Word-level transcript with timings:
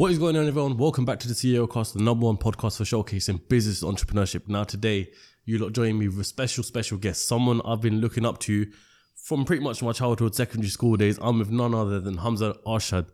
What 0.00 0.10
is 0.10 0.18
going 0.18 0.34
on, 0.34 0.48
everyone? 0.48 0.78
Welcome 0.78 1.04
back 1.04 1.18
to 1.20 1.28
the 1.28 1.34
CEO 1.34 1.70
Cast, 1.70 1.92
the 1.92 2.02
number 2.02 2.24
one 2.24 2.38
podcast 2.38 2.78
for 2.78 2.84
showcasing 2.84 3.46
business 3.50 3.84
entrepreneurship. 3.84 4.48
Now, 4.48 4.64
today, 4.64 5.10
you 5.44 5.58
lot 5.58 5.74
join 5.74 5.98
me 5.98 6.08
with 6.08 6.18
a 6.20 6.24
special, 6.24 6.64
special 6.64 6.96
guest, 6.96 7.28
someone 7.28 7.60
I've 7.66 7.82
been 7.82 8.00
looking 8.00 8.24
up 8.24 8.38
to 8.38 8.66
from 9.14 9.44
pretty 9.44 9.62
much 9.62 9.82
my 9.82 9.92
childhood, 9.92 10.34
secondary 10.34 10.70
school 10.70 10.96
days. 10.96 11.18
I'm 11.20 11.38
with 11.38 11.50
none 11.50 11.74
other 11.74 12.00
than 12.00 12.16
Humza 12.16 12.56
Arshad. 12.66 13.08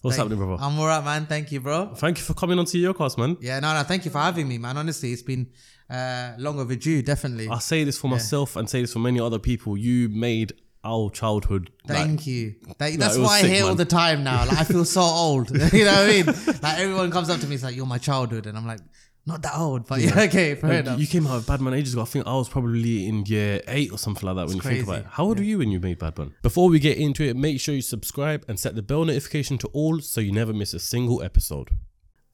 What's 0.00 0.16
Thank- 0.16 0.30
happening, 0.30 0.44
brother? 0.44 0.60
I'm 0.60 0.76
alright, 0.80 1.04
man. 1.04 1.26
Thank 1.26 1.52
you, 1.52 1.60
bro. 1.60 1.94
Thank 1.94 2.18
you 2.18 2.24
for 2.24 2.34
coming 2.34 2.58
on 2.58 2.64
CEO 2.64 2.92
Cast, 2.92 3.18
man. 3.18 3.36
Yeah, 3.40 3.60
no, 3.60 3.72
no. 3.72 3.84
Thank 3.84 4.04
you 4.04 4.10
for 4.10 4.18
having 4.18 4.48
me, 4.48 4.58
man. 4.58 4.76
Honestly, 4.76 5.12
it's 5.12 5.22
been 5.22 5.48
uh, 5.88 6.32
long 6.38 6.58
overdue. 6.58 7.02
Definitely. 7.02 7.50
I 7.50 7.60
say 7.60 7.84
this 7.84 7.98
for 7.98 8.08
myself 8.08 8.56
and 8.56 8.68
say 8.68 8.80
this 8.80 8.92
for 8.92 8.98
many 8.98 9.20
other 9.20 9.38
people. 9.38 9.76
You 9.76 10.08
made 10.08 10.54
our 10.84 11.10
childhood. 11.10 11.70
like- 11.88 11.96
Thank 11.98 12.26
you. 12.26 12.54
Thank- 12.78 12.98
that's 12.98 13.16
what 13.18 13.30
I 13.30 13.46
hear 13.46 13.64
all 13.64 13.74
the 13.74 13.84
time 13.84 14.24
now. 14.24 14.44
Like, 14.46 14.58
I 14.58 14.64
feel 14.64 14.84
so 14.84 15.00
old. 15.00 15.50
you 15.72 15.84
know 15.84 15.92
what 15.92 16.00
I 16.02 16.06
mean? 16.08 16.26
Like 16.62 16.78
everyone 16.78 17.10
comes 17.10 17.30
up 17.30 17.40
to 17.40 17.46
me, 17.46 17.54
it's 17.54 17.64
like, 17.64 17.76
"You're 17.76 17.86
my 17.86 17.98
childhood," 17.98 18.46
and 18.46 18.56
I'm 18.58 18.66
like, 18.66 18.80
"Not 19.24 19.42
that 19.42 19.56
old, 19.56 19.86
but 19.86 20.00
yeah, 20.00 20.20
okay, 20.22 20.54
fair 20.56 20.70
Like, 20.70 20.80
enough." 20.80 20.98
you 21.00 21.06
came 21.06 21.26
out 21.28 21.36
with 21.36 21.46
Badman 21.46 21.74
ages 21.74 21.92
ago. 21.92 22.02
I 22.02 22.06
think 22.06 22.26
I 22.26 22.34
was 22.34 22.48
probably 22.48 23.06
in 23.06 23.24
year 23.26 23.60
eight 23.68 23.92
or 23.92 23.98
something 23.98 24.26
like 24.26 24.34
that 24.36 24.46
when 24.48 24.56
you 24.56 24.62
think 24.62 24.82
about 24.82 24.98
it. 25.00 25.06
How 25.10 25.24
old 25.24 25.38
were 25.38 25.44
you 25.44 25.58
when 25.58 25.70
you 25.70 25.78
made 25.78 25.98
Badman? 26.00 26.34
Before 26.42 26.68
we 26.68 26.78
get 26.80 26.98
into 26.98 27.22
it, 27.22 27.36
make 27.36 27.60
sure 27.60 27.74
you 27.74 27.82
subscribe 27.82 28.44
and 28.48 28.58
set 28.58 28.74
the 28.74 28.82
bell 28.82 29.04
notification 29.04 29.58
to 29.58 29.68
all 29.68 30.00
so 30.00 30.20
you 30.20 30.32
never 30.32 30.52
miss 30.52 30.74
a 30.74 30.80
single 30.80 31.22
episode. 31.22 31.68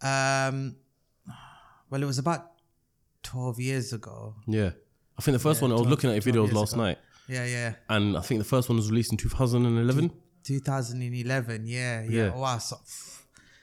um, 0.03 0.77
well, 1.91 2.03
it 2.03 2.07
was 2.07 2.19
about 2.19 2.53
twelve 3.23 3.59
years 3.61 3.93
ago. 3.93 4.37
Yeah. 4.47 4.71
I 5.19 5.21
think 5.23 5.33
the 5.35 5.41
first 5.41 5.61
one, 5.63 5.73
I 5.73 5.75
was 5.75 5.81
12 5.83 5.91
looking 5.91 6.11
at 6.11 6.25
your 6.25 6.33
videos 6.33 6.53
last 6.53 6.75
ago. 6.75 6.83
night, 6.85 6.99
Yeah, 7.29 7.45
yeah. 7.45 7.75
and 7.89 8.17
I 8.17 8.21
think 8.23 8.39
the 8.39 8.45
first 8.45 8.69
one 8.69 8.77
was 8.77 8.91
released 8.91 9.13
in 9.13 9.19
2011. 9.19 10.11
2011. 10.45 11.67
Yeah, 11.67 12.03
yeah. 12.03 12.09
Yeah. 12.11 12.35
Wow. 12.35 12.59
So, 12.59 12.77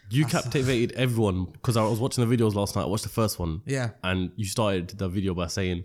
You 0.10 0.26
captivated 0.26 0.92
everyone 0.98 1.46
because 1.46 1.76
I 1.78 1.84
was 1.84 2.00
watching 2.00 2.28
the 2.28 2.38
videos 2.38 2.54
last 2.54 2.76
night. 2.76 2.84
I 2.84 2.86
watched 2.86 3.04
the 3.04 3.10
first 3.10 3.40
one, 3.40 3.62
yeah. 3.66 3.90
and 4.04 4.32
you 4.36 4.46
started 4.46 4.90
the 4.90 5.08
video 5.10 5.34
by 5.34 5.48
saying, 5.48 5.84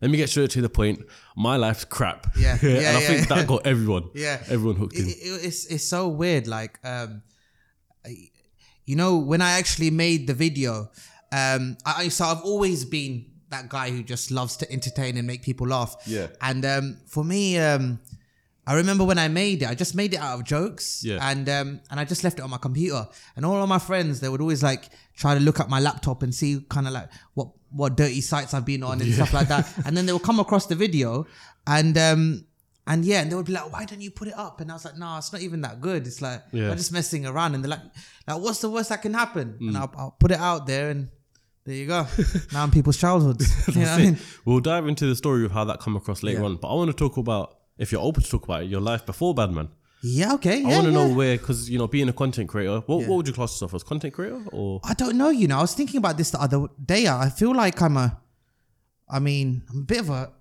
Let 0.00 0.10
me 0.10 0.16
get 0.16 0.30
straight 0.30 0.50
to 0.52 0.62
the 0.62 0.70
point. 0.70 1.00
My 1.36 1.56
life's 1.56 1.84
crap. 1.84 2.26
Yeah. 2.38 2.56
yeah 2.62 2.68
and 2.88 2.96
I 2.96 3.00
yeah, 3.00 3.06
think 3.08 3.28
that 3.28 3.46
got 3.46 3.66
everyone. 3.66 4.08
Yeah. 4.14 4.40
Everyone 4.48 4.76
hooked 4.76 4.96
it, 4.96 5.02
in. 5.02 5.08
it- 5.08 5.44
it's 5.46 5.66
it's 5.66 5.84
so 5.84 6.08
weird. 6.08 6.46
Like, 6.46 6.78
um, 6.84 7.22
you 8.86 8.96
know, 8.96 9.18
when 9.18 9.42
I 9.42 9.58
actually 9.58 9.90
made 9.90 10.26
the 10.26 10.34
video, 10.34 10.90
um, 11.32 11.76
I 11.84 12.04
I- 12.04 12.08
so 12.08 12.24
I've 12.24 12.40
always 12.42 12.84
been 12.86 13.26
that 13.50 13.68
guy 13.68 13.90
who 13.90 14.02
just 14.02 14.30
loves 14.30 14.56
to 14.58 14.70
entertain 14.70 15.16
and 15.16 15.26
make 15.26 15.42
people 15.42 15.66
laugh. 15.66 15.96
Yeah. 16.06 16.28
And 16.40 16.64
um, 16.64 16.98
for 17.06 17.24
me, 17.24 17.58
um, 17.58 18.00
I 18.66 18.74
remember 18.74 19.04
when 19.04 19.18
I 19.18 19.28
made 19.28 19.62
it, 19.62 19.68
I 19.70 19.74
just 19.74 19.94
made 19.94 20.12
it 20.12 20.18
out 20.18 20.38
of 20.38 20.44
jokes. 20.44 21.02
Yeah. 21.02 21.18
And 21.22 21.48
um, 21.48 21.80
and 21.90 21.98
I 21.98 22.04
just 22.04 22.22
left 22.22 22.38
it 22.38 22.42
on 22.42 22.50
my 22.50 22.58
computer. 22.58 23.06
And 23.34 23.46
all 23.46 23.62
of 23.62 23.68
my 23.68 23.78
friends, 23.78 24.20
they 24.20 24.28
would 24.28 24.42
always 24.42 24.62
like 24.62 24.90
try 25.16 25.32
to 25.34 25.40
look 25.40 25.58
at 25.58 25.70
my 25.70 25.80
laptop 25.80 26.22
and 26.22 26.34
see 26.34 26.60
kind 26.68 26.86
of 26.86 26.92
like 26.92 27.08
what 27.32 27.48
what 27.70 27.96
dirty 27.96 28.20
sites 28.20 28.52
I've 28.54 28.66
been 28.66 28.82
on 28.82 29.00
and 29.00 29.12
stuff 29.12 29.32
like 29.32 29.48
that. 29.48 29.66
And 29.86 29.96
then 29.96 30.04
they 30.04 30.12
would 30.12 30.22
come 30.22 30.38
across 30.38 30.66
the 30.66 30.74
video, 30.74 31.26
and 31.66 31.96
um, 31.96 32.44
and 32.86 33.06
yeah, 33.06 33.22
and 33.22 33.32
they 33.32 33.36
would 33.36 33.46
be 33.46 33.52
like, 33.52 33.72
"Why 33.72 33.86
don't 33.86 34.02
you 34.02 34.10
put 34.10 34.28
it 34.28 34.36
up?" 34.36 34.60
And 34.60 34.70
I 34.70 34.74
was 34.74 34.84
like, 34.84 34.98
"No, 34.98 35.16
it's 35.16 35.32
not 35.32 35.40
even 35.40 35.62
that 35.62 35.80
good. 35.80 36.06
It's 36.06 36.20
like 36.20 36.42
Yeah. 36.52 36.70
I'm 36.70 36.76
just 36.76 36.92
messing 36.92 37.24
around." 37.24 37.54
And 37.54 37.64
they're 37.64 37.70
like, 37.70 37.80
"Like, 38.26 38.40
what's 38.42 38.60
the 38.60 38.70
worst 38.70 38.90
that 38.90 39.00
can 39.00 39.14
happen?" 39.14 39.56
Mm. 39.62 39.68
And 39.68 39.76
I'll, 39.78 39.92
I'll 39.96 40.16
put 40.18 40.30
it 40.30 40.40
out 40.40 40.66
there, 40.66 40.90
and 40.90 41.08
there 41.68 41.76
you 41.76 41.86
go. 41.86 42.06
now 42.52 42.64
in 42.64 42.70
people's 42.70 42.96
childhoods. 42.96 43.68
you 43.76 43.82
know 43.82 43.92
I 43.92 43.98
mean? 43.98 44.18
We'll 44.44 44.60
dive 44.60 44.88
into 44.88 45.06
the 45.06 45.14
story 45.14 45.44
of 45.44 45.52
how 45.52 45.64
that 45.64 45.80
come 45.80 45.96
across 45.96 46.22
later 46.22 46.40
Yeah. 46.40 46.46
on. 46.46 46.56
But 46.56 46.68
I 46.68 46.74
want 46.74 46.90
to 46.90 46.96
talk 46.96 47.16
about, 47.18 47.58
if 47.76 47.92
you're 47.92 48.00
open 48.00 48.22
to 48.22 48.30
talk 48.30 48.44
about 48.44 48.62
it, 48.62 48.70
your 48.70 48.80
life 48.80 49.04
before 49.04 49.34
Badman. 49.34 49.68
Yeah. 50.02 50.32
Okay. 50.34 50.64
I 50.64 50.68
Yeah. 50.68 50.68
want 50.76 50.84
to 50.86 50.92
yeah. 50.92 51.08
know 51.08 51.14
where, 51.14 51.36
because, 51.36 51.68
you 51.68 51.78
know, 51.78 51.86
being 51.86 52.08
a 52.08 52.12
content 52.12 52.48
creator, 52.48 52.80
what, 52.86 53.06
what 53.06 53.16
would 53.16 53.28
you 53.28 53.34
class 53.34 53.52
yourself 53.52 53.74
as? 53.74 53.82
Content 53.82 54.14
creator 54.14 54.42
or? 54.50 54.80
I 54.84 54.94
don't 54.94 55.16
know. 55.18 55.28
You 55.28 55.46
know, 55.48 55.58
I 55.58 55.60
was 55.60 55.74
thinking 55.74 55.98
about 55.98 56.16
this 56.16 56.30
the 56.30 56.40
other 56.40 56.66
day. 56.84 57.06
I 57.06 57.28
feel 57.28 57.54
like 57.54 57.82
I'm 57.82 57.96
a, 57.96 58.18
I 59.08 59.18
mean, 59.18 59.62
I'm 59.70 59.80
a 59.80 59.84
bit 59.84 60.00
of 60.00 60.08
a 60.10 60.32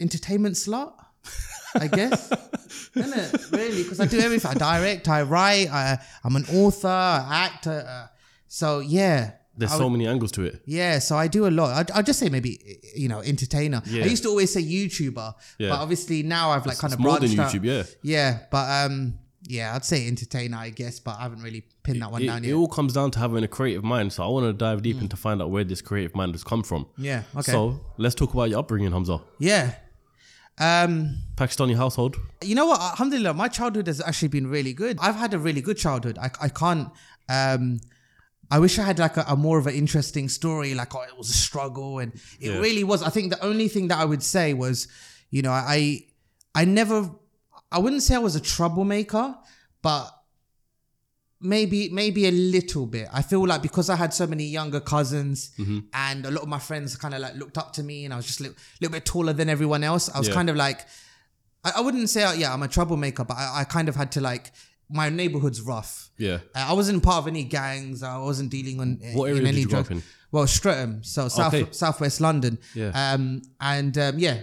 entertainment 0.00 0.56
slut. 0.56 0.92
I 1.74 1.86
guess, 1.86 2.32
isn't 2.94 3.18
it? 3.18 3.52
Really, 3.52 3.82
because 3.82 4.00
I 4.00 4.06
do 4.06 4.18
everything. 4.18 4.50
I 4.50 4.54
direct, 4.54 5.06
I 5.08 5.22
write, 5.22 5.70
I, 5.70 5.98
I'm 6.24 6.34
an 6.34 6.46
author, 6.52 6.88
I 6.88 7.46
act. 7.46 7.66
Uh, 7.66 8.06
so 8.46 8.80
yeah, 8.80 9.32
There's 9.58 9.72
I 9.72 9.78
so 9.78 9.90
many 9.90 10.06
angles 10.06 10.32
to 10.32 10.42
it. 10.44 10.62
yeah. 10.66 10.98
So 11.00 11.16
I 11.16 11.26
do 11.28 11.46
a 11.46 11.52
lot. 11.60 11.70
I'd, 11.76 11.90
I'd 11.90 12.06
just 12.06 12.18
say 12.18 12.28
maybe 12.28 12.52
you 12.96 13.08
know 13.08 13.20
entertainer. 13.20 13.82
Yeah. 13.86 14.04
I 14.04 14.06
used 14.06 14.22
to 14.22 14.28
always 14.30 14.52
say 14.52 14.62
YouTuber, 14.62 15.34
Yeah. 15.58 15.68
but 15.70 15.80
obviously 15.80 16.22
now 16.22 16.50
I've 16.50 16.64
like 16.66 16.78
kind 16.78 16.92
It's 16.92 16.98
of 16.98 17.04
more 17.04 17.18
than 17.18 17.34
branched 17.34 17.56
out. 17.56 17.60
YouTube, 17.62 17.64
yeah. 17.64 17.82
Yeah, 18.02 18.38
but 18.50 18.66
um, 18.90 19.18
yeah, 19.46 19.74
I'd 19.74 19.84
say 19.84 20.06
entertainer, 20.06 20.56
I 20.56 20.70
guess, 20.70 21.00
but 21.00 21.16
I 21.18 21.22
haven't 21.22 21.42
really 21.42 21.64
pinned 21.82 22.02
that 22.02 22.10
one 22.12 22.22
It, 22.22 22.26
down 22.26 22.44
yet. 22.44 22.50
it 22.50 22.54
all 22.54 22.68
comes 22.68 22.92
down 22.92 23.10
to 23.12 23.18
having 23.18 23.42
a 23.44 23.48
creative 23.48 23.82
mind. 23.84 24.12
So 24.12 24.22
I 24.24 24.28
want 24.28 24.44
to 24.46 24.52
dive 24.52 24.82
deep 24.82 25.00
in 25.00 25.08
to 25.08 25.16
find 25.16 25.40
out 25.42 25.50
where 25.50 25.64
this 25.64 25.80
creative 25.82 26.14
mind 26.14 26.32
has 26.34 26.44
come 26.44 26.62
from. 26.62 26.86
Yeah. 26.98 27.22
Okay. 27.36 27.52
So 27.52 27.80
let's 27.96 28.14
talk 28.14 28.34
about 28.34 28.50
your 28.50 28.58
upbringing, 28.60 28.90
Humza. 28.90 29.22
yeah. 29.38 29.74
Um, 30.60 31.18
Pakistani 31.36 31.76
household. 31.76 32.16
you 32.42 32.54
know 32.56 32.66
what? 32.66 32.80
Alhamdulillah, 32.80 33.32
my 33.34 33.46
childhood 33.48 33.86
has 33.86 34.00
actually 34.00 34.28
been 34.28 34.48
really 34.48 34.72
good. 34.72 34.98
I've 35.00 35.14
had 35.14 35.32
a 35.32 35.38
really 35.38 35.60
good 35.60 35.76
childhood. 35.78 36.18
I, 36.20 36.30
I 36.40 36.48
can't. 36.48 36.88
Um, 37.28 37.78
I 38.50 38.58
wish 38.58 38.78
I 38.78 38.82
had 38.82 38.98
like 38.98 39.16
a, 39.16 39.24
a 39.28 39.36
more 39.36 39.58
of 39.58 39.66
an 39.66 39.74
interesting 39.74 40.28
story. 40.28 40.74
Like 40.74 40.94
oh, 40.94 41.02
it 41.02 41.16
was 41.18 41.28
a 41.30 41.34
struggle, 41.34 41.98
and 41.98 42.12
it 42.40 42.50
Yeah. 42.50 42.58
really 42.58 42.84
was. 42.84 43.02
I 43.02 43.10
think 43.10 43.30
the 43.30 43.42
only 43.44 43.68
thing 43.68 43.88
that 43.88 43.98
I 43.98 44.04
would 44.04 44.22
say 44.22 44.54
was, 44.54 44.88
you 45.30 45.42
know, 45.42 45.52
I 45.52 46.04
I 46.54 46.64
never. 46.64 47.10
I 47.70 47.78
wouldn't 47.78 48.02
say 48.02 48.14
I 48.14 48.18
was 48.18 48.34
a 48.36 48.40
troublemaker, 48.40 49.36
but 49.82 50.10
maybe 51.40 51.88
maybe 51.90 52.26
a 52.26 52.30
little 52.32 52.86
bit. 52.86 53.08
I 53.12 53.22
feel 53.22 53.46
like 53.46 53.62
because 53.62 53.88
I 53.90 53.96
had 53.96 54.12
so 54.12 54.26
many 54.26 54.44
younger 54.44 54.80
cousins 54.80 55.50
Mm-hmm. 55.58 55.78
and 55.92 56.26
a 56.26 56.30
lot 56.30 56.42
of 56.42 56.48
my 56.48 56.58
friends 56.58 56.96
kind 56.96 57.14
of 57.14 57.20
like 57.20 57.36
looked 57.36 57.58
up 57.58 57.72
to 57.74 57.82
me, 57.82 58.04
and 58.04 58.12
I 58.14 58.16
was 58.16 58.26
just 58.26 58.40
a 58.40 58.44
little, 58.44 58.58
little 58.80 58.92
bit 58.92 59.04
taller 59.04 59.32
than 59.32 59.48
everyone 59.48 59.84
else. 59.84 60.08
I 60.12 60.18
was 60.18 60.28
Yeah. 60.28 60.34
kind 60.34 60.50
of 60.50 60.56
like, 60.56 60.80
I, 61.64 61.72
I 61.76 61.80
wouldn't 61.80 62.10
say 62.10 62.22
uh, 62.24 62.32
yeah 62.32 62.52
I'm 62.52 62.62
a 62.62 62.68
troublemaker, 62.68 63.24
but 63.24 63.36
I, 63.36 63.60
I 63.60 63.64
kind 63.64 63.88
of 63.88 63.94
had 63.96 64.10
to 64.12 64.20
like 64.20 64.52
my 64.90 65.08
neighborhood's 65.10 65.60
rough. 65.60 66.10
Yeah. 66.16 66.38
Uh, 66.54 66.66
I 66.68 66.72
wasn't 66.72 67.02
part 67.02 67.18
of 67.18 67.26
any 67.28 67.44
gangs. 67.44 68.02
I 68.02 68.18
wasn't 68.18 68.50
dealing 68.50 68.80
on 68.80 69.00
uh, 69.04 69.08
What 69.18 69.26
area 69.26 69.38
in 69.40 69.44
did 69.44 69.48
any 69.54 69.60
you 69.62 69.68
grow 69.68 69.80
up 69.80 69.86
drugs. 69.88 70.04
in? 70.04 70.10
Well, 70.30 70.46
Streatham, 70.46 71.02
so 71.04 71.28
south 71.28 71.54
Okay. 71.54 71.68
southwest 71.72 72.20
London. 72.20 72.58
Yeah. 72.74 72.90
Um, 73.12 73.42
and 73.60 73.96
um, 73.98 74.18
yeah, 74.18 74.42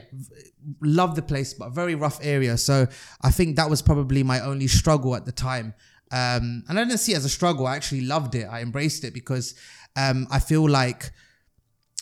love 0.81 1.15
the 1.15 1.21
place, 1.21 1.53
but 1.53 1.69
very 1.71 1.95
rough 1.95 2.19
area. 2.23 2.57
So 2.57 2.87
I 3.21 3.31
think 3.31 3.55
that 3.57 3.69
was 3.69 3.81
probably 3.81 4.23
my 4.23 4.39
only 4.39 4.67
struggle 4.67 5.15
at 5.15 5.25
the 5.25 5.31
time. 5.31 5.73
Um, 6.11 6.63
and 6.67 6.79
I 6.79 6.83
didn't 6.83 6.99
see 6.99 7.13
it 7.13 7.17
as 7.17 7.25
a 7.25 7.29
struggle. 7.29 7.67
I 7.67 7.75
actually 7.75 8.01
loved 8.01 8.35
it. 8.35 8.45
I 8.45 8.61
embraced 8.61 9.03
it 9.03 9.13
because 9.13 9.55
um, 9.95 10.27
I 10.31 10.39
feel 10.39 10.67
like 10.67 11.11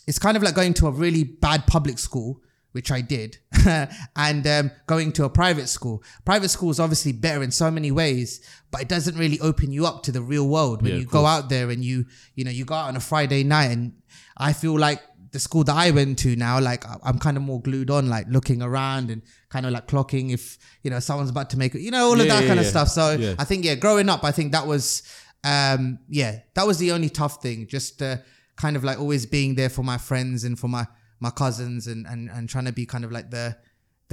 it's 0.08 0.20
kind 0.20 0.36
of 0.38 0.44
like 0.44 0.56
going 0.56 0.74
to 0.76 0.88
a 0.88 0.92
really 0.92 1.24
bad 1.24 1.66
public 1.68 1.98
school, 2.00 2.42
which 2.74 2.92
I 2.92 3.02
did, 3.02 3.38
and 4.16 4.46
um, 4.46 4.72
going 4.86 5.12
to 5.14 5.24
a 5.26 5.30
private 5.30 5.68
school. 5.70 6.04
Private 6.26 6.50
school 6.50 6.70
is 6.70 6.80
obviously 6.80 7.12
better 7.14 7.42
in 7.42 7.52
so 7.52 7.72
many 7.72 7.92
ways, 7.92 8.42
but 8.72 8.82
it 8.82 8.90
doesn't 8.90 9.18
really 9.18 9.40
open 9.40 9.72
you 9.72 9.86
up 9.86 10.04
to 10.04 10.12
the 10.12 10.22
real 10.22 10.48
world 10.48 10.82
when 10.82 10.92
Yeah, 10.94 10.98
you 11.00 11.06
go 11.06 11.26
out 11.26 11.50
there 11.50 11.70
and 11.70 11.84
you, 11.84 12.06
you 12.36 12.44
know, 12.44 12.52
you 12.52 12.66
go 12.66 12.76
out 12.76 12.90
on 12.90 12.96
a 12.96 13.00
Friday 13.00 13.44
night. 13.44 13.72
And 13.72 13.94
I 14.38 14.54
feel 14.54 14.78
like 14.78 15.02
the 15.32 15.40
school 15.40 15.64
that 15.64 15.76
I 15.76 15.90
went 15.92 16.20
to 16.20 16.36
now, 16.36 16.60
like 16.60 16.84
I'm 17.04 17.18
kind 17.20 17.38
of 17.38 17.44
more 17.44 17.62
glued 17.62 17.90
on, 17.90 18.08
like 18.10 18.28
looking 18.30 18.62
around 18.62 19.10
and 19.10 19.22
kind 19.50 19.66
of 19.66 19.72
like 19.72 19.88
clocking 19.88 20.32
if 20.34 20.58
you 20.84 20.92
know 20.92 21.00
someone's 21.00 21.30
about 21.32 21.50
to 21.52 21.58
make 21.58 21.74
it, 21.76 21.82
you 21.82 21.92
know, 21.92 22.06
all 22.08 22.14
of 22.20 22.26
Yeah, 22.28 22.34
that 22.34 22.42
yeah, 22.44 22.48
kind 22.50 22.60
of 22.60 22.66
stuff. 22.66 22.90
So. 22.90 23.36
I 23.40 23.44
think 23.44 23.66
yeah, 23.66 23.76
growing 23.76 24.10
up, 24.10 24.24
I 24.24 24.32
think 24.32 24.52
that 24.52 24.68
was 24.68 25.04
um 25.44 26.00
yeah, 26.10 26.40
that 26.56 26.66
was 26.68 26.78
the 26.78 26.92
only 26.92 27.10
tough 27.10 27.42
thing. 27.42 27.68
Just 27.68 28.02
uh, 28.02 28.18
kind 28.56 28.76
of 28.76 28.84
like 28.84 29.00
always 29.00 29.26
being 29.26 29.56
there 29.56 29.70
for 29.70 29.84
my 29.84 29.98
friends 29.98 30.44
and 30.44 30.58
for 30.58 30.68
my 30.68 30.86
my 31.24 31.32
cousins 31.32 31.88
and 31.88 32.06
and 32.06 32.30
and 32.30 32.50
trying 32.50 32.66
to 32.66 32.74
be 32.74 32.86
kind 32.86 33.06
of 33.06 33.12
like 33.12 33.32
the 33.32 33.56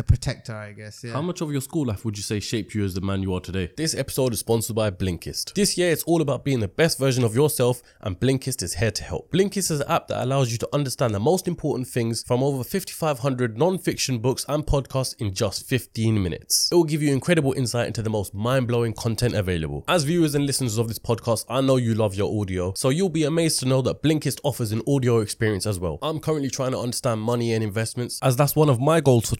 the 0.01 0.05
protector, 0.05 0.55
I 0.55 0.73
guess. 0.73 1.05
Yeah. 1.05 1.13
How 1.13 1.21
much 1.21 1.43
of 1.43 1.53
your 1.53 1.61
school 1.61 1.87
life 1.87 2.07
would 2.07 2.17
you 2.17 2.23
say 2.23 2.41
shaped 2.41 2.75
you 2.75 2.85
as 2.85 2.95
the 2.95 3.03
man 3.03 3.23
you 3.23 3.35
are 3.35 3.41
today? 3.41 3.71
This 3.77 3.95
episode 3.95 4.33
is 4.33 4.41
sponsored 4.41 4.75
by 4.75 4.91
Blinkist. 4.91 5.53
This 5.53 5.77
year, 5.77 5.91
it's 5.93 6.03
all 6.05 6.23
about 6.23 6.43
being 6.43 6.61
the 6.61 6.69
best 6.69 6.99
version 6.99 7.23
of 7.23 7.35
yourself, 7.35 7.83
and 8.01 8.19
Blinkist 8.19 8.63
is 8.63 8.75
here 8.75 8.91
to 8.91 9.05
help. 9.05 9.31
Blinkist 9.31 9.71
is 9.71 9.81
an 9.81 9.89
app 9.89 10.09
that 10.09 10.23
allows 10.23 10.53
you 10.53 10.59
to 10.59 10.69
understand 10.73 11.15
the 11.15 11.21
most 11.21 11.47
important 11.47 11.87
things 11.87 12.23
from 12.23 12.43
over 12.43 12.65
5,500 12.65 13.59
non 13.59 13.77
fiction 13.79 14.19
books 14.21 14.47
and 14.49 14.65
podcasts 14.65 15.15
in 15.21 15.35
just 15.35 15.69
15 15.69 16.23
minutes. 16.23 16.71
It 16.73 16.77
will 16.77 16.85
give 16.85 17.03
you 17.03 17.13
incredible 17.13 17.53
insight 17.53 17.87
into 17.87 18.01
the 18.01 18.11
most 18.11 18.33
mind 18.33 18.69
blowing 18.69 18.95
content 18.95 19.35
available. 19.35 19.85
As 19.87 20.05
viewers 20.05 20.35
and 20.35 20.47
listeners 20.47 20.79
of 20.79 20.89
this 20.89 20.99
podcast, 20.99 21.45
I 21.51 21.61
know 21.61 21.77
you 21.77 21.93
love 21.93 22.15
your 22.15 22.41
audio, 22.41 22.73
so 22.75 22.89
you'll 22.89 23.11
be 23.11 23.25
amazed 23.25 23.61
to 23.61 23.67
know 23.67 23.83
that 23.83 24.03
Blinkist 24.03 24.41
offers 24.45 24.73
an 24.73 24.81
audio 24.89 25.19
experience 25.19 25.67
as 25.67 25.79
well. 25.79 25.99
I'm 26.01 26.21
currently 26.21 26.49
trying 26.49 26.73
to 26.73 26.79
understand 26.79 27.21
money 27.21 27.53
and 27.53 27.63
investments, 27.63 28.19
as 28.23 28.37
that's 28.37 28.57
one 28.57 28.71
of 28.71 28.81
my 28.81 29.03
goals 29.03 29.29
for 29.29 29.37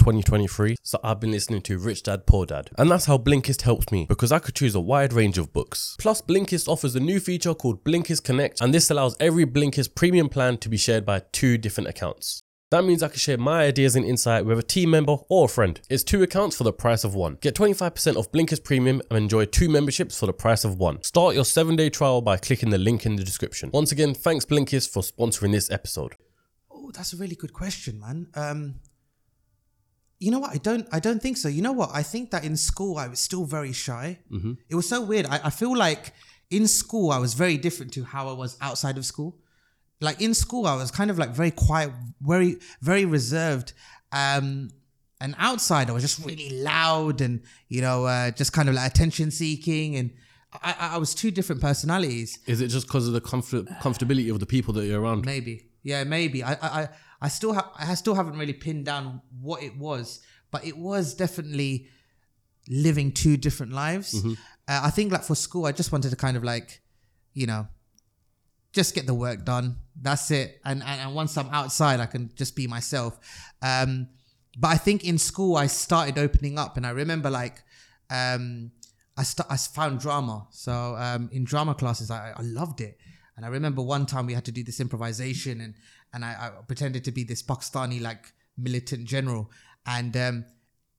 2023. 0.51 0.77
So 0.83 0.99
I've 1.03 1.21
been 1.21 1.31
listening 1.31 1.63
to 1.63 1.79
Rich 1.79 2.05
Dad 2.05 2.27
Poor 2.27 2.47
Dad, 2.47 2.71
and 2.77 2.91
that's 2.91 3.07
how 3.07 3.19
Blinkist 3.19 3.63
helps 3.63 3.91
me 3.91 4.07
because 4.09 4.33
I 4.33 4.39
could 4.39 4.55
choose 4.55 4.75
a 4.75 4.81
wide 4.81 5.13
range 5.13 5.39
of 5.39 5.53
books. 5.53 5.97
Plus, 5.99 6.21
Blinkist 6.21 6.69
offers 6.69 6.97
a 6.97 7.01
new 7.01 7.21
feature 7.21 7.55
called 7.55 7.85
Blinkist 7.85 8.25
Connect, 8.25 8.61
and 8.61 8.75
this 8.75 8.91
allows 8.91 9.17
every 9.21 9.47
Blinkist 9.47 9.95
premium 9.95 10.29
plan 10.29 10.59
to 10.59 10.69
be 10.69 10.77
shared 10.77 11.07
by 11.07 11.23
two 11.33 11.57
different 11.59 11.89
accounts. 11.89 12.43
That 12.71 12.85
means 12.85 13.03
I 13.03 13.09
can 13.09 13.19
share 13.19 13.37
my 13.37 13.65
ideas 13.65 13.97
and 13.97 14.05
insight 14.05 14.47
with 14.47 14.57
a 14.57 14.63
team 14.63 14.91
member 14.91 15.17
or 15.29 15.47
a 15.47 15.49
friend. 15.49 15.81
It's 15.91 16.05
two 16.05 16.23
accounts 16.23 16.57
for 16.57 16.63
the 16.63 16.73
price 16.73 17.03
of 17.03 17.17
one. 17.17 17.37
Get 17.41 17.57
25% 17.57 18.15
off 18.15 18.31
Blinkist 18.31 18.63
Premium 18.63 19.03
and 19.11 19.19
enjoy 19.19 19.47
two 19.47 19.69
memberships 19.69 20.21
for 20.21 20.27
the 20.27 20.33
price 20.33 20.65
of 20.65 20.79
one. 20.79 21.03
Start 21.03 21.35
your 21.35 21.45
seven 21.45 21.75
day 21.75 21.91
trial 21.91 22.23
by 22.23 22.37
clicking 22.37 22.71
the 22.71 22.79
link 22.79 23.05
in 23.05 23.17
the 23.17 23.25
description. 23.25 23.71
Once 23.73 23.91
again, 23.91 24.15
thanks 24.15 24.45
Blinkist 24.45 24.93
for 24.93 25.03
sponsoring 25.03 25.51
this 25.51 25.69
episode. 25.69 26.15
Oh, 26.71 26.93
that's 26.93 27.13
a 27.13 27.17
really 27.17 27.35
good 27.35 27.53
question, 27.53 27.99
man. 27.99 28.29
Um, 28.35 28.77
you 30.21 30.31
know 30.31 30.39
what? 30.39 30.51
I 30.51 30.59
don't. 30.59 30.87
I 30.93 31.01
don't 31.01 31.21
think 31.21 31.39
so. 31.39 31.49
You 31.49 31.63
know 31.63 31.73
what? 31.73 31.91
I 31.95 32.03
think 32.03 32.31
that 32.31 32.45
in 32.45 32.57
school 32.57 32.99
I 32.99 33.09
was 33.09 33.19
still 33.19 33.47
very 33.47 33.73
shy. 33.73 34.19
Mm-hmm. 34.31 34.53
It 34.69 34.75
was 34.75 34.87
so 34.87 35.01
weird. 35.01 35.27
I, 35.27 35.41
I 35.45 35.51
feel 35.51 35.75
like 35.75 36.13
in 36.51 36.69
school 36.69 37.11
I 37.11 37.19
was 37.19 37.33
very 37.33 37.57
different 37.57 37.93
to 37.95 38.05
how 38.05 38.29
I 38.29 38.35
was 38.35 38.59
outside 38.61 38.99
of 38.99 39.07
school. 39.07 39.39
Like 39.99 40.21
in 40.21 40.35
school, 40.35 40.67
I 40.67 40.77
was 40.77 40.91
kind 40.91 41.11
of 41.11 41.19
like 41.19 41.31
very 41.31 41.51
quiet, 41.51 41.91
very 42.21 42.59
very 42.83 43.07
reserved. 43.07 43.73
Um, 44.13 44.71
and 45.23 45.35
outside, 45.39 45.89
I 45.89 45.93
was 45.95 46.03
just 46.03 46.25
really 46.25 46.51
loud 46.63 47.23
and 47.23 47.43
you 47.69 47.81
know, 47.81 48.05
uh, 48.05 48.31
just 48.31 48.53
kind 48.53 48.69
of 48.69 48.75
like 48.77 48.89
attention 48.89 49.31
seeking 49.31 49.97
and. 49.97 50.11
I, 50.53 50.75
I 50.95 50.99
was 50.99 51.15
two 51.15 51.31
different 51.31 51.63
personalities. 51.63 52.41
Is 52.45 52.61
it 52.61 52.67
just 52.67 52.89
because 52.89 53.07
of 53.07 53.13
the 53.13 53.21
comfort, 53.21 53.67
comfortability 53.81 54.33
of 54.33 54.41
the 54.41 54.47
people 54.47 54.75
that 54.75 54.85
you're 54.85 55.01
around? 55.01 55.25
Maybe, 55.25 55.69
yeah, 55.85 56.03
maybe. 56.03 56.43
I, 56.43 56.55
I, 56.55 56.89
I 57.21 57.29
still 57.29 57.53
have, 57.53 57.69
I 57.79 57.95
still 57.95 58.15
haven't 58.15 58.39
really 58.39 58.53
pinned 58.53 58.87
down 58.87 59.21
what 59.41 59.63
it 59.63 59.77
was, 59.77 60.21
but 60.51 60.65
it 60.65 60.77
was 60.77 61.15
definitely 61.15 61.89
living 62.69 63.13
two 63.13 63.37
different 63.37 63.73
lives. 63.73 64.15
Mm-hmm. 64.15 64.33
Uh, 64.69 64.81
I 64.85 64.91
think 64.91 65.13
like 65.13 65.25
for 65.25 65.35
school, 65.35 65.67
I 65.67 65.73
just 65.73 65.93
wanted 65.93 66.11
to 66.11 66.17
kind 66.17 66.37
of 66.37 66.45
like, 66.45 66.81
you 67.35 67.47
know, 67.47 67.69
just 68.73 68.95
get 68.95 69.07
the 69.07 69.15
work 69.15 69.45
done. 69.45 69.77
That's 70.01 70.31
it. 70.31 70.61
And 70.65 70.83
and, 70.83 71.01
and 71.01 71.15
once 71.15 71.37
I'm 71.37 71.51
outside, 71.51 72.01
I 72.01 72.07
can 72.07 72.31
just 72.37 72.55
be 72.55 72.67
myself. 72.67 73.19
Um, 73.61 74.09
but 74.57 74.69
I 74.69 74.77
think 74.77 75.05
in 75.05 75.19
school, 75.19 75.57
I 75.57 75.67
started 75.67 76.19
opening 76.19 76.59
up, 76.59 76.77
and 76.77 76.87
I 76.87 76.91
remember 76.91 77.31
like, 77.31 77.63
um, 78.11 78.71
I 79.17 79.25
st- 79.25 79.47
I 79.51 79.57
found 79.57 80.01
drama. 80.01 80.47
So 80.51 80.73
um, 80.97 81.29
in 81.33 81.45
drama 81.45 81.75
classes, 81.75 82.11
I, 82.11 82.33
I 82.37 82.43
loved 82.43 82.81
it. 82.81 82.99
And 83.37 83.47
I 83.47 83.49
remember 83.49 83.83
one 83.83 84.07
time 84.07 84.27
we 84.27 84.35
had 84.35 84.45
to 84.45 84.53
do 84.53 84.63
this 84.63 84.81
improvisation, 84.81 85.61
and 85.61 85.75
and 86.13 86.25
I, 86.25 86.31
I 86.59 86.63
pretended 86.67 87.05
to 87.05 87.13
be 87.13 87.25
this 87.25 87.43
Pakistani 87.43 88.01
like 88.01 88.33
militant 88.57 89.05
general, 89.07 89.51
and 89.87 90.17
um, 90.17 90.45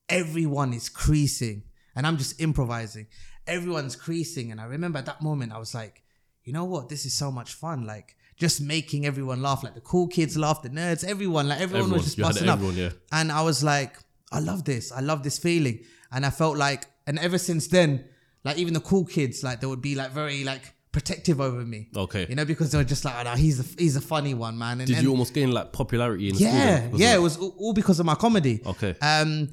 everyone 0.08 0.72
is 0.72 0.88
creasing, 0.88 1.64
and 1.94 2.06
I'm 2.06 2.16
just 2.18 2.40
improvising. 2.40 3.06
Everyone's 3.46 3.96
creasing, 3.96 4.50
and 4.52 4.60
I 4.60 4.64
remember 4.64 4.98
at 4.98 5.06
that 5.06 5.22
moment 5.22 5.52
I 5.52 5.58
was 5.58 5.74
like, 5.74 6.02
you 6.44 6.52
know 6.52 6.64
what, 6.64 6.88
this 6.88 7.04
is 7.06 7.12
so 7.12 7.30
much 7.30 7.54
fun, 7.54 7.86
like 7.86 8.16
just 8.36 8.60
making 8.60 9.06
everyone 9.06 9.42
laugh, 9.42 9.62
like 9.62 9.74
the 9.74 9.80
cool 9.80 10.08
kids 10.08 10.36
laugh, 10.36 10.62
the 10.62 10.70
nerds, 10.70 11.04
everyone, 11.04 11.48
like 11.48 11.60
everyone, 11.60 11.82
Everyone. 11.82 11.98
was 11.98 12.04
just 12.04 12.18
You 12.18 12.24
busting 12.24 12.48
up, 12.48 12.60
yeah. 12.74 12.90
and 13.12 13.30
I 13.32 13.42
was 13.42 13.62
like, 13.64 13.96
I 14.30 14.40
love 14.40 14.64
this, 14.64 14.92
I 14.92 15.00
love 15.00 15.22
this 15.22 15.38
feeling, 15.38 15.80
and 16.10 16.24
I 16.24 16.30
felt 16.30 16.56
like, 16.56 16.86
and 17.06 17.18
ever 17.18 17.38
since 17.38 17.66
then, 17.68 18.04
like 18.44 18.58
even 18.58 18.74
the 18.74 18.80
cool 18.80 19.04
kids, 19.04 19.42
like 19.42 19.60
they 19.60 19.66
would 19.66 19.82
be 19.82 19.94
like 19.94 20.10
very 20.12 20.44
like 20.44 20.74
protective 20.92 21.40
over 21.40 21.62
me. 21.64 21.88
Okay. 21.96 22.26
You 22.28 22.34
know, 22.36 22.44
because 22.44 22.70
they 22.70 22.78
were 22.78 22.84
just 22.84 23.04
like, 23.04 23.14
oh, 23.18 23.22
no, 23.22 23.30
he's 23.30 23.58
a, 23.60 23.80
he's 23.82 23.96
a 23.96 24.00
funny 24.00 24.34
one, 24.34 24.56
man. 24.58 24.78
And, 24.80 24.86
Did 24.86 24.96
and 24.96 25.04
you 25.04 25.10
almost 25.10 25.32
gain 25.34 25.50
like 25.50 25.72
popularity 25.72 26.28
in 26.28 26.34
school? 26.34 26.48
yeah? 26.48 26.88
Was 26.88 27.00
yeah, 27.00 27.12
it- 27.14 27.16
it 27.16 27.20
was 27.20 27.36
all 27.38 27.54
all 27.58 27.72
because 27.72 27.98
of 27.98 28.06
my 28.06 28.14
comedy. 28.14 28.60
Okay. 28.66 28.94
Um, 29.00 29.48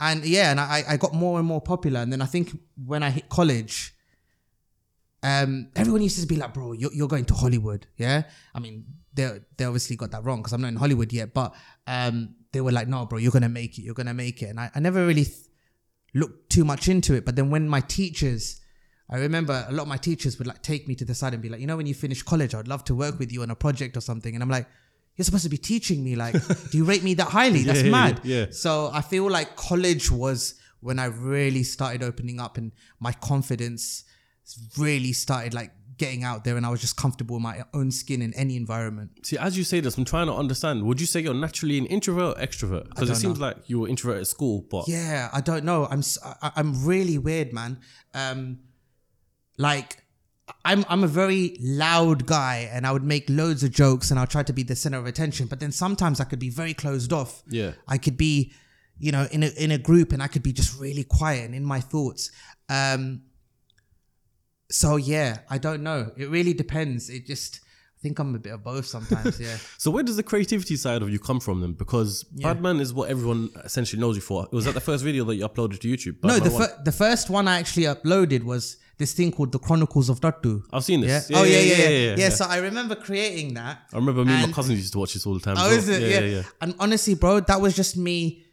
and 0.00 0.24
yeah, 0.24 0.50
and 0.50 0.60
I, 0.60 0.82
I 0.88 0.96
got 0.96 1.12
more 1.14 1.38
and 1.38 1.46
more 1.46 1.60
popular. 1.60 2.00
And 2.00 2.12
then 2.12 2.22
I 2.22 2.26
think 2.26 2.50
when 2.84 3.02
I 3.02 3.10
hit 3.10 3.28
college, 3.28 3.94
um, 5.22 5.68
everyone 5.74 6.02
used 6.02 6.20
to 6.20 6.26
be 6.26 6.36
like, 6.36 6.52
bro, 6.52 6.72
you're, 6.72 6.92
you're 6.92 7.08
going 7.08 7.24
to 7.26 7.34
Hollywood. 7.34 7.86
Yeah. 7.96 8.24
I 8.54 8.60
mean, 8.60 8.84
they, 9.14 9.40
they 9.56 9.64
obviously 9.64 9.96
got 9.96 10.10
that 10.10 10.24
wrong 10.24 10.38
because 10.40 10.52
I'm 10.52 10.60
not 10.60 10.68
in 10.68 10.76
Hollywood 10.76 11.12
yet, 11.12 11.32
but, 11.32 11.54
um, 11.86 12.34
they 12.52 12.60
were 12.60 12.72
like, 12.72 12.88
no, 12.88 13.06
bro, 13.06 13.18
you're 13.18 13.32
going 13.32 13.42
to 13.42 13.48
make 13.48 13.78
it. 13.78 13.82
You're 13.82 13.94
going 13.94 14.06
to 14.06 14.14
make 14.14 14.42
it. 14.42 14.46
And 14.46 14.60
I, 14.60 14.70
I 14.74 14.80
never 14.80 15.06
really 15.06 15.24
th- 15.24 15.36
looked 16.12 16.50
too 16.50 16.64
much 16.64 16.88
into 16.88 17.14
it. 17.14 17.24
But 17.24 17.36
then 17.36 17.50
when 17.50 17.68
my 17.68 17.80
teachers, 17.80 18.60
I 19.10 19.18
remember 19.18 19.64
a 19.68 19.72
lot 19.72 19.82
of 19.82 19.88
my 19.88 19.96
teachers 19.98 20.38
would 20.38 20.46
like 20.46 20.62
take 20.62 20.88
me 20.88 20.94
to 20.94 21.04
the 21.04 21.14
side 21.14 21.34
and 21.34 21.42
be 21.42 21.48
like, 21.48 21.60
you 21.60 21.66
know, 21.66 21.76
when 21.76 21.86
you 21.86 21.94
finish 21.94 22.22
college, 22.22 22.54
I'd 22.54 22.68
love 22.68 22.84
to 22.84 22.94
work 22.94 23.18
with 23.18 23.30
you 23.32 23.42
on 23.42 23.50
a 23.50 23.54
project 23.56 23.96
or 23.96 24.00
something. 24.00 24.34
And 24.34 24.42
I'm 24.42 24.48
like, 24.48 24.66
you're 25.16 25.24
supposed 25.24 25.44
to 25.44 25.50
be 25.50 25.58
teaching 25.58 26.02
me. 26.02 26.16
Like, 26.16 26.32
do 26.70 26.78
you 26.78 26.84
rate 26.84 27.02
me 27.04 27.14
that 27.14 27.28
highly? 27.28 27.62
That's 27.64 27.80
Yeah, 27.80 27.84
yeah, 27.84 27.90
mad. 27.90 28.20
yeah. 28.24 28.46
So 28.50 28.90
I 28.92 29.02
feel 29.02 29.30
like 29.30 29.56
college 29.56 30.10
was 30.10 30.54
when 30.80 30.98
I 30.98 31.04
really 31.06 31.62
started 31.64 32.02
opening 32.02 32.40
up 32.40 32.56
and 32.56 32.72
my 32.98 33.12
confidence 33.12 34.04
really 34.78 35.12
started 35.12 35.54
like 35.54 35.70
getting 35.96 36.24
out 36.24 36.42
there 36.44 36.56
and 36.56 36.66
I 36.66 36.70
was 36.70 36.80
just 36.80 36.96
comfortable 36.96 37.36
in 37.36 37.42
my 37.42 37.62
own 37.72 37.90
skin 37.90 38.20
in 38.20 38.34
any 38.34 38.56
environment. 38.56 39.10
See, 39.24 39.38
as 39.38 39.56
you 39.56 39.64
say 39.64 39.80
this, 39.80 39.96
I'm 39.96 40.04
trying 40.04 40.26
to 40.26 40.34
understand. 40.34 40.82
Would 40.82 41.00
you 41.00 41.06
say 41.06 41.20
you're 41.20 41.34
naturally 41.34 41.78
an 41.78 41.86
introvert 41.86 42.36
or 42.36 42.40
extrovert? 42.40 42.88
Because 42.88 43.10
it 43.10 43.16
seems 43.16 43.38
like 43.38 43.56
you 43.68 43.80
were 43.80 43.88
introvert 43.88 44.20
at 44.20 44.26
school, 44.26 44.66
but 44.70 44.88
Yeah, 44.88 45.28
I 45.32 45.40
don't 45.40 45.64
know. 45.64 45.86
I'm 45.86 46.00
s- 46.00 46.18
I, 46.42 46.50
I'm 46.56 46.84
really 46.84 47.16
weird, 47.18 47.52
man. 47.52 47.78
Um, 48.12 48.58
like 49.56 50.04
I'm 50.64 50.84
I'm 50.88 51.04
a 51.04 51.08
very 51.08 51.56
loud 51.60 52.26
guy, 52.26 52.68
and 52.72 52.86
I 52.86 52.92
would 52.92 53.04
make 53.04 53.28
loads 53.28 53.62
of 53.62 53.70
jokes, 53.70 54.10
and 54.10 54.20
I'll 54.20 54.26
try 54.26 54.42
to 54.42 54.52
be 54.52 54.62
the 54.62 54.76
center 54.76 54.98
of 54.98 55.06
attention. 55.06 55.46
But 55.46 55.60
then 55.60 55.72
sometimes 55.72 56.20
I 56.20 56.24
could 56.24 56.38
be 56.38 56.50
very 56.50 56.74
closed 56.74 57.12
off. 57.12 57.42
Yeah. 57.48 57.72
I 57.88 57.98
could 57.98 58.16
be, 58.16 58.52
you 58.98 59.12
know, 59.12 59.26
in 59.30 59.42
a 59.42 59.48
in 59.56 59.70
a 59.70 59.78
group, 59.78 60.12
and 60.12 60.22
I 60.22 60.26
could 60.26 60.42
be 60.42 60.52
just 60.52 60.78
really 60.78 61.04
quiet 61.04 61.44
and 61.46 61.54
in 61.54 61.64
my 61.64 61.80
thoughts. 61.80 62.30
Um. 62.68 63.22
So 64.70 64.96
yeah, 64.96 65.38
I 65.48 65.58
don't 65.58 65.82
know. 65.82 66.12
It 66.16 66.28
really 66.30 66.54
depends. 66.54 67.10
It 67.10 67.26
just. 67.26 67.60
I 67.98 68.00
think 68.04 68.18
I'm 68.18 68.34
a 68.34 68.38
bit 68.38 68.52
of 68.52 68.62
both 68.62 68.84
sometimes. 68.84 69.40
Yeah. 69.40 69.56
So 69.78 69.90
where 69.90 70.02
does 70.02 70.16
the 70.16 70.22
creativity 70.22 70.76
side 70.76 71.00
of 71.00 71.08
you 71.08 71.18
come 71.18 71.40
from 71.40 71.62
then? 71.62 71.72
Because 71.72 72.22
Badman 72.24 72.80
is 72.80 72.92
what 72.92 73.08
everyone 73.08 73.48
essentially 73.64 73.98
knows 73.98 74.16
you 74.16 74.20
for. 74.20 74.46
Was 74.52 74.66
that 74.66 74.74
the 74.74 74.80
first 74.80 75.02
video 75.02 75.24
that 75.24 75.36
you 75.36 75.48
uploaded 75.48 75.80
to 75.80 75.88
YouTube? 75.88 76.22
no, 76.22 76.38
the 76.38 76.50
fir- 76.50 76.82
the 76.84 76.92
first 76.92 77.30
one 77.30 77.48
I 77.48 77.58
actually 77.58 77.84
uploaded 77.84 78.42
was 78.42 78.76
this 78.98 79.12
thing 79.12 79.32
called 79.32 79.50
the 79.52 79.58
Chronicles 79.58 80.08
of 80.08 80.20
Dattu. 80.20 80.62
I've 80.72 80.84
seen 80.84 81.00
this. 81.00 81.10
Yeah. 81.10 81.18
this. 81.20 81.30
oh 81.40 81.44
yeah 81.44 81.60
yeah 81.60 81.88
yeah, 81.88 82.16
yeah, 82.16 82.28
So 82.28 82.44
I 82.44 82.58
remember 82.58 82.94
creating 82.94 83.54
that. 83.54 83.78
I 83.92 83.96
remember 83.96 84.24
me 84.24 84.32
and 84.32 84.40
my 84.40 84.44
And- 84.44 84.54
cousins 84.54 84.78
used 84.78 84.92
to 84.92 84.98
watch 85.00 85.14
this 85.14 85.26
all 85.26 85.34
the 85.34 85.40
time. 85.40 85.56
Oh, 85.58 85.68
as 85.70 85.88
is 85.88 85.88
it? 85.88 86.02
Yeah, 86.02 86.08
Yeah, 86.08 86.20
yeah, 86.20 86.36
yeah. 86.36 86.42
And 86.60 86.74
honestly, 86.78 87.14
bro, 87.14 87.40
that 87.40 87.60
was 87.60 87.74
just 87.74 87.96
me, 87.96 88.44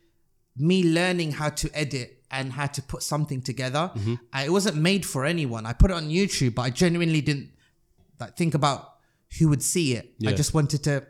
me 0.57 0.83
learning 0.83 1.31
how 1.33 1.49
to 1.49 1.69
edit 1.73 2.23
and 2.31 2.51
how 2.53 2.65
to 2.65 2.81
put 2.81 3.03
something 3.03 3.41
together. 3.41 3.91
Mm-hmm. 3.95 4.15
I, 4.33 4.45
it 4.45 4.51
wasn't 4.51 4.77
made 4.77 5.05
for 5.05 5.25
anyone. 5.25 5.65
I 5.65 5.73
put 5.73 5.91
it 5.91 5.95
on 5.95 6.09
YouTube, 6.09 6.55
but 6.55 6.63
I 6.63 6.69
genuinely 6.69 7.21
didn't 7.21 7.51
like 8.19 8.35
think 8.37 8.53
about 8.53 8.95
who 9.37 9.47
would 9.49 9.61
see 9.63 9.93
it. 9.95 10.13
I 10.25 10.31
just 10.33 10.53
wanted 10.53 10.83
to. 10.85 11.05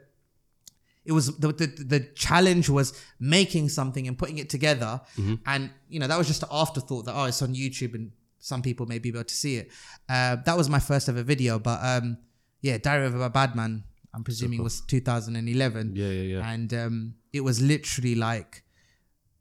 It 1.03 1.13
was 1.13 1.35
the, 1.37 1.47
the 1.51 1.67
the 1.93 1.99
challenge 2.15 2.69
was 2.69 2.93
making 3.19 3.69
something 3.69 4.07
and 4.07 4.15
putting 4.17 4.37
it 4.37 4.49
together, 4.51 5.01
Mm-hmm. 5.17 5.35
and 5.47 5.71
you 5.89 5.99
know 5.99 6.07
that 6.07 6.17
was 6.17 6.27
just 6.27 6.43
an 6.43 6.49
afterthought 6.51 7.05
that 7.05 7.13
oh 7.15 7.23
it's 7.25 7.41
on 7.41 7.55
YouTube 7.55 7.95
and 7.95 8.11
some 8.41 8.61
people 8.61 8.85
may 8.85 8.99
be 8.99 9.09
able 9.09 9.23
to 9.23 9.33
see 9.33 9.55
it. 9.57 9.71
Uh, 10.09 10.35
that 10.45 10.57
was 10.57 10.67
my 10.69 10.79
first 10.79 11.07
ever 11.07 11.23
video, 11.23 11.57
but 11.59 11.79
um, 11.81 12.17
yeah, 12.61 12.77
Diary 12.77 13.05
of 13.07 13.19
a 13.21 13.29
Badman. 13.29 13.83
I'm 14.13 14.23
presuming 14.25 14.61
was 14.63 14.81
2011. 14.81 15.95
Yeah, 15.95 16.07
yeah, 16.09 16.21
yeah. 16.39 16.51
And 16.51 16.73
um, 16.73 17.13
it 17.31 17.41
was 17.41 17.61
literally 17.61 18.15
like 18.15 18.63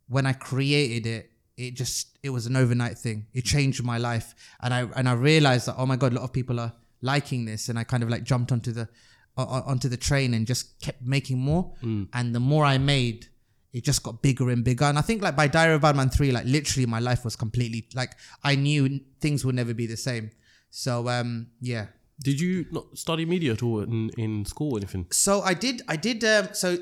when 0.08 0.26
I 0.26 0.32
created 0.32 1.06
it, 1.06 1.30
it 1.56 1.74
just 1.74 2.16
it 2.22 2.30
was 2.30 2.46
an 2.46 2.56
overnight 2.56 2.96
thing. 2.98 3.26
It 3.34 3.44
changed 3.44 3.82
my 3.82 3.98
life, 3.98 4.34
and 4.62 4.72
I 4.72 4.80
and 4.96 5.08
I 5.08 5.12
realized 5.12 5.66
that 5.66 5.74
oh 5.76 5.86
my 5.86 5.96
god, 5.96 6.12
a 6.12 6.16
lot 6.16 6.24
of 6.24 6.32
people 6.32 6.60
are 6.60 6.72
liking 7.02 7.44
this, 7.46 7.68
and 7.68 7.78
I 7.78 7.84
kind 7.84 8.02
of 8.02 8.08
like 8.10 8.22
jumped 8.24 8.52
onto 8.52 8.72
the 8.72 8.88
o- 9.36 9.44
onto 9.66 9.88
the 9.88 9.96
train 9.96 10.34
and 10.34 10.46
just 10.46 10.80
kept 10.80 11.02
making 11.02 11.38
more. 11.38 11.74
And 12.12 12.34
the 12.34 12.40
more 12.40 12.64
I 12.64 12.78
made, 12.78 13.26
it 13.72 13.84
just 13.84 14.02
got 14.02 14.20
bigger 14.22 14.50
and 14.50 14.64
bigger. 14.64 14.84
And 14.84 14.98
I 14.98 15.02
think 15.02 15.22
like 15.22 15.36
by 15.36 15.46
Diary 15.48 15.74
of 15.74 15.82
Badman 15.82 16.10
three, 16.10 16.32
like 16.32 16.44
literally 16.46 16.86
my 16.86 16.98
life 17.00 17.24
was 17.24 17.36
completely 17.36 17.86
like 17.94 18.12
I 18.42 18.54
knew 18.56 19.00
things 19.20 19.44
would 19.44 19.54
never 19.54 19.74
be 19.74 19.86
the 19.86 19.96
same. 19.96 20.30
So 20.70 21.08
um 21.08 21.48
yeah, 21.60 21.86
Did 22.22 22.40
you 22.40 22.66
not 22.70 22.98
study 22.98 23.24
media 23.24 23.52
at 23.52 23.62
all 23.62 23.80
in, 23.82 24.10
in 24.18 24.44
school 24.44 24.74
or 24.74 24.78
anything? 24.78 25.06
so 25.10 25.40
I 25.42 25.54
did. 25.54 25.82
I 25.88 25.96
did. 25.96 26.22
Um, 26.24 26.48
so 26.52 26.76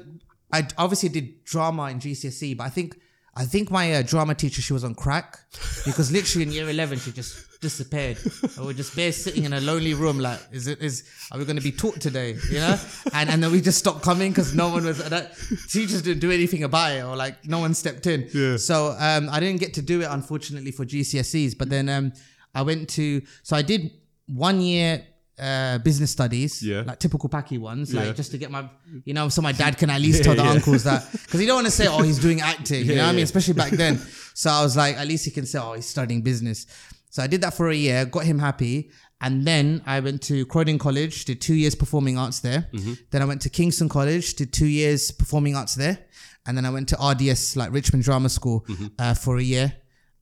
I 0.52 0.66
obviously 0.78 1.11
did 1.11 1.45
drama 1.45 1.85
in 1.90 1.99
GCSE, 2.00 2.57
but 2.57 2.64
I 2.64 2.71
think 2.71 2.99
I 3.38 3.45
think 3.45 3.71
my 3.71 3.95
uh, 3.95 4.02
drama 4.02 4.35
teacher 4.35 4.61
she 4.61 4.73
was 4.73 4.83
on 4.83 4.97
crack 4.97 5.38
because 5.87 6.11
literally 6.11 6.45
in 6.45 6.52
year 6.52 6.68
eleven 6.68 6.99
she 6.99 7.12
just 7.12 7.61
disappeared. 7.61 8.18
And 8.57 8.66
we're 8.66 8.73
just 8.73 8.97
bare 8.97 9.12
sitting 9.12 9.45
in 9.45 9.52
a 9.52 9.61
lonely 9.61 9.95
room. 9.95 10.18
Like, 10.18 10.40
is 10.50 10.66
it 10.66 10.80
is 10.80 11.09
are 11.30 11.38
we 11.38 11.45
going 11.45 11.57
to 11.57 11.62
be 11.62 11.71
taught 11.71 12.00
today? 12.00 12.37
You 12.50 12.59
know? 12.59 12.76
And 13.12 13.30
and 13.30 13.42
then 13.42 13.52
we 13.52 13.61
just 13.61 13.78
stopped 13.78 14.02
coming 14.02 14.33
because 14.33 14.54
no 14.54 14.68
one 14.71 14.85
was. 14.85 14.99
That, 14.99 15.37
teachers 15.68 16.02
didn't 16.02 16.21
do 16.21 16.33
anything 16.33 16.64
about 16.64 16.92
it, 16.92 17.04
or 17.04 17.14
like 17.14 17.47
no 17.47 17.61
one 17.61 17.75
stepped 17.75 18.07
in. 18.09 18.28
Yeah. 18.35 18.57
So 18.57 18.97
um, 18.99 19.28
I 19.30 19.38
didn't 19.40 19.61
get 19.61 19.75
to 19.75 19.83
do 19.83 20.00
it 20.02 20.09
unfortunately 20.11 20.73
for 20.73 20.85
GCSEs. 20.85 21.57
But 21.57 21.71
then 21.71 21.88
um, 21.88 22.12
I 22.54 22.62
went 22.62 22.88
to. 22.90 23.23
So 23.45 23.57
I 23.57 23.62
did 23.62 23.92
one 24.26 24.61
year. 24.61 25.04
Uh, 25.40 25.78
business 25.78 26.11
studies, 26.11 26.62
Yeah. 26.62 26.83
like 26.87 26.99
typical 26.99 27.28
packy 27.28 27.59
ones, 27.59 27.92
Yeah. 27.92 28.04
like 28.07 28.16
just 28.16 28.33
to 28.33 28.38
get 28.38 28.50
my, 28.50 28.68
you 29.04 29.14
know, 29.14 29.28
so 29.28 29.40
my 29.40 29.52
dad 29.52 29.78
can 29.78 29.88
at 29.90 30.00
least 30.00 30.25
tell 30.26 30.35
the 30.35 30.42
yeah. 30.42 30.50
uncles 30.50 30.83
that 30.85 31.07
because 31.12 31.40
you 31.40 31.47
don't 31.47 31.57
want 31.57 31.66
to 31.66 31.71
say, 31.80 31.87
oh, 31.87 32.02
he's 32.02 32.18
doing 32.18 32.40
acting, 32.40 32.87
you 32.87 32.97
know 32.97 33.02
what 33.04 33.11
I 33.11 33.12
mean? 33.12 33.23
Especially 33.25 33.54
back 33.54 33.71
then. 33.73 34.00
So 34.35 34.50
I 34.50 34.62
was 34.62 34.76
like, 34.76 34.97
at 34.97 35.07
least 35.09 35.25
he 35.25 35.30
can 35.33 35.47
say, 35.47 35.59
oh, 35.59 35.73
he's 35.75 35.87
studying 35.87 36.23
business. 36.23 36.66
So 37.11 37.23
I 37.25 37.26
did 37.26 37.40
that 37.42 37.54
for 37.54 37.68
a 37.71 37.75
year, 37.75 38.04
got 38.04 38.25
him 38.25 38.38
happy, 38.38 38.90
And 39.21 39.45
then 39.45 39.83
I 39.85 39.99
went 40.00 40.23
to 40.30 40.47
Croydon 40.47 40.78
College, 40.78 41.25
did 41.25 41.40
two 41.40 41.54
years 41.54 41.75
performing 41.75 42.16
arts 42.18 42.38
there. 42.40 42.68
Then 43.11 43.21
I 43.23 43.25
went 43.25 43.42
to 43.42 43.50
Kingston 43.50 43.88
College, 43.88 44.35
did 44.35 44.52
two 44.52 44.66
years 44.80 45.11
performing 45.11 45.57
arts 45.57 45.75
there. 45.75 45.99
And 46.47 46.57
then 46.57 46.64
I 46.64 46.71
went 46.71 46.88
to 46.90 46.97
RDS, 47.12 47.57
like 47.57 47.73
Richmond 47.73 48.04
Drama 48.04 48.28
School, 48.28 48.64
uh, 48.99 49.14
for 49.14 49.37
a 49.38 49.42
year. 49.42 49.73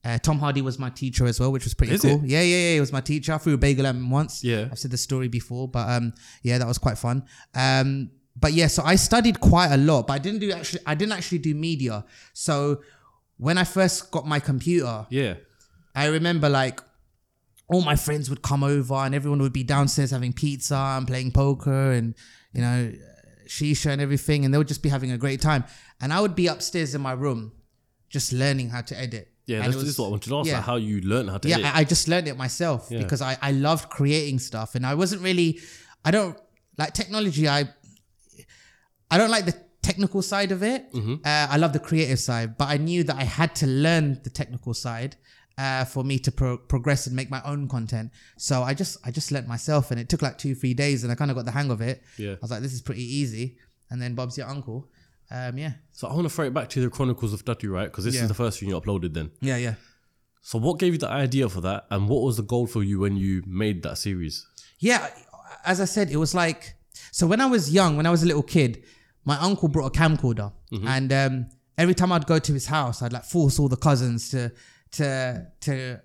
Uh, 0.03 0.17
Tom 0.19 0.39
Hardy 0.39 0.61
was 0.61 0.79
my 0.79 0.89
teacher 0.89 1.25
as 1.25 1.39
well, 1.39 1.51
which 1.51 1.63
was 1.65 1.73
pretty 1.73 1.93
Is 1.95 2.01
cool. 2.01 2.21
Yeah, 2.23 2.41
yeah, 2.41 2.57
yeah. 2.57 2.73
He 2.75 2.79
was 2.79 2.93
my 2.93 3.01
teacher. 3.01 3.33
I 3.33 3.37
threw 3.39 3.55
a 3.55 3.57
bagel 3.57 3.85
at 3.87 3.95
him 3.95 4.09
once. 4.09 4.43
Yeah. 4.43 4.67
I've 4.71 4.79
said 4.79 4.91
the 4.91 4.97
story 4.97 5.27
before, 5.27 5.67
but 5.67 5.89
um, 5.89 6.13
yeah, 6.43 6.57
that 6.59 6.67
was 6.67 6.77
quite 6.77 6.97
fun. 6.97 7.23
Um, 7.53 8.11
but 8.39 8.53
yeah, 8.53 8.67
so 8.67 8.83
I 8.83 8.95
studied 8.95 9.39
quite 9.39 9.71
a 9.71 9.77
lot, 9.77 10.07
but 10.07 10.13
I 10.13 10.19
didn't 10.19 10.39
do 10.39 10.51
actually. 10.51 10.81
I 10.85 10.95
didn't 10.95 11.13
actually 11.13 11.39
do 11.39 11.53
media. 11.55 12.05
So 12.33 12.81
when 13.37 13.57
I 13.57 13.63
first 13.63 14.11
got 14.11 14.25
my 14.27 14.39
computer, 14.39 15.07
Yeah. 15.09 15.35
I 15.95 16.05
remember 16.05 16.47
like 16.47 16.79
all 17.69 17.81
my 17.81 17.95
friends 17.95 18.29
would 18.29 18.43
come 18.43 18.63
over 18.63 18.93
and 18.93 19.15
everyone 19.15 19.39
would 19.41 19.51
be 19.53 19.63
downstairs 19.63 20.11
having 20.11 20.31
pizza 20.31 20.75
and 20.75 21.07
playing 21.07 21.31
poker 21.31 21.91
and 21.91 22.13
you 22.53 22.61
know 22.61 22.93
shisha 23.47 23.87
and 23.91 24.01
everything, 24.01 24.45
and 24.45 24.53
they 24.53 24.57
would 24.57 24.67
just 24.67 24.83
be 24.83 24.89
having 24.89 25.11
a 25.11 25.17
great 25.17 25.41
time. 25.41 25.63
And 25.99 26.13
I 26.13 26.21
would 26.21 26.35
be 26.35 26.47
upstairs 26.47 26.93
in 26.93 27.01
my 27.01 27.13
room, 27.13 27.53
just 28.09 28.31
learning 28.31 28.69
how 28.69 28.81
to 28.81 28.99
edit. 28.99 29.29
Yeah, 29.47 29.57
And 29.63 29.67
this, 29.67 29.75
it 29.75 29.77
this 29.79 29.83
was- 29.85 29.93
is 29.93 29.99
what 29.99 30.07
I 30.07 30.09
wanted 30.09 30.29
to 30.29 30.37
ask, 30.39 30.47
yeah. 30.49 30.55
like 30.57 30.65
how 30.65 30.75
you 30.75 31.01
learn 31.01 31.27
how 31.29 31.37
to 31.39 31.47
yeah, 31.47 31.55
edit. 31.59 31.75
I, 31.75 31.79
I 31.79 31.83
just 31.85 32.07
learned 32.07 32.27
it 32.27 32.37
myself 32.37 32.87
Yeah. 32.91 32.99
because 33.03 33.21
I, 33.21 33.37
I 33.41 33.51
loved 33.51 33.89
creating 33.89 34.39
stuff 34.39 34.75
and 34.75 34.85
I 34.85 34.93
wasn't 34.93 35.21
really 35.23 35.59
I 36.05 36.11
don't 36.11 36.37
like 36.77 36.93
technology 36.93 37.47
I 37.47 37.69
I 39.09 39.17
don't 39.17 39.29
like 39.31 39.45
the 39.45 39.55
technical 39.81 40.21
side 40.21 40.51
of 40.51 40.63
it. 40.63 40.91
Mm-hmm. 40.93 41.15
Uh, 41.23 41.47
I 41.49 41.57
love 41.57 41.71
the 41.73 41.79
creative 41.79 42.19
side, 42.19 42.57
but 42.57 42.67
I 42.67 42.77
knew 42.77 43.03
that 43.05 43.15
I 43.15 43.23
had 43.23 43.55
to 43.57 43.67
learn 43.67 44.19
the 44.23 44.29
technical 44.29 44.73
side 44.73 45.15
uh, 45.57 45.85
for 45.85 46.03
me 46.03 46.19
to 46.19 46.31
pro- 46.31 46.57
progress 46.57 47.07
and 47.07 47.15
make 47.15 47.29
my 47.31 47.41
own 47.45 47.67
content. 47.69 48.11
So 48.37 48.63
I 48.63 48.73
just 48.73 48.97
I 49.05 49.11
just 49.11 49.31
learnt 49.31 49.47
myself, 49.47 49.91
and 49.91 49.99
it 49.99 50.09
took 50.09 50.21
like 50.21 50.37
two 50.37 50.55
three 50.55 50.73
days, 50.73 51.03
and 51.03 51.11
I 51.11 51.15
kind 51.15 51.31
of 51.31 51.37
got 51.37 51.45
the 51.45 51.51
hang 51.51 51.71
of 51.71 51.79
it. 51.81 52.03
Yeah. 52.17 52.33
I 52.33 52.37
was 52.41 52.51
like, 52.51 52.61
this 52.61 52.73
is 52.73 52.81
pretty 52.81 53.03
easy. 53.03 53.57
And 53.89 54.01
then 54.01 54.13
Bob's 54.13 54.37
your 54.37 54.47
uncle. 54.47 54.89
Um, 55.29 55.57
yeah, 55.57 55.73
so 55.91 56.07
I 56.07 56.13
want 56.13 56.25
to 56.27 56.33
throw 56.33 56.45
it 56.45 56.53
back 56.53 56.69
to 56.69 56.81
the 56.81 56.89
Chronicles 56.89 57.33
of 57.33 57.43
Dattu, 57.43 57.69
right? 57.71 57.85
Because 57.91 58.05
this 58.05 58.15
Yeah. 58.15 58.21
is 58.23 58.27
the 58.29 58.33
first 58.33 58.59
thing 58.59 58.69
you 58.69 58.79
uploaded 58.79 59.13
then. 59.13 59.31
yeah, 59.41 59.57
yeah. 59.57 59.75
So 60.41 60.57
what 60.57 60.79
gave 60.79 60.93
you 60.93 60.99
the 60.99 61.09
idea 61.09 61.49
for 61.49 61.59
that, 61.61 61.85
and 61.91 62.07
what 62.07 62.21
was 62.23 62.37
the 62.37 62.43
goal 62.43 62.67
for 62.67 62.81
you 62.83 62.99
when 62.99 63.17
you 63.17 63.43
made 63.45 63.83
that 63.83 63.97
series? 63.97 64.45
Yeah, 64.79 65.09
as 65.65 65.81
I 65.81 65.85
said, 65.85 66.09
it 66.09 66.17
was 66.17 66.33
like 66.33 66.75
so 67.11 67.27
when 67.27 67.41
I 67.41 67.45
was 67.47 67.69
young, 67.73 67.97
when 67.97 68.05
I 68.05 68.11
was 68.11 68.23
a 68.23 68.25
little 68.25 68.43
kid, 68.43 68.83
my 69.25 69.37
uncle 69.39 69.67
brought 69.67 69.87
a 69.93 69.99
camcorder, 69.99 70.53
and 70.85 71.11
um, 71.11 71.47
every 71.77 71.93
time 71.93 72.11
I'd 72.13 72.25
go 72.27 72.39
to 72.39 72.53
his 72.53 72.67
house, 72.67 73.01
I'd 73.01 73.11
like 73.11 73.25
force 73.25 73.59
all 73.59 73.67
the 73.67 73.75
cousins 73.75 74.29
to 74.29 74.53
to 74.91 75.47
to 75.61 75.99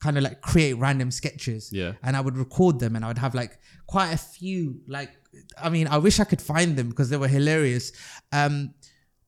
kind 0.00 0.16
of 0.16 0.22
like 0.22 0.40
create 0.40 0.74
random 0.74 1.10
sketches. 1.10 1.70
Yeah. 1.72 1.92
and 2.04 2.16
I 2.16 2.20
would 2.20 2.36
record 2.36 2.78
them, 2.78 2.94
and 2.94 3.04
I 3.04 3.08
would 3.08 3.18
have 3.18 3.34
like 3.34 3.58
quite 3.90 4.12
a 4.12 4.16
few. 4.16 4.80
Like, 4.86 5.10
I 5.60 5.68
mean, 5.68 5.86
I 5.88 5.98
wish 5.98 6.20
I 6.20 6.24
could 6.24 6.40
find 6.40 6.76
them 6.76 6.88
because 6.90 7.10
they 7.10 7.16
were 7.16 7.28
hilarious. 7.28 7.92
Um, 8.32 8.74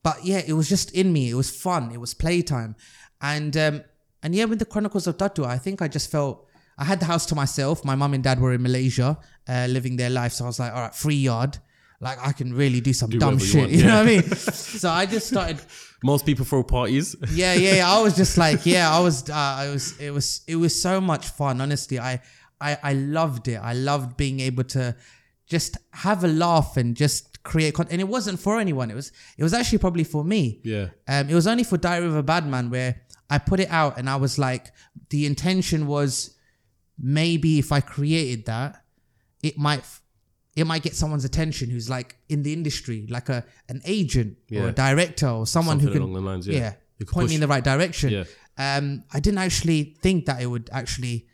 but 0.03 0.23
yeah, 0.23 0.41
it 0.45 0.53
was 0.53 0.69
just 0.69 0.91
in 0.93 1.11
me. 1.11 1.29
It 1.29 1.35
was 1.35 1.49
fun. 1.51 1.91
It 1.91 1.99
was 1.99 2.13
playtime, 2.13 2.75
and 3.21 3.55
um, 3.57 3.83
and 4.21 4.33
yeah, 4.35 4.45
with 4.45 4.59
the 4.59 4.65
Chronicles 4.65 5.07
of 5.07 5.17
Dattu, 5.17 5.45
I 5.45 5.57
think 5.57 5.81
I 5.81 5.87
just 5.87 6.11
felt 6.11 6.47
I 6.77 6.85
had 6.85 6.99
the 6.99 7.05
house 7.05 7.25
to 7.27 7.35
myself. 7.35 7.85
My 7.85 7.95
mum 7.95 8.13
and 8.13 8.23
dad 8.23 8.39
were 8.39 8.53
in 8.53 8.61
Malaysia, 8.61 9.17
uh, 9.47 9.67
living 9.69 9.95
their 9.97 10.09
life, 10.09 10.33
so 10.33 10.45
I 10.45 10.47
was 10.47 10.59
like, 10.59 10.73
all 10.73 10.81
right, 10.81 10.95
free 10.95 11.21
yard. 11.29 11.57
Like 12.01 12.19
I 12.21 12.33
can 12.33 12.53
really 12.53 12.81
do 12.81 12.91
some 12.91 13.09
dumb 13.11 13.35
whatever 13.35 13.45
you 13.45 13.51
shit. 13.51 13.61
want, 13.61 13.71
You, 13.79 13.83
know 13.85 13.95
what 13.95 14.07
I 14.07 14.11
mean? 14.11 14.23
so 14.35 14.89
I 14.89 15.05
just 15.05 15.27
started. 15.27 15.59
Most 16.03 16.25
people 16.25 16.43
throw 16.43 16.63
parties. 16.63 17.15
Yeah, 17.31 17.53
yeah. 17.53 17.75
yeah. 17.75 17.89
I 17.89 18.01
was 18.01 18.13
just 18.17 18.37
like, 18.37 18.65
yeah, 18.75 18.93
I 18.93 18.99
was. 18.99 19.29
Uh, 19.29 19.33
I 19.35 19.69
was. 19.69 19.97
It 19.99 20.11
was. 20.11 20.41
It 20.45 20.57
was 20.57 20.73
so 20.87 20.99
much 20.99 21.29
fun. 21.29 21.61
Honestly, 21.61 21.97
I, 21.99 22.21
I, 22.67 22.77
I 22.91 22.93
loved 22.93 23.47
it. 23.47 23.59
I 23.71 23.73
loved 23.73 24.17
being 24.17 24.39
able 24.39 24.63
to 24.77 24.95
just 25.45 25.77
have 25.91 26.23
a 26.23 26.27
laugh 26.27 26.77
and 26.77 26.95
just 26.95 27.43
create 27.43 27.73
content. 27.75 27.93
And 27.93 28.01
it 28.01 28.07
wasn't 28.17 28.39
for 28.39 28.59
anyone. 28.59 28.89
It 28.89 28.95
was. 28.95 29.11
It 29.37 29.43
was 29.43 29.53
actually 29.53 29.79
probably 29.79 30.05
for 30.05 30.23
me. 30.23 30.61
yeah. 30.63 30.87
Um, 31.07 31.29
it 31.29 31.35
was 31.35 31.47
only 31.47 31.63
for 31.63 31.77
Diary 31.77 32.07
of 32.07 32.15
a 32.15 32.23
Badman 32.23 32.69
where 32.69 32.91
I 33.29 33.37
put 33.39 33.59
it 33.59 33.69
out 33.69 33.97
and 33.97 34.09
I 34.09 34.15
was 34.15 34.37
like, 34.39 34.71
the 35.09 35.25
intention 35.25 35.87
was 35.87 36.35
maybe 36.97 37.59
if 37.59 37.71
I 37.71 37.79
created 37.81 38.45
that, 38.45 38.83
it 39.41 39.57
might 39.57 39.83
it 40.55 40.65
might 40.67 40.83
get 40.83 40.95
someone's 40.95 41.25
attention 41.25 41.69
who's 41.69 41.89
like 41.89 42.15
in 42.29 42.43
the 42.43 42.53
industry, 42.53 43.07
like 43.09 43.29
a 43.29 43.43
an 43.69 43.81
agent 43.85 44.37
or 44.51 44.69
a 44.69 44.71
director 44.71 45.27
or 45.27 45.47
someone 45.47 45.79
Something 45.79 46.01
who 46.01 46.13
can 46.13 46.25
lines, 46.25 46.47
yeah. 46.47 46.73
Could 46.99 47.07
point 47.07 47.25
push- 47.25 47.29
me 47.31 47.35
in 47.35 47.41
the 47.41 47.47
right 47.47 47.63
direction. 47.63 48.09
Yeah. 48.11 48.23
Um, 48.57 49.03
I 49.11 49.19
didn't 49.19 49.39
actually 49.39 49.97
think 50.01 50.25
that 50.27 50.41
it 50.41 50.45
would 50.45 50.69
actually 50.71 51.27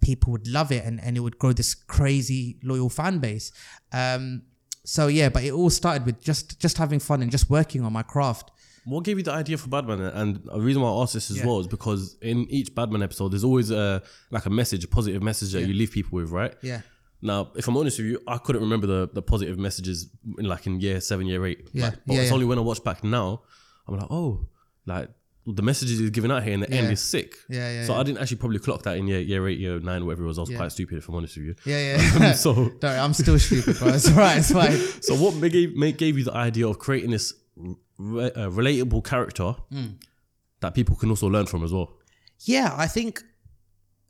people 0.00 0.32
would 0.32 0.46
love 0.48 0.70
it 0.72 0.84
and, 0.84 1.00
and 1.02 1.16
it 1.16 1.20
would 1.20 1.38
grow 1.38 1.52
this 1.52 1.74
crazy 1.74 2.58
loyal 2.62 2.88
fan 2.88 3.18
base. 3.18 3.52
Um, 3.92 4.42
so 4.84 5.08
yeah, 5.08 5.28
but 5.28 5.42
it 5.44 5.52
all 5.52 5.70
started 5.70 6.06
with 6.06 6.20
just 6.22 6.60
just 6.60 6.78
having 6.78 7.00
fun 7.00 7.22
and 7.22 7.30
just 7.30 7.50
working 7.50 7.82
on 7.82 7.92
my 7.92 8.02
craft. 8.02 8.50
What 8.84 9.02
gave 9.02 9.16
you 9.18 9.24
the 9.24 9.32
idea 9.32 9.58
for 9.58 9.68
Badman? 9.68 10.00
And 10.00 10.36
the 10.44 10.60
reason 10.60 10.80
why 10.80 10.90
I 10.90 11.02
asked 11.02 11.14
this 11.14 11.28
as 11.32 11.38
Yeah. 11.38 11.46
well 11.46 11.58
is 11.58 11.66
because 11.66 12.16
in 12.22 12.46
each 12.48 12.72
Badman 12.72 13.02
episode, 13.02 13.32
there's 13.32 13.42
always 13.42 13.72
a 13.72 14.00
like 14.30 14.46
a 14.46 14.50
message, 14.50 14.84
a 14.84 14.88
positive 14.88 15.22
message 15.24 15.52
that 15.52 15.62
you 15.62 15.74
leave 15.74 15.90
people 15.90 16.16
with, 16.18 16.30
right? 16.30 16.54
Yeah. 16.62 16.82
Now, 17.20 17.50
if 17.56 17.66
I'm 17.66 17.76
honest 17.76 17.98
with 17.98 18.06
you, 18.08 18.20
I 18.28 18.38
couldn't 18.38 18.62
remember 18.62 18.86
the, 18.86 19.08
the 19.12 19.22
positive 19.22 19.58
messages 19.58 20.08
in 20.38 20.44
like 20.44 20.66
in 20.68 20.80
year 20.80 21.00
seven, 21.00 21.26
year 21.26 21.44
eight. 21.46 21.68
Yeah, 21.72 21.86
Like, 21.86 21.94
but 22.06 22.14
yeah, 22.14 22.20
it's 22.20 22.28
yeah. 22.30 22.34
only 22.34 22.46
when 22.46 22.58
I 22.58 22.60
watch 22.60 22.84
back 22.84 23.02
now, 23.02 23.42
I'm 23.88 23.96
like, 23.98 24.06
oh, 24.10 24.46
like 24.86 25.08
the 25.46 25.62
messages 25.62 25.98
he's 26.00 26.10
giving 26.10 26.30
out 26.32 26.42
here 26.42 26.54
in 26.54 26.60
the 26.60 26.70
end 26.70 26.86
Yeah. 26.86 26.92
is 26.92 27.00
sick. 27.02 27.36
Yeah, 27.48 27.70
yeah, 27.70 27.84
So 27.84 27.92
yeah. 27.94 28.00
I 28.00 28.02
didn't 28.02 28.18
actually 28.20 28.38
probably 28.38 28.58
clock 28.58 28.82
that 28.82 28.96
in 28.96 29.06
year 29.06 29.20
year 29.20 29.46
eight, 29.48 29.58
year 29.60 29.78
nine, 29.78 30.04
whatever 30.04 30.24
it 30.24 30.26
was. 30.26 30.38
I 30.38 30.42
was 30.42 30.50
quite 30.50 30.72
stupid 30.72 30.98
if 30.98 31.08
I'm 31.08 31.14
honest 31.14 31.36
with 31.36 31.46
you. 31.46 31.54
Yeah, 31.64 31.98
yeah. 32.18 32.32
so 32.44 32.54
Don't 32.80 32.82
worry, 32.82 32.98
I'm 32.98 33.12
still 33.14 33.38
stupid, 33.38 33.78
bro. 33.78 33.88
It's 33.88 34.08
alright, 34.10 34.38
it's 34.38 34.50
fine. 34.52 34.76
so 35.02 35.14
what 35.14 35.34
ma- 35.36 35.48
gave 35.48 35.76
ma- 35.76 35.92
gave 35.96 36.18
you 36.18 36.24
the 36.24 36.34
idea 36.34 36.66
of 36.66 36.78
creating 36.78 37.10
this 37.12 37.32
re- 37.98 38.32
uh, 38.32 38.48
relatable 38.50 39.04
character 39.04 39.54
Hmm. 39.70 39.86
that 40.60 40.74
people 40.74 40.96
can 40.96 41.10
also 41.10 41.28
learn 41.28 41.46
from 41.46 41.62
as 41.64 41.72
well? 41.72 41.94
Yeah, 42.40 42.74
I 42.76 42.86
think 42.88 43.22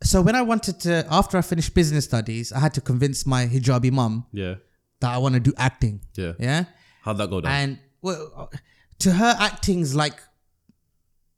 so. 0.02 0.23
When 0.23 0.35
I 0.35 0.43
wanted 0.43 0.81
to, 0.81 1.07
after 1.11 1.37
I 1.38 1.43
finished 1.43 1.75
business 1.75 2.05
studies, 2.07 2.50
I 2.52 2.61
had 2.61 2.73
to 2.75 2.81
convince 2.81 3.26
my 3.26 3.47
hijabi 3.47 3.93
mum 3.93 4.25
Yeah, 4.33 4.55
that 5.00 5.11
I 5.12 5.19
want 5.19 5.35
to 5.35 5.40
do 5.40 5.52
acting. 5.59 6.00
yeah. 6.16 6.33
Yeah, 6.40 6.64
How'd 7.02 7.19
that 7.19 7.28
go 7.31 7.40
down? 7.43 7.52
and 7.52 7.78
well, 8.02 8.50
to 9.00 9.12
her, 9.12 9.35
acting's 9.38 9.95
like 9.95 10.19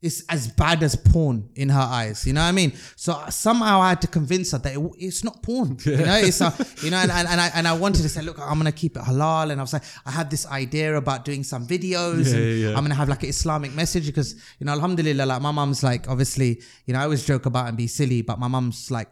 it's 0.00 0.22
as 0.28 0.46
bad 0.46 0.82
as 0.84 0.94
porn 0.94 1.48
in 1.56 1.68
her 1.70 1.80
eyes. 2.00 2.24
You 2.24 2.32
know 2.32 2.42
what 2.42 2.46
I 2.48 2.52
mean? 2.52 2.72
So 2.94 3.20
somehow 3.30 3.80
I 3.80 3.88
had 3.88 4.00
to 4.02 4.06
convince 4.06 4.52
her 4.52 4.58
that 4.58 4.74
it, 4.76 4.80
it's 4.96 5.24
not 5.24 5.42
porn. 5.42 5.76
You 5.84 5.96
know, 5.96 6.16
it's 6.18 6.40
a, 6.40 6.54
you 6.84 6.90
know, 6.92 6.98
and, 6.98 7.10
and, 7.10 7.26
and 7.26 7.40
I 7.40 7.48
and 7.54 7.66
I 7.66 7.72
wanted 7.72 8.02
to 8.02 8.08
say, 8.08 8.22
look, 8.22 8.38
I'm 8.38 8.58
gonna 8.58 8.70
keep 8.70 8.96
it 8.96 9.02
halal, 9.02 9.50
and 9.50 9.60
I 9.60 9.64
was 9.64 9.72
like, 9.72 9.82
I 10.06 10.12
have 10.12 10.30
this 10.30 10.46
idea 10.46 10.96
about 10.96 11.24
doing 11.24 11.42
some 11.42 11.66
videos, 11.66 12.26
Yeah, 12.30 12.36
and 12.36 12.44
yeah, 12.44 12.68
yeah. 12.70 12.76
I'm 12.76 12.84
gonna 12.84 12.94
have 12.94 13.08
like 13.08 13.24
an 13.24 13.30
Islamic 13.30 13.74
message 13.74 14.06
because 14.06 14.34
you 14.60 14.66
know, 14.66 14.72
Alhamdulillah, 14.72 15.24
like 15.26 15.42
my 15.42 15.50
mom's 15.50 15.82
like 15.82 16.08
obviously, 16.08 16.62
you 16.86 16.94
know, 16.94 17.00
I 17.00 17.02
always 17.02 17.24
joke 17.26 17.46
about 17.46 17.66
and 17.68 17.76
be 17.76 17.88
silly, 17.88 18.22
but 18.22 18.38
my 18.38 18.46
mom's 18.48 18.90
like, 18.92 19.08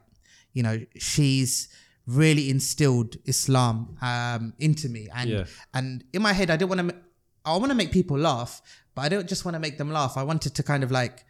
you 0.52 0.62
know, 0.62 0.78
she's 0.97 1.69
really 2.07 2.49
instilled 2.49 3.16
Islam 3.25 3.97
um, 4.00 4.52
into 4.61 4.88
me, 4.88 5.09
and 5.12 5.31
Yeah. 5.31 5.45
and 5.75 6.05
in 6.12 6.23
my 6.23 6.33
head, 6.33 6.49
I 6.50 6.57
didn't 6.57 6.71
want 6.71 6.88
to. 6.90 6.97
I 7.45 7.57
want 7.59 7.71
to 7.71 7.76
make 7.76 7.93
people 7.93 8.19
laugh, 8.19 8.61
but 8.97 9.03
I 9.03 9.09
don't 9.09 9.29
just 9.29 9.45
want 9.45 9.55
to 9.55 9.61
make 9.61 9.76
them 9.79 9.91
laugh. 9.93 10.17
I 10.17 10.25
wanted 10.25 10.53
to 10.57 10.62
kind 10.65 10.83
of 10.83 10.91
like 10.91 11.25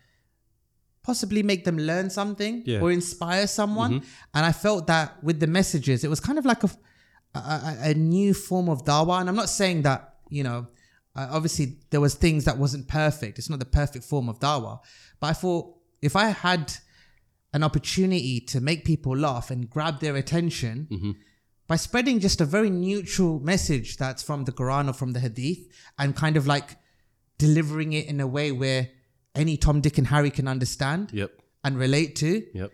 possibly 1.03 1.43
make 1.43 1.65
them 1.65 1.77
learn 1.79 2.09
something 2.11 2.63
Yeah. 2.65 2.81
or 2.81 2.91
inspire 2.91 3.47
someone. 3.47 3.93
And 4.35 4.45
I 4.47 4.53
felt 4.53 4.87
that 4.87 5.23
with 5.23 5.39
the 5.41 5.47
messages, 5.47 6.03
it 6.05 6.09
was 6.09 6.21
kind 6.21 6.39
of 6.39 6.45
like 6.45 6.63
a, 6.65 6.71
a, 7.35 7.77
a- 7.91 7.95
new 7.95 8.35
form 8.35 8.69
of 8.69 8.85
dawah. 8.85 9.21
And 9.21 9.29
I'm 9.29 9.37
not 9.37 9.49
saying 9.51 9.83
that, 9.83 10.15
you 10.31 10.43
know, 10.43 10.67
uh, 11.15 11.29
obviously 11.31 11.67
there 11.91 12.01
was 12.01 12.15
things 12.15 12.45
that 12.47 12.59
wasn't 12.59 12.89
perfect. 12.89 13.39
It's 13.39 13.49
not 13.51 13.59
the 13.61 13.65
perfect 13.83 14.05
form 14.05 14.29
of 14.29 14.41
dawah. 14.41 14.81
But 15.21 15.27
I 15.29 15.33
thought 15.33 15.75
if 16.03 16.17
I 16.17 16.27
had 16.31 16.73
an 17.53 17.63
opportunity 17.63 18.41
to 18.41 18.61
make 18.61 18.85
people 18.85 19.17
laugh 19.17 19.51
and 19.51 19.71
grab 19.71 20.01
their 20.01 20.17
attention, 20.17 20.89
by 21.69 21.77
spreading 21.77 22.21
just 22.21 22.41
a 22.41 22.45
very 22.45 22.71
neutral 22.71 23.41
message 23.41 23.97
that's 23.97 24.23
from 24.23 24.45
the 24.45 24.53
Quran 24.53 24.89
or 24.91 24.93
from 24.93 25.13
the 25.13 25.21
Hadith 25.21 25.61
and 25.99 26.15
kind 26.15 26.37
of 26.37 26.47
like 26.47 26.77
delivering 27.39 27.93
it 27.93 28.07
in 28.07 28.21
a 28.21 28.27
way 28.27 28.53
where 28.53 28.89
any 29.35 29.57
Tom, 29.57 29.81
Dick, 29.81 29.99
and 29.99 30.07
Harry 30.07 30.31
can 30.31 30.49
understand 30.49 31.11
Yep, 31.13 31.31
and 31.65 31.79
relate 31.79 32.17
to, 32.17 32.47
yep. 32.55 32.73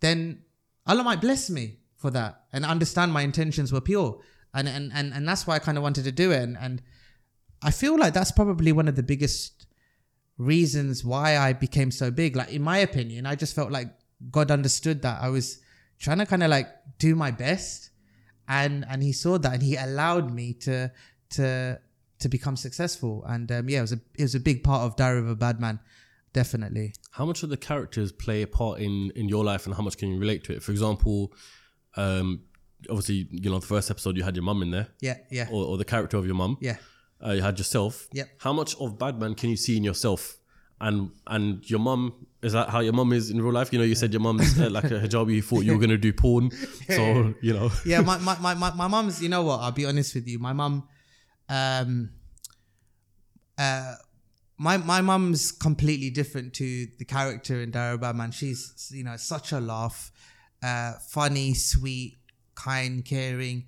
then 0.00 0.42
Allah 0.86 1.04
might 1.04 1.20
bless 1.20 1.50
me 1.50 1.78
for 1.96 2.10
that 2.10 2.44
and 2.52 2.64
understand 2.64 3.12
my 3.12 3.22
intentions 3.22 3.72
were 3.72 3.80
pure. 3.80 4.20
And 4.52 4.68
and 4.68 4.90
and, 4.92 5.12
and 5.12 5.28
that's 5.28 5.46
why 5.46 5.54
I 5.56 5.58
kind 5.60 5.78
of 5.78 5.84
wanted 5.84 6.04
to 6.04 6.12
do 6.12 6.32
it. 6.32 6.42
And, 6.42 6.58
and 6.58 6.82
I 7.62 7.70
feel 7.70 7.98
like 7.98 8.14
that's 8.14 8.32
probably 8.32 8.72
one 8.72 8.88
of 8.88 8.96
the 8.96 9.02
biggest 9.02 9.66
reasons 10.38 11.04
why 11.04 11.36
I 11.36 11.52
became 11.52 11.90
so 11.90 12.10
big. 12.10 12.34
Like 12.34 12.50
in 12.50 12.62
my 12.62 12.78
opinion, 12.78 13.26
I 13.26 13.34
just 13.36 13.54
felt 13.54 13.70
like 13.70 13.88
God 14.30 14.50
understood 14.50 15.02
that 15.02 15.22
I 15.22 15.28
was 15.28 15.60
trying 15.98 16.18
to 16.18 16.26
kind 16.26 16.42
of 16.42 16.50
like 16.50 16.68
do 16.98 17.14
my 17.14 17.30
best, 17.30 17.90
and 18.48 18.84
and 18.88 19.02
He 19.02 19.12
saw 19.12 19.38
that 19.38 19.54
and 19.54 19.62
He 19.62 19.76
allowed 19.76 20.32
me 20.32 20.54
to 20.54 20.90
to 21.30 21.80
to 22.20 22.28
become 22.28 22.56
successful. 22.56 23.24
And 23.26 23.50
um, 23.52 23.68
yeah, 23.68 23.78
it 23.78 23.82
was 23.82 23.92
a 23.92 24.00
it 24.18 24.22
was 24.22 24.34
a 24.34 24.40
big 24.40 24.62
part 24.64 24.82
of 24.82 24.96
Diary 24.96 25.18
of 25.20 25.28
a 25.28 25.36
Badman, 25.36 25.80
definitely. 26.32 26.94
How 27.12 27.24
much 27.26 27.42
of 27.42 27.50
the 27.50 27.56
characters 27.56 28.12
play 28.12 28.42
a 28.42 28.46
part 28.46 28.80
in 28.80 29.10
in 29.16 29.28
your 29.28 29.44
life, 29.44 29.66
and 29.66 29.74
how 29.74 29.82
much 29.82 29.96
can 29.98 30.10
you 30.12 30.18
relate 30.18 30.44
to 30.44 30.52
it? 30.54 30.62
For 30.62 30.72
example, 30.72 31.32
Um, 31.96 32.42
obviously, 32.88 33.28
you 33.30 33.50
know, 33.50 33.58
the 33.58 33.66
first 33.66 33.90
episode 33.90 34.16
you 34.16 34.22
had 34.22 34.36
your 34.36 34.44
mum 34.44 34.62
in 34.62 34.70
there, 34.70 34.88
Yeah, 35.00 35.16
yeah, 35.30 35.48
or, 35.50 35.64
or 35.66 35.76
the 35.76 35.84
character 35.84 36.16
of 36.16 36.24
your 36.26 36.36
mum. 36.36 36.56
yeah. 36.60 36.76
Uh, 37.24 37.32
you 37.32 37.42
had 37.42 37.58
yourself. 37.58 38.08
Yep. 38.14 38.28
How 38.38 38.52
much 38.54 38.74
of 38.80 38.98
Badman 38.98 39.34
can 39.34 39.50
you 39.50 39.56
see 39.56 39.76
in 39.76 39.84
yourself? 39.84 40.38
And 40.80 41.10
and 41.26 41.68
your 41.68 41.80
mum 41.80 42.26
is 42.42 42.52
that 42.54 42.70
how 42.70 42.80
your 42.80 42.94
mum 42.94 43.12
is 43.12 43.28
in 43.30 43.42
real 43.42 43.52
life? 43.52 43.70
You 43.72 43.78
know, 43.80 43.84
you 43.84 43.94
said 43.94 44.10
your 44.14 44.22
mum's 44.22 44.58
uh, 44.58 44.70
like 44.70 44.84
a 44.84 44.98
hijabi. 45.00 45.34
You 45.34 45.42
thought 45.42 45.64
you 45.66 45.72
were 45.74 45.78
gonna 45.78 45.98
do 45.98 46.12
porn, 46.14 46.50
so 46.96 47.34
you 47.42 47.52
know. 47.52 47.70
yeah, 47.84 48.00
my, 48.00 48.16
my, 48.18 48.38
my, 48.38 48.54
my, 48.54 48.70
my 48.72 48.88
mum's, 48.88 49.20
you 49.22 49.28
know 49.28 49.42
what, 49.42 49.60
I'll 49.60 49.72
be 49.72 49.84
honest 49.84 50.14
with 50.14 50.26
you. 50.26 50.38
My 50.38 50.54
mum, 50.54 50.88
um, 51.50 52.10
uh, 53.58 53.94
my, 54.56 54.76
my 54.76 55.00
mum's 55.00 55.52
completely 55.52 56.10
different 56.10 56.54
to 56.54 56.86
the 56.98 57.04
character 57.04 57.60
in 57.60 57.70
Diary 57.70 57.94
of 57.94 58.00
a 58.00 58.02
Badman. 58.02 58.30
She's, 58.32 58.90
you 58.94 59.04
know, 59.04 59.16
such 59.16 59.52
a 59.52 59.60
laugh, 59.60 60.10
uh, 60.62 60.94
funny, 61.08 61.54
sweet, 61.54 62.18
kind, 62.54 63.04
caring. 63.04 63.64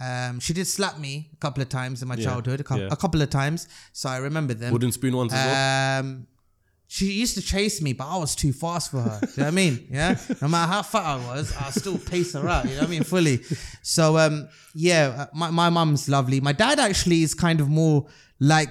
Um, 0.00 0.40
she 0.40 0.52
did 0.52 0.66
slap 0.66 0.98
me 0.98 1.30
a 1.32 1.36
couple 1.36 1.62
of 1.62 1.68
times 1.68 2.02
in 2.02 2.08
my 2.08 2.16
Yeah, 2.16 2.24
childhood, 2.24 2.60
a, 2.60 2.64
cou- 2.64 2.76
yeah. 2.76 2.88
a 2.90 2.96
couple 2.96 3.22
of 3.22 3.30
times. 3.30 3.68
So 3.92 4.08
I 4.08 4.16
remember 4.18 4.52
them. 4.54 4.72
Wooden 4.72 4.90
spoon 4.92 5.16
ones 5.16 5.32
as 5.32 5.44
well. 5.46 6.04
She 6.94 7.06
used 7.22 7.34
to 7.36 7.42
chase 7.42 7.80
me, 7.80 7.94
but 7.94 8.06
I 8.06 8.18
was 8.18 8.34
too 8.36 8.52
fast 8.52 8.90
for 8.90 9.00
her. 9.00 9.18
Do 9.22 9.26
you 9.26 9.32
know 9.38 9.44
what 9.44 9.48
I 9.48 9.50
mean? 9.62 9.86
Yeah. 9.90 10.18
No 10.42 10.48
matter 10.48 10.70
how 10.70 10.82
fat 10.82 11.04
I 11.04 11.16
was, 11.26 11.54
I 11.56 11.70
still 11.70 11.96
pace 11.96 12.34
her 12.34 12.46
out. 12.46 12.64
You 12.66 12.72
know 12.74 12.80
what 12.80 12.88
I 12.88 12.90
mean? 12.90 13.02
Fully. 13.02 13.40
So 13.80 14.18
um, 14.18 14.48
yeah, 14.74 15.04
uh, 15.20 15.26
my 15.34 15.50
my 15.50 15.70
mum's 15.70 16.06
lovely. 16.10 16.38
My 16.42 16.52
dad 16.52 16.78
actually 16.78 17.22
is 17.22 17.32
kind 17.32 17.60
of 17.62 17.70
more 17.70 18.08
like 18.40 18.68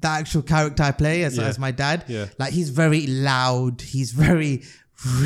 the 0.00 0.08
actual 0.08 0.42
character 0.42 0.82
I 0.82 0.90
play 0.92 1.24
as, 1.24 1.38
Yeah. 1.38 1.44
as 1.44 1.58
my 1.58 1.70
dad. 1.70 2.04
Yeah. 2.08 2.26
Like 2.38 2.52
he's 2.52 2.68
very 2.68 3.06
loud. 3.06 3.80
He's 3.80 4.12
very 4.12 4.62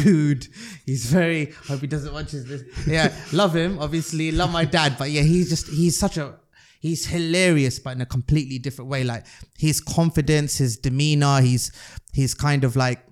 rude. 0.04 0.46
He's 0.86 1.04
very. 1.06 1.52
Hope 1.66 1.80
he 1.80 1.88
doesn't 1.88 2.12
watch 2.14 2.30
this. 2.30 2.62
Yeah, 2.86 3.12
love 3.32 3.56
him. 3.56 3.80
Obviously, 3.80 4.30
love 4.30 4.52
my 4.52 4.64
dad. 4.64 4.94
But 5.00 5.10
yeah, 5.10 5.22
he's 5.22 5.48
just 5.48 5.66
he's 5.66 5.98
such 5.98 6.16
a 6.16 6.36
he's 6.78 7.06
hilarious, 7.06 7.78
but 7.78 7.96
in 7.96 8.00
a 8.00 8.06
completely 8.06 8.58
different 8.58 8.90
way. 8.90 9.04
Like 9.04 9.26
his 9.56 9.80
confidence, 9.80 10.58
his 10.58 10.76
demeanor. 10.76 11.40
He's 11.40 11.72
he's 12.12 12.34
kind 12.34 12.64
of 12.64 12.76
like 12.76 13.04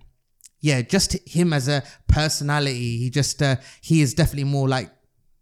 yeah, 0.61 0.83
just 0.83 1.17
him 1.29 1.53
as 1.53 1.69
a 1.69 1.83
personality. 2.09 2.99
He 2.99 3.11
just 3.11 3.43
uh, 3.43 3.57
he 3.81 4.01
is 4.01 4.15
definitely 4.15 4.45
more 4.45 4.69
like 4.69 4.91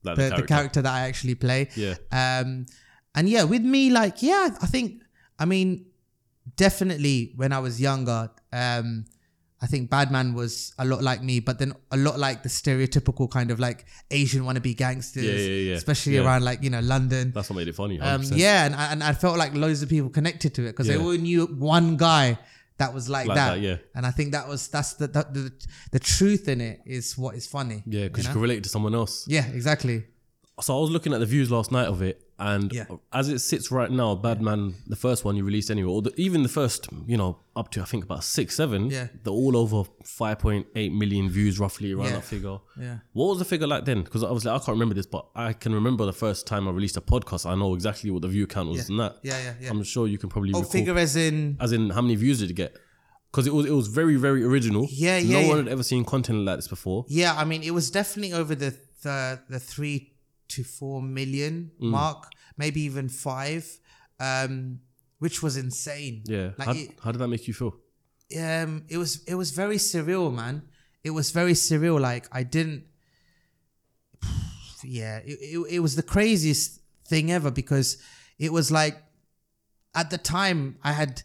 Like 0.05 0.17
the, 0.17 0.37
the 0.37 0.47
character 0.47 0.83
that 0.83 0.93
I 0.93 1.09
actually 1.09 1.35
play. 1.35 1.69
Yeah. 1.77 1.95
Um, 2.13 2.67
and 3.15 3.29
yeah, 3.29 3.45
with 3.45 3.63
me, 3.63 3.89
like, 3.89 4.23
yeah, 4.23 4.51
I 4.61 4.67
think, 4.67 5.03
I 5.39 5.47
mean, 5.47 5.87
definitely 6.57 7.33
when 7.37 7.53
I 7.53 7.61
was 7.61 7.81
younger, 7.81 8.29
um, 8.53 9.07
I 9.65 9.67
think 9.67 9.89
Badman 9.89 10.35
was 10.35 10.75
a 10.79 10.85
lot 10.85 11.01
like 11.03 11.21
me, 11.31 11.41
but 11.41 11.59
then 11.61 11.73
a 11.91 11.97
lot 11.97 12.19
like 12.27 12.43
the 12.43 12.51
stereotypical 12.51 13.27
kind 13.37 13.51
of 13.51 13.59
like 13.67 13.87
Asian 14.11 14.43
wannabe 14.47 14.77
gangsters, 14.77 15.25
Yeah, 15.25 15.33
yeah, 15.55 15.71
yeah. 15.71 15.77
especially 15.77 16.19
around 16.19 16.43
like 16.45 16.63
you 16.63 16.71
know 16.75 16.81
London. 16.81 17.33
That's 17.35 17.49
what 17.51 17.57
made 17.57 17.69
it 17.69 17.75
funny. 17.75 17.97
Um, 18.01 18.21
100%. 18.21 18.37
yeah, 18.37 18.67
and 18.67 18.75
I, 18.75 18.93
and 18.93 19.01
I 19.03 19.13
felt 19.15 19.37
like 19.39 19.55
loads 19.55 19.81
of 19.83 19.89
people 19.89 20.11
connected 20.11 20.51
to 20.57 20.63
it 20.67 20.73
because 20.73 20.87
they 20.89 20.99
all 20.99 21.13
knew 21.29 21.47
one 21.47 21.97
guy 21.97 22.39
that 22.77 22.93
was 22.93 23.09
like, 23.09 23.27
Like 23.29 23.37
that. 23.37 23.51
that, 23.55 23.61
yeah. 23.61 23.77
And 23.95 24.05
I 24.05 24.11
think 24.11 24.33
that 24.33 24.47
was 24.49 24.69
that's 24.69 24.95
the 25.01 25.07
the, 25.07 25.23
the 25.37 25.53
the 25.93 25.99
truth 26.01 26.45
in 26.49 26.61
it 26.61 26.77
is 26.85 27.17
what 27.17 27.33
is 27.35 27.47
funny. 27.47 27.83
Yeah, 27.87 28.05
because 28.09 28.25
you, 28.25 28.31
you 28.31 28.35
can 28.35 28.43
relate 28.43 28.63
to 28.65 28.69
someone 28.69 28.95
else. 28.95 29.25
yeah, 29.29 29.47
exactly. 29.61 30.05
So 30.61 30.77
I 30.77 30.81
was 30.81 30.91
looking 30.91 31.13
at 31.13 31.19
the 31.19 31.27
views 31.27 31.51
last 31.51 31.73
night 31.73 31.89
of 31.89 32.01
it, 32.01 32.23
and 32.39 32.73
Yeah. 32.73 32.85
as 33.13 33.29
it 33.29 33.41
sits 33.41 33.73
right 33.73 33.91
now, 33.91 34.15
Badman, 34.15 34.77
the 34.87 34.95
first 34.95 35.25
one 35.25 35.35
you 35.37 35.43
released 35.43 35.69
anyway, 35.69 35.91
or 35.91 36.01
the, 36.01 36.13
even 36.17 36.45
the 36.45 36.49
first, 36.49 36.87
you 37.09 37.17
know, 37.17 37.39
up 37.57 37.73
to 37.73 37.81
I 37.83 37.85
think 37.85 38.05
about 38.05 38.23
six, 38.23 38.55
seven, 38.55 38.89
Yeah. 38.89 39.09
they're 39.25 39.33
all 39.33 39.57
over 39.57 39.83
5.8 40.05 40.93
million 40.93 41.29
views, 41.29 41.59
roughly 41.59 41.93
around 41.93 42.07
Yeah. 42.07 42.13
that 42.13 42.25
figure. 42.25 42.59
Yeah. 42.81 42.99
What 43.15 43.31
was 43.31 43.39
the 43.41 43.45
figure 43.45 43.67
like 43.67 43.85
then? 43.85 44.03
Because 44.03 44.23
obviously 44.23 44.53
I 44.53 44.59
can't 44.59 44.69
remember 44.69 44.95
this, 44.95 45.07
but 45.07 45.27
I 45.35 45.55
can 45.55 45.75
remember 45.75 46.07
the 46.07 46.13
first 46.13 46.47
time 46.47 46.69
I 46.69 46.71
released 46.71 46.97
a 46.97 47.01
podcast. 47.01 47.47
I 47.51 47.57
know 47.57 47.75
exactly 47.75 48.11
what 48.13 48.23
the 48.23 48.29
view 48.29 48.47
count 48.47 48.69
was 48.69 48.79
Yeah. 48.79 48.85
and 48.91 49.01
that. 49.01 49.17
Yeah, 49.25 49.43
yeah, 49.43 49.55
yeah. 49.61 49.71
I'm 49.71 49.83
sure 49.83 50.07
you 50.07 50.19
can 50.19 50.29
probably 50.29 50.53
Oh, 50.55 50.63
figure 50.63 50.97
as 50.97 51.17
in 51.17 51.57
As 51.61 51.73
in, 51.73 51.91
how 51.91 52.01
many 52.03 52.15
views 52.15 52.39
did 52.39 52.51
it 52.51 52.55
get? 52.55 52.77
Because 53.33 53.49
it 53.49 53.55
was 53.55 53.67
it 53.67 53.73
was 53.73 53.89
very 53.89 54.15
very 54.15 54.45
original. 54.45 54.87
Yeah, 54.89 55.19
No 55.19 55.25
yeah, 55.27 55.37
one 55.49 55.57
yeah. 55.57 55.57
had 55.65 55.69
ever 55.69 55.83
seen 55.83 56.05
content 56.05 56.45
like 56.45 56.59
this 56.59 56.69
before. 56.69 57.05
Yeah, 57.09 57.35
I 57.37 57.45
mean, 57.45 57.65
it 57.65 57.73
was 57.75 57.91
definitely 57.91 58.33
over 58.33 58.55
the 58.55 58.77
the, 59.03 59.41
the 59.51 59.59
three 59.61 60.13
to 60.49 60.65
four 60.65 61.01
million 61.03 61.71
Mm. 61.81 61.91
mark, 61.91 62.31
maybe 62.57 62.81
even 62.83 63.09
five, 63.09 63.79
um, 64.21 64.81
which 65.19 65.43
was 65.43 65.57
insane. 65.57 66.23
Yeah. 66.27 66.51
like 66.59 66.67
how, 66.69 66.75
it, 66.75 66.91
how 67.03 67.13
did 67.13 67.19
that 67.21 67.29
make 67.29 67.47
you 67.49 67.55
feel? 67.55 67.75
um, 68.39 68.85
it 68.89 68.97
was 68.99 69.23
it 69.25 69.35
was 69.35 69.51
very 69.53 69.77
surreal, 69.77 70.33
man. 70.35 70.63
It 71.03 71.11
was 71.11 71.31
very 71.31 71.53
surreal. 71.53 72.01
Like 72.01 72.29
I 72.33 72.43
didn't. 72.43 72.85
Yeah, 74.87 75.19
it, 75.25 75.39
it, 75.41 75.67
it 75.77 75.79
was 75.81 75.97
the 75.97 76.03
craziest 76.03 76.79
thing 77.09 77.33
ever 77.33 77.51
because 77.51 77.97
it 78.39 78.53
was 78.53 78.71
like 78.71 79.03
at 79.95 80.11
the 80.11 80.19
time 80.19 80.77
I 80.83 80.93
had 80.93 81.23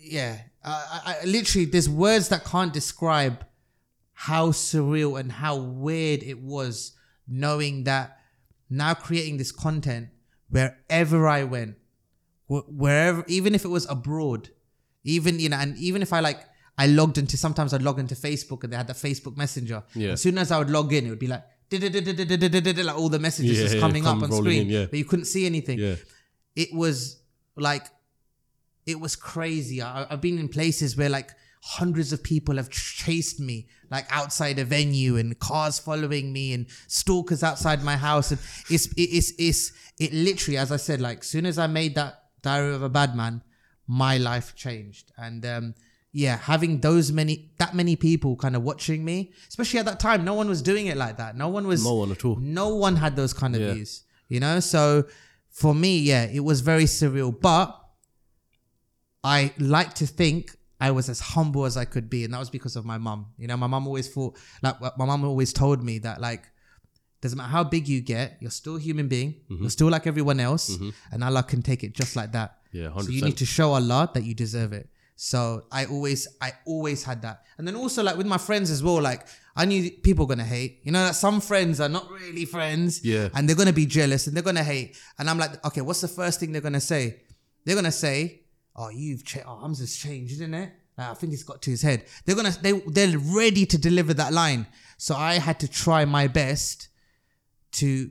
yeah, 0.00 0.38
I, 0.64 1.02
I, 1.06 1.16
I 1.22 1.24
literally 1.26 1.66
there's 1.66 1.88
words 1.88 2.28
that 2.30 2.44
can't 2.44 2.72
describe 2.72 3.44
how 4.14 4.50
surreal 4.52 5.18
and 5.20 5.30
how 5.32 5.56
weird 5.56 6.22
it 6.22 6.40
was 6.40 6.92
knowing 7.26 7.84
that 7.84 8.18
now 8.70 8.94
creating 8.94 9.36
this 9.36 9.52
content 9.52 10.08
wherever 10.50 11.28
I 11.28 11.44
went, 11.44 11.76
wherever, 12.48 13.24
even 13.28 13.54
if 13.54 13.64
it 13.64 13.68
was 13.68 13.86
abroad, 13.88 14.50
even 15.04 15.38
you 15.38 15.48
know, 15.48 15.56
and 15.56 15.76
even 15.78 16.02
if 16.02 16.12
I 16.12 16.20
like. 16.20 16.40
I 16.78 16.86
logged 16.86 17.18
into 17.18 17.36
sometimes 17.36 17.74
I'd 17.74 17.82
log 17.82 17.98
into 17.98 18.14
Facebook 18.14 18.64
and 18.64 18.72
they 18.72 18.78
had 18.78 18.86
the 18.86 18.94
Facebook 18.94 19.36
Messenger. 19.36 19.82
Yeah. 19.94 20.12
As 20.12 20.22
soon 20.22 20.38
as 20.38 20.50
I 20.50 20.58
would 20.58 20.70
log 20.70 20.90
in, 20.94 21.04
it 21.06 21.10
would 21.10 21.18
be 21.18 21.26
like 21.26 21.44
like 21.80 22.96
all 22.96 23.08
the 23.08 23.18
messages 23.20 23.56
Yeah, 23.56 23.62
just 23.64 23.74
yeah, 23.76 23.80
coming 23.80 24.06
up 24.06 24.22
on 24.22 24.32
screen, 24.32 24.62
in, 24.62 24.68
yeah. 24.68 24.86
but 24.86 24.98
you 24.98 25.04
couldn't 25.04 25.26
see 25.26 25.46
anything 25.46 25.78
Yeah. 25.78 25.96
it 26.56 26.68
was 26.72 27.20
like 27.56 27.86
it 28.86 28.98
was 28.98 29.16
crazy 29.16 29.80
I, 29.80 30.06
i've 30.10 30.20
been 30.20 30.38
in 30.38 30.48
places 30.48 30.96
where 30.96 31.08
like 31.08 31.30
hundreds 31.64 32.12
of 32.12 32.22
people 32.24 32.56
have 32.56 32.68
chased 32.70 33.38
me 33.38 33.68
like 33.88 34.04
outside 34.10 34.58
a 34.58 34.64
venue 34.64 35.16
and 35.16 35.38
cars 35.38 35.78
following 35.78 36.32
me 36.32 36.52
and 36.52 36.66
stalkers 36.88 37.42
outside 37.44 37.84
my 37.84 37.96
house 37.96 38.32
and 38.32 38.40
it's 38.68 38.86
it, 38.94 39.02
it's 39.02 39.32
it's 39.38 39.72
it 40.00 40.12
literally 40.12 40.58
as 40.58 40.72
i 40.72 40.76
said 40.76 41.00
like 41.00 41.22
soon 41.22 41.46
as 41.46 41.58
i 41.58 41.66
made 41.68 41.94
that 41.94 42.14
diary 42.42 42.74
of 42.74 42.82
a 42.82 42.88
bad 42.88 43.14
man 43.14 43.40
my 43.86 44.16
life 44.18 44.56
changed 44.56 45.12
and 45.16 45.46
um 45.46 45.72
yeah 46.10 46.36
having 46.36 46.80
those 46.80 47.12
many 47.12 47.52
that 47.58 47.74
many 47.76 47.94
people 47.94 48.34
kind 48.34 48.56
of 48.56 48.62
watching 48.64 49.04
me 49.04 49.30
especially 49.48 49.78
at 49.78 49.86
that 49.86 50.00
time 50.00 50.24
no 50.24 50.34
one 50.34 50.48
was 50.48 50.62
doing 50.62 50.86
it 50.86 50.96
like 50.96 51.16
that 51.16 51.36
no 51.36 51.46
one 51.48 51.66
was 51.68 51.84
No 51.84 51.94
one 51.94 52.10
at 52.10 52.24
all. 52.24 52.36
no 52.40 52.74
one 52.74 52.96
had 52.96 53.14
those 53.14 53.32
kind 53.32 53.54
of 53.54 53.60
Yeah. 53.62 53.74
views, 53.74 54.02
you 54.28 54.40
know. 54.40 54.58
So 54.60 55.04
for 55.48 55.74
me, 55.74 55.98
yeah, 55.98 56.24
it 56.24 56.40
was 56.40 56.60
very 56.62 56.84
surreal. 56.84 57.30
But 57.40 57.78
I 59.24 59.52
like 59.58 59.94
to 59.94 60.06
think 60.06 60.56
I 60.86 60.90
was 60.90 61.06
as 61.14 61.20
humble 61.34 61.64
as 61.70 61.76
I 61.76 61.86
could 61.94 62.08
be, 62.14 62.20
and 62.24 62.30
that 62.34 62.40
was 62.44 62.50
because 62.58 62.74
of 62.76 62.84
my 62.92 62.98
mum. 62.98 63.20
You 63.42 63.46
know, 63.48 63.56
my 63.64 63.68
mum 63.74 63.86
always 63.86 64.08
thought, 64.14 64.32
like, 64.62 64.76
my 65.00 65.06
mum 65.10 65.24
always 65.24 65.52
told 65.52 65.78
me 65.88 65.94
that, 66.06 66.20
like, 66.28 66.44
doesn't 67.22 67.38
matter 67.38 67.54
how 67.56 67.64
big 67.76 67.86
you 67.86 68.00
get, 68.14 68.26
you're 68.40 68.50
still 68.62 68.76
a 68.76 68.80
human 68.80 69.06
being. 69.06 69.30
Mm-hmm. 69.48 69.62
You're 69.62 69.70
still 69.78 69.90
like 69.96 70.06
everyone 70.08 70.40
else, 70.40 70.64
and 71.12 71.22
Allah 71.22 71.44
can 71.44 71.62
take 71.62 71.84
it 71.86 71.92
just 71.94 72.16
like 72.16 72.32
that. 72.32 72.58
Yeah, 72.72 72.88
So 72.88 73.06
100%. 73.06 73.12
you 73.12 73.22
need 73.22 73.36
to 73.36 73.46
show 73.46 73.68
Allah 73.74 74.10
that 74.14 74.24
you 74.24 74.34
deserve 74.34 74.72
it. 74.72 74.88
So 75.14 75.40
I 75.70 75.84
always, 75.84 76.26
I 76.40 76.50
always 76.66 77.04
had 77.04 77.22
that. 77.22 77.44
And 77.58 77.68
then 77.68 77.76
also 77.76 78.02
like 78.02 78.16
with 78.16 78.26
my 78.26 78.38
friends 78.38 78.70
as 78.70 78.82
well, 78.82 79.00
like 79.00 79.28
I 79.54 79.66
knew 79.66 79.88
people 80.08 80.26
gonna 80.26 80.50
hate. 80.56 80.80
You 80.82 80.90
know 80.90 81.04
that 81.06 81.14
some 81.14 81.40
friends 81.40 81.80
are 81.80 81.88
not 81.88 82.10
really 82.10 82.44
friends. 82.44 83.04
Yeah. 83.04 83.28
And 83.34 83.48
they're 83.48 83.54
gonna 83.62 83.72
be 83.84 83.86
jealous 83.86 84.26
and 84.26 84.34
they're 84.34 84.42
gonna 84.42 84.64
hate. 84.64 84.96
And 85.18 85.30
I'm 85.30 85.38
like, 85.38 85.64
okay, 85.64 85.80
what's 85.80 86.00
the 86.00 86.08
first 86.08 86.40
thing 86.40 86.50
they're 86.50 86.68
gonna 86.70 86.80
say? 86.80 87.02
They're 87.64 87.76
gonna 87.76 87.92
say, 87.92 88.41
oh, 88.76 88.88
you've 88.90 89.24
changed. 89.24 89.46
Oh, 89.48 89.56
Humza's 89.56 89.96
changed, 89.96 90.32
isn't 90.34 90.54
it? 90.54 90.70
Like, 90.98 91.08
I 91.10 91.14
think 91.14 91.32
it's 91.32 91.42
got 91.42 91.62
to 91.62 91.70
his 91.70 91.82
head. 91.82 92.04
They're 92.24 92.36
gonna, 92.36 92.54
they, 92.60 92.72
they're 92.72 93.18
ready 93.18 93.64
to 93.66 93.78
deliver 93.78 94.12
that 94.14 94.32
line. 94.32 94.66
So 94.98 95.14
I 95.14 95.34
had 95.34 95.58
to 95.60 95.68
try 95.68 96.04
my 96.04 96.26
best 96.28 96.88
to 97.72 98.10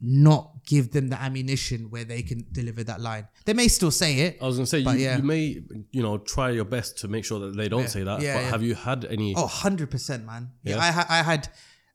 not 0.00 0.50
give 0.66 0.92
them 0.92 1.08
the 1.08 1.20
ammunition 1.20 1.90
where 1.90 2.04
they 2.04 2.22
can 2.22 2.46
deliver 2.52 2.84
that 2.84 3.00
line. 3.00 3.26
They 3.44 3.54
may 3.54 3.68
still 3.68 3.90
say 3.90 4.20
it. 4.20 4.38
I 4.40 4.46
was 4.46 4.56
gonna 4.56 4.66
say 4.66 4.78
you, 4.78 4.84
But 4.84 4.98
yeah. 4.98 5.16
you 5.16 5.22
may 5.22 5.62
you 5.92 6.02
know 6.02 6.18
try 6.18 6.50
your 6.50 6.64
best 6.64 6.98
to 6.98 7.08
make 7.08 7.24
sure 7.24 7.40
that 7.40 7.56
they 7.56 7.68
don't 7.68 7.82
Yeah. 7.82 7.86
say 7.88 8.02
that. 8.04 8.20
Yeah, 8.20 8.34
but 8.36 8.40
yeah. 8.42 8.50
have 8.50 8.62
you 8.62 8.74
had 8.74 9.04
any? 9.06 9.34
Oh, 9.36 9.46
100%, 9.46 10.24
man. 10.24 10.50
Yeah, 10.62 10.76
Yeah? 10.76 11.04
I, 11.08 11.20
I 11.20 11.22
had, 11.22 11.48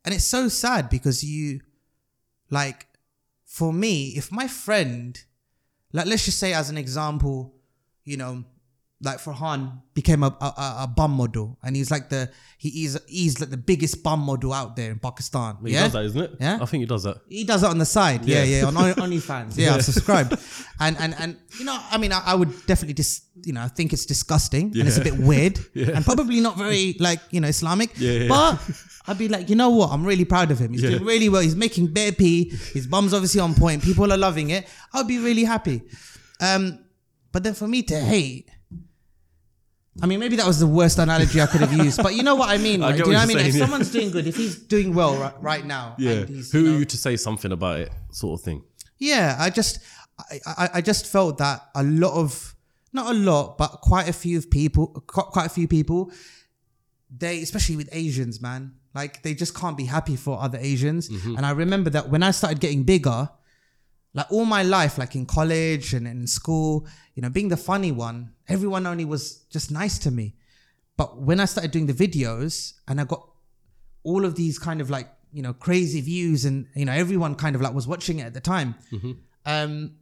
and 0.05 0.13
it's 0.13 0.23
so 0.23 0.47
sad 0.47 0.89
because 0.89 1.23
you, 1.23 1.61
like, 2.49 2.87
for 3.45 3.71
me, 3.73 4.09
if 4.15 4.31
my 4.31 4.47
friend, 4.47 5.21
like, 5.93 6.06
let's 6.06 6.25
just 6.25 6.39
say 6.39 6.54
as 6.54 6.69
an 6.69 6.78
example, 6.78 7.54
you 8.06 8.17
know, 8.17 8.43
like 9.01 9.19
Farhan 9.19 9.81
became 9.93 10.23
a, 10.23 10.27
a, 10.41 10.83
a- 10.83 10.88
bum 10.93 11.12
model, 11.12 11.57
and 11.63 11.75
he's 11.75 11.89
like 11.89 12.09
the 12.09 12.29
he 12.57 12.83
is 12.83 12.99
he's 13.07 13.39
like 13.39 13.49
the 13.49 13.57
biggest 13.57 14.03
bum 14.03 14.19
model 14.19 14.51
out 14.51 14.75
there 14.75 14.91
in 14.91 14.99
Pakistan. 14.99 15.55
He 15.65 15.71
yeah, 15.71 15.83
does 15.83 15.93
that, 15.93 16.03
isn't 16.05 16.21
it? 16.21 16.31
Yeah. 16.39 16.57
I 16.62 16.65
think 16.65 16.81
he 16.81 16.85
does 16.85 17.03
that. 17.03 17.17
he 17.29 17.43
does 17.45 17.63
it 17.63 17.67
on 17.69 17.77
the 17.77 17.85
side. 17.85 18.25
Yeah, 18.25 18.43
Yeah. 18.43 18.59
yeah, 18.62 18.65
on 18.67 18.75
On- 18.75 18.93
OnlyFans. 18.93 19.57
Yeah, 19.57 19.75
I've 19.75 19.85
subscribed, 19.93 20.33
and 20.81 20.97
and 20.99 21.15
and 21.17 21.38
you 21.57 21.63
know, 21.65 21.79
I 21.91 21.97
mean, 21.97 22.12
I, 22.12 22.21
I 22.25 22.35
would 22.35 22.51
definitely 22.65 22.95
just 22.95 23.23
you 23.45 23.53
know, 23.53 23.62
I 23.62 23.69
think 23.69 23.93
it's 23.93 24.05
disgusting 24.05 24.65
and 24.77 24.88
it's 24.88 24.97
a 24.97 25.01
bit 25.03 25.17
weird 25.17 25.57
Yeah. 25.73 25.91
and 25.95 26.03
probably 26.03 26.41
not 26.41 26.57
very 26.57 26.95
like 26.99 27.21
you 27.31 27.39
know 27.39 27.47
Islamic. 27.47 27.91
Yeah, 27.97 28.12
yeah, 28.12 28.19
yeah. 28.23 28.27
but. 28.27 28.59
I'd 29.07 29.17
be 29.17 29.27
like, 29.27 29.49
you 29.49 29.55
know 29.55 29.71
what? 29.71 29.89
I'm 29.91 30.05
really 30.05 30.25
proud 30.25 30.51
of 30.51 30.59
him. 30.59 30.71
He's 30.73 30.83
Yeah. 30.83 30.91
doing 30.91 31.05
really 31.05 31.29
well. 31.29 31.41
He's 31.41 31.55
making 31.55 31.88
bare 31.93 32.12
pee. 32.12 32.49
His 32.73 32.85
bum's 32.85 33.12
obviously 33.12 33.41
on 33.41 33.55
point. 33.55 33.81
People 33.81 34.12
are 34.13 34.17
loving 34.17 34.51
it. 34.51 34.67
I'd 34.93 35.07
be 35.07 35.17
really 35.17 35.45
happy. 35.45 35.81
Um, 36.39 36.85
but 37.31 37.41
then 37.43 37.55
for 37.55 37.67
me 37.67 37.81
to 37.83 37.99
hate, 37.99 38.49
I 40.01 40.05
mean, 40.07 40.19
maybe 40.19 40.35
that 40.38 40.45
was 40.47 40.59
the 40.59 40.67
worst 40.67 40.97
analogy 40.99 41.41
I 41.41 41.45
could 41.47 41.62
have 41.62 41.73
used. 41.73 42.01
But 42.01 42.15
you 42.15 42.23
know 42.23 42.35
what 42.35 42.49
I 42.49 42.57
mean? 42.67 42.81
I 42.83 42.91
get 42.95 43.05
do 43.05 43.12
you 43.12 43.13
know 43.13 43.19
what 43.19 43.23
I 43.23 43.27
mean? 43.27 43.38
you're 43.38 43.47
If 43.47 43.55
yeah. 43.55 43.62
someone's 43.62 43.91
doing 43.91 44.12
good, 44.12 44.27
if 44.27 44.35
he's 44.35 44.57
doing 44.57 44.93
well 44.93 45.15
right, 45.17 45.33
right 45.41 45.65
now, 45.65 45.95
Yeah. 45.97 46.12
and 46.12 46.29
he's, 46.29 46.51
Who 46.51 46.59
you 46.59 46.65
know- 46.65 46.75
are 46.75 46.79
you 46.79 46.85
to 46.85 46.97
say 46.97 47.17
something 47.17 47.51
about 47.51 47.79
it, 47.79 47.91
sort 48.12 48.39
of 48.39 48.43
thing? 48.45 48.63
yeah, 48.97 49.35
I 49.39 49.49
just, 49.49 49.79
I, 50.19 50.39
I, 50.45 50.69
I 50.75 50.81
just 50.81 51.05
felt 51.07 51.38
that 51.38 51.69
a 51.75 51.83
lot 51.83 52.13
of, 52.13 52.55
not 52.91 53.15
a 53.15 53.17
lot, 53.17 53.57
but 53.57 53.69
quite 53.81 54.09
a 54.09 54.13
few 54.13 54.38
of 54.38 54.49
people, 54.49 54.88
quite 55.07 55.45
a 55.45 55.49
few 55.49 55.67
people, 55.67 56.12
they, 57.15 57.41
especially 57.41 57.75
with 57.77 57.89
Asians, 57.91 58.41
man, 58.41 58.73
like 58.93 59.21
they 59.23 59.33
just 59.33 59.55
can't 59.55 59.77
be 59.77 59.85
happy 59.85 60.15
for 60.15 60.39
other 60.41 60.57
Asians. 60.62 61.09
Mm-hmm. 61.09 61.38
And 61.38 61.45
I 61.45 61.51
remember 61.51 61.89
that 61.91 62.09
when 62.09 62.23
I 62.23 62.31
started 62.31 62.59
getting 62.59 62.83
bigger, 62.83 63.29
like 64.13 64.31
all 64.31 64.45
my 64.45 64.63
life, 64.63 64.97
like 64.97 65.15
in 65.15 65.25
college 65.25 65.93
and 65.93 66.07
in 66.07 66.25
school, 66.27 66.87
you 67.15 67.21
know, 67.21 67.29
being 67.29 67.49
the 67.49 67.57
funny 67.57 67.91
one, 67.91 68.31
everyone 68.47 68.87
only 68.87 69.05
was 69.05 69.43
just 69.51 69.71
nice 69.71 69.99
to 69.99 70.11
me. 70.11 70.35
But 70.97 71.21
when 71.21 71.39
I 71.39 71.45
started 71.45 71.71
doing 71.71 71.85
the 71.85 71.93
videos 71.93 72.73
and 72.87 72.99
I 72.99 73.03
got 73.05 73.27
all 74.03 74.25
of 74.25 74.35
these 74.35 74.57
kind 74.59 74.81
of 74.81 74.89
like, 74.89 75.09
you 75.31 75.41
know, 75.41 75.53
crazy 75.53 76.01
views 76.01 76.43
and, 76.45 76.67
you 76.75 76.85
know, 76.85 76.91
everyone 76.91 77.35
kind 77.35 77.55
of 77.55 77.61
like 77.61 77.73
was 77.73 77.87
watching 77.87 78.19
it 78.19 78.23
at 78.23 78.33
the 78.33 78.41
time. 78.41 78.75
Um, 79.45 79.95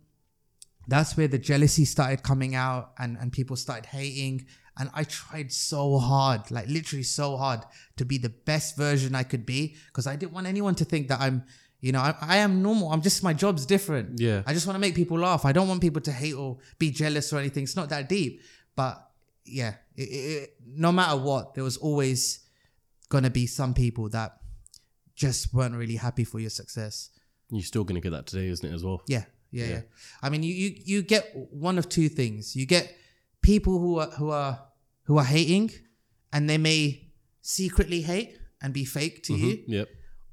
that's 0.87 1.17
where 1.17 1.27
the 1.27 1.37
jealousy 1.37 1.83
started 1.83 2.23
coming 2.23 2.55
out 2.55 2.93
and, 2.97 3.17
and 3.17 3.31
people 3.31 3.57
started 3.57 3.87
hating. 3.87 4.45
And 4.79 4.89
I 4.93 5.03
tried 5.03 5.51
so 5.51 5.97
hard, 5.97 6.49
like 6.49 6.67
literally 6.67 7.03
so 7.03 7.35
hard 7.35 7.61
to 7.97 8.05
be 8.05 8.17
the 8.17 8.29
best 8.29 8.77
version 8.77 9.15
I 9.15 9.23
could 9.23 9.45
be 9.45 9.75
because 9.87 10.07
I 10.07 10.15
didn't 10.15 10.31
want 10.31 10.47
anyone 10.47 10.75
to 10.75 10.85
think 10.85 11.09
that 11.09 11.19
I'm, 11.19 11.43
you 11.79 11.91
know, 11.91 11.99
I, 11.99 12.15
I 12.21 12.37
am 12.37 12.61
normal. 12.61 12.91
I'm 12.91 13.01
just, 13.01 13.23
my 13.23 13.33
job's 13.33 13.65
different. 13.65 14.19
Yeah. 14.19 14.41
I 14.45 14.53
just 14.53 14.65
want 14.65 14.75
to 14.75 14.79
make 14.79 14.95
people 14.95 15.19
laugh. 15.19 15.45
I 15.45 15.51
don't 15.51 15.67
want 15.67 15.81
people 15.81 16.01
to 16.01 16.11
hate 16.11 16.33
or 16.33 16.57
be 16.79 16.91
jealous 16.91 17.31
or 17.31 17.39
anything. 17.39 17.63
It's 17.63 17.75
not 17.75 17.89
that 17.89 18.09
deep. 18.09 18.41
But 18.75 19.03
yeah, 19.45 19.75
it, 19.95 20.01
it, 20.01 20.53
no 20.65 20.91
matter 20.91 21.17
what, 21.17 21.53
there 21.53 21.63
was 21.63 21.77
always 21.77 22.39
going 23.09 23.23
to 23.23 23.29
be 23.29 23.47
some 23.47 23.73
people 23.73 24.09
that 24.09 24.37
just 25.15 25.53
weren't 25.53 25.75
really 25.75 25.95
happy 25.95 26.23
for 26.23 26.39
your 26.39 26.49
success. 26.49 27.09
You're 27.49 27.63
still 27.63 27.83
gonna 27.83 28.01
get 28.01 28.11
that 28.11 28.27
today, 28.27 28.47
isn't 28.47 28.69
it, 28.69 28.73
as 28.73 28.83
well? 28.83 29.01
Yeah, 29.07 29.23
yeah, 29.51 29.65
yeah. 29.65 29.71
Yeah. 29.71 29.81
I 30.21 30.29
mean, 30.29 30.43
you, 30.43 30.53
you 30.53 30.75
you 30.83 31.01
get 31.01 31.31
one 31.33 31.77
of 31.77 31.87
two 31.87 32.09
things. 32.09 32.55
You 32.55 32.65
get 32.65 32.93
people 33.41 33.79
who 33.79 33.99
are 33.99 34.09
who 34.11 34.29
are 34.31 34.59
who 35.03 35.17
are 35.17 35.23
hating, 35.23 35.71
and 36.33 36.49
they 36.49 36.57
may 36.57 37.07
secretly 37.41 38.01
hate 38.01 38.37
and 38.61 38.73
be 38.73 38.83
fake 38.83 39.23
to 39.23 39.33
mm-hmm. 39.33 39.45
you, 39.45 39.63
Yep. 39.67 39.89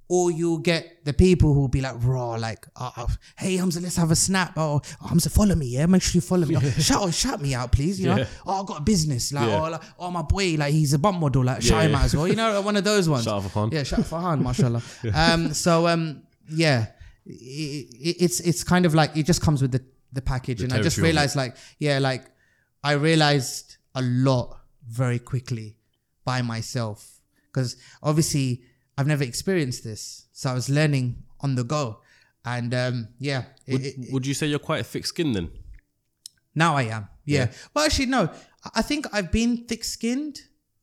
Or 0.06 0.30
you'll 0.30 0.58
get 0.58 1.02
the 1.06 1.14
people 1.14 1.54
who 1.54 1.60
will 1.60 1.68
be 1.68 1.80
like 1.80 1.94
raw, 2.00 2.32
like, 2.32 2.66
oh, 2.76 2.92
oh, 2.98 3.06
"Hey 3.38 3.56
Humza, 3.56 3.82
let's 3.82 3.96
have 3.96 4.10
a 4.10 4.16
snap." 4.16 4.52
Oh, 4.56 4.82
oh, 5.02 5.06
Humza, 5.06 5.30
follow 5.30 5.54
me, 5.54 5.66
yeah. 5.66 5.86
Make 5.86 6.02
sure 6.02 6.18
you 6.18 6.20
follow 6.20 6.46
me. 6.46 6.56
Oh, 6.56 6.60
shout, 6.78 7.14
shout 7.14 7.40
me 7.40 7.54
out, 7.54 7.72
please. 7.72 7.98
You 7.98 8.08
know, 8.08 8.16
Yeah. 8.18 8.26
oh, 8.46 8.62
I 8.62 8.66
got 8.66 8.80
a 8.80 8.82
business. 8.82 9.32
Like, 9.32 9.48
Yeah. 9.48 9.62
oh, 9.62 9.70
like, 9.70 9.80
oh, 9.98 10.10
my 10.10 10.20
boy, 10.20 10.56
like 10.58 10.72
he's 10.74 10.92
a 10.92 10.98
bump 10.98 11.20
model. 11.20 11.42
Like, 11.42 11.62
shout 11.62 11.82
Yeah, 11.84 11.88
him 11.88 11.94
out 11.94 12.04
as 12.04 12.14
well. 12.14 12.28
You 12.28 12.36
know, 12.36 12.60
one 12.60 12.76
of 12.76 12.84
those 12.84 13.08
ones. 13.08 13.24
Shout 13.24 13.42
out 13.42 13.50
Farhan. 13.50 13.72
Yeah, 13.72 13.82
shout 13.82 14.00
out 14.00 14.04
Farhan, 14.04 14.42
mashallah. 14.42 14.82
um, 15.14 15.54
so 15.54 15.86
um, 15.86 16.22
yeah, 16.50 16.86
i 17.26 17.30
i 17.30 18.14
it's 18.24 18.40
it's 18.40 18.62
kind 18.62 18.84
of 18.84 18.94
like 18.94 19.16
it 19.16 19.24
just 19.24 19.40
comes 19.40 19.62
with 19.62 19.72
the 19.72 19.82
the 20.12 20.20
package, 20.22 20.60
and 20.62 20.72
I 20.72 20.82
just 20.82 20.98
it. 20.98 21.02
realized 21.02 21.34
like 21.34 21.56
yeah, 21.78 21.98
like 21.98 22.24
I 22.82 22.92
realized 22.92 23.78
a 23.94 24.02
lot 24.02 24.60
very 24.86 25.18
quickly 25.18 25.78
by 26.26 26.42
myself 26.42 27.20
because 27.46 27.76
obviously 28.02 28.62
I've 28.96 29.06
never 29.06 29.24
experienced 29.24 29.82
this, 29.84 30.26
so 30.32 30.50
I 30.50 30.54
was 30.54 30.68
learning 30.68 31.24
on 31.40 31.54
the 31.56 31.64
go, 31.64 32.00
and 32.44 32.72
um, 32.74 33.08
yeah, 33.18 33.44
Would, 33.68 33.84
it- 33.84 34.12
would 34.12 34.26
you 34.26 34.34
say 34.34 34.46
you're 34.46 34.58
quite 34.58 34.80
a 34.80 34.84
thick 34.84 35.06
skinned 35.06 35.34
then? 35.34 35.50
now 36.54 36.76
I 36.76 36.82
am. 36.84 37.08
Yeah. 37.24 37.50
Well, 37.74 37.84
actually, 37.84 38.06
no. 38.06 38.30
I- 38.74 38.82
think 38.82 39.06
I've 39.12 39.32
been 39.32 39.66
thick 39.66 39.82
skinned. 39.84 40.40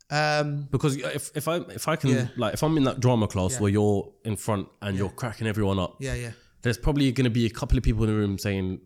Um, 0.09 0.67
Because 0.69 0.97
if, 0.97 1.31
if 1.35 1.47
I 1.47 1.55
if 1.73 1.87
I 1.87 1.95
can 1.95 2.09
Yeah. 2.09 2.27
like 2.35 2.53
if 2.53 2.63
I'm 2.63 2.75
in 2.77 2.83
that 2.83 2.99
drama 2.99 3.27
class 3.27 3.53
Yeah. 3.53 3.59
where 3.61 3.71
you're 3.71 4.11
in 4.25 4.35
front 4.35 4.67
and 4.81 4.97
you're 4.97 5.09
cracking 5.09 5.47
everyone 5.47 5.79
up, 5.79 5.95
yeah, 6.01 6.15
yeah, 6.15 6.31
there's 6.63 6.77
probably 6.77 7.09
going 7.13 7.23
to 7.23 7.29
be 7.31 7.45
a 7.45 7.49
couple 7.49 7.77
of 7.77 7.83
people 7.85 8.03
in 8.03 8.09
the 8.09 8.15
room 8.15 8.37
saying 8.37 8.81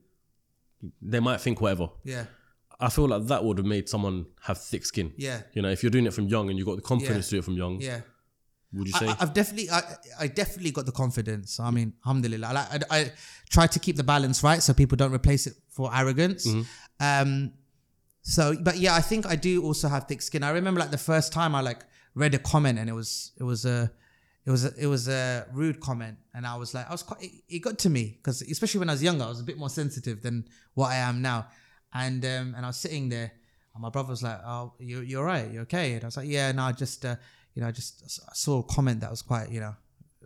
they 1.02 1.20
might 1.20 1.42
think 1.42 1.62
whatever. 1.62 1.90
yeah, 2.04 2.26
I 2.80 2.90
feel 2.90 3.08
like 3.08 3.26
that 3.28 3.44
would 3.44 3.58
have 3.58 3.66
made 3.66 3.90
someone 3.90 4.28
have 4.42 4.60
thick 4.62 4.86
skin. 4.86 5.14
yeah, 5.18 5.42
You 5.54 5.62
know, 5.64 5.70
if 5.70 5.82
you're 5.82 5.90
doing 5.90 6.06
it 6.06 6.14
from 6.14 6.28
young 6.28 6.50
and 6.50 6.60
you've 6.60 6.68
got 6.68 6.76
the 6.76 6.84
confidence 6.84 7.26
Yeah. 7.26 7.30
to 7.30 7.36
do 7.38 7.40
it 7.40 7.46
from 7.46 7.58
young, 7.58 7.82
yeah. 7.82 8.02
Would 8.76 8.88
you 8.88 8.94
say? 8.94 9.08
I, 9.08 9.16
I've 9.20 9.34
definitely, 9.34 9.70
I, 9.70 9.82
I 10.20 10.28
definitely 10.28 10.72
got 10.72 10.86
the 10.86 10.92
confidence. 10.92 11.60
I 11.60 11.72
mean, 11.72 11.94
alhamdulillah. 12.06 12.52
Like, 12.54 12.86
I, 12.92 12.98
I 13.00 13.12
try 13.50 13.68
to 13.68 13.80
keep 13.80 13.96
the 13.96 14.04
balance 14.04 14.44
right 14.44 14.62
so 14.62 14.74
people 14.74 14.96
don't 14.96 15.14
replace 15.14 15.48
it 15.48 15.54
for 15.70 15.90
arrogance. 15.94 16.48
Um, 17.00 17.54
so, 18.22 18.56
but 18.62 18.78
yeah, 18.78 18.96
I 18.96 19.02
think 19.02 19.26
I 19.26 19.36
do 19.36 19.64
also 19.64 19.88
have 19.88 20.08
thick 20.08 20.22
skin. 20.22 20.44
I 20.44 20.50
remember 20.52 20.80
like 20.80 20.92
the 20.92 20.98
first 20.98 21.32
time 21.32 21.54
I 21.56 21.62
like 21.62 21.84
read 22.16 22.34
a 22.34 22.40
comment 22.40 22.80
and 22.80 22.90
it 22.90 22.94
was, 22.94 23.32
it 23.40 23.44
was 23.44 23.66
a, 23.66 23.92
it 24.46 24.52
was 24.52 24.66
a, 24.66 24.72
it 24.78 24.88
was 24.88 25.08
a 25.08 25.46
rude 25.54 25.80
comment 25.80 26.18
and 26.34 26.46
I 26.46 26.56
was 26.56 26.74
like, 26.74 26.88
I 26.88 26.92
was 26.92 27.04
quite, 27.04 27.22
it, 27.22 27.32
it 27.50 27.60
got 27.60 27.78
to 27.80 27.90
me 27.90 28.18
because 28.18 28.42
especially 28.42 28.80
when 28.80 28.90
I 28.90 28.94
was 28.94 29.04
younger, 29.04 29.26
I 29.26 29.30
was 29.30 29.42
a 29.42 29.44
bit 29.44 29.58
more 29.58 29.70
sensitive 29.70 30.22
than 30.22 30.48
what 30.74 30.92
I 30.92 30.96
am 30.96 31.22
now. 31.22 31.48
And, 31.94 32.24
um, 32.26 32.54
and 32.56 32.66
I 32.66 32.68
was 32.68 32.78
sitting 32.78 33.10
there 33.10 33.32
and 33.76 33.82
my 33.82 33.90
brother 33.90 34.10
was 34.10 34.24
like, 34.24 34.40
"Oh, 34.46 34.74
you 34.80 35.02
you're 35.02 35.26
right, 35.26 35.52
you're 35.52 35.64
okay." 35.64 35.94
And 35.94 36.04
I 36.04 36.08
was 36.08 36.18
like, 36.18 36.30
"Yeah, 36.30 36.52
no, 36.54 36.72
just 36.72 37.06
uh, 37.06 37.18
you 37.56 37.62
know, 37.62 37.68
I 37.68 37.72
just 37.72 38.22
I 38.30 38.34
saw 38.36 38.60
a 38.60 38.64
comment 38.64 39.00
that 39.00 39.10
was 39.10 39.22
quite, 39.24 39.50
you 39.50 39.60
know, 39.62 39.76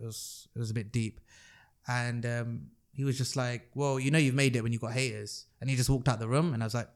it 0.02 0.04
was 0.06 0.48
it 0.56 0.60
was 0.60 0.70
a 0.72 0.74
bit 0.74 0.92
deep." 0.92 1.22
And 1.88 2.26
um, 2.26 2.62
he 2.92 3.04
was 3.06 3.18
just 3.18 3.36
like, 3.38 3.70
"Well, 3.76 4.00
you 4.00 4.12
know, 4.12 4.18
you've 4.20 4.36
made 4.36 4.56
it 4.58 4.64
when 4.64 4.74
you 4.74 4.80
got 4.80 4.92
haters." 4.94 5.46
And 5.62 5.70
he 5.70 5.76
just 5.78 5.90
walked 5.90 6.08
out 6.10 6.20
the 6.20 6.28
room, 6.28 6.54
and 6.54 6.62
I 6.62 6.66
was 6.66 6.74
like, 6.74 6.90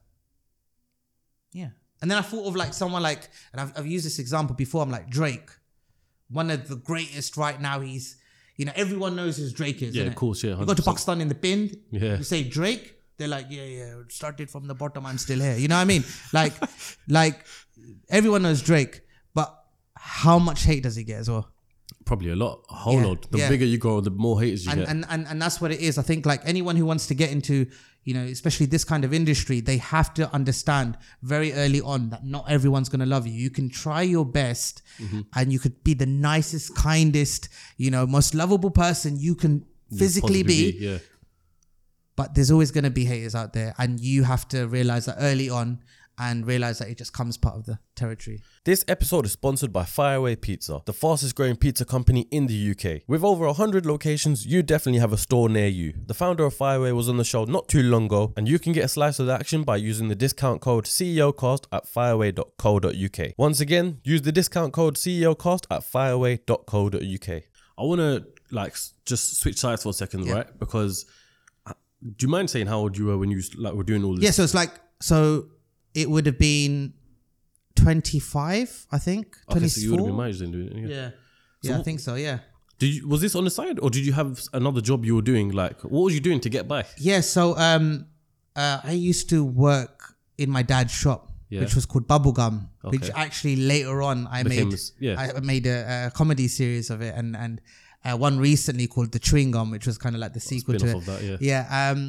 "Yeah." 1.51 1.69
And 2.01 2.11
then 2.11 2.17
I 2.17 2.21
thought 2.21 2.45
of 2.47 2.55
like 2.55 2.73
someone 2.73 3.01
like, 3.01 3.29
and 3.53 3.61
I've, 3.61 3.71
I've 3.77 3.87
used 3.87 4.05
this 4.05 4.19
example 4.19 4.55
before. 4.55 4.81
I'm 4.83 4.91
like 4.91 5.09
Drake, 5.09 5.49
one 6.29 6.49
of 6.51 6.67
the 6.67 6.75
greatest 6.75 7.37
right 7.37 7.59
now. 7.61 7.79
He's, 7.79 8.17
you 8.57 8.65
know, 8.65 8.73
everyone 8.75 9.15
knows 9.15 9.37
who 9.37 9.49
Drake 9.51 9.81
is. 9.81 9.95
yeah, 9.95 10.03
of 10.03 10.15
course, 10.15 10.43
yeah. 10.43 10.59
You 10.59 10.65
go 10.65 10.73
to 10.73 10.81
Pakistan 10.81 11.21
in 11.21 11.29
the 11.29 11.35
bin, 11.35 11.79
Yeah. 11.91 12.17
you 12.17 12.23
say 12.23 12.43
Drake, 12.43 12.99
they're 13.17 13.29
like, 13.29 13.45
yeah, 13.49 13.63
yeah, 13.63 13.93
started 14.09 14.49
from 14.49 14.67
the 14.67 14.75
bottom, 14.75 15.05
I'm 15.05 15.17
still 15.17 15.39
here. 15.39 15.55
You 15.55 15.69
know 15.69 15.75
what 15.75 15.81
I 15.81 15.85
mean? 15.85 16.03
Like, 16.33 16.53
like 17.07 17.45
everyone 18.09 18.41
knows 18.43 18.61
Drake, 18.61 18.99
how 20.05 20.37
much 20.39 20.63
hate 20.63 20.83
does 20.83 20.95
he 20.97 21.03
get 21.03 21.19
as 21.19 21.29
well? 21.29 21.49
Probably 22.05 22.31
a 22.31 22.35
lot, 22.35 22.65
a 22.69 22.73
whole 22.75 22.99
Yeah, 22.99 23.05
lot. 23.07 23.31
The 23.31 23.37
yeah. 23.37 23.49
bigger 23.49 23.65
you 23.65 23.77
go, 23.77 24.01
the 24.01 24.11
more 24.11 24.41
haters 24.41 24.65
you 24.65 24.71
And, 24.71 24.79
get. 24.81 24.89
and 24.89 25.05
and 25.09 25.27
and 25.27 25.41
that's 25.41 25.61
what 25.61 25.71
it 25.71 25.79
is. 25.79 25.97
I 25.97 26.01
think 26.01 26.25
like 26.25 26.41
anyone 26.45 26.75
who 26.75 26.85
wants 26.85 27.07
to 27.07 27.15
get 27.15 27.31
into, 27.31 27.55
you 28.03 28.13
know, 28.13 28.23
especially 28.23 28.65
this 28.65 28.83
kind 28.83 29.05
of 29.05 29.13
industry, 29.13 29.61
they 29.61 29.77
have 29.77 30.13
to 30.15 30.23
understand 30.33 30.97
very 31.21 31.53
early 31.53 31.79
on 31.81 32.09
that 32.09 32.25
not 32.25 32.43
everyone's 32.49 32.89
gonna 32.89 33.05
love 33.05 33.25
you. 33.25 33.33
You 33.33 33.49
can 33.49 33.69
try 33.69 34.01
your 34.01 34.25
best, 34.25 34.81
Mm-hmm. 35.01 35.21
and 35.37 35.53
you 35.53 35.59
could 35.59 35.77
be 35.83 35.93
the 35.93 36.05
nicest, 36.05 36.75
kindest, 36.75 37.47
you 37.77 37.89
know, 37.89 38.05
most 38.05 38.35
lovable 38.35 38.71
person 38.71 39.17
you 39.17 39.35
can 39.35 39.65
physically 39.97 40.43
Possibly 40.43 40.71
be 40.71 40.77
yeah. 40.87 40.97
but 42.15 42.35
there's 42.35 42.51
always 42.51 42.71
going 42.71 42.83
to 42.83 42.89
be 43.01 43.05
haters 43.05 43.35
out 43.35 43.53
there 43.53 43.73
and 43.77 43.99
you 43.99 44.23
have 44.23 44.47
to 44.49 44.67
realize 44.67 45.05
that 45.05 45.17
early 45.19 45.49
on 45.49 45.79
and 46.17 46.45
realize 46.45 46.77
that 46.79 46.89
it 46.89 46.97
just 46.97 47.11
comes 47.13 47.37
part 47.37 47.55
of 47.55 47.65
the 47.65 47.79
territory 47.95 48.39
This 48.65 48.85
episode 48.87 49.25
is 49.25 49.31
sponsored 49.33 49.73
by 49.73 49.83
Fireaway 49.83 50.35
Pizza, 50.35 50.81
the 50.85 50.93
fastest 50.93 51.35
growing 51.35 51.55
pizza 51.55 51.85
company 51.85 52.27
in 52.31 52.47
the 52.47 52.71
UK. 52.71 53.01
With 53.07 53.23
over 53.23 53.45
100 53.47 53.85
locations, 53.85 54.45
you 54.45 54.61
definitely 54.63 54.99
have 54.99 55.11
a 55.11 55.17
store 55.17 55.49
near 55.49 55.67
you. 55.67 55.93
The 56.05 56.13
founder 56.13 56.45
of 56.45 56.53
Fireaway 56.53 56.91
was 56.91 57.09
on 57.09 57.17
the 57.17 57.23
show 57.23 57.45
not 57.45 57.67
too 57.67 57.81
long 57.83 58.05
ago, 58.05 58.31
and 58.37 58.47
you 58.47 58.59
can 58.59 58.73
get 58.73 58.85
a 58.85 58.87
slice 58.87 59.19
of 59.19 59.25
the 59.25 59.33
action 59.33 59.63
by 59.63 59.75
using 59.77 60.07
the 60.07 60.15
discount 60.15 60.61
code 60.61 60.85
CEOcast 60.85 61.65
at 61.71 61.85
fireaway.co.uk. 61.85 63.31
Once 63.37 63.59
again, 63.59 63.99
use 64.03 64.21
the 64.21 64.31
discount 64.31 64.71
code 64.73 64.95
CEOcast 64.95 65.65
at 65.71 65.83
fireaway.co.uk. 65.83 67.29
I 67.77 67.81
want 67.83 67.99
to 67.99 68.25
like 68.51 68.75
just 69.05 69.39
switch 69.41 69.57
sides 69.57 69.83
for 69.83 69.89
a 69.89 69.93
second, 69.93 70.25
Yeah. 70.25 70.33
right? 70.33 70.59
Because 70.59 71.05
uh, 71.65 71.73
do 72.03 72.25
you 72.25 72.29
mind 72.29 72.49
saying 72.49 72.67
how 72.67 72.79
old 72.79 72.97
you 72.97 73.05
were 73.07 73.17
when 73.17 73.31
you 73.31 73.41
like 73.57 73.73
were 73.73 73.83
doing 73.83 74.03
all 74.03 74.15
this? 74.15 74.23
yeah 74.23 74.31
so 74.31 74.43
it's 74.43 74.53
like 74.53 74.71
so 75.01 75.47
it 75.93 76.09
would 76.09 76.25
have 76.25 76.37
been 76.39 76.93
25 77.75 78.87
i 78.91 78.97
think 78.97 79.35
Okay, 79.49 79.59
24 79.59 79.69
so 79.69 79.81
you 79.81 79.91
would 79.91 79.99
have 79.99 80.07
been 80.07 80.15
my 80.15 80.31
then 80.31 80.51
doing 80.51 80.67
it. 80.85 80.89
Yeah. 80.89 80.95
yeah 80.95 81.09
yeah 81.61 81.79
i 81.79 81.83
think 81.83 81.99
so 81.99 82.15
yeah 82.15 82.39
Did 82.79 82.93
you, 82.95 83.07
was 83.07 83.21
this 83.21 83.35
on 83.35 83.43
the 83.45 83.51
side, 83.59 83.77
or 83.83 83.89
did 83.89 84.05
you 84.05 84.13
have 84.13 84.41
another 84.51 84.81
job 84.81 85.05
you 85.05 85.15
were 85.15 85.21
doing? 85.31 85.51
Like, 85.53 85.79
what 85.93 86.01
was 86.05 86.13
you 86.17 86.19
doing 86.29 86.41
to 86.41 86.49
get 86.49 86.67
by? 86.67 86.85
yeah 86.97 87.21
so 87.21 87.55
um 87.57 88.05
uh 88.55 88.79
i 88.83 88.91
used 89.11 89.29
to 89.29 89.43
work 89.67 90.15
in 90.37 90.49
my 90.57 90.63
dad's 90.63 90.93
shop 91.03 91.21
Yeah. 91.53 91.61
which 91.61 91.75
was 91.77 91.85
called 91.85 92.05
Bubblegum, 92.11 92.55
which 92.93 93.07
actually 93.25 93.55
later 93.73 94.01
on 94.09 94.17
I 94.37 94.41
Became 94.43 94.69
made. 94.69 94.79
yeah. 95.05 95.15
I 95.23 95.39
made 95.53 95.65
a, 95.69 95.77
a 96.07 96.11
comedy 96.19 96.47
series 96.59 96.87
of 96.93 96.99
it, 97.07 97.13
and 97.19 97.29
and 97.43 97.53
uh, 98.05 98.15
one 98.27 98.35
recently 98.49 98.87
called 98.93 99.09
The 99.15 99.21
Chewing 99.27 99.51
Gum, 99.55 99.67
which 99.75 99.85
was 99.89 99.97
kind 100.03 100.15
of 100.17 100.19
like 100.25 100.33
the 100.33 100.45
sequel 100.51 100.75
to 100.81 100.87
it. 100.91 100.95
of 100.99 101.05
that, 101.09 101.21
yeah. 101.29 101.37
Yeah. 101.51 101.63
Um. 101.93 101.99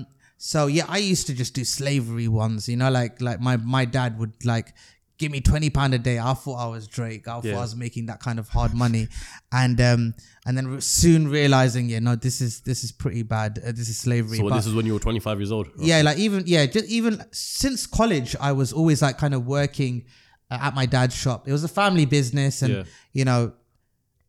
So 0.46 0.66
yeah, 0.66 0.84
I 0.88 0.98
used 0.98 1.26
to 1.28 1.34
just 1.34 1.54
do 1.54 1.64
slavery 1.64 2.28
ones. 2.28 2.68
You 2.68 2.76
know, 2.76 2.90
like 2.90 3.18
like 3.22 3.40
my 3.40 3.56
my 3.56 3.86
dad 3.86 4.18
would 4.18 4.34
like 4.44 4.74
give 5.16 5.32
me 5.32 5.40
twenty 5.40 5.70
pound 5.70 5.94
a 5.94 5.98
day. 5.98 6.18
I 6.18 6.34
thought 6.34 6.56
I 6.56 6.68
was 6.68 6.86
Drake. 6.86 7.26
I 7.26 7.32
thought 7.36 7.44
Yeah. 7.46 7.56
I 7.56 7.60
was 7.60 7.74
making 7.74 8.04
that 8.10 8.20
kind 8.20 8.38
of 8.38 8.46
hard 8.50 8.74
money, 8.74 9.08
and 9.52 9.80
um 9.80 10.12
and 10.44 10.52
then 10.58 10.80
soon 10.82 11.28
realizing, 11.28 11.88
yeah, 11.88 12.00
no, 12.00 12.14
this 12.14 12.42
is 12.42 12.60
this 12.60 12.84
is 12.84 12.92
pretty 12.92 13.22
bad. 13.22 13.58
Uh, 13.66 13.72
this 13.72 13.88
is 13.88 13.96
slavery. 13.98 14.36
So 14.36 14.48
But- 14.50 14.56
this 14.56 14.66
is 14.66 14.74
when 14.74 14.84
you 14.84 14.92
were 14.92 15.00
25 15.00 15.38
years 15.40 15.50
old. 15.50 15.68
yeah, 15.78 16.02
like 16.02 16.18
even 16.18 16.42
yeah, 16.46 16.66
just 16.66 16.84
even 16.98 17.24
since 17.32 17.86
college, 17.86 18.36
I 18.38 18.52
was 18.52 18.70
always 18.74 19.00
like 19.00 19.16
kind 19.16 19.32
of 19.32 19.46
working 19.46 20.04
uh, 20.50 20.58
at 20.60 20.74
my 20.74 20.84
dad's 20.84 21.14
shop. 21.16 21.48
It 21.48 21.52
was 21.52 21.64
a 21.64 21.68
family 21.80 22.04
business, 22.04 22.60
and 22.60 22.72
Yeah. 22.74 22.82
you 23.14 23.24
know, 23.24 23.54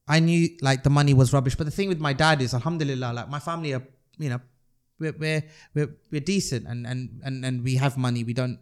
I 0.07 0.21
knew 0.21 0.47
like 0.61 0.83
the 0.83 0.89
money 0.89 1.13
was 1.13 1.33
rubbish. 1.33 1.55
But 1.55 1.65
the 1.65 1.71
thing 1.71 1.89
with 1.89 1.99
my 1.99 2.13
dad 2.13 2.41
is, 2.41 2.53
Alhamdulillah, 2.53 3.11
like 3.19 3.29
my 3.29 3.39
family 3.39 3.73
are, 3.73 3.83
you 4.17 4.29
know, 4.29 4.39
we're 4.99 5.15
we're 5.17 5.43
we're, 5.73 5.95
we're 6.11 6.21
decent, 6.21 6.67
and 6.67 6.85
and 6.85 7.21
and 7.23 7.45
and 7.45 7.63
we 7.63 7.75
have 7.75 7.97
money. 7.97 8.23
We 8.23 8.33
don't, 8.33 8.59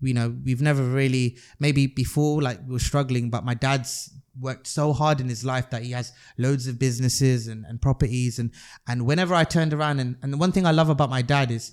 you 0.00 0.14
know, 0.14 0.34
we've 0.44 0.60
never 0.62 0.82
really 0.82 1.38
maybe 1.58 1.86
before 1.86 2.42
like 2.42 2.60
we 2.66 2.72
were 2.72 2.78
struggling, 2.78 3.30
but 3.30 3.44
my 3.44 3.54
dad's 3.54 4.12
worked 4.38 4.66
so 4.66 4.92
hard 4.92 5.20
in 5.20 5.28
his 5.28 5.44
life 5.44 5.70
that 5.70 5.82
he 5.82 5.92
has 5.92 6.12
loads 6.36 6.66
of 6.66 6.78
businesses 6.78 7.46
and, 7.48 7.64
and 7.64 7.80
properties 7.80 8.38
and 8.38 8.50
and 8.86 9.06
whenever 9.06 9.34
I 9.34 9.44
turned 9.44 9.72
around 9.72 9.98
and, 9.98 10.16
and 10.22 10.30
the 10.30 10.36
one 10.36 10.52
thing 10.52 10.66
I 10.66 10.72
love 10.72 10.90
about 10.90 11.08
my 11.08 11.22
dad 11.22 11.50
is 11.50 11.72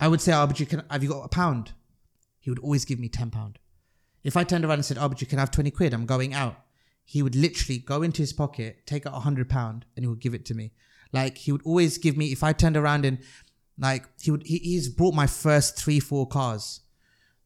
I 0.00 0.08
would 0.08 0.20
say, 0.20 0.32
oh, 0.32 0.46
but 0.46 0.58
you 0.58 0.66
can 0.66 0.82
have 0.90 1.02
you 1.02 1.08
got 1.08 1.24
a 1.24 1.28
pound? 1.28 1.72
He 2.40 2.50
would 2.50 2.58
always 2.58 2.84
give 2.84 2.98
me 2.98 3.08
ten 3.08 3.30
pound. 3.30 3.58
If 4.24 4.36
I 4.36 4.44
turned 4.44 4.64
around 4.64 4.78
and 4.78 4.84
said, 4.84 4.98
oh, 4.98 5.08
but 5.08 5.20
you 5.20 5.26
can 5.26 5.38
have 5.38 5.50
twenty 5.50 5.70
quid, 5.70 5.94
I'm 5.94 6.06
going 6.06 6.34
out. 6.34 6.56
He 7.04 7.22
would 7.22 7.36
literally 7.36 7.78
go 7.78 8.02
into 8.02 8.22
his 8.22 8.32
pocket, 8.32 8.86
take 8.86 9.06
out 9.06 9.14
a 9.14 9.20
hundred 9.20 9.48
pound, 9.48 9.84
and 9.94 10.04
he 10.04 10.08
would 10.08 10.20
give 10.20 10.34
it 10.34 10.46
to 10.46 10.54
me. 10.54 10.72
Like 11.14 11.38
he 11.38 11.52
would 11.52 11.62
always 11.64 11.96
give 11.98 12.16
me. 12.16 12.26
If 12.32 12.42
I 12.42 12.52
turned 12.52 12.76
around 12.76 13.04
and 13.04 13.18
like 13.78 14.04
he 14.20 14.30
would, 14.32 14.42
he, 14.44 14.58
he's 14.58 14.88
brought 14.88 15.14
my 15.14 15.28
first 15.28 15.76
three, 15.82 16.00
four 16.00 16.26
cars. 16.26 16.80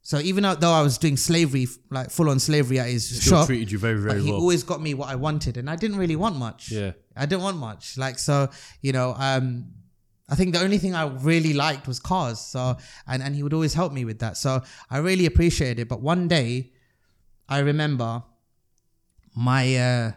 So 0.01 0.19
even 0.21 0.43
though 0.43 0.73
I 0.73 0.81
was 0.81 0.97
doing 0.97 1.19
slavery, 1.19 1.67
like 1.91 2.11
full 2.11 2.31
on 2.31 2.39
slavery 2.39 2.79
at 2.81 2.89
his 2.89 3.05
Still 3.07 3.41
shop, 3.41 3.47
treated 3.47 3.71
you 3.71 3.79
very, 3.79 3.97
but 3.97 4.03
very 4.13 4.23
he 4.23 4.31
well. 4.31 4.41
always 4.41 4.63
got 4.63 4.81
me 4.81 4.95
what 4.95 5.11
I 5.11 5.17
wanted, 5.17 5.59
and 5.59 5.69
I 5.69 5.77
didn't 5.77 5.99
really 5.99 6.17
want 6.17 6.37
much. 6.37 6.71
Yeah. 6.71 6.93
I 7.15 7.27
didn't 7.27 7.43
want 7.43 7.59
much. 7.59 7.99
Like 7.99 8.19
so, 8.19 8.49
you 8.81 8.93
know, 8.93 9.15
um, 9.19 9.67
I 10.31 10.35
think 10.35 10.55
the 10.55 10.61
only 10.63 10.79
thing 10.79 10.95
I 10.95 11.07
really 11.07 11.53
liked 11.53 11.87
was 11.87 12.01
cars. 12.01 12.41
So 12.41 12.79
and 13.07 13.23
and 13.23 13.35
he 13.35 13.43
would 13.43 13.53
always 13.53 13.75
help 13.75 13.93
me 13.93 14.07
with 14.07 14.21
that. 14.21 14.39
So 14.39 14.63
I 14.91 14.99
really 14.99 15.27
appreciated 15.27 15.79
it. 15.81 15.89
But 15.89 16.01
one 16.01 16.27
day, 16.27 16.73
I 17.47 17.59
remember 17.59 18.23
my 19.37 19.77
uh, 19.77 20.13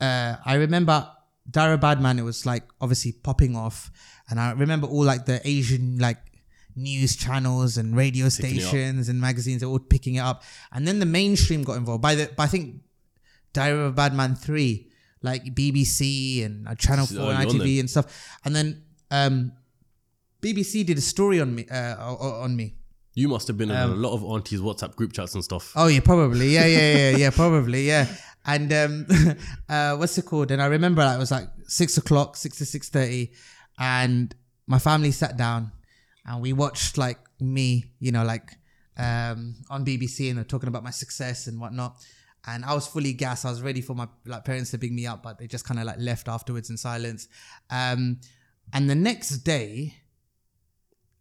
uh, 0.00 0.36
I 0.44 0.54
remember 0.54 1.08
Dara 1.50 1.78
Badman. 1.78 2.18
It 2.18 2.22
was 2.22 2.44
like 2.46 2.64
obviously 2.80 3.12
popping 3.12 3.56
off, 3.56 3.90
and 4.30 4.38
I 4.40 4.52
remember 4.52 4.86
all 4.86 5.04
like 5.04 5.26
the 5.26 5.40
Asian 5.46 5.98
like 5.98 6.18
news 6.76 7.16
channels 7.16 7.76
and 7.76 7.96
radio 7.96 8.26
Picking 8.30 8.60
stations 8.60 9.08
and 9.08 9.20
magazines 9.20 9.62
are 9.62 9.66
all 9.66 9.78
picking 9.78 10.16
it 10.16 10.20
up, 10.20 10.42
and 10.72 10.86
then 10.86 10.98
the 10.98 11.06
mainstream 11.06 11.64
got 11.64 11.76
involved. 11.76 12.02
By 12.02 12.14
the, 12.14 12.30
by 12.36 12.44
I 12.44 12.48
think 12.48 12.82
Diary 13.52 13.80
of 13.80 13.86
a 13.86 13.92
Bad 13.92 14.38
three, 14.38 14.90
like 15.22 15.44
BBC 15.54 16.44
and 16.44 16.68
uh, 16.68 16.74
Channel 16.74 17.06
This 17.06 17.16
Four 17.16 17.30
and 17.32 17.42
early 17.44 17.60
on 17.60 17.66
ITV 17.66 17.80
and 17.80 17.90
stuff, 17.90 18.38
and 18.44 18.54
then 18.54 18.82
um, 19.10 19.52
BBC 20.42 20.86
did 20.86 20.98
a 20.98 21.02
story 21.02 21.40
on 21.40 21.54
me 21.54 21.66
uh, 21.68 21.96
on 21.96 22.54
me. 22.56 22.74
You 23.14 23.26
must 23.26 23.48
have 23.48 23.58
been 23.58 23.70
in 23.70 23.76
Um, 23.76 23.90
a 23.92 23.96
lot 23.96 24.12
of 24.12 24.22
aunties' 24.22 24.60
WhatsApp 24.60 24.94
group 24.94 25.12
chats 25.12 25.34
and 25.34 25.42
stuff. 25.42 25.72
Oh 25.74 25.88
yeah, 25.88 26.00
probably. 26.00 26.50
Yeah, 26.50 26.66
yeah, 26.66 26.96
yeah, 26.96 27.16
yeah, 27.16 27.30
probably. 27.30 27.86
Yeah. 27.86 28.06
And 28.48 28.72
um 28.72 29.06
uh 29.68 29.96
what's 29.96 30.16
it 30.18 30.24
called? 30.24 30.50
And 30.50 30.60
I 30.60 30.66
remember 30.66 31.04
like, 31.04 31.16
it 31.16 31.20
was 31.20 31.30
like 31.30 31.48
six 31.66 31.98
o'clock, 31.98 32.36
six 32.36 32.58
to 32.58 32.64
six 32.64 32.88
thirty, 32.88 33.32
and 33.78 34.34
my 34.66 34.78
family 34.78 35.12
sat 35.12 35.36
down 35.36 35.70
and 36.24 36.40
we 36.40 36.52
watched 36.52 36.96
like 36.98 37.18
me, 37.38 37.92
you 38.00 38.10
know, 38.10 38.24
like 38.24 38.56
um 38.96 39.54
on 39.70 39.84
BBC 39.84 40.30
and 40.30 40.38
they're 40.38 40.44
talking 40.44 40.68
about 40.68 40.82
my 40.82 40.90
success 40.90 41.46
and 41.46 41.60
whatnot. 41.60 41.96
And 42.46 42.64
I 42.64 42.72
was 42.72 42.86
fully 42.86 43.12
gassed. 43.12 43.44
I 43.44 43.50
was 43.50 43.60
ready 43.60 43.82
for 43.82 43.94
my 43.94 44.08
like 44.24 44.44
parents 44.46 44.70
to 44.70 44.78
pick 44.78 44.92
me 44.92 45.06
up, 45.06 45.22
but 45.22 45.38
they 45.38 45.46
just 45.46 45.66
kind 45.66 45.78
of 45.78 45.84
like 45.84 45.98
left 45.98 46.26
afterwards 46.26 46.70
in 46.70 46.78
silence. 46.78 47.28
Um 47.70 48.20
and 48.72 48.88
the 48.88 48.94
next 48.94 49.38
day, 49.38 49.94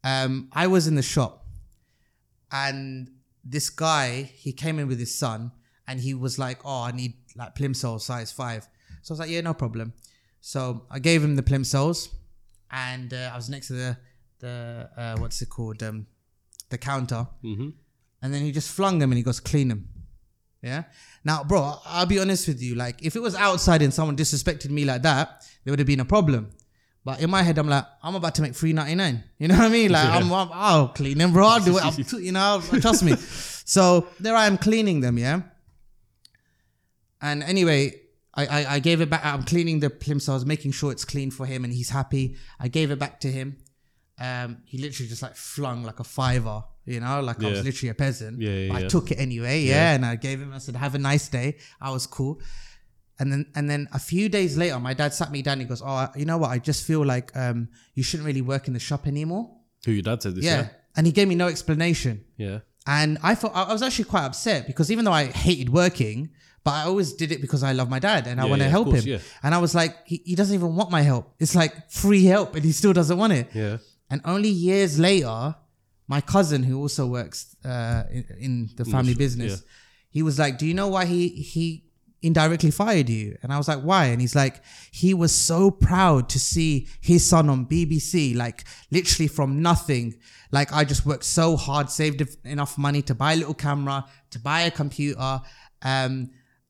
um, 0.04 0.50
I 0.52 0.68
was 0.68 0.88
in 0.88 0.96
the 0.96 1.02
shop 1.02 1.46
and 2.52 3.10
this 3.44 3.70
guy 3.70 4.24
he 4.36 4.54
came 4.54 4.80
in 4.80 4.88
with 4.88 5.00
his 5.00 5.13
son 5.13 5.52
and 5.88 6.00
he 6.00 6.13
was 6.13 6.38
like 6.39 6.60
oh 6.65 6.84
i 6.84 6.91
need 6.91 7.13
like 7.36 7.56
plimsoll 7.56 8.00
size 8.00 8.32
five 8.32 8.67
so 9.02 9.12
i 9.12 9.13
was 9.13 9.19
like 9.19 9.30
yeah 9.30 9.41
no 9.41 9.54
problem 9.54 9.93
so 10.41 10.86
i 10.91 11.00
gave 11.00 11.23
him 11.23 11.36
the 11.36 11.43
plimsolls 11.43 12.10
and 12.71 13.13
uh, 13.13 13.32
i 13.34 13.36
was 13.36 13.50
next 13.50 13.67
to 13.67 13.73
the 13.73 13.97
the 14.39 14.89
uh, 14.97 15.15
what's 15.19 15.41
it 15.41 15.50
called 15.50 15.82
um 15.84 16.06
the 16.69 16.78
counter 16.78 17.28
Mm-hmm. 17.43 17.69
and 18.21 18.34
then 18.34 18.41
he 18.41 18.52
just 18.52 18.71
flung 18.71 19.00
them 19.00 19.12
and 19.12 19.17
he 19.17 19.23
goes 19.23 19.39
clean 19.39 19.69
them 19.69 19.88
yeah 20.62 20.84
now 21.23 21.43
bro 21.43 21.80
i'll 21.86 22.06
be 22.06 22.19
honest 22.19 22.47
with 22.47 22.62
you 22.62 22.76
like 22.76 23.04
if 23.04 23.15
it 23.15 23.21
was 23.21 23.36
outside 23.36 23.82
and 23.82 23.93
someone 23.93 24.15
disrespected 24.17 24.69
me 24.69 24.86
like 24.86 25.02
that 25.04 25.45
there 25.63 25.71
would 25.71 25.80
have 25.80 25.88
been 25.88 26.00
a 26.02 26.06
problem 26.06 26.50
but 27.06 27.21
in 27.21 27.30
my 27.30 27.41
head, 27.41 27.58
I'm 27.58 27.69
like, 27.69 27.86
I'm 28.04 28.15
about 28.15 28.36
to 28.36 28.41
make 28.41 28.54
three 28.54 28.73
ninety 28.73 28.93
nine. 28.93 29.23
You 29.39 29.47
know 29.47 29.56
what 29.56 29.63
I 29.63 29.69
mean? 29.69 29.91
Like, 29.91 30.10
I'm, 30.10 30.30
I'm, 30.34 30.50
I'll 30.52 30.89
clean 30.89 31.17
them, 31.17 31.32
bro. 31.32 31.47
I'll 31.47 31.62
do 31.63 31.78
it. 31.78 31.86
I'm, 31.86 31.93
you 32.21 32.34
know, 32.34 32.62
trust 32.82 33.02
me. 33.02 33.13
So 33.76 34.08
there 34.19 34.36
I 34.36 34.45
am 34.45 34.58
cleaning 34.58 35.00
them, 35.00 35.17
yeah. 35.17 35.39
And 37.21 37.43
anyway, 37.43 38.01
I, 38.34 38.45
I, 38.45 38.65
I 38.75 38.80
gave 38.80 39.01
it 39.01 39.10
back. 39.10 39.25
I'm 39.25 39.43
cleaning 39.43 39.80
the 39.80 39.89
plimsolls, 39.89 40.45
making 40.45 40.71
sure 40.71 40.91
it's 40.91 41.06
clean 41.06 41.32
for 41.32 41.45
him, 41.45 41.63
and 41.63 41.73
he's 41.73 41.89
happy. 41.89 42.38
I 42.60 42.67
gave 42.67 42.91
it 42.91 42.99
back 42.99 43.19
to 43.21 43.32
him. 43.32 43.58
Um, 44.19 44.63
he 44.65 44.77
literally 44.80 45.08
just 45.10 45.21
like 45.21 45.36
flung 45.36 45.84
like 45.84 45.99
a 45.99 46.03
fiver, 46.03 46.63
you 46.86 46.99
know, 46.99 47.21
like 47.21 47.43
I 47.43 47.49
was 47.49 47.63
literally 47.63 47.89
a 47.89 47.93
peasant. 47.93 48.41
Yeah, 48.41 48.49
yeah, 48.49 48.73
But 48.73 48.84
I 48.84 48.88
took 48.88 49.12
it 49.12 49.19
anyway, 49.19 49.62
yeah, 49.62 49.93
and 49.93 50.06
I 50.06 50.15
gave 50.15 50.41
him. 50.41 50.53
I 50.53 50.58
said, 50.58 50.75
"Have 50.75 50.95
a 50.95 50.99
nice 50.99 51.27
day." 51.30 51.58
I 51.80 51.91
was 51.91 52.08
cool. 52.08 52.41
And 53.19 53.32
then 53.32 53.45
and 53.56 53.69
then 53.69 53.88
a 53.93 53.99
few 53.99 54.30
days 54.30 54.58
later, 54.58 54.80
my 54.80 54.93
dad 54.93 55.13
sat 55.13 55.32
me 55.32 55.41
down. 55.41 55.53
And 55.53 55.62
He 55.63 55.67
goes, 55.67 55.84
"Oh, 55.86 56.08
you 56.15 56.25
know 56.25 56.38
what? 56.38 56.49
I 56.49 56.60
just 56.60 56.86
feel 56.86 57.06
like 57.06 57.36
um, 57.36 57.69
you 57.93 58.03
shouldn't 58.03 58.25
really 58.25 58.41
work 58.41 58.67
in 58.67 58.73
the 58.73 58.80
shop 58.80 59.08
anymore." 59.08 59.51
Who 59.86 59.91
your 59.91 60.01
dad 60.03 60.21
said 60.23 60.36
this? 60.36 60.45
Yeah. 60.45 60.69
And 60.95 61.06
he 61.06 61.12
gave 61.12 61.27
me 61.27 61.36
no 61.36 61.47
explanation. 61.47 62.25
Yeah. 62.38 62.47
Yeah. 62.47 62.60
And 62.88 63.17
I 63.21 63.36
thought 63.36 63.51
I 63.53 63.71
was 63.71 63.82
actually 63.84 64.06
quite 64.06 64.23
upset 64.23 64.65
because 64.65 64.89
even 64.91 65.06
though 65.06 65.12
I 65.12 65.25
hated 65.25 65.69
working, 65.69 66.30
but 66.67 66.73
I 66.82 66.84
always 66.91 67.10
did 67.21 67.30
it 67.36 67.39
because 67.45 67.62
I 67.69 67.71
love 67.80 67.89
my 67.95 68.01
dad 68.10 68.21
and 68.30 68.36
I 68.41 68.43
Yeah, 68.43 68.49
want 68.51 68.62
to 68.62 68.65
yeah, 68.67 68.77
help 68.77 68.88
course, 68.89 69.03
him. 69.03 69.13
yeah. 69.13 69.19
And 69.43 69.51
I 69.58 69.60
was 69.65 69.73
like, 69.82 69.93
he, 70.12 70.17
he 70.30 70.36
doesn't 70.39 70.56
even 70.60 70.71
want 70.80 70.89
my 70.97 71.03
help. 71.12 71.25
It's 71.43 71.56
like 71.62 71.73
free 72.03 72.25
help, 72.34 72.49
and 72.56 72.63
he 72.69 72.73
still 72.82 72.93
doesn't 72.99 73.17
want 73.23 73.34
it. 73.41 73.47
Yeah. 73.63 73.77
And 74.12 74.19
only 74.34 74.49
years 74.69 74.91
later, 75.10 75.56
my 76.15 76.21
cousin, 76.34 76.62
who 76.69 76.75
also 76.84 77.03
works 77.17 77.39
uh, 77.73 78.03
in, 78.17 78.23
in 78.45 78.53
the 78.80 78.86
family 78.86 79.15
business, 79.25 79.53
he 80.15 80.21
was 80.27 80.36
like, 80.43 80.53
"Do 80.62 80.65
you 80.69 80.73
know 80.80 80.89
why 80.95 81.03
he 81.06 81.21
he 81.53 81.65
indirectly 82.21 82.71
fired 82.71 83.10
you?" 83.17 83.25
And 83.41 83.49
I 83.53 83.58
was 83.62 83.67
like, 83.71 83.82
"Why?" 83.89 84.03
And 84.12 84.19
he's 84.21 84.36
like, 84.43 84.56
"He 85.01 85.13
was 85.23 85.34
so 85.51 85.60
proud 85.89 86.21
to 86.34 86.39
see 86.39 86.71
his 87.12 87.21
son 87.32 87.45
on 87.53 87.65
BBC, 87.73 88.36
like 88.45 88.60
literally 88.97 89.27
from 89.38 89.49
nothing. 89.62 90.08
Like 90.58 90.69
I 90.80 90.82
just 90.93 91.06
worked 91.06 91.25
so 91.25 91.56
hard, 91.65 91.89
saved 91.89 92.19
enough 92.45 92.77
money 92.77 93.01
to 93.10 93.13
buy 93.23 93.32
a 93.34 93.36
little 93.41 93.53
camera, 93.67 93.97
to 94.34 94.39
buy 94.39 94.62
a 94.62 94.71
computer, 94.71 95.41
um, 95.82 96.13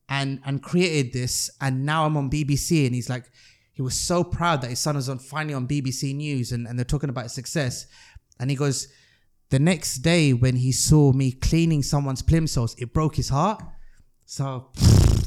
and 0.08 0.40
and 0.44 0.62
created 0.62 1.12
this, 1.12 1.50
and 1.60 1.84
now 1.84 2.06
I'm 2.06 2.16
on 2.16 2.30
BBC." 2.30 2.86
And 2.86 2.94
he's 2.94 3.10
like. 3.10 3.30
He 3.72 3.82
was 3.82 3.94
so 3.94 4.24
proud 4.24 4.62
that 4.62 4.70
his 4.70 4.80
son 4.80 4.96
was 4.96 5.08
on 5.08 5.20
finally 5.20 5.54
on 5.54 5.68
BBC 5.68 6.12
News 6.12 6.50
and, 6.50 6.66
and 6.66 6.76
they're 6.76 6.84
talking 6.84 7.10
about 7.10 7.22
his 7.22 7.32
success. 7.32 7.86
And 8.40 8.50
he 8.50 8.56
goes, 8.56 8.88
the 9.50 9.58
next 9.58 9.98
day 9.98 10.32
when 10.32 10.56
he 10.56 10.72
saw 10.72 11.12
me 11.12 11.32
cleaning 11.32 11.82
someone's 11.82 12.22
plimsolls, 12.22 12.74
it 12.78 12.92
broke 12.92 13.14
his 13.14 13.28
heart. 13.28 13.62
So 14.26 14.68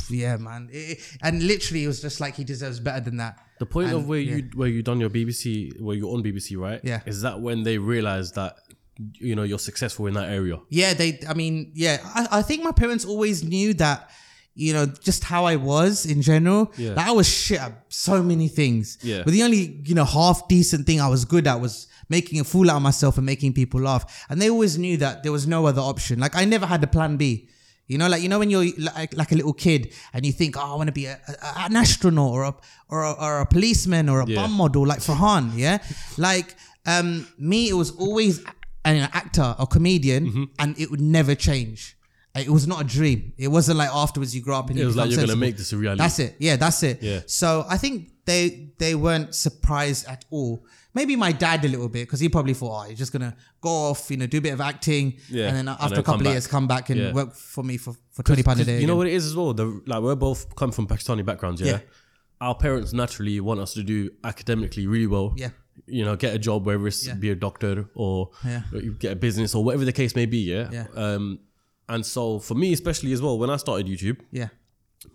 yeah, 0.10 0.38
man. 0.38 0.70
It- 0.72 1.00
and 1.24 1.42
literally 1.42 1.84
it 1.84 1.88
was 1.88 2.02
just 2.02 2.20
like 2.20 2.36
he 2.36 2.44
deserves 2.44 2.80
better 2.80 3.00
than 3.02 3.18
that. 3.18 3.40
The 3.60 3.66
point 3.66 3.92
of 3.92 4.08
where 4.08 4.20
yeah. 4.20 4.38
you 4.38 4.50
where 4.56 4.68
you 4.68 4.84
done 4.84 5.00
your 5.00 5.10
BBC, 5.10 5.80
where 5.82 5.96
you're 5.96 6.14
on 6.14 6.24
BBC, 6.24 6.58
right? 6.58 6.82
Yeah. 6.84 7.02
Is 7.06 7.22
that 7.22 7.40
when 7.40 7.64
they 7.64 7.78
realized 7.78 8.36
that 8.36 8.58
you 8.98 9.36
know 9.36 9.44
you're 9.44 9.60
successful 9.60 10.08
in 10.08 10.14
that 10.16 10.30
area? 10.30 10.60
Yeah, 10.70 10.94
they. 10.94 11.20
I 11.28 11.34
mean, 11.34 11.72
yeah. 11.76 12.00
I, 12.04 12.40
I 12.40 12.42
think 12.42 12.64
my 12.64 12.72
parents 12.72 13.06
always 13.06 13.44
knew 13.44 13.74
that. 13.76 14.10
You 14.54 14.74
know, 14.74 14.86
just 14.86 15.24
how 15.24 15.46
I 15.46 15.56
was 15.56 16.06
in 16.06 16.22
general. 16.22 16.72
Yeah. 16.78 16.94
Like, 16.94 17.08
I 17.08 17.12
was 17.12 17.28
shit 17.28 17.60
at 17.62 17.86
so 17.90 18.22
many 18.22 18.48
things. 18.50 18.98
Yeah. 19.02 19.24
But 19.24 19.32
the 19.34 19.44
only 19.44 19.82
you 19.86 19.96
know 19.96 20.04
half 20.06 20.48
decent 20.50 20.86
thing 20.86 21.00
I 21.00 21.08
was 21.08 21.24
good 21.26 21.48
at 21.48 21.62
was 21.62 21.88
making 22.10 22.40
a 22.42 22.44
fool 22.44 22.70
out 22.70 22.76
of 22.78 22.82
myself 22.82 23.16
and 23.18 23.26
making 23.26 23.54
people 23.54 23.80
laugh. 23.82 24.26
And 24.30 24.42
they 24.42 24.50
always 24.50 24.78
knew 24.78 24.98
that 24.98 25.24
there 25.24 25.32
was 25.32 25.48
no 25.48 25.66
other 25.68 25.82
option. 25.82 26.20
Like 26.20 26.36
I 26.36 26.44
never 26.46 26.66
had 26.66 26.84
a 26.84 26.88
plan 26.88 27.16
B. 27.18 27.48
You 27.88 27.98
know, 27.98 28.08
like 28.10 28.22
you 28.22 28.30
know 28.30 28.40
when 28.40 28.50
you're 28.50 28.66
like, 28.78 29.14
like 29.18 29.32
a 29.32 29.36
little 29.36 29.54
kid 29.54 29.94
and 30.14 30.26
you 30.26 30.32
think, 30.34 30.56
oh, 30.58 30.74
I 30.74 30.76
want 30.76 30.88
to 30.88 30.94
be 30.94 31.06
a, 31.08 31.20
a- 31.28 31.60
an 31.66 31.76
astronaut 31.76 32.32
or 32.32 32.44
a 32.44 32.56
or 32.90 33.04
a, 33.04 33.12
or 33.14 33.40
a 33.42 33.46
policeman 33.46 34.10
or 34.10 34.20
a 34.22 34.26
Yeah. 34.28 34.36
bum 34.42 34.52
model 34.54 34.86
like 34.86 35.00
Farhan. 35.00 35.52
Yeah, 35.56 35.78
like 36.18 36.56
um 36.86 37.28
me, 37.38 37.70
it 37.70 37.74
was 37.74 37.92
always 37.92 38.44
an 38.86 38.98
actor 39.14 39.56
or 39.60 39.66
comedian, 39.68 40.26
Mm-hmm. 40.28 40.44
and 40.60 40.80
it 40.80 40.90
would 40.92 41.02
never 41.02 41.36
change. 41.36 41.96
It 42.36 42.50
was 42.50 42.66
not 42.66 42.82
a 42.82 42.84
dream. 42.86 43.34
It 43.38 43.50
wasn't 43.50 43.78
like 43.78 43.90
afterwards 43.90 44.34
you 44.36 44.42
grow 44.42 44.58
up 44.60 44.70
and 44.70 44.80
It 44.80 44.86
was 44.86 44.96
like 44.96 45.12
you're 45.12 45.20
gonna 45.20 45.36
make 45.36 45.58
this 45.58 45.74
a 45.74 45.78
reality. 45.78 45.98
That's 46.02 46.20
it. 46.20 46.36
Yeah, 46.40 46.56
that's 46.56 46.82
it. 46.84 47.02
Yeah. 47.04 47.22
So 47.28 47.66
I 47.70 47.78
think 47.78 48.10
they 48.26 48.70
they 48.78 48.96
weren't 48.96 49.36
surprised 49.36 50.08
at 50.08 50.24
all. 50.30 50.66
Maybe 50.94 51.16
my 51.16 51.32
dad 51.32 51.64
a 51.66 51.68
little 51.68 51.88
bit 51.90 52.08
because 52.08 52.20
he 52.20 52.30
probably 52.30 52.54
thought, 52.54 52.86
oh, 52.86 52.90
he's 52.90 52.98
just 52.98 53.12
gonna 53.14 53.36
go 53.60 53.70
off, 53.70 54.10
you 54.12 54.18
know, 54.18 54.28
do 54.28 54.38
a 54.38 54.42
bit 54.42 54.54
of 54.54 54.62
acting, 54.62 55.18
Yeah. 55.30 55.48
and 55.48 55.58
then 55.58 55.68
after 55.68 55.90
then 55.90 56.00
a 56.00 56.04
couple 56.04 56.26
of 56.28 56.32
years, 56.34 56.48
come 56.48 56.68
back 56.68 56.90
and 56.90 57.00
Yeah. 57.00 57.14
work 57.14 57.34
for 57.36 57.64
me 57.64 57.78
for, 57.78 57.96
for 58.12 58.24
twenty 58.24 58.44
pound 58.44 58.60
a 58.62 58.66
day. 58.66 58.80
You 58.80 58.88
know 58.88 58.96
what 58.96 59.08
it 59.08 59.14
is 59.14 59.26
as 59.26 59.36
well. 59.36 59.54
The, 59.54 59.82
like 59.86 60.02
we're 60.02 60.16
both 60.16 60.56
come 60.56 60.72
from 60.72 60.88
Pakistani 60.88 61.26
backgrounds. 61.26 61.60
Yeah? 61.62 61.68
Yeah. 61.72 61.80
Our 62.40 62.56
parents 62.56 62.92
naturally 62.94 63.40
want 63.42 63.60
us 63.60 63.74
to 63.74 63.84
do 63.84 64.10
academically 64.24 64.88
really 64.88 65.08
well. 65.08 65.34
Yeah. 65.38 65.50
You 65.86 66.06
know, 66.06 66.16
get 66.16 66.34
a 66.34 66.40
job, 66.40 66.66
whether 66.66 66.88
it's 66.88 67.08
be 67.08 67.30
a 67.30 67.36
doctor 67.36 67.90
or 67.96 68.32
Yeah. 68.46 68.62
get 69.00 69.12
a 69.14 69.16
business 69.16 69.54
or 69.56 69.64
whatever 69.64 69.86
the 69.86 69.92
case 69.94 70.16
may 70.16 70.26
be. 70.26 70.40
Yeah. 70.40 70.70
Yeah. 70.72 70.88
Um, 70.96 71.40
and 71.94 72.06
so 72.06 72.40
for 72.40 72.56
me, 72.56 72.74
especially 72.74 73.12
as 73.14 73.22
well, 73.22 73.38
when 73.38 73.50
I 73.50 73.58
started 73.58 73.88
YouTube, 73.88 74.20
Yeah. 74.32 74.50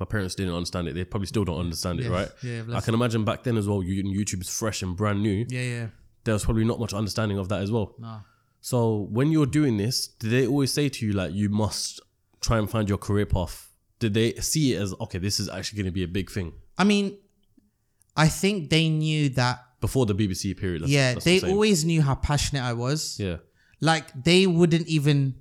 my 0.00 0.06
parents 0.06 0.34
didn't 0.34 0.54
understand 0.54 0.88
it. 0.88 0.94
They 0.94 1.04
probably 1.04 1.26
still 1.26 1.44
don't 1.44 1.58
understand 1.66 2.00
it, 2.00 2.04
Yeah. 2.04 2.08
right? 2.18 2.28
Yeah, 2.42 2.62
I 2.74 2.80
can 2.80 2.94
imagine 2.94 3.24
back 3.24 3.42
then 3.44 3.56
as 3.56 3.66
well. 3.68 3.82
You 3.82 4.02
YouTube 4.04 4.40
is 4.42 4.48
fresh 4.48 4.82
and 4.82 4.96
brand 4.96 5.22
new. 5.22 5.46
Yeah, 5.48 5.62
yeah. 5.62 5.86
There 6.24 6.34
was 6.34 6.44
probably 6.44 6.64
not 6.64 6.78
much 6.80 6.92
understanding 6.92 7.38
of 7.38 7.48
that 7.50 7.60
as 7.62 7.70
well. 7.70 7.94
No. 7.98 8.20
So 8.60 9.06
when 9.10 9.30
you're 9.30 9.46
doing 9.60 9.76
this, 9.76 10.08
did 10.08 10.30
they 10.30 10.46
always 10.46 10.72
say 10.72 10.88
to 10.88 11.06
you 11.06 11.12
like 11.12 11.32
you 11.32 11.48
must 11.48 12.00
try 12.40 12.58
and 12.58 12.68
find 12.68 12.88
your 12.88 12.98
career 12.98 13.26
path? 13.26 13.70
Did 14.00 14.12
they 14.14 14.34
see 14.34 14.74
it 14.74 14.82
as 14.82 14.92
okay, 15.00 15.18
this 15.18 15.38
is 15.40 15.48
actually 15.48 15.76
going 15.78 15.86
to 15.92 15.92
be 16.00 16.02
a 16.02 16.08
big 16.08 16.30
thing 16.30 16.52
I 16.76 16.84
mean, 16.84 17.16
I 18.16 18.28
think 18.28 18.70
they 18.70 18.88
knew 18.88 19.28
that. 19.30 19.62
before 19.80 20.04
the 20.06 20.14
BBC 20.14 20.54
period? 20.56 20.82
That's, 20.82 20.90
yeah, 20.92 21.12
that's 21.14 21.24
they 21.24 21.40
always 21.42 21.84
knew 21.84 22.02
how 22.02 22.14
passionate 22.16 22.62
I 22.62 22.72
was. 22.72 23.18
yeah, 23.20 23.36
Like 23.80 24.06
they 24.24 24.46
wouldn't 24.46 24.86
even 24.88 25.36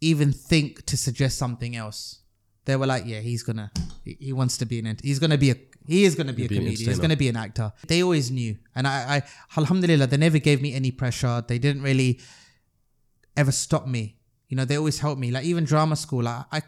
even 0.00 0.32
think 0.32 0.84
to 0.86 0.96
suggest 0.96 1.38
something 1.38 1.76
else. 1.76 2.20
They 2.64 2.76
were 2.76 2.86
like, 2.86 3.04
yeah, 3.06 3.20
he's 3.20 3.42
gonna, 3.42 3.70
he, 4.04 4.32
wants 4.32 4.56
to 4.58 4.66
be 4.66 4.78
an, 4.78 4.86
ent- 4.86 5.02
he's 5.02 5.18
gonna 5.18 5.38
be 5.38 5.50
a, 5.50 5.56
he 5.86 6.04
is 6.04 6.14
gonna 6.14 6.32
be 6.32 6.44
a 6.44 6.48
be 6.48 6.56
comedian. 6.56 6.88
He's 6.88 6.98
gonna 6.98 7.16
be 7.16 7.28
an 7.28 7.36
actor. 7.36 7.72
They 7.88 8.02
always 8.02 8.30
knew, 8.30 8.56
and 8.74 8.86
I, 8.86 9.16
I, 9.16 9.22
alhamdulillah, 9.58 10.06
they 10.06 10.16
never 10.16 10.38
gave 10.38 10.60
me 10.62 10.74
any 10.74 10.90
pressure. 10.90 11.42
They 11.46 11.58
didn't 11.58 11.82
really 11.82 12.20
ever 13.36 13.52
stop 13.52 13.86
me. 13.86 14.16
You 14.48 14.56
know, 14.56 14.64
they 14.64 14.76
always 14.76 14.98
helped 14.98 15.20
me. 15.20 15.30
Like 15.30 15.44
even 15.44 15.64
drama 15.64 15.96
school, 15.96 16.26
I, 16.28 16.44
I 16.52 16.62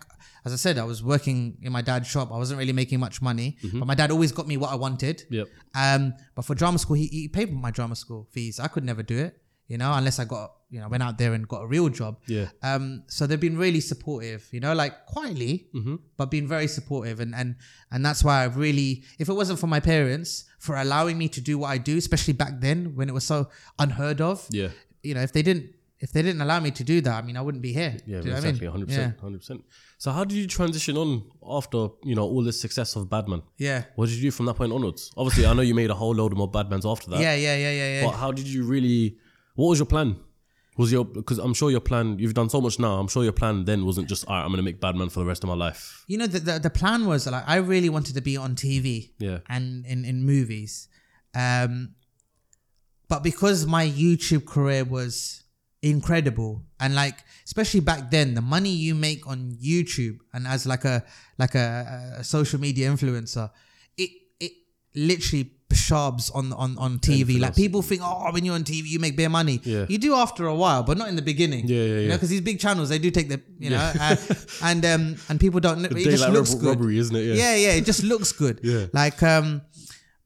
as 0.44 0.52
I 0.52 0.56
said, 0.56 0.78
I 0.78 0.84
was 0.84 1.02
working 1.04 1.58
in 1.62 1.72
my 1.72 1.82
dad's 1.82 2.08
shop. 2.08 2.32
I 2.32 2.36
wasn't 2.36 2.58
really 2.58 2.72
making 2.72 2.98
much 3.00 3.22
money, 3.22 3.56
Mm-hmm. 3.62 3.78
but 3.78 3.86
my 3.86 3.94
dad 3.94 4.10
always 4.10 4.32
got 4.32 4.46
me 4.48 4.56
what 4.56 4.70
I 4.70 4.74
wanted. 4.76 5.22
yep, 5.30 5.48
Um, 5.74 6.14
but 6.34 6.44
for 6.44 6.54
drama 6.54 6.78
school, 6.78 6.96
he, 6.96 7.06
he 7.06 7.28
paid 7.28 7.52
my 7.52 7.70
drama 7.70 7.94
school 7.96 8.26
fees. 8.32 8.58
I 8.58 8.66
could 8.68 8.82
never 8.84 9.02
do 9.04 9.18
it, 9.18 9.40
you 9.68 9.78
know, 9.78 9.92
unless 9.92 10.18
I 10.18 10.24
got, 10.24 10.52
you 10.72 10.80
know, 10.80 10.88
went 10.88 11.02
out 11.06 11.16
there 11.18 11.32
and 11.36 11.46
got 11.46 11.60
a 11.66 11.68
real 11.76 11.88
job. 12.00 12.12
yeah, 12.36 12.48
Um, 12.70 12.84
so 13.06 13.20
they've 13.26 13.44
been 13.48 13.58
really 13.66 13.82
supportive, 13.92 14.42
you 14.54 14.60
know, 14.64 14.72
like 14.82 14.94
quietly, 15.14 15.54
Mm-hmm. 15.74 15.96
but 16.18 16.26
being 16.34 16.48
very 16.56 16.66
supportive, 16.78 17.20
and 17.24 17.32
and 17.40 17.48
and 17.92 18.00
that's 18.06 18.22
why 18.26 18.36
I've 18.44 18.56
really, 18.66 18.90
if 19.22 19.26
it 19.28 19.34
wasn't 19.42 19.58
for 19.62 19.68
my 19.76 19.80
parents 19.94 20.30
for 20.66 20.74
allowing 20.84 21.16
me 21.22 21.28
to 21.36 21.40
do 21.50 21.54
what 21.60 21.68
I 21.76 21.78
do, 21.90 21.94
especially 22.04 22.34
back 22.44 22.54
then 22.66 22.78
when 22.96 23.06
it 23.10 23.14
was 23.18 23.26
so 23.34 23.38
unheard 23.78 24.20
of, 24.30 24.36
yeah, 24.50 24.70
you 25.08 25.14
know, 25.14 25.22
if 25.28 25.32
they 25.36 25.42
didn't, 25.48 25.66
if 26.04 26.10
they 26.14 26.22
didn't 26.26 26.40
allow 26.46 26.58
me 26.66 26.70
to 26.80 26.84
do 26.92 26.96
that, 27.06 27.14
I 27.20 27.22
mean, 27.26 27.36
I 27.36 27.42
wouldn't 27.46 27.62
be 27.62 27.72
here. 27.80 27.94
yeah, 28.06 28.20
Do 28.20 28.24
you 28.26 28.30
know 28.30 28.36
what 28.40 28.44
I 28.44 28.48
exactly, 28.48 28.60
mean? 28.66 28.72
hundred 28.72 28.88
percent, 28.88 29.20
hundred 29.20 29.38
percent. 29.44 29.60
So 29.98 30.10
how 30.16 30.24
did 30.24 30.36
you 30.40 30.46
transition 30.48 30.96
on 30.96 31.10
after 31.58 31.80
you 32.10 32.14
know 32.18 32.24
all 32.32 32.42
the 32.42 32.52
success 32.64 32.96
of 32.96 33.10
Badman? 33.12 33.42
Yeah. 33.68 33.84
What 33.96 34.06
did 34.08 34.16
you 34.16 34.22
do 34.22 34.30
from 34.38 34.46
that 34.46 34.54
point 34.60 34.72
onwards? 34.72 35.12
Obviously, 35.16 35.44
I 35.46 35.52
know 35.52 35.62
you 35.70 35.74
made 35.82 35.90
a 35.90 35.94
whole 36.02 36.14
load 36.20 36.32
of 36.32 36.38
more 36.38 36.50
Badmans 36.50 36.90
after 36.90 37.10
that. 37.10 37.20
Yeah, 37.20 37.34
yeah, 37.46 37.56
yeah, 37.64 37.72
yeah, 37.80 37.90
yeah. 38.00 38.06
But 38.06 38.16
how 38.22 38.32
did 38.32 38.46
you 38.54 38.64
really? 38.74 39.18
What 39.54 39.68
was 39.68 39.78
your 39.78 39.86
plan? 39.94 40.16
Was 40.78 40.90
your 40.90 41.04
because 41.04 41.38
I'm 41.38 41.52
sure 41.52 41.70
your 41.70 41.80
plan. 41.80 42.18
You've 42.18 42.32
done 42.32 42.48
so 42.48 42.60
much 42.60 42.78
now. 42.78 42.98
I'm 42.98 43.08
sure 43.08 43.22
your 43.22 43.32
plan 43.32 43.64
then 43.64 43.84
wasn't 43.84 44.08
just 44.08 44.26
all 44.26 44.34
right. 44.34 44.42
I'm 44.42 44.50
gonna 44.50 44.62
make 44.62 44.80
Badman 44.80 45.10
for 45.10 45.20
the 45.20 45.26
rest 45.26 45.44
of 45.44 45.48
my 45.48 45.54
life. 45.54 46.04
You 46.06 46.16
know, 46.18 46.26
the, 46.26 46.38
the 46.40 46.58
the 46.60 46.70
plan 46.70 47.06
was 47.06 47.26
like 47.26 47.44
I 47.46 47.56
really 47.56 47.90
wanted 47.90 48.14
to 48.14 48.22
be 48.22 48.36
on 48.38 48.54
TV. 48.54 49.10
Yeah. 49.18 49.40
and 49.48 49.84
in, 49.86 50.04
in 50.04 50.24
movies. 50.24 50.88
Um, 51.34 51.94
but 53.08 53.22
because 53.22 53.66
my 53.66 53.86
YouTube 53.86 54.46
career 54.46 54.84
was 54.84 55.42
incredible 55.82 56.62
and 56.78 56.94
like 56.94 57.16
especially 57.44 57.80
back 57.80 58.10
then 58.10 58.34
the 58.34 58.40
money 58.40 58.70
you 58.70 58.94
make 58.94 59.26
on 59.26 59.50
YouTube 59.60 60.18
and 60.32 60.46
as 60.46 60.64
like 60.64 60.84
a 60.84 61.04
like 61.38 61.56
a, 61.56 62.14
a 62.18 62.24
social 62.24 62.60
media 62.60 62.88
influencer 62.88 63.50
it 63.96 64.10
it 64.38 64.52
literally 64.94 65.50
sharps 65.74 66.30
on 66.30 66.52
on 66.54 66.76
on 66.78 66.98
TV 66.98 67.40
like 67.40 67.54
people 67.56 67.82
think 67.82 68.00
oh 68.04 68.30
when 68.32 68.44
you're 68.44 68.54
on 68.54 68.64
TV 68.64 68.84
you 68.86 68.98
make 68.98 69.16
bare 69.16 69.28
money 69.30 69.60
Yeah. 69.64 69.86
you 69.88 69.98
do 69.98 70.14
after 70.14 70.46
a 70.46 70.54
while 70.54 70.82
but 70.82 70.96
not 70.98 71.08
in 71.08 71.16
the 71.16 71.22
beginning 71.22 71.66
Yeah, 71.68 71.76
yeah, 71.76 71.84
you 71.84 71.94
know 71.94 72.00
yeah. 72.02 72.16
because 72.16 72.28
these 72.30 72.40
big 72.40 72.58
channels 72.60 72.88
they 72.88 72.98
do 72.98 73.10
take 73.10 73.28
the 73.28 73.40
you 73.58 73.70
know 73.70 73.92
uh, 74.00 74.16
and 74.62 74.84
um 74.84 75.16
and 75.28 75.38
people 75.40 75.60
don't 75.60 75.84
it 75.84 75.92
just 76.04 76.28
looks 76.28 76.52
rob- 76.52 76.60
good 76.60 76.68
robbery, 76.68 76.98
isn't 76.98 77.14
it? 77.16 77.24
Yeah. 77.24 77.34
yeah, 77.34 77.56
yeah, 77.56 77.72
it 77.80 77.84
just 77.84 78.02
looks 78.04 78.32
good. 78.32 78.60
Yeah. 78.72 78.86
Like, 78.92 79.22
um, 79.22 79.62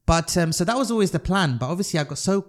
but 0.05 0.35
um, 0.37 0.51
so 0.51 0.63
that 0.63 0.77
was 0.77 0.89
always 0.91 1.11
the 1.11 1.19
plan. 1.19 1.57
But 1.57 1.69
obviously, 1.69 1.99
I 1.99 2.03
got 2.05 2.17
so 2.17 2.47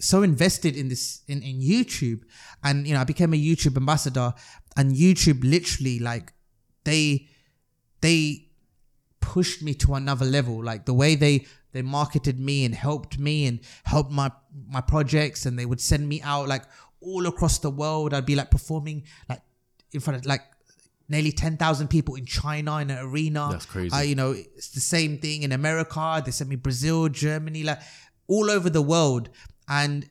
so 0.00 0.22
invested 0.22 0.76
in 0.76 0.88
this 0.88 1.22
in 1.28 1.42
in 1.42 1.60
YouTube, 1.60 2.20
and 2.64 2.86
you 2.86 2.94
know, 2.94 3.00
I 3.00 3.04
became 3.04 3.32
a 3.34 3.36
YouTube 3.36 3.76
ambassador, 3.76 4.32
and 4.76 4.92
YouTube 4.92 5.40
literally 5.44 5.98
like 5.98 6.32
they 6.84 7.28
they 8.00 8.46
pushed 9.20 9.62
me 9.62 9.74
to 9.74 9.94
another 9.94 10.24
level. 10.24 10.62
Like 10.62 10.84
the 10.86 10.94
way 10.94 11.14
they 11.14 11.46
they 11.78 11.82
marketed 11.82 12.38
me 12.38 12.64
and 12.64 12.74
helped 12.74 13.18
me 13.18 13.46
and 13.46 13.60
helped 13.84 14.10
my 14.10 14.30
my 14.68 14.80
projects, 14.80 15.46
and 15.46 15.58
they 15.58 15.64
would 15.64 15.80
send 15.80 16.08
me 16.08 16.20
out 16.22 16.48
like 16.48 16.64
all 17.00 17.26
across 17.26 17.58
the 17.58 17.70
world. 17.70 18.12
I'd 18.12 18.26
be 18.26 18.34
like 18.34 18.50
performing 18.50 19.04
like 19.28 19.40
in 19.92 20.00
front 20.00 20.18
of 20.18 20.26
like 20.26 20.42
nearly 21.08 21.32
10,000 21.32 21.88
people 21.88 22.16
in 22.16 22.26
China 22.26 22.78
in 22.78 22.90
an 22.90 22.98
arena. 22.98 23.48
That's 23.50 23.64
crazy. 23.64 23.94
Uh, 23.94 24.00
you 24.00 24.14
know, 24.14 24.32
it's 24.32 24.70
the 24.70 24.80
same 24.80 25.18
thing 25.18 25.42
in 25.42 25.52
America. 25.52 26.22
They 26.24 26.32
sent 26.32 26.50
me 26.50 26.56
Brazil, 26.56 27.08
Germany, 27.08 27.62
like 27.62 27.80
all 28.26 28.50
over 28.50 28.68
the 28.68 28.82
world. 28.82 29.30
And 29.68 30.08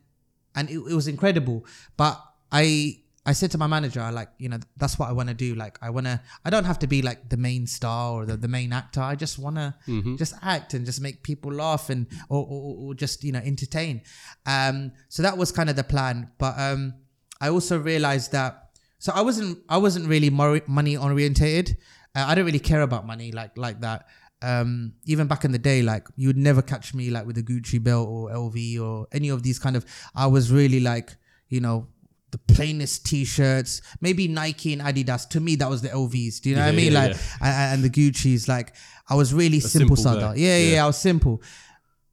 and 0.56 0.70
it, 0.70 0.78
it 0.78 0.94
was 0.94 1.08
incredible. 1.08 1.66
But 1.98 2.20
I 2.52 3.02
I 3.28 3.34
said 3.34 3.52
to 3.52 3.58
my 3.58 3.68
manager, 3.68 4.00
I 4.02 4.10
like, 4.10 4.30
you 4.40 4.50
know, 4.50 4.58
that's 4.78 4.98
what 4.98 5.10
I 5.10 5.12
want 5.12 5.28
to 5.30 5.36
do. 5.36 5.54
Like, 5.54 5.78
I 5.82 5.90
want 5.90 6.06
to, 6.08 6.20
I 6.46 6.50
don't 6.50 6.64
have 6.64 6.80
to 6.80 6.88
be 6.88 7.02
like 7.02 7.28
the 7.30 7.36
main 7.38 7.68
star 7.68 8.14
or 8.14 8.26
the, 8.26 8.38
the 8.38 8.48
main 8.48 8.72
actor. 8.72 9.02
I 9.02 9.16
just 9.16 9.38
want 9.38 9.58
to 9.58 9.76
Mm-hmm. 9.88 10.16
just 10.16 10.34
act 10.42 10.74
and 10.74 10.86
just 10.86 11.02
make 11.02 11.24
people 11.24 11.52
laugh 11.52 11.90
and, 11.90 12.08
or, 12.30 12.42
or, 12.54 12.76
or 12.80 12.94
just, 12.96 13.24
you 13.26 13.34
know, 13.34 13.40
entertain. 13.54 14.02
Um, 14.46 14.94
so 15.10 15.24
that 15.24 15.38
was 15.38 15.52
kind 15.52 15.70
of 15.70 15.76
the 15.76 15.84
plan. 15.84 16.32
But, 16.40 16.58
um, 16.58 16.94
I 17.42 17.50
also 17.50 17.78
realized 17.78 18.32
that, 18.32 18.70
so 19.00 19.12
I 19.14 19.22
wasn't, 19.22 19.60
I 19.70 19.78
wasn't 19.78 20.08
really 20.08 20.30
money 20.32 20.96
orientated. 20.98 21.78
Uh, 22.16 22.26
I 22.28 22.34
don't 22.36 22.46
really 22.46 22.60
care 22.72 22.82
about 22.82 23.06
money 23.06 23.32
like, 23.32 23.58
like 23.58 23.82
that. 23.82 24.08
Um, 24.42 24.94
even 25.06 25.28
back 25.28 25.44
in 25.46 25.52
the 25.52 25.60
day, 25.60 25.82
like 25.82 26.08
you 26.16 26.28
would 26.30 26.38
never 26.38 26.62
catch 26.62 26.94
me 26.94 27.10
like 27.10 27.26
with 27.26 27.38
a 27.38 27.44
Gucci 27.44 27.84
belt 27.84 28.08
or 28.08 28.30
LV 28.30 28.80
or 28.80 29.08
any 29.12 29.30
of 29.30 29.44
these 29.44 29.60
kind 29.60 29.76
of, 29.76 29.86
I 30.16 30.28
was 30.28 30.52
really 30.52 30.80
like, 30.80 31.10
you 31.50 31.60
know, 31.60 31.88
the 32.32 32.38
plainest 32.54 33.06
t-shirts, 33.06 33.82
maybe 34.02 34.28
Nike 34.28 34.74
and 34.74 34.82
Adidas. 34.82 35.30
To 35.30 35.40
me, 35.40 35.56
that 35.58 35.70
was 35.70 35.82
the 35.82 35.90
LVs. 35.90 36.42
Do 36.42 36.50
you 36.50 36.56
know 36.56 36.62
what 36.64 36.68
I 36.68 36.72
Yeah, 36.72 36.78
mean? 36.78 36.92
yeah, 36.94 37.00
like, 37.08 37.18
and, 37.42 37.74
and 37.74 37.84
the 37.84 37.90
Gucci's. 37.90 38.48
Like, 38.48 38.74
I 39.10 39.16
was 39.16 39.34
really 39.34 39.60
simple, 39.62 39.96
simple 39.96 40.20
Sada. 40.22 40.34
Yeah, 40.40 40.58
yeah, 40.58 40.74
Yeah. 40.74 40.84
I 40.84 40.88
was 40.88 40.98
simple. 40.98 41.42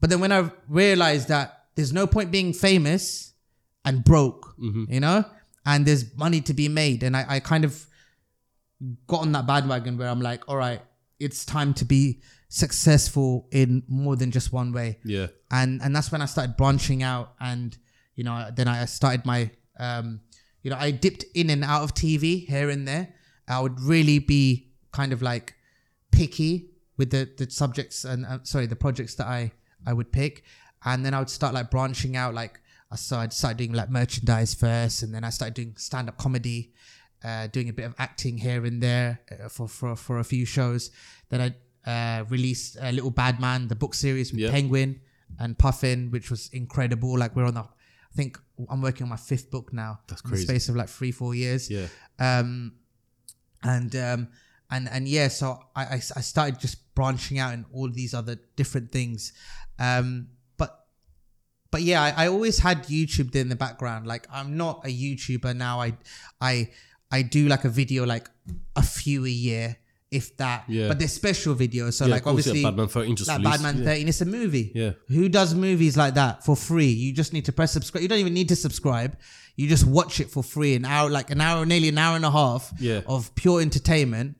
But 0.00 0.10
then 0.10 0.20
when 0.20 0.30
I 0.32 0.50
realized 0.68 1.28
that 1.28 1.64
there's 1.74 1.92
no 1.92 2.06
point 2.06 2.30
being 2.30 2.52
famous 2.52 3.32
and 3.84 4.04
broke, 4.04 4.54
Mm-hmm. 4.58 4.92
you 4.92 5.00
know, 5.00 5.24
and 5.66 5.84
there's 5.86 6.14
money 6.16 6.40
to 6.42 6.54
be 6.54 6.68
made, 6.68 7.02
and 7.02 7.16
I, 7.16 7.24
I 7.28 7.40
kind 7.40 7.64
of 7.64 7.86
got 9.06 9.20
on 9.22 9.32
that 9.32 9.46
bandwagon 9.46 9.96
where 9.98 10.08
I'm 10.08 10.20
like, 10.20 10.48
all 10.48 10.56
right, 10.56 10.80
it's 11.18 11.44
time 11.44 11.74
to 11.74 11.84
be 11.84 12.20
successful 12.48 13.48
in 13.50 13.82
more 13.88 14.14
than 14.16 14.30
just 14.30 14.52
one 14.52 14.72
way 14.72 14.98
Yeah. 15.04 15.26
and 15.50 15.82
and 15.82 15.94
that's 15.94 16.10
when 16.12 16.22
I 16.22 16.26
started 16.26 16.56
branching 16.56 17.02
out 17.02 17.34
and 17.40 17.76
you 18.14 18.22
know 18.24 18.48
then 18.54 18.68
I 18.68 18.84
started 18.84 19.26
my 19.26 19.50
um 19.78 20.20
you 20.62 20.70
know 20.70 20.76
I 20.78 20.90
dipped 20.90 21.24
in 21.34 21.50
and 21.50 21.64
out 21.64 21.82
of 21.82 21.94
TV 21.94 22.46
here 22.46 22.70
and 22.70 22.86
there 22.86 23.14
I 23.48 23.60
would 23.60 23.80
really 23.80 24.18
be 24.18 24.68
kind 24.92 25.12
of 25.12 25.20
like 25.22 25.54
picky 26.10 26.70
with 26.96 27.10
the 27.10 27.28
the 27.36 27.50
subjects 27.50 28.04
and 28.04 28.24
uh, 28.26 28.38
sorry 28.42 28.66
the 28.66 28.76
projects 28.76 29.14
that 29.16 29.26
I 29.26 29.52
I 29.86 29.92
would 29.92 30.12
pick 30.12 30.44
and 30.84 31.04
then 31.04 31.14
I 31.14 31.18
would 31.18 31.30
start 31.30 31.54
like 31.54 31.70
branching 31.70 32.16
out 32.16 32.34
like 32.34 32.60
I 32.90 32.96
started 32.96 33.32
started 33.32 33.58
doing 33.58 33.72
like 33.72 33.90
merchandise 33.90 34.54
first 34.54 35.02
and 35.02 35.12
then 35.14 35.24
I 35.24 35.30
started 35.30 35.54
doing 35.54 35.74
stand 35.76 36.08
up 36.08 36.16
comedy 36.18 36.72
uh, 37.24 37.46
doing 37.48 37.68
a 37.68 37.72
bit 37.72 37.86
of 37.86 37.94
acting 37.98 38.38
here 38.38 38.64
and 38.64 38.82
there 38.82 39.20
uh, 39.32 39.48
for 39.48 39.66
for 39.68 39.96
for 39.96 40.18
a 40.18 40.24
few 40.24 40.44
shows 40.46 40.90
then 41.30 41.40
I 41.40 41.54
uh, 41.90 42.24
released 42.30 42.76
uh, 42.80 42.90
Little 42.90 43.10
Bad 43.10 43.40
Man 43.40 43.68
the 43.68 43.74
book 43.74 43.94
series 43.94 44.30
with 44.32 44.40
Yeah. 44.40 44.50
Penguin 44.50 45.00
and 45.38 45.58
Puffin, 45.58 46.10
which 46.10 46.30
was 46.30 46.48
incredible. 46.52 47.18
Like 47.18 47.34
we're 47.34 47.44
on 47.44 47.54
the, 47.54 47.60
I 47.62 48.14
think 48.14 48.38
I'm 48.68 48.82
working 48.82 49.04
on 49.04 49.08
my 49.10 49.16
fifth 49.16 49.50
book 49.50 49.72
now. 49.72 50.00
That's 50.06 50.22
In 50.22 50.28
crazy. 50.30 50.44
the 50.46 50.52
space 50.52 50.68
of 50.68 50.76
like 50.76 50.88
three, 50.88 51.10
four 51.12 51.34
years. 51.34 51.68
Yeah. 51.70 51.86
Um, 52.18 52.72
and 53.62 53.94
um, 53.96 54.28
and 54.70 54.88
and 54.88 55.08
yeah, 55.08 55.28
so 55.28 55.58
I, 55.74 55.82
I 55.84 55.94
I 55.94 56.20
started 56.20 56.60
just 56.60 56.94
branching 56.94 57.38
out 57.38 57.54
in 57.54 57.64
all 57.72 57.90
these 57.90 58.14
other 58.14 58.36
different 58.56 58.92
things. 58.92 59.32
Um, 59.78 60.28
but 60.56 60.86
but 61.70 61.82
yeah, 61.82 62.02
I, 62.02 62.24
I 62.24 62.28
always 62.28 62.58
had 62.58 62.84
YouTube 62.84 63.34
in 63.34 63.48
the 63.48 63.56
background. 63.56 64.06
Like 64.06 64.26
I'm 64.30 64.56
not 64.56 64.84
a 64.84 64.88
YouTuber 64.88 65.56
now. 65.56 65.80
I 65.80 65.94
I 66.40 66.70
I 67.10 67.22
do 67.22 67.48
like 67.48 67.64
a 67.64 67.68
video 67.70 68.04
like 68.06 68.28
a 68.76 68.82
few 68.82 69.24
a 69.24 69.28
year, 69.28 69.76
if 70.14 70.36
that. 70.36 70.64
Yeah. 70.68 70.88
But 70.88 70.98
they're 70.98 71.08
special 71.08 71.54
videos. 71.54 71.94
So 71.94 72.06
Yeah, 72.06 72.14
like 72.14 72.24
course, 72.24 72.46
yeah, 72.46 72.50
obviously 72.50 72.62
Badman 72.62 72.88
13 72.88 73.16
just 73.16 73.28
like 73.28 73.38
released, 73.38 73.62
Badman 73.62 73.78
yeah. 73.82 73.90
13, 73.92 74.08
it's 74.08 74.20
a 74.20 74.24
movie. 74.24 74.72
Yeah. 74.74 74.90
Who 75.08 75.28
does 75.28 75.54
movies 75.54 75.96
like 75.96 76.14
that 76.14 76.44
for 76.44 76.56
free? 76.56 76.88
You 76.90 77.12
just 77.12 77.32
need 77.32 77.44
to 77.46 77.52
press 77.52 77.72
subscribe. 77.72 78.02
You 78.02 78.08
don't 78.08 78.18
even 78.20 78.34
need 78.34 78.48
to 78.50 78.56
subscribe. 78.56 79.16
You 79.56 79.68
just 79.68 79.86
watch 79.86 80.20
it 80.20 80.30
for 80.30 80.42
free. 80.42 80.74
An 80.74 80.84
hour, 80.84 81.08
like 81.10 81.30
an 81.30 81.40
hour, 81.40 81.64
nearly 81.66 81.88
an 81.88 81.98
hour 81.98 82.16
and 82.16 82.24
a 82.24 82.30
half 82.30 82.72
Yeah. 82.78 83.02
of 83.06 83.34
pure 83.34 83.60
entertainment, 83.60 84.36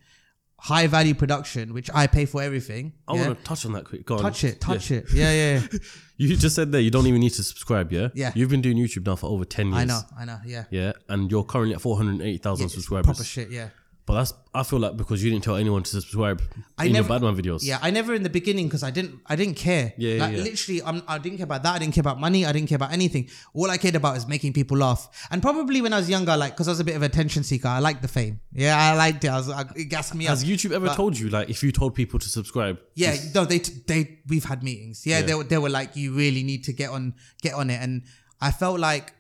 high 0.59 0.87
value 0.87 1.15
production, 1.15 1.73
which 1.75 1.91
I 1.95 2.07
pay 2.07 2.25
for 2.25 2.43
everything. 2.43 2.95
I 3.07 3.13
want 3.13 3.39
to 3.39 3.45
touch 3.45 3.67
on 3.67 3.73
that 3.73 3.85
quick. 3.85 4.07
Go 4.07 4.17
on. 4.17 4.23
touch 4.23 4.45
it, 4.45 4.61
touch 4.61 4.91
it. 4.91 5.07
Yeah, 5.13 5.33
yeah. 5.33 5.61
yeah. 5.73 5.79
You 6.17 6.37
just 6.37 6.55
said 6.55 6.71
there 6.71 6.81
you 6.81 6.93
don't 6.93 7.09
even 7.09 7.19
need 7.21 7.33
to 7.33 7.43
subscribe, 7.43 7.91
yeah? 7.91 8.09
Yeah. 8.15 8.31
You've 8.37 8.49
been 8.49 8.63
doing 8.63 8.77
YouTube 8.77 9.05
now 9.05 9.17
for 9.17 9.27
over 9.27 9.45
10 9.45 9.67
years. 9.67 9.79
I 9.79 9.85
know, 9.85 10.01
I 10.17 10.25
know. 10.25 10.39
Yeah. 10.47 10.65
Yeah, 10.71 10.93
and 11.09 11.29
you're 11.29 11.43
currently 11.43 11.75
at 11.75 11.81
480,000 11.81 12.65
It's 12.67 12.75
subscribers. 12.75 13.07
Proper 13.07 13.25
shit. 13.25 13.51
Yeah. 13.51 13.71
But 14.07 14.15
that's, 14.17 14.35
I 14.53 14.65
feel 14.65 14.81
like 14.81 14.99
because 14.99 15.25
you 15.25 15.31
didn't 15.31 15.45
tell 15.45 15.57
anyone 15.57 15.83
to 15.83 15.91
subscribe 15.91 16.43
I 16.77 16.85
in 16.85 16.93
never- 16.93 17.09
your 17.09 17.21
Badman 17.21 17.43
videos. 17.43 17.61
Yeah, 17.65 17.79
I 17.81 17.91
never 17.91 18.13
in 18.13 18.23
the 18.23 18.29
beginning 18.29 18.67
because 18.67 18.83
I 18.83 18.91
didn't 18.91 19.21
I 19.25 19.35
didn't 19.35 19.55
care. 19.55 19.95
Yeah, 19.97 20.19
like 20.27 20.37
yeah. 20.37 20.43
literally, 20.43 20.83
I'm, 20.83 21.03
I 21.09 21.17
didn't 21.17 21.39
care 21.39 21.45
about 21.45 21.63
that. 21.63 21.77
I 21.77 21.79
didn't 21.79 21.95
care 21.95 22.03
about 22.03 22.21
money. 22.21 22.45
I 22.45 22.53
didn't 22.53 22.69
care 22.69 22.77
about 22.77 22.93
anything. 22.93 23.31
All 23.55 23.71
I 23.71 23.79
cared 23.79 23.95
about 23.95 24.19
is 24.19 24.27
making 24.29 24.53
people 24.53 24.77
laugh. 24.77 25.09
And 25.31 25.41
probably 25.41 25.81
when 25.81 25.95
I 25.95 25.99
was 26.01 26.11
younger, 26.11 26.37
like 26.37 26.53
because 26.53 26.69
I 26.69 26.73
was 26.73 26.81
a 26.81 26.85
bit 26.85 26.97
of 26.97 27.03
a 27.03 27.07
attention 27.07 27.45
seeker, 27.45 27.69
I 27.69 27.79
liked 27.79 28.03
the 28.03 28.09
fame. 28.09 28.41
Yeah, 28.53 28.77
I 28.77 28.95
liked 28.95 29.25
it. 29.25 29.29
I 29.29 29.37
was, 29.39 29.49
I, 29.49 29.63
it 29.75 29.89
gassed 29.89 30.15
me 30.15 30.27
up. 30.27 30.31
Has 30.33 30.45
YouTube 30.45 30.73
ever 30.73 30.89
But- 30.89 30.97
told 30.97 31.19
you, 31.19 31.31
like, 31.31 31.49
if 31.49 31.63
you 31.63 31.73
told 31.73 31.95
people 31.95 32.19
to 32.21 32.29
subscribe? 32.29 32.79
Yeah, 32.95 33.17
no, 33.35 33.47
they 33.47 33.61
they 33.61 34.19
we've 34.29 34.45
had 34.45 34.63
meetings. 34.63 35.07
Yeah, 35.07 35.21
Yeah. 35.21 35.27
they 35.27 35.35
were 35.35 35.45
they 35.45 35.57
were 35.59 35.71
like, 35.71 35.97
you 35.97 36.13
really 36.15 36.43
need 36.43 36.65
to 36.65 36.75
get 36.75 36.91
on 36.91 37.15
get 37.41 37.55
on 37.55 37.71
it, 37.71 37.81
and 37.81 38.03
I 38.39 38.51
felt 38.51 38.79
like 38.81 39.15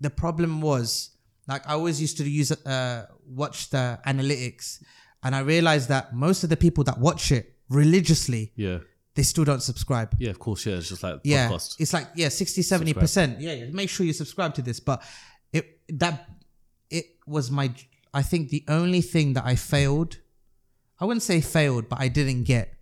the 0.00 0.08
problem 0.08 0.62
was 0.62 1.10
like 1.46 1.68
I 1.68 1.72
always 1.74 2.00
used 2.00 2.16
to 2.16 2.24
use 2.24 2.50
uh 2.52 3.06
watch 3.26 3.70
the 3.70 3.98
analytics, 4.06 4.82
and 5.22 5.34
I 5.34 5.40
realized 5.40 5.88
that 5.88 6.14
most 6.14 6.44
of 6.44 6.50
the 6.50 6.56
people 6.56 6.84
that 6.84 6.98
watch 6.98 7.32
it 7.32 7.56
religiously, 7.68 8.52
Yeah. 8.56 8.78
they 9.14 9.22
still 9.22 9.44
don't 9.44 9.62
subscribe. 9.62 10.14
Yeah, 10.18 10.30
of 10.30 10.38
course, 10.38 10.66
yeah. 10.66 10.76
It's 10.76 10.88
just 10.88 11.02
like 11.02 11.20
Yeah, 11.24 11.48
podcast. 11.48 11.76
it's 11.78 11.92
like 11.92 12.08
yeah, 12.16 12.28
60 12.28 12.62
70 12.62 12.94
percent. 12.94 13.40
Yeah, 13.40 13.52
yeah, 13.54 13.66
make 13.70 13.88
sure 13.88 14.04
you 14.06 14.12
subscribe 14.12 14.54
to 14.54 14.62
this. 14.62 14.80
But 14.80 15.02
it 15.52 15.80
that 15.88 16.28
it 16.90 17.06
was 17.26 17.50
my 17.50 17.72
I 18.12 18.22
think 18.22 18.50
the 18.50 18.64
only 18.68 19.00
thing 19.00 19.32
that 19.34 19.44
I 19.44 19.54
failed, 19.56 20.18
I 21.00 21.04
wouldn't 21.04 21.22
say 21.22 21.40
failed, 21.40 21.88
but 21.88 22.00
I 22.00 22.08
didn't 22.08 22.44
get 22.44 22.74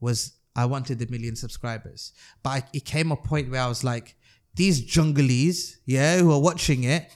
was 0.00 0.32
I 0.54 0.64
wanted 0.66 0.98
the 0.98 1.06
million 1.06 1.36
subscribers. 1.36 2.12
But 2.42 2.50
I, 2.50 2.62
it 2.72 2.84
came 2.84 3.12
a 3.12 3.16
point 3.16 3.50
where 3.50 3.60
I 3.60 3.68
was 3.68 3.84
like, 3.84 4.16
these 4.54 4.80
junglees, 4.80 5.78
yeah, 5.86 6.18
who 6.18 6.32
are 6.32 6.40
watching 6.40 6.84
it, 6.84 7.10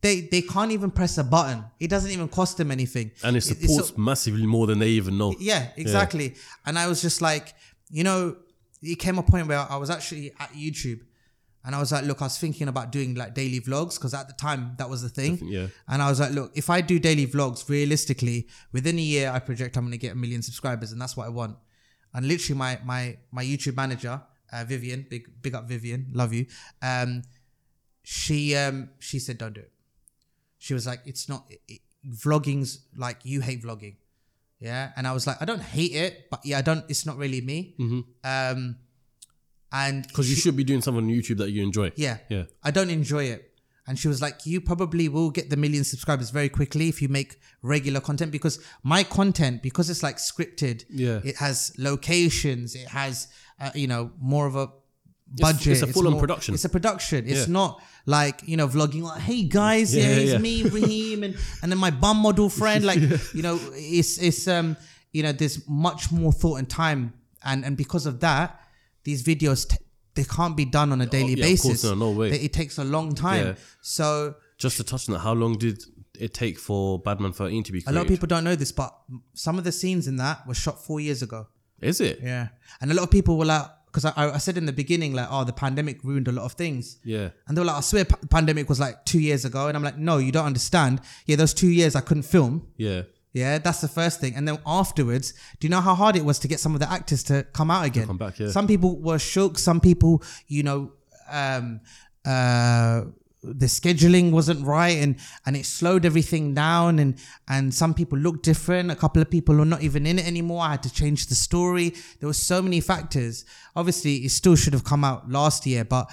they 0.00 0.20
they 0.22 0.42
can't 0.42 0.70
even 0.72 0.90
press 0.90 1.18
a 1.18 1.24
button. 1.24 1.64
It 1.80 1.88
doesn't 1.88 2.10
even 2.10 2.28
cost 2.28 2.56
them 2.56 2.70
anything. 2.70 3.10
And 3.24 3.36
it 3.36 3.38
It- 3.38 3.48
supports 3.60 3.88
so- 3.90 3.94
massively 3.96 4.46
more 4.46 4.66
than 4.66 4.78
they 4.78 4.90
even 4.90 5.18
know. 5.18 5.34
yeah, 5.40 5.70
exactly. 5.76 6.34
And 6.66 6.78
I 6.78 6.86
was 6.86 7.02
just 7.02 7.20
like, 7.20 7.54
you 7.90 8.04
know, 8.04 8.36
it 8.82 8.96
came 9.00 9.18
a 9.18 9.22
point 9.22 9.48
where 9.48 9.58
I 9.58 9.76
was 9.76 9.90
actually 9.90 10.32
at 10.38 10.52
YouTube 10.52 11.00
and 11.64 11.74
I 11.74 11.80
was 11.80 11.90
like, 11.90 12.04
look, 12.04 12.20
I 12.22 12.26
was 12.26 12.38
thinking 12.38 12.68
about 12.68 12.92
doing 12.92 13.14
like 13.16 13.34
daily 13.34 13.60
vlogs 13.60 13.94
because 13.96 14.14
at 14.14 14.28
the 14.28 14.34
time 14.34 14.74
that 14.78 14.88
was 14.88 15.02
the 15.02 15.08
thing. 15.08 15.40
Yeah. 15.42 15.66
And 15.88 16.00
I 16.00 16.08
was 16.08 16.20
like, 16.20 16.30
look, 16.32 16.52
if 16.54 16.70
I 16.70 16.80
do 16.80 16.98
daily 17.00 17.26
vlogs, 17.26 17.68
realistically, 17.68 18.46
within 18.72 18.96
a 18.98 19.02
year, 19.02 19.30
I 19.34 19.40
project 19.40 19.76
I'm 19.76 19.82
going 19.84 19.92
to 19.92 19.98
get 19.98 20.12
a 20.12 20.16
million 20.16 20.42
subscribers 20.42 20.92
and 20.92 21.00
that's 21.02 21.16
what 21.16 21.26
I 21.26 21.30
want. 21.30 21.56
And 22.14 22.26
literally, 22.28 22.56
my 22.58 22.78
my 22.84 23.18
my 23.32 23.44
YouTube 23.44 23.74
manager, 23.76 24.22
uh, 24.52 24.64
Vivian, 24.64 25.06
big 25.10 25.24
big 25.42 25.54
up 25.54 25.68
Vivian, 25.68 26.06
love 26.14 26.32
you. 26.32 26.46
Um, 26.80 27.22
she 28.02 28.54
um 28.56 28.90
she 29.00 29.18
said, 29.18 29.38
don't 29.38 29.54
do 29.54 29.60
it. 29.60 29.72
She 30.68 30.74
was 30.74 30.86
like, 30.86 31.00
it's 31.06 31.28
not 31.30 31.46
it, 31.48 31.60
it- 31.66 31.80
vlogging's 32.24 32.84
like 32.94 33.18
you 33.24 33.40
hate 33.40 33.62
vlogging. 33.62 33.96
Yeah. 34.60 34.92
And 34.96 35.06
I 35.06 35.12
was 35.12 35.26
like, 35.26 35.40
I 35.40 35.46
don't 35.46 35.62
hate 35.62 35.92
it, 35.94 36.28
but 36.30 36.40
yeah, 36.44 36.58
I 36.58 36.62
don't, 36.62 36.84
it's 36.90 37.06
not 37.06 37.16
really 37.16 37.40
me. 37.40 37.74
Um, 38.24 38.76
and 39.72 40.06
Because 40.06 40.28
you 40.28 40.36
should 40.36 40.56
be 40.56 40.64
doing 40.64 40.82
something 40.82 41.04
on 41.04 41.10
YouTube 41.10 41.38
that 41.38 41.50
you 41.50 41.62
enjoy. 41.62 41.92
yeah, 41.96 42.18
Yeah. 42.28 42.44
I 42.62 42.70
don't 42.70 42.90
enjoy 42.90 43.24
it. 43.24 43.44
And 43.86 43.98
she 43.98 44.08
was 44.08 44.20
like, 44.20 44.44
you 44.44 44.60
probably 44.60 45.08
will 45.08 45.30
get 45.30 45.48
the 45.48 45.56
million 45.56 45.84
subscribers 45.84 46.28
very 46.30 46.50
quickly 46.50 46.88
if 46.90 47.00
you 47.00 47.08
make 47.08 47.40
regular 47.62 48.00
content 48.00 48.30
because 48.32 48.60
my 48.82 49.02
content, 49.02 49.62
because 49.62 49.88
it's 49.88 50.02
like 50.02 50.16
scripted, 50.18 50.84
Yeah. 50.90 51.20
it 51.24 51.36
has 51.36 51.72
locations, 51.78 52.74
it 52.74 52.88
has, 52.88 53.28
uh, 53.58 53.70
you 53.74 53.86
know, 53.86 54.10
more 54.20 54.46
of 54.46 54.56
a 54.56 54.68
budget. 55.36 55.66
it's 55.68 55.82
a 55.82 55.86
full-on 55.86 56.12
more- 56.12 56.20
production. 56.20 56.54
It's 56.54 56.64
a 56.64 56.68
production. 56.68 57.26
It's 57.26 57.46
Yeah. 57.46 57.52
not 57.52 57.82
like, 58.06 58.42
you 58.46 58.56
know, 58.56 58.68
vlogging 58.68 59.02
like, 59.02 59.20
hey 59.20 59.42
guys, 59.44 59.94
Yeah, 59.94 60.02
yeah, 60.02 60.08
yeah, 60.08 60.32
it's 60.34 60.42
me, 60.42 60.62
Raheem, 60.62 61.22
and, 61.22 61.36
and 61.62 61.70
then 61.70 61.78
my 61.78 61.90
bum 61.90 62.18
model 62.18 62.48
friend. 62.48 62.84
Like, 62.84 63.00
you 63.34 63.42
know, 63.42 63.58
it's, 63.74 64.18
it's, 64.18 64.48
um, 64.48 64.76
you 65.12 65.22
know, 65.22 65.32
there's 65.32 65.68
much 65.68 66.10
more 66.12 66.32
thought 66.32 66.56
and 66.56 66.68
time. 66.68 67.12
And, 67.44 67.64
and 67.64 67.76
because 67.76 68.06
of 68.06 68.20
that, 68.20 68.60
these 69.04 69.22
videos, 69.22 69.68
t- 69.68 69.76
they 70.14 70.24
can't 70.24 70.56
be 70.56 70.64
done 70.64 70.90
on 70.92 71.00
a 71.00 71.06
daily 71.06 71.30
Oh, 71.40 71.44
of 71.44 71.60
course, 71.60 71.62
basis. 71.62 71.84
no, 71.84 71.94
no 71.94 72.10
way. 72.10 72.30
They- 72.30 72.40
It 72.40 72.52
takes 72.52 72.78
a 72.78 72.84
long 72.84 73.14
time. 73.14 73.56
So 73.82 74.34
Just 74.58 74.76
to 74.78 74.84
touch 74.84 75.08
on 75.08 75.12
that, 75.14 75.20
how 75.20 75.34
long 75.34 75.56
did 75.58 75.82
it 76.18 76.34
take 76.34 76.58
for 76.58 76.98
Badman 76.98 77.32
13 77.32 77.62
to 77.64 77.70
be 77.72 77.80
a 77.86 77.92
lot 77.92 78.00
of 78.02 78.08
people 78.08 78.26
don't 78.26 78.42
know 78.42 78.56
this, 78.56 78.72
but 78.72 78.92
some 79.34 79.56
of 79.56 79.62
the 79.64 79.70
scenes 79.70 80.08
in 80.08 80.16
that 80.16 80.44
were 80.48 80.54
shot 80.54 80.82
four 80.84 80.98
years 80.98 81.22
ago. 81.22 81.46
Is 81.80 82.00
it? 82.00 82.18
Yeah. 82.20 82.48
And 82.80 82.90
a 82.90 82.94
lot 82.94 83.04
of 83.04 83.10
people 83.12 83.38
were 83.38 83.44
like, 83.44 83.66
because 83.90 84.04
I, 84.04 84.12
I 84.16 84.38
said 84.38 84.56
in 84.56 84.66
the 84.66 84.72
beginning, 84.72 85.14
like, 85.14 85.28
oh, 85.30 85.44
the 85.44 85.52
pandemic 85.52 86.04
ruined 86.04 86.28
a 86.28 86.32
lot 86.32 86.44
of 86.44 86.52
things. 86.52 86.98
Yeah. 87.04 87.30
And 87.46 87.56
they 87.56 87.60
were 87.60 87.66
like, 87.66 87.76
I 87.76 87.80
swear 87.80 88.04
pa- 88.04 88.18
pandemic 88.30 88.68
was 88.68 88.80
like 88.80 89.04
two 89.04 89.20
years 89.20 89.44
ago. 89.44 89.68
And 89.68 89.76
I'm 89.76 89.82
like, 89.82 89.98
no, 89.98 90.18
you 90.18 90.32
don't 90.32 90.46
understand. 90.46 91.00
Yeah, 91.26 91.36
those 91.36 91.54
two 91.54 91.68
years 91.68 91.96
I 91.96 92.00
couldn't 92.00 92.24
film. 92.24 92.68
Yeah. 92.76 93.02
Yeah, 93.32 93.58
that's 93.58 93.80
the 93.80 93.88
first 93.88 94.20
thing. 94.20 94.34
And 94.36 94.48
then 94.48 94.58
afterwards, 94.66 95.34
do 95.60 95.66
you 95.66 95.70
know 95.70 95.80
how 95.80 95.94
hard 95.94 96.16
it 96.16 96.24
was 96.24 96.38
to 96.40 96.48
get 96.48 96.60
some 96.60 96.74
of 96.74 96.80
the 96.80 96.90
actors 96.90 97.22
to 97.24 97.44
come 97.52 97.70
out 97.70 97.84
again? 97.84 98.06
come 98.06 98.18
back, 98.18 98.38
yeah. 98.38 98.50
Some 98.50 98.66
people 98.66 98.98
were 99.00 99.18
shook. 99.18 99.58
Some 99.58 99.80
people, 99.80 100.22
you 100.46 100.62
know, 100.62 100.92
um, 101.30 101.80
uh, 102.24 103.02
the 103.54 103.66
scheduling 103.66 104.30
wasn't 104.30 104.66
right, 104.66 104.96
and 104.98 105.16
and 105.46 105.56
it 105.56 105.66
slowed 105.66 106.04
everything 106.04 106.54
down. 106.54 106.98
And 106.98 107.18
and 107.48 107.72
some 107.74 107.94
people 107.94 108.18
looked 108.18 108.44
different. 108.44 108.90
A 108.90 108.96
couple 108.96 109.22
of 109.22 109.30
people 109.30 109.60
are 109.60 109.64
not 109.64 109.82
even 109.82 110.06
in 110.06 110.18
it 110.18 110.26
anymore. 110.26 110.62
I 110.62 110.70
had 110.72 110.82
to 110.84 110.92
change 110.92 111.26
the 111.26 111.34
story. 111.34 111.94
There 112.20 112.28
were 112.28 112.32
so 112.32 112.62
many 112.62 112.80
factors. 112.80 113.44
Obviously, 113.74 114.16
it 114.16 114.30
still 114.30 114.56
should 114.56 114.72
have 114.72 114.84
come 114.84 115.04
out 115.04 115.30
last 115.30 115.66
year, 115.66 115.84
but 115.84 116.10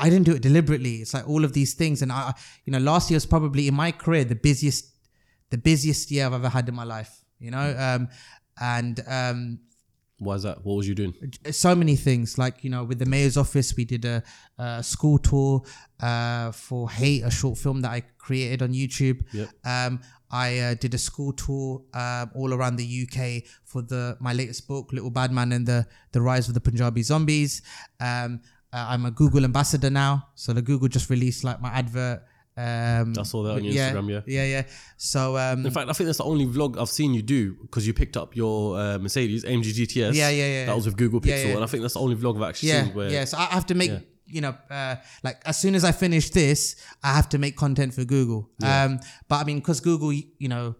I 0.00 0.10
didn't 0.10 0.26
do 0.26 0.34
it 0.34 0.42
deliberately. 0.42 0.96
It's 0.96 1.14
like 1.14 1.28
all 1.28 1.44
of 1.44 1.52
these 1.52 1.74
things, 1.74 2.02
and 2.02 2.12
I, 2.12 2.34
you 2.64 2.72
know, 2.72 2.78
last 2.78 3.10
year 3.10 3.16
was 3.16 3.26
probably 3.26 3.68
in 3.68 3.74
my 3.74 3.92
career 3.92 4.24
the 4.24 4.36
busiest, 4.36 4.92
the 5.50 5.58
busiest 5.58 6.10
year 6.10 6.26
I've 6.26 6.34
ever 6.34 6.48
had 6.48 6.68
in 6.68 6.74
my 6.74 6.84
life. 6.84 7.24
You 7.40 7.50
know, 7.50 7.76
um, 7.78 8.08
and 8.60 9.00
um, 9.06 9.60
Why 10.18 10.34
is 10.34 10.42
that? 10.42 10.64
What 10.64 10.74
was 10.74 10.88
you 10.88 10.94
doing? 10.94 11.14
so 11.50 11.74
many 11.74 11.94
things. 11.94 12.38
Like 12.38 12.64
you 12.64 12.70
know, 12.70 12.84
with 12.84 12.98
the 12.98 13.06
mayor's 13.06 13.36
office, 13.36 13.76
we 13.76 13.84
did 13.84 14.04
a, 14.04 14.22
a 14.58 14.82
school 14.82 15.18
tour 15.18 15.62
uh, 16.00 16.50
for 16.50 16.90
Hate, 16.90 17.22
a 17.22 17.30
short 17.30 17.56
film 17.56 17.82
that 17.82 17.92
I 17.92 18.02
created 18.18 18.62
on 18.62 18.72
YouTube. 18.72 19.22
Yep. 19.32 19.48
Um, 19.64 20.00
I 20.30 20.58
uh, 20.58 20.74
did 20.74 20.92
a 20.94 20.98
school 20.98 21.32
tour 21.32 21.82
um, 21.94 22.30
all 22.34 22.52
around 22.52 22.76
the 22.76 23.06
UK 23.06 23.48
for 23.64 23.82
the 23.82 24.16
my 24.20 24.32
latest 24.32 24.66
book, 24.66 24.92
Little 24.92 25.10
Bad 25.10 25.30
Man 25.32 25.52
and 25.52 25.66
the 25.66 25.86
the 26.12 26.20
Rise 26.20 26.48
of 26.48 26.54
the 26.54 26.60
Punjabi 26.60 27.02
Zombies. 27.02 27.62
Um, 28.00 28.40
uh, 28.72 28.86
I'm 28.88 29.06
a 29.06 29.10
Google 29.10 29.44
ambassador 29.44 29.88
now, 29.88 30.28
so 30.34 30.52
the 30.52 30.62
Google 30.62 30.88
just 30.88 31.10
released 31.10 31.44
like 31.44 31.60
my 31.60 31.70
advert. 31.70 32.22
Um, 32.58 33.14
I 33.16 33.22
saw 33.22 33.44
that 33.44 33.52
on 33.52 33.62
your 33.62 33.72
yeah, 33.72 33.92
Instagram, 33.92 34.10
yeah. 34.10 34.20
yeah, 34.26 34.44
yeah. 34.44 34.62
So 34.96 35.36
um, 35.36 35.64
In 35.64 35.70
fact, 35.70 35.88
I 35.88 35.92
think 35.92 36.06
that's 36.06 36.18
the 36.18 36.24
only 36.24 36.44
vlog 36.44 36.76
I've 36.76 36.88
seen 36.88 37.14
you 37.14 37.22
do 37.22 37.54
because 37.54 37.86
you 37.86 37.94
picked 37.94 38.16
up 38.16 38.34
your 38.34 38.76
uh, 38.76 38.98
Mercedes 38.98 39.44
AMG 39.44 39.66
GTS. 39.78 40.14
Yeah, 40.14 40.28
yeah, 40.30 40.46
yeah. 40.46 40.66
That 40.66 40.74
was 40.74 40.86
with 40.86 40.96
Google 40.96 41.20
Pixel, 41.20 41.28
Yeah, 41.28 41.44
yeah. 41.44 41.54
and 41.54 41.62
I 41.62 41.68
think 41.68 41.82
that's 41.82 41.94
the 41.94 42.00
only 42.00 42.16
vlog 42.16 42.34
I've 42.36 42.48
actually 42.48 42.70
yeah, 42.70 42.84
seen 42.84 42.94
where 42.94 43.10
yeah. 43.10 43.24
So 43.26 43.38
I 43.38 43.44
have 43.44 43.66
to 43.66 43.76
make, 43.76 43.92
you 44.26 44.40
know, 44.40 44.56
uh, 44.70 44.96
like 45.22 45.40
as 45.46 45.56
soon 45.56 45.76
as 45.76 45.84
I 45.84 45.92
finish 45.92 46.30
this, 46.30 46.74
I 47.04 47.14
have 47.14 47.28
to 47.28 47.38
make 47.38 47.56
content 47.56 47.94
for 47.94 48.04
Google. 48.04 48.50
Um, 48.64 48.98
but 49.28 49.36
I 49.36 49.44
mean, 49.44 49.58
because 49.58 49.80
Google, 49.80 50.12
you 50.12 50.48
know, 50.48 50.74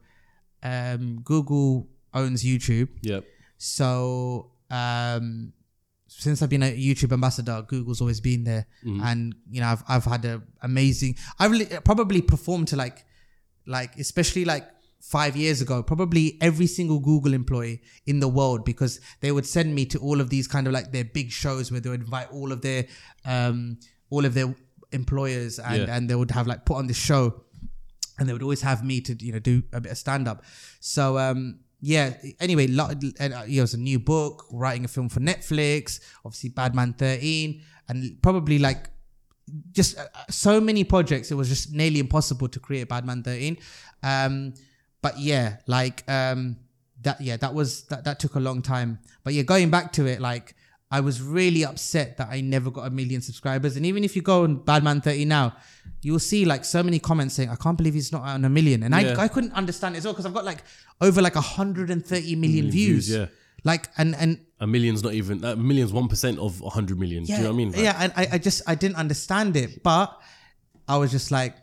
um, 0.64 1.20
Google 1.22 1.87
owns 2.12 2.43
YouTube, 2.43 2.89
yeah, 3.03 3.20
so 3.57 4.51
um, 4.68 5.53
since 6.19 6.43
I've 6.43 6.51
been 6.51 6.62
a 6.64 6.77
YouTube 6.87 7.12
ambassador, 7.12 7.62
Google's 7.66 8.01
always 8.01 8.21
been 8.21 8.43
there, 8.45 8.66
Mm-hmm. 8.85 9.03
and 9.09 9.35
you 9.51 9.61
know, 9.61 9.69
I've 9.69 9.83
I've 9.89 10.05
had 10.05 10.25
a 10.25 10.43
amazing. 10.62 11.16
I've 11.39 11.53
li- 11.53 11.69
probably 11.85 12.21
performed 12.23 12.69
to 12.69 12.77
like, 12.77 13.05
like 13.66 13.97
especially 13.99 14.45
like 14.45 14.66
five 15.01 15.37
years 15.37 15.61
ago, 15.62 15.83
probably 15.83 16.37
every 16.41 16.66
single 16.66 16.99
Google 16.99 17.33
employee 17.35 17.81
in 18.07 18.19
the 18.21 18.29
world 18.29 18.64
because 18.64 19.01
they 19.21 19.31
would 19.31 19.47
send 19.47 19.73
me 19.75 19.87
to 19.87 19.99
all 19.99 20.21
of 20.21 20.29
these 20.29 20.49
kind 20.49 20.66
of 20.66 20.73
like 20.73 20.91
their 20.93 21.05
big 21.05 21.31
shows 21.31 21.71
where 21.71 21.81
they 21.81 21.89
would 21.91 22.01
invite 22.01 22.29
all 22.33 22.51
of 22.53 22.62
their 22.62 22.85
um 23.25 23.79
all 24.11 24.25
of 24.25 24.35
their 24.35 24.55
employers 24.93 25.59
and 25.61 25.83
Yeah. 25.87 25.95
and 25.97 26.09
they 26.11 26.14
would 26.16 26.31
have 26.33 26.47
like 26.47 26.64
put 26.64 26.77
on 26.79 26.87
this 26.89 26.97
show 26.97 27.43
and 28.19 28.29
they 28.29 28.33
would 28.33 28.43
always 28.43 28.62
have 28.62 28.85
me 28.85 29.01
to 29.03 29.12
you 29.25 29.33
know 29.33 29.39
do 29.39 29.62
a 29.73 29.81
bit 29.81 29.93
of 29.93 29.99
stand 29.99 30.27
up 30.27 30.43
so 30.81 31.16
um 31.19 31.61
yeah. 31.81 32.14
Anyway, 32.41 32.66
lo- 32.66 32.91
and, 33.18 33.35
uh, 33.35 33.45
it 33.49 33.61
was 33.61 33.74
a 33.74 33.79
new 33.79 33.99
book, 33.99 34.47
writing 34.51 34.85
a 34.85 34.89
film 34.89 35.09
for 35.09 35.20
Netflix. 35.20 36.01
Obviously, 36.24 36.51
Badman 36.51 36.95
Thirteen, 36.95 37.62
and 37.89 38.20
probably 38.22 38.59
like 38.59 38.91
just 39.72 39.99
uh, 39.99 40.03
uh, 40.14 40.24
so 40.31 40.61
many 40.61 40.85
projects. 40.85 41.31
It 41.31 41.35
was 41.35 41.49
just 41.49 41.72
nearly 41.72 42.01
impossible 42.01 42.49
to 42.49 42.61
create 42.61 42.89
Badman 42.89 43.22
Thirteen. 43.22 43.59
Um, 44.03 44.55
but 45.03 45.18
yeah, 45.18 45.59
like 45.66 46.09
um, 46.11 46.57
that. 47.03 47.20
Yeah, 47.20 47.37
that 47.39 47.55
was 47.55 47.85
that. 47.85 48.05
That 48.05 48.18
took 48.18 48.35
a 48.35 48.41
long 48.41 48.62
time. 48.62 48.99
But 49.24 49.35
yeah, 49.35 49.43
going 49.43 49.70
back 49.70 49.93
to 49.95 50.07
it, 50.07 50.20
like. 50.20 50.55
I 50.91 51.01
was 51.01 51.20
really 51.20 51.64
upset 51.64 52.16
that 52.16 52.28
I 52.30 52.41
never 52.41 52.70
got 52.70 52.86
a 52.86 52.91
million 52.91 53.20
subscribers. 53.20 53.76
And 53.76 53.84
even 53.84 54.05
if 54.05 54.16
you 54.16 54.22
go 54.22 54.45
on 54.45 54.57
Badman 54.57 55.03
30 55.03 55.26
now, 55.26 55.55
you'll 56.01 56.18
see 56.18 56.47
like 56.47 56.64
so 56.64 56.82
many 56.82 56.99
comments 56.99 57.34
saying, 57.34 57.51
I 57.51 57.57
can't 57.57 57.76
believe 57.76 57.93
he's 57.95 58.11
not 58.11 58.22
on 58.22 58.45
a 58.45 58.49
million. 58.49 58.82
And 58.82 58.95
Yeah. 58.95 59.14
I, 59.18 59.24
I 59.24 59.28
couldn't 59.28 59.53
understand 59.53 59.95
it 59.95 59.99
as 59.99 60.05
well 60.05 60.14
because 60.14 60.24
I've 60.24 60.32
got 60.32 60.47
like 60.47 60.62
over 61.03 61.20
like 61.20 61.34
130 61.34 62.36
million 62.36 62.70
views, 62.70 63.09
views. 63.09 63.11
yeah. 63.18 63.26
Like, 63.64 63.89
and, 63.99 64.14
and 64.16 64.41
A 64.61 64.66
million's 64.66 65.03
not 65.03 65.12
even 65.12 65.45
a 65.45 65.57
million's 65.57 65.93
one 65.93 66.09
percent 66.09 66.39
of 66.39 66.62
a 66.62 66.70
hundred 66.70 66.99
million. 66.99 67.24
yeah, 67.24 67.36
Do 67.36 67.43
you 67.43 67.49
know 67.49 67.53
what 67.53 67.55
I 67.55 67.59
mean? 67.59 67.72
Like, 67.72 67.82
yeah. 67.82 67.97
And 68.01 68.12
I, 68.16 68.28
I 68.32 68.39
just, 68.39 68.62
I 68.66 68.74
didn't 68.74 68.97
understand 68.97 69.57
it, 69.57 69.82
but 69.82 70.18
I 70.86 70.97
was 70.97 71.11
just 71.11 71.30
like, 71.30 71.55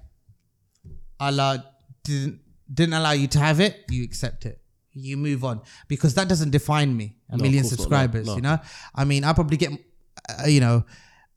Allah 1.19 1.65
didn't, 2.03 2.41
didn't 2.71 2.93
allow 2.93 3.11
you 3.11 3.27
to 3.29 3.39
have 3.39 3.59
it. 3.59 3.85
You 3.89 4.03
accept 4.03 4.45
it. 4.45 4.59
You 4.95 5.17
move 5.17 5.43
on 5.43 5.61
because 5.87 6.13
that 6.15 6.29
doesn't 6.29 6.51
define 6.51 6.95
me. 6.95 7.17
A 7.29 7.37
No, 7.37 7.43
million. 7.43 7.63
No, 7.63 7.69
subscribers, 7.69 8.27
no. 8.27 8.35
you 8.37 8.41
know. 8.41 8.57
I 8.95 9.03
mean, 9.03 9.23
I 9.25 9.33
probably 9.33 9.57
get, 9.57 9.71
uh, 9.73 10.47
you 10.47 10.61
know, 10.61 10.85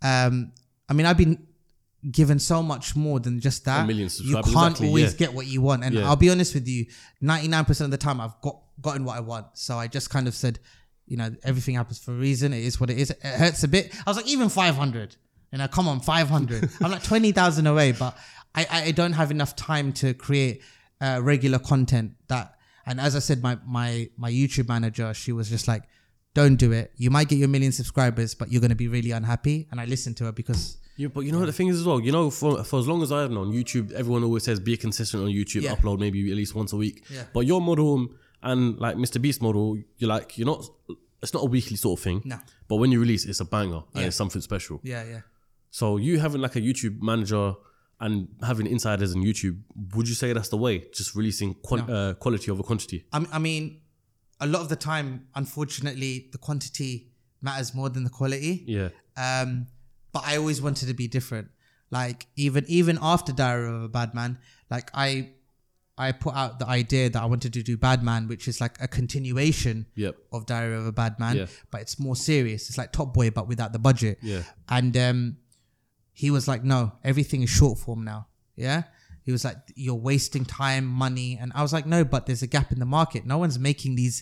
um, 0.01 0.53
I 0.89 0.93
mean, 0.95 1.07
I've 1.07 1.17
been 1.19 1.45
given 2.11 2.39
so 2.39 2.63
much 2.63 2.95
more 2.95 3.19
than 3.19 3.41
just 3.41 3.65
that. 3.65 3.83
A 3.85 3.87
million 3.87 4.09
subscribers. 4.09 4.49
you 4.49 4.55
can't 4.57 4.67
exactly, 4.69 4.87
always 4.87 5.13
yeah. 5.13 5.19
get 5.19 5.35
what 5.35 5.47
you 5.47 5.61
want, 5.61 5.83
and 5.85 5.95
Yeah. 5.95 6.09
I'll 6.09 6.17
be 6.17 6.31
honest 6.31 6.55
with 6.55 6.69
you, 6.69 6.87
ninety 7.21 7.49
nine 7.49 7.65
percent 7.65 7.87
of 7.87 7.91
the 7.91 8.05
time 8.05 8.21
I've 8.21 8.41
got 8.41 8.61
gotten 8.81 9.05
what 9.05 9.17
I 9.17 9.21
want. 9.21 9.47
So 9.55 9.77
I 9.77 9.89
just 9.89 10.09
kind 10.09 10.29
of 10.29 10.35
said, 10.35 10.61
you 11.07 11.17
know, 11.17 11.35
everything 11.43 11.75
happens 11.75 11.99
for 11.99 12.13
a 12.13 12.15
reason. 12.17 12.53
It 12.53 12.63
is 12.65 12.79
what 12.81 12.91
it 12.91 12.99
is. 12.99 13.11
It 13.11 13.21
hurts 13.25 13.65
a 13.65 13.69
bit. 13.69 13.93
I 14.07 14.09
was 14.11 14.17
like, 14.17 14.29
even 14.29 14.49
five 14.49 14.77
hundred. 14.77 15.17
You 15.51 15.59
know, 15.59 15.67
come 15.67 15.89
on, 15.89 15.99
five 16.01 16.29
hundred. 16.29 16.69
I'm 16.81 16.93
like 16.93 17.03
twenty 17.03 17.33
thousand 17.33 17.67
away, 17.67 17.91
but 17.93 18.17
I, 18.55 18.67
I 18.71 18.83
I 18.85 18.91
don't 18.93 19.15
have 19.15 19.33
enough 19.33 19.57
time 19.57 19.93
to 19.95 20.15
create 20.15 20.63
uh, 21.01 21.19
regular 21.23 21.59
content 21.59 22.13
that. 22.29 22.55
And 22.89 23.01
as 23.01 23.15
I 23.15 23.19
said, 23.21 23.43
my 23.43 23.59
my 23.67 24.09
my 24.17 24.31
YouTube 24.31 24.69
manager, 24.69 25.13
she 25.15 25.33
was 25.33 25.49
just 25.51 25.69
like, 25.69 25.83
"Don't 26.35 26.57
do 26.57 26.73
it. 26.73 26.93
You 26.97 27.11
might 27.11 27.29
get 27.29 27.39
your 27.39 27.49
million 27.49 27.73
subscribers, 27.73 28.35
but 28.35 28.51
you're 28.51 28.61
gonna 28.61 28.75
be 28.75 28.89
really 28.89 29.11
unhappy." 29.13 29.67
And 29.71 29.81
I 29.81 29.85
listened 29.85 30.17
to 30.19 30.25
her 30.25 30.33
because 30.33 30.79
Yeah, 30.97 31.09
but 31.15 31.21
you 31.25 31.31
know 31.33 31.39
what 31.39 31.47
the 31.47 31.53
thing 31.53 31.69
is 31.69 31.79
as 31.81 31.87
well. 31.87 32.01
You 32.01 32.13
know, 32.13 32.31
for 32.31 32.65
for 32.65 32.79
as 32.81 32.87
long 32.89 33.03
as 33.03 33.11
I've 33.13 33.31
known 33.31 33.53
YouTube, 33.53 33.93
everyone 33.93 34.25
always 34.25 34.43
says 34.45 34.59
be 34.61 34.77
consistent 34.77 35.23
on 35.23 35.29
YouTube, 35.31 35.63
Yeah. 35.63 35.75
upload 35.77 35.99
maybe 36.01 36.19
at 36.31 36.37
least 36.37 36.55
once 36.55 36.73
a 36.73 36.77
week. 36.77 37.05
Yeah. 37.11 37.25
But 37.33 37.47
your 37.47 37.61
model 37.61 38.09
and 38.43 38.79
like 38.79 38.97
Mr. 38.97 39.21
Beast 39.21 39.41
model, 39.43 39.77
you're 39.99 40.09
like 40.17 40.37
you're 40.39 40.47
not. 40.55 40.65
It's 41.23 41.35
not 41.35 41.43
a 41.43 41.47
weekly 41.47 41.77
sort 41.77 41.99
of 41.99 42.05
thing. 42.05 42.23
No. 42.25 42.39
But 42.69 42.77
when 42.77 42.91
you 42.93 43.01
release, 43.01 43.25
it's 43.27 43.41
a 43.41 43.45
banger 43.45 43.83
and 43.95 44.05
it's 44.07 44.17
something 44.17 44.41
special. 44.43 44.81
yeah, 44.85 45.03
yeah. 45.05 45.21
So 45.71 45.97
you 45.99 46.19
having 46.21 46.41
like 46.41 46.57
a 46.57 46.61
YouTube 46.61 47.03
manager 47.03 47.55
and 48.01 48.29
having 48.43 48.67
insiders 48.67 49.13
in 49.15 49.23
YouTube, 49.23 49.59
would 49.95 50.09
you 50.09 50.15
say 50.15 50.33
that's 50.33 50.49
the 50.51 50.57
way? 50.57 50.85
Just 50.93 51.15
releasing 51.17 51.55
quan- 51.55 51.91
uh, 51.91 52.15
quality 52.15 52.51
over 52.51 52.63
quantity. 52.63 53.05
I, 53.13 53.27
I 53.33 53.39
mean, 53.39 53.81
a 54.41 54.47
lot 54.47 54.63
of 54.63 54.69
the 54.69 54.77
time, 54.77 55.27
unfortunately, 55.35 56.29
the 56.33 56.39
quantity 56.39 57.09
matters 57.43 57.75
more 57.75 57.89
than 57.89 58.05
the 58.05 58.11
quality. 58.11 58.65
Yeah. 58.67 58.89
Um, 59.17 59.67
but 60.13 60.23
I 60.27 60.37
always 60.37 60.63
wanted 60.63 60.87
to 60.89 60.95
be 60.95 61.09
different. 61.09 61.49
Like 61.91 62.27
even 62.37 62.65
even 62.69 62.99
after 63.01 63.33
Diary 63.33 63.69
of 63.75 63.83
a 63.83 63.89
Bad 63.89 64.15
Man, 64.15 64.39
like 64.71 64.91
I 64.95 65.31
I 65.97 66.13
put 66.13 66.35
out 66.35 66.59
the 66.61 66.67
idea 66.69 67.11
that 67.11 67.21
I 67.21 67.27
wanted 67.27 67.53
to 67.55 67.63
do 67.63 67.77
Bad 67.77 68.05
Man, 68.05 68.29
which 68.29 68.47
is 68.47 68.61
like 68.61 68.77
a 68.81 68.87
continuation 68.87 69.87
Yep. 69.97 70.17
of 70.33 70.47
Diary 70.47 70.77
of 70.77 70.87
a 70.87 70.93
Bad 70.93 71.19
Man, 71.19 71.37
Yeah. 71.37 71.47
but 71.71 71.81
it's 71.81 71.99
more 71.99 72.15
serious. 72.15 72.69
It's 72.69 72.79
like 72.79 72.93
Top 72.93 73.13
Boy, 73.15 73.31
but 73.31 73.49
without 73.49 73.73
the 73.73 73.79
budget. 73.81 74.19
Yeah. 74.23 74.43
And 74.69 74.97
um, 74.97 75.37
he 76.23 76.29
was 76.37 76.45
like, 76.53 76.63
"No, 76.75 76.81
everything 77.11 77.41
is 77.47 77.51
short 77.61 77.77
form 77.85 78.03
now." 78.13 78.21
Yeah. 78.67 78.81
He 79.27 79.31
was 79.37 79.45
like, 79.49 79.59
"You're 79.85 80.03
wasting 80.11 80.45
time, 80.45 80.85
money," 81.05 81.31
and 81.41 81.49
I 81.55 81.63
was 81.67 81.73
like, 81.77 81.87
"No, 81.95 82.01
but 82.15 82.27
there's 82.27 82.43
a 82.49 82.53
gap 82.57 82.69
in 82.75 82.79
the 82.85 82.91
market. 82.99 83.21
No 83.35 83.39
one's 83.45 83.59
making 83.71 83.93
these 84.03 84.17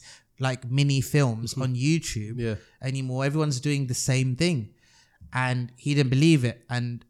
like 0.48 0.60
mini 0.78 1.00
films 1.00 1.54
on 1.64 1.74
YouTube 1.86 2.36
Yeah. 2.46 2.56
anymore. 2.82 3.24
Everyone's 3.24 3.60
doing 3.68 3.86
the 3.86 3.94
same 4.10 4.36
thing." 4.42 4.58
And 5.32 5.60
he 5.84 5.94
didn't 5.96 6.10
believe 6.16 6.44
it. 6.44 6.58
And 6.68 7.04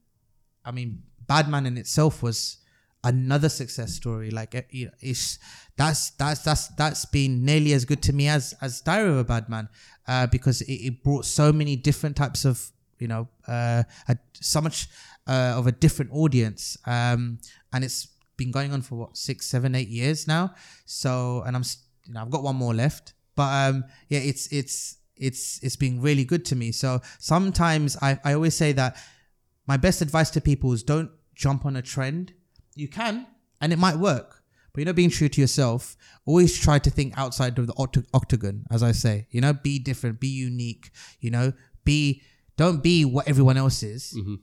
I 0.64 0.70
mean, 0.78 0.90
Badman 1.30 1.66
in 1.66 1.76
itself 1.78 2.22
was 2.22 2.58
another 3.02 3.48
success 3.60 3.90
story. 4.00 4.30
Like 4.30 4.54
it- 4.54 4.68
you 4.78 4.84
know, 4.86 4.96
it's 5.00 5.38
that's 5.80 6.10
that's 6.20 6.40
that's 6.48 6.64
that's 6.80 7.04
been 7.06 7.44
nearly 7.44 7.72
as 7.78 7.84
good 7.90 8.02
to 8.08 8.12
me 8.12 8.28
as 8.28 8.54
as 8.66 8.80
Diary 8.82 9.10
of 9.10 9.18
a 9.18 9.24
Badman, 9.32 9.68
uh, 10.12 10.26
because 10.36 10.58
it, 10.62 10.78
it 10.88 11.02
brought 11.06 11.24
so 11.24 11.52
many 11.60 11.74
different 11.88 12.14
types 12.22 12.44
of 12.44 12.56
you 12.98 13.08
know 13.08 13.28
uh, 13.48 13.82
a, 14.08 14.16
so 14.32 14.60
much 14.60 14.88
uh, 15.26 15.54
of 15.56 15.66
a 15.66 15.72
different 15.72 16.10
audience, 16.12 16.76
um, 16.86 17.38
and 17.72 17.84
it's 17.84 18.08
been 18.36 18.50
going 18.50 18.72
on 18.72 18.82
for 18.82 18.96
what 18.96 19.16
six, 19.16 19.46
seven, 19.46 19.74
eight 19.74 19.88
years 19.88 20.26
now. 20.26 20.54
So, 20.84 21.42
and 21.46 21.56
I'm, 21.56 21.64
you 22.04 22.14
know, 22.14 22.22
I've 22.22 22.30
got 22.30 22.42
one 22.42 22.56
more 22.56 22.74
left, 22.74 23.14
but 23.34 23.68
um, 23.68 23.84
yeah, 24.08 24.20
it's 24.20 24.52
it's 24.52 24.98
it's 25.16 25.62
it's 25.62 25.76
been 25.76 26.00
really 26.00 26.24
good 26.24 26.44
to 26.46 26.56
me. 26.56 26.72
So 26.72 27.00
sometimes 27.18 27.96
I 28.00 28.18
I 28.24 28.34
always 28.34 28.54
say 28.54 28.72
that 28.72 28.96
my 29.66 29.76
best 29.76 30.00
advice 30.02 30.30
to 30.30 30.40
people 30.40 30.72
is 30.72 30.82
don't 30.82 31.10
jump 31.34 31.66
on 31.66 31.76
a 31.76 31.82
trend. 31.82 32.32
You 32.74 32.88
can, 32.88 33.26
and 33.60 33.72
it 33.72 33.78
might 33.78 33.96
work, 33.96 34.42
but 34.72 34.80
you 34.80 34.84
know, 34.84 34.92
being 34.92 35.10
true 35.10 35.28
to 35.28 35.40
yourself. 35.40 35.96
Always 36.26 36.58
try 36.58 36.78
to 36.78 36.90
think 36.90 37.16
outside 37.16 37.58
of 37.58 37.66
the 37.66 37.72
oct- 37.74 38.06
octagon, 38.12 38.66
as 38.70 38.82
I 38.82 38.92
say. 38.92 39.26
You 39.30 39.40
know, 39.40 39.52
be 39.52 39.78
different, 39.78 40.20
be 40.20 40.28
unique. 40.28 40.90
You 41.20 41.30
know, 41.30 41.52
be 41.84 42.22
don't 42.56 42.82
be 42.82 43.04
what 43.04 43.28
everyone 43.28 43.56
else 43.56 43.82
is. 43.82 44.14
Mm-hmm. 44.16 44.36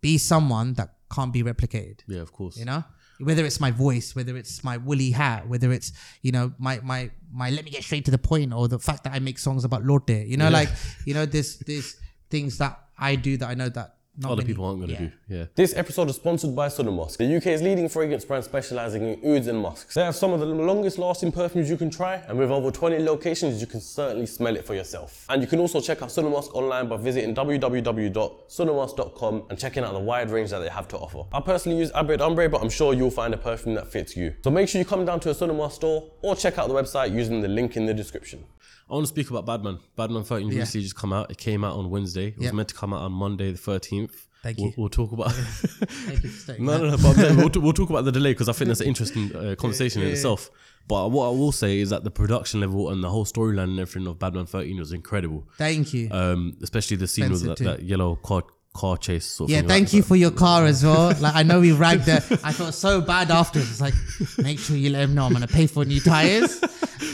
Be 0.00 0.18
someone 0.18 0.74
that 0.74 0.94
can't 1.12 1.32
be 1.32 1.42
replicated. 1.42 2.00
Yeah, 2.06 2.20
of 2.20 2.32
course. 2.32 2.56
You 2.56 2.64
know, 2.64 2.84
whether 3.20 3.44
it's 3.44 3.60
my 3.60 3.70
voice, 3.70 4.16
whether 4.16 4.36
it's 4.36 4.64
my 4.64 4.76
woolly 4.76 5.10
hat, 5.10 5.48
whether 5.48 5.72
it's 5.72 5.92
you 6.22 6.32
know 6.32 6.52
my 6.58 6.80
my 6.82 7.10
my 7.32 7.50
let 7.50 7.64
me 7.64 7.70
get 7.70 7.84
straight 7.84 8.04
to 8.06 8.10
the 8.10 8.18
point, 8.18 8.52
or 8.52 8.68
the 8.68 8.78
fact 8.78 9.04
that 9.04 9.12
I 9.12 9.18
make 9.20 9.38
songs 9.38 9.64
about 9.64 9.84
Lord 9.84 10.06
Day. 10.06 10.24
You 10.26 10.36
know, 10.36 10.50
like 10.50 10.68
you 11.06 11.14
know, 11.14 11.26
there's 11.26 11.58
there's 11.58 11.96
things 12.30 12.58
that 12.58 12.80
I 12.98 13.14
do 13.14 13.36
that 13.36 13.48
I 13.48 13.54
know 13.54 13.68
that 13.68 13.96
not 14.18 14.32
Other 14.32 14.42
many- 14.42 14.48
people 14.48 14.66
aren't 14.66 14.80
going 14.80 14.94
to 14.94 15.02
Yeah. 15.04 15.08
do. 15.08 15.12
Yeah. 15.36 15.44
This 15.54 15.74
episode 15.74 16.10
is 16.10 16.16
sponsored 16.16 16.54
by 16.54 16.68
Sunnamusk, 16.68 17.16
the 17.16 17.24
UK's 17.24 17.62
leading 17.62 17.88
fragrance 17.88 18.26
brand 18.26 18.44
specializing 18.44 19.02
in 19.22 19.36
ouds 19.36 19.46
and 19.46 19.58
musks. 19.58 19.94
They 19.94 20.02
have 20.04 20.14
some 20.14 20.34
of 20.34 20.40
the 20.40 20.46
longest 20.46 20.98
lasting 20.98 21.32
perfumes 21.32 21.70
you 21.70 21.78
can 21.78 21.88
try, 21.88 22.16
and 22.28 22.38
with 22.38 22.50
over 22.50 22.70
20 22.70 22.98
locations, 22.98 23.60
you 23.62 23.66
can 23.66 23.80
certainly 23.80 24.26
smell 24.26 24.54
it 24.56 24.66
for 24.66 24.74
yourself. 24.74 25.24
And 25.30 25.40
you 25.40 25.48
can 25.48 25.60
also 25.60 25.80
check 25.80 26.02
out 26.02 26.10
Sunnamusk 26.10 26.54
online 26.54 26.88
by 26.88 26.98
visiting 26.98 27.34
www.sunnamusk.com 27.34 29.42
and 29.48 29.58
checking 29.58 29.82
out 29.84 29.92
the 29.94 29.98
wide 30.00 30.30
range 30.30 30.50
that 30.50 30.58
they 30.60 30.68
have 30.68 30.88
to 30.88 30.98
offer. 30.98 31.22
I 31.32 31.40
personally 31.40 31.78
use 31.78 31.90
Abed 31.94 32.20
Ombre, 32.20 32.48
but 32.50 32.60
I'm 32.62 32.68
sure 32.70 32.92
you'll 32.94 33.10
find 33.10 33.32
a 33.32 33.38
perfume 33.38 33.74
that 33.76 33.88
fits 33.90 34.14
you. 34.16 34.34
So 34.44 34.50
make 34.50 34.68
sure 34.68 34.78
you 34.78 34.84
come 34.84 35.04
down 35.06 35.20
to 35.20 35.30
a 35.30 35.34
Sunnamusk 35.34 35.72
store 35.72 36.04
or 36.22 36.36
check 36.36 36.58
out 36.58 36.68
the 36.68 36.74
website 36.74 37.14
using 37.14 37.40
the 37.40 37.48
link 37.48 37.76
in 37.76 37.86
the 37.86 37.94
description. 37.94 38.44
I 38.92 38.94
want 38.96 39.06
to 39.06 39.08
speak 39.08 39.30
about 39.30 39.46
Badman. 39.46 39.78
Badman 39.96 40.22
13 40.22 40.48
recently 40.50 40.82
just 40.82 40.96
come 40.96 41.14
out. 41.14 41.30
It 41.30 41.38
came 41.38 41.64
out 41.64 41.76
on 41.76 41.88
Wednesday. 41.88 42.26
It 42.28 42.36
was 42.36 42.44
Yep. 42.44 42.54
meant 42.54 42.68
to 42.68 42.74
come 42.74 42.92
out 42.92 43.00
on 43.00 43.12
Monday 43.12 43.50
the 43.50 43.56
13th. 43.58 44.10
Thank 44.42 44.58
we'll, 44.58 44.66
you. 44.66 44.74
We'll 44.76 44.88
talk 44.90 45.12
about. 45.12 45.32
Thank 45.32 46.22
you 46.24 46.28
for 46.28 46.60
no, 46.60 46.72
that. 46.72 46.78
no, 46.82 46.90
no. 46.90 46.96
But 46.98 47.36
we'll, 47.36 47.48
t- 47.54 47.58
we'll 47.58 47.72
talk 47.72 47.88
about 47.88 48.04
the 48.04 48.12
delay 48.12 48.32
because 48.32 48.50
I 48.50 48.52
think 48.52 48.68
that's 48.68 48.82
an 48.82 48.88
interesting 48.88 49.34
uh, 49.34 49.54
conversation 49.56 50.02
in 50.02 50.08
itself. 50.08 50.50
But 50.88 51.10
what 51.10 51.26
I 51.26 51.30
will 51.30 51.52
say 51.52 51.78
is 51.78 51.88
that 51.88 52.04
the 52.04 52.10
production 52.10 52.60
level 52.60 52.90
and 52.90 53.02
the 53.02 53.08
whole 53.08 53.24
storyline 53.24 53.64
and 53.64 53.80
everything 53.80 54.06
of 54.06 54.18
Badman 54.18 54.44
13 54.44 54.78
was 54.78 54.92
incredible. 54.92 55.48
Thank 55.56 55.94
you. 55.94 56.08
Um, 56.10 56.58
especially 56.62 56.98
the 56.98 57.08
scene 57.08 57.30
with 57.30 57.44
that, 57.44 57.58
that 57.58 57.82
yellow 57.82 58.16
car 58.16 58.42
car 58.74 58.96
chase. 58.96 59.24
Sort 59.26 59.50
yeah, 59.50 59.60
thank 59.60 59.86
like 59.86 59.92
you 59.92 60.02
that. 60.02 60.08
for 60.08 60.16
your 60.16 60.30
car 60.30 60.66
as 60.66 60.84
well. 60.84 61.14
Like 61.20 61.34
I 61.34 61.42
know 61.44 61.60
we 61.60 61.72
ragged 61.72 62.08
it. 62.08 62.40
I 62.44 62.52
felt 62.52 62.74
so 62.74 63.00
bad 63.00 63.30
afterwards. 63.30 63.70
It's 63.70 63.80
like, 63.80 63.94
make 64.38 64.58
sure 64.58 64.76
you 64.76 64.90
let 64.90 65.02
him 65.02 65.14
know 65.14 65.24
I'm 65.24 65.32
gonna 65.32 65.46
pay 65.46 65.66
for 65.66 65.84
new 65.84 66.00
tires. 66.00 66.60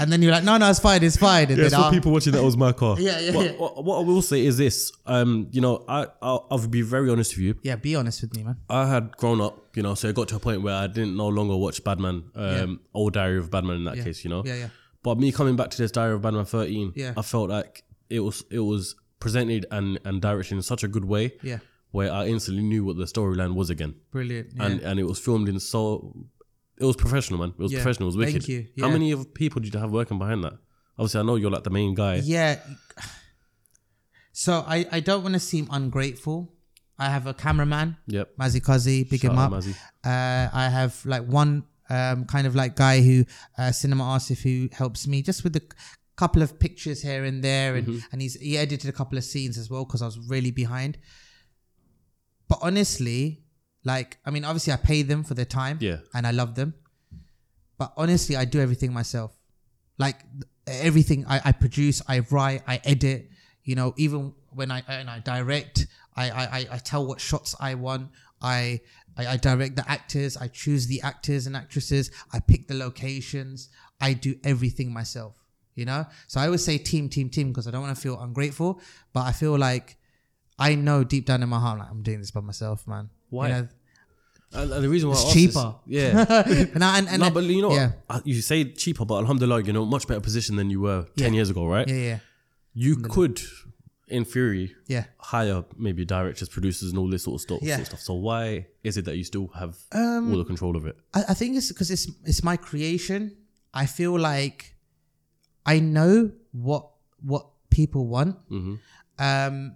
And 0.00 0.12
then 0.12 0.22
you're 0.22 0.32
like, 0.32 0.44
no, 0.44 0.56
no, 0.58 0.68
it's 0.70 0.78
fine, 0.78 1.02
it's 1.02 1.16
fine. 1.16 1.48
And 1.48 1.56
Yeah, 1.58 1.68
then 1.68 1.70
for 1.70 1.76
I'll- 1.86 1.90
people 1.90 2.12
watching, 2.12 2.32
that 2.32 2.42
was 2.42 2.56
my 2.56 2.72
car. 2.72 2.96
Yeah, 3.00 3.18
yeah, 3.20 3.32
But 3.32 3.44
yeah. 3.46 3.52
What, 3.52 3.84
what 3.84 3.98
I 3.98 4.02
will 4.02 4.22
say 4.22 4.44
is 4.44 4.56
this: 4.58 4.92
um, 5.06 5.48
you 5.52 5.60
know, 5.60 5.84
I 5.88 6.06
I'll, 6.22 6.46
I'll 6.50 6.66
be 6.68 6.82
very 6.82 7.10
honest 7.10 7.36
with 7.36 7.44
you. 7.44 7.54
yeah, 7.62 7.76
be 7.76 7.96
honest 7.96 8.22
with 8.22 8.34
me, 8.36 8.42
man. 8.44 8.56
I 8.68 8.86
had 8.88 9.16
grown 9.16 9.40
up, 9.40 9.76
you 9.76 9.82
know, 9.82 9.94
so 9.94 10.08
it 10.08 10.14
got 10.14 10.28
to 10.28 10.36
a 10.36 10.40
point 10.40 10.62
where 10.62 10.74
I 10.74 10.86
didn't 10.86 11.16
no 11.16 11.28
longer 11.28 11.56
watch 11.56 11.82
Badman, 11.84 12.24
um, 12.34 12.80
old 12.94 13.12
Diary 13.14 13.38
of 13.38 13.50
Badman 13.50 13.76
in 13.76 13.84
that 13.84 13.96
case, 14.04 14.24
you 14.24 14.30
know. 14.30 14.42
Yeah, 14.44 14.54
yeah. 14.56 14.68
But 15.02 15.18
me 15.18 15.30
coming 15.32 15.56
back 15.56 15.70
to 15.70 15.78
this 15.78 15.90
Diary 15.92 16.14
of 16.14 16.22
Badman 16.22 16.44
13, 16.44 16.92
Yeah. 16.96 17.14
I 17.16 17.22
felt 17.22 17.50
like 17.50 17.84
it 18.10 18.20
was 18.20 18.44
it 18.50 18.58
was 18.60 18.94
presented 19.20 19.66
and 19.70 19.98
and 20.04 20.20
directed 20.22 20.54
in 20.56 20.62
such 20.62 20.82
a 20.84 20.88
good 20.88 21.04
way, 21.04 21.32
Yeah. 21.42 21.58
where 21.92 22.12
I 22.12 22.26
instantly 22.26 22.62
knew 22.62 22.84
what 22.84 22.96
the 22.96 23.04
storyline 23.04 23.54
was 23.54 23.70
again, 23.70 23.94
Brilliant. 24.10 24.48
Yeah. 24.56 24.64
and 24.66 24.80
and 24.80 25.00
it 25.00 25.04
was 25.04 25.18
filmed 25.18 25.48
in 25.48 25.58
so 25.60 26.14
it 26.80 26.84
was 26.84 26.96
professional, 26.96 27.38
man. 27.40 27.50
It 27.50 27.62
was 27.62 27.72
Yeah. 27.72 27.78
professional. 27.82 28.06
It 28.08 28.12
was 28.14 28.16
wicked. 28.16 28.32
Thank 28.42 28.48
you. 28.48 28.66
How 28.80 28.86
Yeah. 28.86 28.92
many 28.92 29.12
of 29.12 29.32
people 29.34 29.60
did 29.62 29.74
you 29.74 29.80
have 29.80 29.90
working 29.90 30.18
behind 30.18 30.44
that? 30.44 30.54
Obviously, 30.98 31.20
I 31.20 31.22
know 31.24 31.36
you're 31.36 31.50
like 31.50 31.64
the 31.64 31.70
main 31.70 31.94
guy. 31.94 32.16
yeah. 32.24 32.60
So 34.32 34.64
I, 34.66 34.86
I 34.92 35.00
don't 35.00 35.22
want 35.22 35.34
to 35.34 35.40
seem 35.40 35.66
ungrateful. 35.70 36.52
I 36.98 37.10
have 37.10 37.26
a 37.26 37.34
cameraman, 37.34 37.96
Yep. 38.06 38.36
Mazzy 38.40 38.62
Kazi, 38.62 39.04
big 39.04 39.20
Shout 39.20 39.32
him 39.32 39.38
out 39.38 39.52
up. 39.52 39.58
Mazzy. 39.60 39.74
Uh, 40.04 40.48
I 40.52 40.68
have 40.68 41.04
like 41.06 41.24
one 41.26 41.64
um, 41.90 42.24
kind 42.26 42.46
of 42.46 42.54
like 42.54 42.76
guy 42.76 43.00
who 43.00 43.24
uh, 43.56 43.72
cinema 43.72 44.04
artist 44.04 44.42
who 44.42 44.68
helps 44.72 45.06
me 45.06 45.22
just 45.22 45.42
with 45.42 45.56
a 45.56 45.62
couple 46.16 46.42
of 46.42 46.58
pictures 46.60 47.00
here 47.02 47.24
and 47.24 47.42
there, 47.42 47.76
and 47.76 47.86
Mm-hmm. 47.86 47.98
and 48.12 48.20
he's 48.22 48.34
he 48.34 48.58
edited 48.58 48.88
a 48.88 48.92
couple 48.92 49.16
of 49.16 49.24
scenes 49.24 49.56
as 49.56 49.70
well 49.70 49.84
because 49.84 50.02
I 50.02 50.06
was 50.06 50.18
really 50.18 50.50
behind. 50.50 50.98
But 52.48 52.58
honestly, 52.62 53.44
like 53.84 54.18
I 54.26 54.30
mean, 54.30 54.44
obviously 54.44 54.72
I 54.72 54.76
pay 54.76 55.02
them 55.02 55.24
for 55.24 55.34
their 55.34 55.44
time, 55.44 55.78
Yeah. 55.80 55.98
and 56.14 56.26
I 56.26 56.30
love 56.32 56.54
them. 56.54 56.74
But 57.78 57.92
honestly, 57.96 58.36
I 58.36 58.44
do 58.44 58.60
everything 58.60 58.92
myself. 58.92 59.36
Like 59.98 60.20
everything 60.66 61.24
I, 61.28 61.40
I 61.46 61.52
produce, 61.52 62.02
I 62.08 62.20
write, 62.30 62.62
I 62.66 62.80
edit. 62.84 63.30
You 63.64 63.74
know, 63.76 63.94
even 63.96 64.32
when 64.50 64.70
I 64.70 64.82
and 64.88 65.08
I 65.10 65.20
direct, 65.20 65.86
I 66.16 66.30
I, 66.30 66.66
I- 66.72 66.78
tell 66.78 67.06
what 67.06 67.20
shots 67.20 67.54
I 67.60 67.74
want. 67.74 68.10
I, 68.40 68.80
I 69.16 69.26
I 69.26 69.36
direct 69.36 69.76
the 69.76 69.88
actors. 69.90 70.36
I 70.36 70.48
choose 70.48 70.86
the 70.86 71.00
actors 71.02 71.46
and 71.46 71.56
actresses. 71.56 72.10
I 72.32 72.40
pick 72.40 72.68
the 72.68 72.74
locations. 72.74 73.68
I 74.00 74.12
do 74.14 74.36
everything 74.44 74.92
myself. 74.92 75.34
You 75.74 75.84
know, 75.84 76.06
so 76.26 76.40
I 76.40 76.46
always 76.46 76.64
say 76.64 76.76
team, 76.78 77.08
team, 77.08 77.30
team 77.30 77.48
because 77.48 77.68
I 77.68 77.70
don't 77.70 77.82
want 77.82 77.94
to 77.94 78.00
feel 78.02 78.18
ungrateful. 78.20 78.80
But 79.12 79.26
I 79.26 79.32
feel 79.32 79.56
like 79.56 79.96
I 80.58 80.74
know 80.74 81.04
deep 81.04 81.26
down 81.26 81.40
in 81.44 81.48
my 81.48 81.60
heart, 81.60 81.78
like 81.78 81.88
I'm 81.90 82.02
doing 82.02 82.18
this 82.18 82.32
by 82.32 82.40
myself, 82.40 82.84
man. 82.88 83.10
Why? 83.30 83.48
You 83.48 83.54
know, 83.54 83.68
and 84.52 84.70
the 84.84 84.88
reason 84.88 85.10
why 85.10 85.14
It's 85.14 85.24
I 85.24 85.26
asked 85.28 85.34
this- 85.34 85.44
cheaper. 85.54 85.74
yeah. 85.86 86.68
and, 86.74 86.82
I- 86.84 86.98
and, 86.98 87.08
and 87.08 87.20
no, 87.20 87.30
but 87.30 87.44
you 87.44 87.60
know, 87.62 87.72
yeah, 87.72 87.92
what? 88.06 88.16
Uh, 88.16 88.20
you 88.24 88.40
say 88.40 88.64
cheaper, 88.64 89.04
but 89.04 89.16
Alhamdulillah, 89.18 89.60
you're 89.60 89.70
in 89.70 89.76
a 89.76 89.84
much 89.84 90.06
better 90.06 90.20
position 90.20 90.56
than 90.56 90.70
you 90.70 90.80
were 90.80 91.04
ten 91.16 91.32
Yeah. 91.32 91.38
years 91.38 91.50
ago, 91.50 91.66
right? 91.66 91.86
yeah, 91.86 91.94
yeah, 91.94 92.18
You 92.72 92.96
could, 92.96 93.40
in 94.08 94.24
theory, 94.24 94.74
yeah. 94.86 95.04
hire 95.18 95.64
maybe 95.76 96.06
directors, 96.06 96.48
producers, 96.48 96.88
and 96.90 96.98
all 96.98 97.10
this 97.10 97.24
sort 97.24 97.34
of 97.34 97.40
stuff. 97.42 97.58
Yeah. 97.62 97.76
Sort 97.76 97.80
of 97.80 97.86
stuff. 97.88 98.00
So 98.00 98.14
why 98.14 98.66
is 98.82 98.96
it 98.96 99.04
that 99.04 99.16
you 99.18 99.24
still 99.24 99.48
have 99.48 99.76
Um, 99.92 100.32
all 100.32 100.38
the 100.38 100.44
control 100.46 100.76
of 100.78 100.86
it? 100.86 100.96
I, 101.12 101.24
I 101.28 101.34
think 101.34 101.56
it's 101.56 101.68
because 101.68 101.90
it's 101.90 102.06
it's 102.24 102.42
my 102.42 102.56
creation. 102.56 103.36
I 103.74 103.84
feel 103.84 104.18
like 104.18 104.74
I 105.66 105.78
know 105.80 106.30
what 106.52 106.88
what 107.22 107.44
people 107.68 108.06
want. 108.06 108.36
hmm 108.48 108.76
Um, 109.18 109.72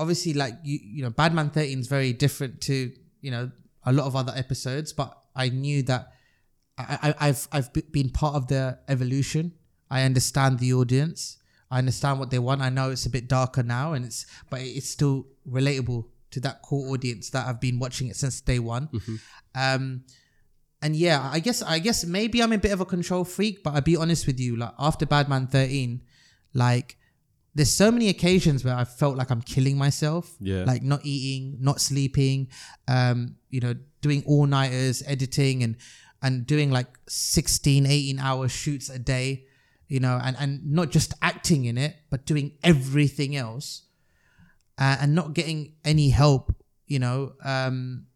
obviously, 0.00 0.32
like 0.32 0.54
you 0.64 0.78
you 0.82 1.02
know, 1.02 1.10
Badman 1.10 1.50
Thirteen 1.50 1.78
is 1.78 1.86
very 1.86 2.12
different 2.12 2.60
to 2.62 2.90
you 3.20 3.30
know 3.30 3.50
a 3.84 3.92
lot 3.92 4.06
of 4.06 4.16
other 4.16 4.32
episodes, 4.34 4.92
but 4.92 5.16
I 5.36 5.50
knew 5.50 5.82
that 5.84 6.12
I, 6.78 7.14
I 7.20 7.28
I've 7.28 7.48
I've 7.52 7.72
been 7.92 8.10
part 8.10 8.34
of 8.34 8.48
the 8.48 8.78
evolution. 8.88 9.52
I 9.90 10.02
understand 10.02 10.58
the 10.58 10.72
audience. 10.72 11.36
I 11.70 11.78
understand 11.78 12.18
what 12.18 12.30
they 12.30 12.38
want. 12.38 12.62
I 12.62 12.70
know 12.70 12.90
it's 12.90 13.06
a 13.06 13.10
bit 13.10 13.28
darker 13.28 13.62
now, 13.62 13.92
and 13.92 14.04
it's 14.04 14.26
but 14.48 14.60
it's 14.62 14.88
still 14.88 15.26
relatable 15.48 16.06
to 16.32 16.40
that 16.40 16.62
core 16.62 16.92
audience 16.92 17.30
that 17.30 17.46
have 17.46 17.60
been 17.60 17.78
watching 17.78 18.08
it 18.08 18.16
since 18.16 18.40
day 18.40 18.58
one. 18.58 18.88
Um, 19.54 20.04
and 20.82 20.96
yeah, 20.96 21.28
I 21.30 21.40
guess 21.40 21.62
I 21.62 21.78
guess 21.78 22.04
maybe 22.04 22.42
I'm 22.42 22.52
a 22.52 22.58
bit 22.58 22.72
of 22.72 22.80
a 22.80 22.86
control 22.86 23.24
freak, 23.24 23.62
but 23.62 23.74
I'll 23.74 23.82
be 23.82 23.96
honest 23.96 24.26
with 24.26 24.40
you. 24.40 24.56
Like 24.56 24.72
after 24.78 25.06
Badman 25.06 25.48
13, 25.48 26.00
like 26.54 26.96
there's 27.54 27.72
so 27.72 27.90
many 27.90 28.08
occasions 28.08 28.64
where 28.64 28.74
I 28.76 28.84
felt 28.84 29.16
like 29.16 29.30
I'm 29.30 29.42
killing 29.42 29.76
myself. 29.76 30.36
Yeah. 30.40 30.64
Like 30.64 30.82
not 30.82 31.00
eating, 31.04 31.58
not 31.60 31.80
sleeping, 31.80 32.48
um, 32.86 33.36
you 33.48 33.60
know, 33.60 33.74
doing 34.00 34.22
all 34.26 34.46
nighters, 34.46 35.02
editing 35.06 35.62
and 35.62 35.76
and 36.22 36.46
doing 36.46 36.70
like 36.70 36.86
16, 37.08 37.86
18 37.86 38.18
hour 38.18 38.46
shoots 38.46 38.90
a 38.90 38.98
day, 38.98 39.46
you 39.88 40.00
know, 40.00 40.20
and, 40.22 40.36
and 40.38 40.70
not 40.70 40.90
just 40.90 41.14
acting 41.22 41.64
in 41.64 41.78
it, 41.78 41.96
but 42.10 42.26
doing 42.26 42.58
everything 42.62 43.36
else. 43.36 43.82
Uh, 44.76 44.98
and 45.00 45.14
not 45.14 45.34
getting 45.34 45.74
any 45.84 46.10
help, 46.10 46.54
you 46.86 46.98
know, 46.98 47.32
um, 47.44 48.06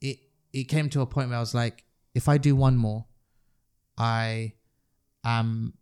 it 0.00 0.18
it 0.52 0.64
came 0.64 0.90
to 0.90 1.00
a 1.00 1.06
point 1.06 1.28
where 1.28 1.38
I 1.38 1.40
was 1.40 1.54
like, 1.54 1.84
if 2.14 2.28
I 2.28 2.36
do 2.36 2.54
one 2.56 2.76
more, 2.76 3.06
I 3.96 4.54
am 5.24 5.74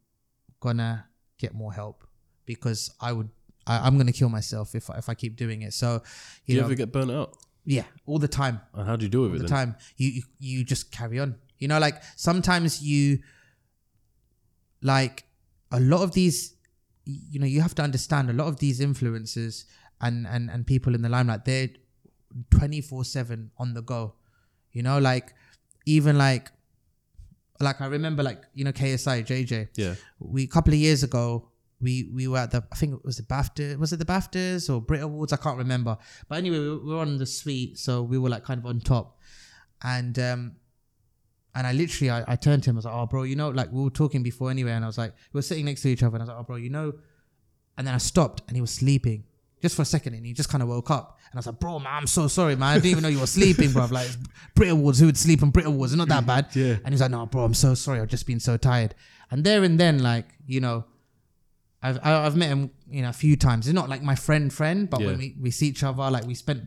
gonna 0.61 1.07
get 1.39 1.53
more 1.55 1.73
help 1.73 2.04
because 2.47 2.91
I 3.01 3.13
would 3.13 3.29
I, 3.67 3.87
I'm 3.87 3.97
gonna 3.97 4.13
kill 4.13 4.29
myself 4.29 4.75
if 4.75 4.89
if 4.91 5.09
I 5.09 5.15
keep 5.15 5.37
doing 5.37 5.63
it. 5.63 5.73
So, 5.73 5.99
Do 5.99 6.05
you 6.47 6.55
you 6.57 6.61
know, 6.61 6.67
ever 6.67 6.75
get 6.75 6.93
burnt 6.93 7.11
out? 7.11 7.37
yeah, 7.65 7.85
all 8.07 8.19
the 8.19 8.29
time, 8.29 8.61
And 8.75 8.87
how 8.87 8.97
do 8.97 9.05
you 9.07 9.11
do 9.11 9.25
it? 9.25 9.29
all 9.29 9.33
the 9.35 9.39
then? 9.39 9.49
time. 9.49 9.77
You, 9.97 10.09
you 10.11 10.23
you 10.39 10.65
just 10.65 10.91
carry 10.93 11.19
on. 11.19 11.37
You 11.59 11.69
know, 11.69 11.79
like 11.79 12.03
sometimes 12.17 12.83
you 12.83 13.21
like 14.83 15.25
a 15.73 15.81
lot 15.81 16.03
of 16.03 16.13
these. 16.13 16.55
You 17.07 17.39
know, 17.41 17.47
you 17.47 17.61
have 17.61 17.75
to 17.77 17.83
understand 17.83 18.31
a 18.31 18.33
lot 18.33 18.47
of 18.49 18.59
these 18.59 18.81
influencers 18.81 19.65
and 20.01 20.27
and 20.27 20.51
and 20.51 20.67
people 20.67 20.95
in 20.95 21.03
the 21.03 21.09
limelight. 21.09 21.45
They're 21.45 21.69
twenty 22.51 22.81
four 22.81 23.05
seven 23.05 23.51
on 23.59 23.75
the 23.75 23.83
go. 23.83 24.15
You 24.73 24.83
know, 24.83 24.99
like 24.99 25.33
even 25.87 26.17
like 26.19 26.51
like 27.61 27.81
I 27.81 27.87
remember 27.87 28.23
like 28.23 28.43
you 28.55 28.65
know 28.65 28.73
KSI 28.73 29.25
JJ 29.27 29.69
Yeah. 29.77 29.95
we 30.19 30.45
a 30.45 30.47
couple 30.47 30.73
of 30.73 30.79
years 30.79 31.03
ago 31.03 31.51
we 31.81 32.11
we 32.15 32.29
were 32.29 32.39
at 32.39 32.51
the 32.51 32.65
I 32.73 32.77
think 32.77 32.95
it 32.95 33.05
was 33.05 33.17
the 33.17 33.23
BAFTA 33.23 33.79
was 33.79 33.93
it 33.93 33.99
the 33.99 34.05
BAFTAs 34.05 34.73
or 34.73 34.81
Brit 34.81 35.03
Awards? 35.03 35.33
I 35.33 35.37
can't 35.37 35.59
remember. 35.59 35.97
But 36.29 36.39
anyway 36.39 36.59
we 36.59 36.79
were, 36.79 36.99
on 36.99 37.19
the 37.19 37.27
suite 37.27 37.79
so 37.79 38.03
we 38.03 38.19
were 38.19 38.29
like 38.29 38.45
kind 38.45 38.59
of 38.59 38.67
on 38.67 38.81
top. 38.81 39.19
And 39.83 40.19
um 40.19 40.57
and 41.55 41.67
I 41.67 41.73
literally 41.73 42.11
I, 42.11 42.25
I 42.27 42.37
turned 42.37 42.63
to 42.65 42.71
him 42.71 42.77
I 42.77 42.79
was 42.79 42.85
like 42.85 42.95
oh 42.95 43.07
bro 43.07 43.23
you 43.25 43.37
know 43.37 43.51
like 43.51 43.73
we 43.73 43.83
were 43.83 43.91
talking 43.91 44.23
before 44.23 44.51
anyway 44.51 44.73
and 44.73 44.85
I 44.85 44.89
was 44.89 44.99
like 44.99 45.13
we 45.33 45.39
were 45.39 45.43
sitting 45.43 45.65
next 45.67 45.83
to 45.83 45.89
each 45.89 46.03
other 46.03 46.17
and 46.17 46.23
I 46.23 46.25
was 46.25 46.29
like 46.29 46.39
oh 46.39 46.45
bro 46.45 46.57
you 46.57 46.71
know 46.71 46.93
and 47.77 47.87
then 47.87 47.95
I 47.95 47.99
stopped 47.99 48.43
and 48.49 48.57
he 48.57 48.61
was 48.61 48.71
sleeping 48.71 49.25
just 49.61 49.77
for 49.77 49.83
a 49.83 49.87
second 49.87 50.15
and 50.15 50.27
he 50.27 50.33
just 50.33 50.49
kind 50.49 50.63
of 50.63 50.69
woke 50.69 50.91
up 50.91 51.19
and 51.31 51.35
I 51.35 51.39
was 51.39 51.47
like 51.47 51.59
bro 51.59 51.79
man 51.79 51.93
I'm 51.93 52.07
so 52.07 52.29
sorry 52.29 52.57
man. 52.57 52.69
I 52.71 52.75
didn't 52.75 52.91
even 52.91 53.03
know 53.03 53.09
you 53.09 53.21
were 53.21 53.27
sleeping 53.27 53.73
bro 53.73 53.87
like 53.87 54.09
Brit 54.55 54.71
Awards 54.71 55.01
who 55.01 55.07
would 55.07 55.17
sleep 55.17 55.43
on 55.43 55.51
Brit 55.51 55.67
Awards? 55.67 55.93
It's 55.93 55.99
not 55.99 56.09
that 56.09 56.27
bad. 56.33 56.55
Yeah. 56.55 56.77
and 56.85 56.93
he's 56.93 57.01
like, 57.01 57.11
no, 57.11 57.27
bro, 57.27 57.45
I'm 57.45 57.55
so 57.55 57.75
sorry. 57.75 58.01
I've 58.01 58.09
just 58.09 58.27
been 58.27 58.41
so 58.41 58.57
tired. 58.57 58.95
And 59.31 59.45
there 59.45 59.63
and 59.65 59.81
then, 59.81 60.03
like, 60.03 60.27
you 60.47 60.61
know, 60.61 60.85
I've 61.87 61.99
I- 62.03 62.25
I've 62.27 62.37
met 62.43 62.49
him, 62.55 62.71
you 62.97 63.03
know, 63.03 63.11
a 63.11 63.19
few 63.25 63.37
times. 63.37 63.67
It's 63.67 63.75
not 63.75 63.89
like 63.93 64.03
my 64.03 64.15
friend 64.27 64.47
friend, 64.59 64.89
but 64.89 65.01
Yeah. 65.01 65.07
when 65.09 65.19
we, 65.19 65.29
we 65.47 65.51
see 65.59 65.69
each 65.73 65.83
other, 65.89 66.11
like 66.17 66.27
we 66.27 66.35
spent, 66.35 66.63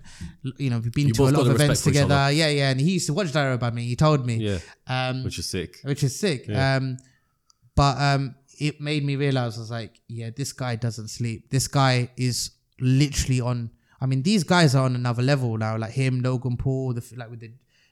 you 0.63 0.69
know, 0.71 0.79
we've 0.79 0.93
been 0.99 1.07
You 1.07 1.13
to 1.15 1.23
a 1.23 1.31
lot 1.37 1.47
of 1.47 1.55
events 1.55 1.61
respect 1.61 1.83
for 1.83 1.89
each 1.89 1.95
together. 1.95 2.31
Yeah, 2.39 2.49
yeah. 2.59 2.69
And 2.71 2.79
he 2.79 2.91
used 2.97 3.07
to 3.07 3.13
watch 3.13 3.31
Diary 3.33 3.53
of 3.55 3.59
Badman. 3.59 3.83
He 3.83 3.95
told 3.95 4.25
me, 4.29 4.35
Yeah. 4.49 4.59
um, 4.95 5.23
Which 5.23 5.39
is 5.39 5.49
sick. 5.49 5.71
which 5.83 6.03
is 6.03 6.13
sick. 6.19 6.47
Yeah. 6.47 6.75
Um, 6.75 6.97
but 7.75 7.95
um, 8.09 8.35
it 8.59 8.79
made 8.81 9.03
me 9.05 9.15
realize 9.15 9.57
I 9.57 9.61
was 9.61 9.71
like, 9.71 9.93
yeah, 10.07 10.29
this 10.35 10.53
guy 10.53 10.75
doesn't 10.75 11.09
sleep. 11.09 11.49
This 11.49 11.67
guy 11.67 12.09
is 12.17 12.51
literally 12.79 13.41
on. 13.41 13.71
I 13.99 14.05
mean, 14.05 14.21
these 14.23 14.43
guys 14.43 14.75
are 14.75 14.85
on 14.85 14.95
another 14.95 15.23
level 15.23 15.57
now. 15.57 15.77
Like 15.77 15.91
him, 15.93 16.21
Logan 16.21 16.57
Paul, 16.57 16.93
the 16.93 17.03
like 17.15 17.29
with 17.31 17.39
the 17.39 17.51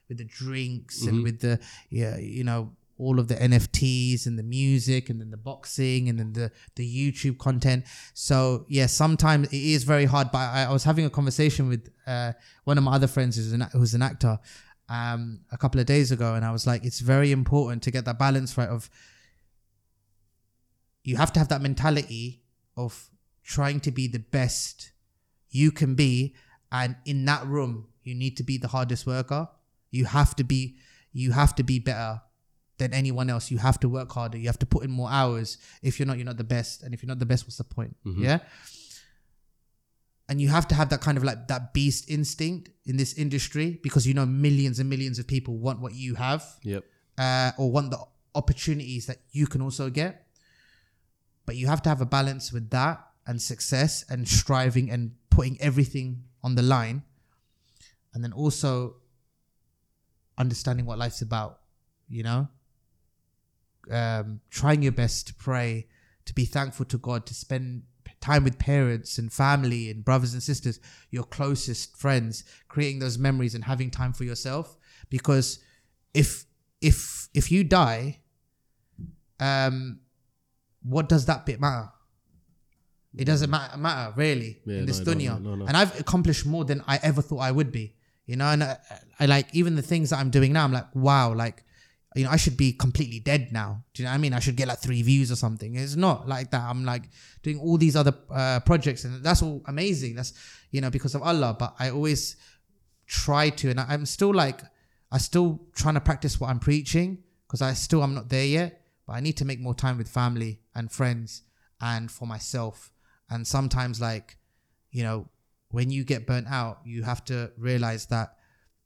with 0.09 0.17
the 0.19 0.25
drinks 0.25 0.99
Mm-hmm. 0.99 1.09
and 1.09 1.23
with 1.23 1.39
the 1.41 1.59
yeah, 1.89 2.17
you 2.17 2.43
know, 2.43 2.71
all 2.97 3.19
of 3.19 3.27
the 3.27 3.35
NFTs 3.35 4.25
and 4.25 4.39
the 4.39 4.43
music 4.43 5.09
and 5.09 5.19
then 5.19 5.31
the 5.31 5.37
boxing 5.37 6.07
and 6.07 6.17
then 6.19 6.33
the 6.33 6.51
the 6.75 6.85
YouTube 6.85 7.37
content. 7.37 7.85
So 8.13 8.65
yeah, 8.69 8.85
sometimes 8.85 9.47
it 9.47 9.61
is 9.61 9.83
very 9.83 10.05
hard. 10.05 10.31
But 10.31 10.39
I, 10.39 10.65
I 10.69 10.73
was 10.73 10.83
having 10.83 11.05
a 11.05 11.09
conversation 11.09 11.67
with 11.67 11.89
uh, 12.07 12.33
one 12.63 12.77
of 12.77 12.83
my 12.83 12.93
other 12.93 13.07
friends 13.07 13.35
who's 13.35 13.51
an 13.51 13.67
who's 13.73 13.93
an 13.93 14.01
actor 14.01 14.39
um, 14.87 15.41
a 15.51 15.57
couple 15.57 15.79
of 15.79 15.87
days 15.87 16.11
ago, 16.11 16.35
and 16.35 16.45
I 16.45 16.51
was 16.51 16.65
like, 16.65 16.85
it's 16.85 16.99
very 16.99 17.31
important 17.31 17.83
to 17.83 17.91
get 17.91 18.05
that 18.05 18.17
balance 18.17 18.57
right. 18.57 18.69
Of 18.69 18.89
you 21.03 21.17
have 21.17 21.33
to 21.33 21.39
have 21.39 21.49
that 21.49 21.61
mentality 21.61 22.43
of 22.77 23.09
trying 23.43 23.79
to 23.81 23.91
be 23.91 24.07
the 24.07 24.19
best 24.19 24.91
you 25.49 25.71
can 25.71 25.95
be, 25.95 26.35
and 26.71 26.95
in 27.05 27.25
that 27.25 27.45
room, 27.45 27.87
you 28.03 28.15
need 28.15 28.37
to 28.37 28.43
be 28.43 28.57
the 28.57 28.69
hardest 28.69 29.05
worker. 29.05 29.49
You 29.91 30.05
have 30.05 30.35
to 30.37 30.43
be, 30.43 30.75
you 31.13 31.31
have 31.31 31.55
to 31.55 31.63
be 31.63 31.79
better 31.79 32.21
than 32.77 32.93
anyone 32.93 33.29
else. 33.29 33.49
You 33.51 33.57
have 33.59 33.79
to 33.81 33.89
work 33.89 34.11
harder. 34.11 34.37
You 34.37 34.47
have 34.47 34.59
to 34.59 34.65
put 34.65 34.83
in 34.83 34.91
more 34.91 35.09
hours. 35.09 35.57
If 35.81 35.97
you're 35.99 36.05
not, 36.07 36.17
you're 36.17 36.25
not 36.25 36.37
the 36.37 36.43
best. 36.43 36.83
And 36.83 36.93
if 36.93 37.01
you're 37.01 37.07
not 37.07 37.19
the 37.19 37.25
best, 37.25 37.45
what's 37.45 37.57
the 37.57 37.63
point? 37.63 37.95
Yeah. 38.05 38.39
And 40.27 40.41
you 40.41 40.49
have 40.49 40.67
to 40.69 40.75
have 40.75 40.89
that 40.89 41.01
kind 41.01 41.17
of 41.17 41.23
like 41.23 41.47
that 41.49 41.73
beast 41.73 42.09
instinct 42.09 42.69
in 42.85 42.97
this 42.97 43.13
industry 43.13 43.79
because 43.83 44.07
you 44.07 44.13
know 44.15 44.25
millions 44.25 44.79
and 44.79 44.89
millions 44.89 45.19
of 45.19 45.27
people 45.27 45.57
want 45.57 45.79
what 45.81 45.93
you 45.93 46.15
have 46.15 46.43
Yep. 46.63 46.83
uh, 47.19 47.51
or 47.59 47.71
want 47.71 47.91
the 47.91 47.99
opportunities 48.33 49.05
that 49.05 49.17
you 49.31 49.45
can 49.45 49.61
also 49.61 49.89
get. 49.91 50.25
But 51.45 51.55
you 51.57 51.67
have 51.67 51.81
to 51.83 51.89
have 51.89 52.01
a 52.01 52.07
balance 52.07 52.51
with 52.51 52.71
that 52.71 53.05
and 53.27 53.39
success 53.39 54.03
and 54.09 54.27
striving 54.27 54.89
and 54.89 55.11
putting 55.29 55.61
everything 55.61 56.23
on 56.43 56.55
the 56.55 56.63
line. 56.63 57.03
And 58.13 58.23
then 58.23 58.33
also 58.33 58.95
understanding 60.37 60.85
what 60.87 60.97
life's 60.97 61.21
about, 61.21 61.59
you 62.09 62.23
know? 62.23 62.47
Um, 63.91 64.41
trying 64.49 64.81
your 64.81 64.91
best 64.91 65.27
to 65.27 65.33
pray, 65.35 65.87
to 66.25 66.33
be 66.33 66.45
thankful 66.45 66.85
to 66.87 66.97
God, 66.97 67.25
to 67.27 67.33
spend 67.33 67.83
time 68.21 68.43
with 68.43 68.57
parents 68.57 69.17
and 69.19 69.31
family 69.31 69.89
and 69.91 70.03
brothers 70.03 70.33
and 70.33 70.41
sisters, 70.41 70.79
your 71.11 71.23
closest 71.23 71.95
friends, 71.95 72.43
creating 72.67 72.99
those 72.99 73.17
memories 73.19 73.53
and 73.53 73.63
having 73.65 73.91
time 73.91 74.13
for 74.13 74.23
yourself. 74.23 74.77
Because 75.09 75.59
if 76.13 76.45
if 76.81 77.29
if 77.33 77.51
you 77.51 77.63
die, 77.63 78.21
um, 79.39 79.99
what 80.83 81.09
does 81.09 81.25
that 81.25 81.45
bit 81.45 81.59
matter? 81.59 81.89
It 83.17 83.25
doesn't 83.25 83.49
matter, 83.49 83.77
matter 83.77 84.13
really 84.17 84.61
Yeah, 84.65 84.79
in 84.79 84.85
this 84.85 84.99
no, 84.99 85.13
dunya. 85.13 85.41
no, 85.41 85.49
no, 85.51 85.55
no. 85.55 85.65
And 85.67 85.77
I've 85.77 85.97
accomplished 85.99 86.45
more 86.45 86.65
than 86.65 86.83
I 86.87 86.99
ever 87.01 87.21
thought 87.21 87.39
I 87.39 87.51
would 87.51 87.71
be. 87.71 87.95
You 88.25 88.35
know, 88.35 88.45
and 88.47 88.63
I, 88.63 88.77
I 89.19 89.25
like 89.27 89.53
even 89.53 89.75
the 89.75 89.81
things 89.83 90.09
that 90.09 90.17
I'm 90.19 90.31
doing 90.31 90.51
now. 90.51 90.63
I'm 90.65 90.73
like, 90.73 90.93
wow, 90.95 91.33
like 91.33 91.63
you 92.15 92.23
know, 92.23 92.29
I 92.29 92.37
should 92.37 92.55
be 92.55 92.71
completely 92.71 93.19
dead 93.19 93.51
now. 93.51 93.83
Do 93.93 94.01
you 94.01 94.05
know 94.05 94.11
what 94.11 94.15
I 94.15 94.19
mean? 94.19 94.33
I 94.33 94.39
should 94.39 94.55
get 94.55 94.69
like 94.69 94.79
three 94.79 95.01
views 95.01 95.31
or 95.31 95.35
something. 95.35 95.75
It's 95.75 95.97
not 95.97 96.27
like 96.27 96.51
that. 96.51 96.61
I'm 96.61 96.85
like 96.85 97.03
doing 97.43 97.59
all 97.59 97.77
these 97.77 97.95
other 97.95 98.13
uh, 98.31 98.61
projects, 98.61 99.03
and 99.03 99.21
that's 99.23 99.41
all 99.41 99.61
amazing. 99.65 100.15
That's 100.15 100.33
you 100.71 100.79
know 100.79 100.89
because 100.89 101.13
of 101.13 101.21
Allah. 101.21 101.55
But 101.59 101.75
I 101.77 101.89
always 101.89 102.37
try 103.05 103.49
to, 103.49 103.69
and 103.69 103.79
I'm 103.79 104.05
still 104.05 104.33
like, 104.33 104.61
I 105.11 105.17
still 105.17 105.59
trying 105.75 105.95
to 105.95 105.99
practice 105.99 106.39
what 106.39 106.49
I'm 106.49 106.59
preaching 106.59 107.23
because 107.47 107.61
I 107.61 107.73
still 107.73 108.01
I'm 108.01 108.15
not 108.15 108.29
there 108.29 108.45
yet. 108.45 108.81
But 109.05 109.13
I 109.13 109.19
need 109.19 109.37
to 109.37 109.45
make 109.45 109.59
more 109.59 109.75
time 109.75 109.97
with 109.97 110.07
family 110.07 110.61
and 110.73 110.91
friends 110.91 111.43
and 111.81 112.09
for 112.09 112.25
myself. 112.25 112.91
And 113.29 113.45
sometimes, 113.45 113.99
like, 113.99 114.37
you 114.91 115.03
know, 115.03 115.27
when 115.69 115.91
you 115.91 116.03
get 116.05 116.25
burnt 116.25 116.47
out, 116.47 116.79
you 116.85 117.03
have 117.03 117.25
to 117.25 117.51
realize 117.57 118.05
that 118.07 118.37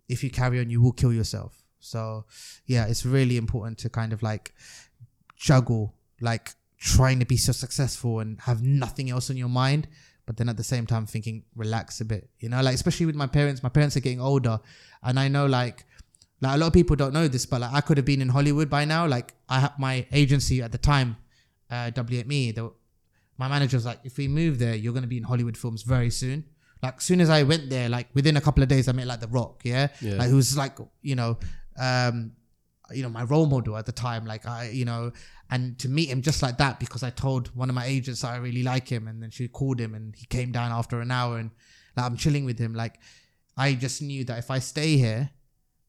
if 0.07 0.23
you 0.23 0.31
carry 0.31 0.59
on, 0.59 0.69
you 0.69 0.81
will 0.81 0.91
kill 0.91 1.13
yourself. 1.13 1.63
So, 1.79 2.25
yeah, 2.65 2.85
it's 2.87 3.05
really 3.05 3.37
important 3.37 3.77
to 3.79 3.89
kind 3.89 4.13
of 4.13 4.21
like 4.21 4.53
juggle, 5.35 5.95
like 6.21 6.51
trying 6.77 7.19
to 7.19 7.25
be 7.25 7.37
so 7.37 7.51
successful 7.51 8.19
and 8.19 8.39
have 8.41 8.61
nothing 8.63 9.09
else 9.09 9.29
on 9.29 9.37
your 9.37 9.49
mind. 9.49 9.87
But 10.25 10.37
then 10.37 10.47
at 10.49 10.57
the 10.57 10.63
same 10.63 10.85
time, 10.85 11.05
thinking, 11.07 11.43
relax 11.55 12.01
a 12.01 12.05
bit, 12.05 12.29
you 12.39 12.49
know, 12.49 12.61
like, 12.61 12.75
especially 12.75 13.07
with 13.07 13.15
my 13.15 13.25
parents, 13.27 13.63
my 13.63 13.69
parents 13.69 13.97
are 13.97 13.99
getting 13.99 14.21
older. 14.21 14.59
And 15.01 15.19
I 15.19 15.27
know, 15.27 15.47
like, 15.47 15.85
like 16.41 16.55
a 16.55 16.57
lot 16.57 16.67
of 16.67 16.73
people 16.73 16.95
don't 16.95 17.13
know 17.13 17.27
this, 17.27 17.45
but 17.45 17.61
like 17.61 17.73
I 17.73 17.81
could 17.81 17.97
have 17.97 18.05
been 18.05 18.21
in 18.21 18.29
Hollywood 18.29 18.69
by 18.69 18.85
now. 18.85 19.07
Like 19.07 19.33
I 19.49 19.59
had 19.59 19.73
my 19.79 20.05
agency 20.11 20.61
at 20.61 20.71
the 20.71 20.77
time, 20.77 21.17
uh, 21.71 21.91
WME. 21.91 22.55
The, 22.55 22.71
my 23.37 23.47
manager 23.47 23.75
was 23.77 23.85
like, 23.85 23.99
if 24.03 24.17
we 24.17 24.27
move 24.27 24.59
there, 24.59 24.75
you're 24.75 24.93
gonna 24.93 25.07
be 25.07 25.17
in 25.17 25.23
Hollywood 25.23 25.57
films 25.57 25.81
very 25.83 26.09
soon. 26.11 26.45
Like 26.81 27.01
soon 27.01 27.19
as 27.19 27.29
I 27.29 27.43
went 27.43 27.69
there, 27.69 27.89
like 27.89 28.07
within 28.13 28.37
a 28.37 28.41
couple 28.41 28.63
of 28.63 28.69
days, 28.69 28.87
I 28.87 28.93
met 28.93 29.07
like 29.07 29.19
The 29.19 29.27
Rock. 29.27 29.61
Yeah, 29.65 29.87
Yeah. 29.99 30.15
like 30.15 30.29
who's 30.29 30.55
like 30.55 30.77
you 31.01 31.15
know, 31.15 31.37
um, 31.79 32.33
you 32.91 33.03
know 33.03 33.09
my 33.09 33.23
role 33.23 33.45
model 33.45 33.77
at 33.77 33.85
the 33.85 33.91
time. 33.91 34.25
Like 34.25 34.45
I, 34.45 34.69
you 34.69 34.85
know, 34.85 35.11
and 35.49 35.77
to 35.79 35.89
meet 35.89 36.09
him 36.09 36.21
just 36.21 36.41
like 36.41 36.57
that 36.57 36.79
because 36.79 37.03
I 37.03 37.09
told 37.09 37.55
one 37.55 37.69
of 37.69 37.75
my 37.75 37.85
agents 37.85 38.21
that 38.21 38.33
I 38.33 38.37
really 38.37 38.63
like 38.63 38.87
him, 38.87 39.07
and 39.07 39.21
then 39.21 39.31
she 39.31 39.47
called 39.47 39.79
him, 39.79 39.95
and 39.95 40.15
he 40.15 40.25
came 40.25 40.51
down 40.51 40.71
after 40.71 41.01
an 41.01 41.11
hour, 41.11 41.37
and 41.37 41.51
like 41.95 42.05
I'm 42.05 42.17
chilling 42.17 42.45
with 42.45 42.59
him. 42.59 42.73
Like 42.73 42.99
I 43.57 43.73
just 43.73 44.01
knew 44.01 44.23
that 44.25 44.37
if 44.39 44.51
I 44.51 44.59
stay 44.59 44.97
here 44.97 45.31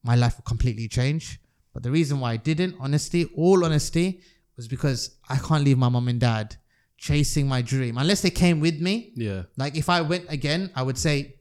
my 0.03 0.15
life 0.15 0.37
will 0.37 0.45
completely 0.45 0.89
change. 0.89 1.41
But 1.73 1.83
the 1.83 1.91
reason 1.91 2.21
why 2.21 2.33
I 2.33 2.37
didn't, 2.37 2.77
honesty, 2.81 3.27
all 3.37 3.65
honesty, 3.65 4.21
was 4.57 4.67
because 4.67 5.17
I 5.29 5.37
can't 5.37 5.65
leave 5.65 5.79
my 5.79 5.89
mom 5.89 6.09
and 6.09 6.21
dad 6.21 6.57
chasing 6.99 7.49
my 7.49 7.63
dream 7.63 7.97
unless 7.97 8.21
they 8.21 8.31
came 8.31 8.61
with 8.61 8.81
me. 8.81 9.13
Yeah. 9.15 9.45
Like 9.57 9.77
if 9.77 9.89
I 9.89 10.01
went 10.01 10.27
again, 10.29 10.71
I 10.75 10.83
would 10.83 10.99
say, 10.99 11.37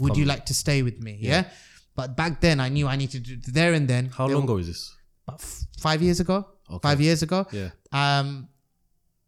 "Would 0.00 0.12
Come. 0.12 0.20
you 0.20 0.24
like 0.24 0.46
to 0.46 0.54
stay 0.54 0.82
with 0.82 1.00
me?" 1.02 1.18
Yeah. 1.20 1.48
But 1.96 2.16
back 2.16 2.40
then, 2.40 2.60
I 2.60 2.68
knew 2.68 2.86
I 2.86 2.96
needed 2.96 3.24
to 3.24 3.36
do 3.36 3.52
there 3.52 3.72
and 3.72 3.88
then. 3.88 4.10
How 4.10 4.26
long 4.28 4.44
ago 4.44 4.58
is 4.58 4.66
this? 4.68 4.94
About 5.26 5.40
f- 5.40 5.64
five 5.78 6.02
years 6.02 6.20
ago. 6.20 6.46
Okay. 6.70 6.88
Five 6.88 7.00
years 7.00 7.22
ago. 7.22 7.46
Yeah. 7.50 7.70
Um, 7.90 8.48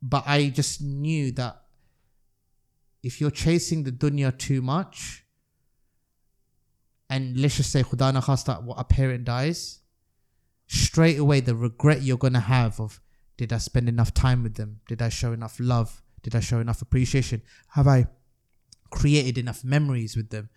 but 0.02 0.24
I 0.26 0.50
just 0.50 0.82
knew 0.82 1.32
that 1.32 1.62
if 3.02 3.20
you're 3.20 3.30
chasing 3.30 3.84
the 3.84 3.92
dunya 3.92 4.36
too 4.36 4.60
much, 4.60 5.24
and 7.10 7.38
let's 7.40 7.56
just 7.56 7.72
say 7.72 7.82
khuda 7.82 8.12
na 8.12 8.20
khasta, 8.20 8.62
what 8.62 8.78
a 8.78 8.84
parent 8.84 9.24
dies, 9.24 9.80
straight 10.66 11.18
away 11.18 11.40
the 11.40 11.54
regret 11.54 12.02
you're 12.02 12.18
gonna 12.18 12.40
have 12.40 12.78
of 12.80 13.00
did 13.38 13.52
I 13.52 13.58
spend 13.58 13.88
enough 13.88 14.12
time 14.12 14.42
with 14.42 14.56
them? 14.56 14.80
Did 14.88 15.00
I 15.00 15.08
show 15.08 15.32
enough 15.32 15.56
love? 15.60 16.02
Did 16.22 16.34
I 16.34 16.40
show 16.40 16.58
enough 16.58 16.82
appreciation? 16.82 17.40
Have 17.68 17.86
I 17.86 18.08
created 18.90 19.38
enough 19.38 19.64
memories 19.64 20.16
with 20.16 20.30
them? 20.30 20.50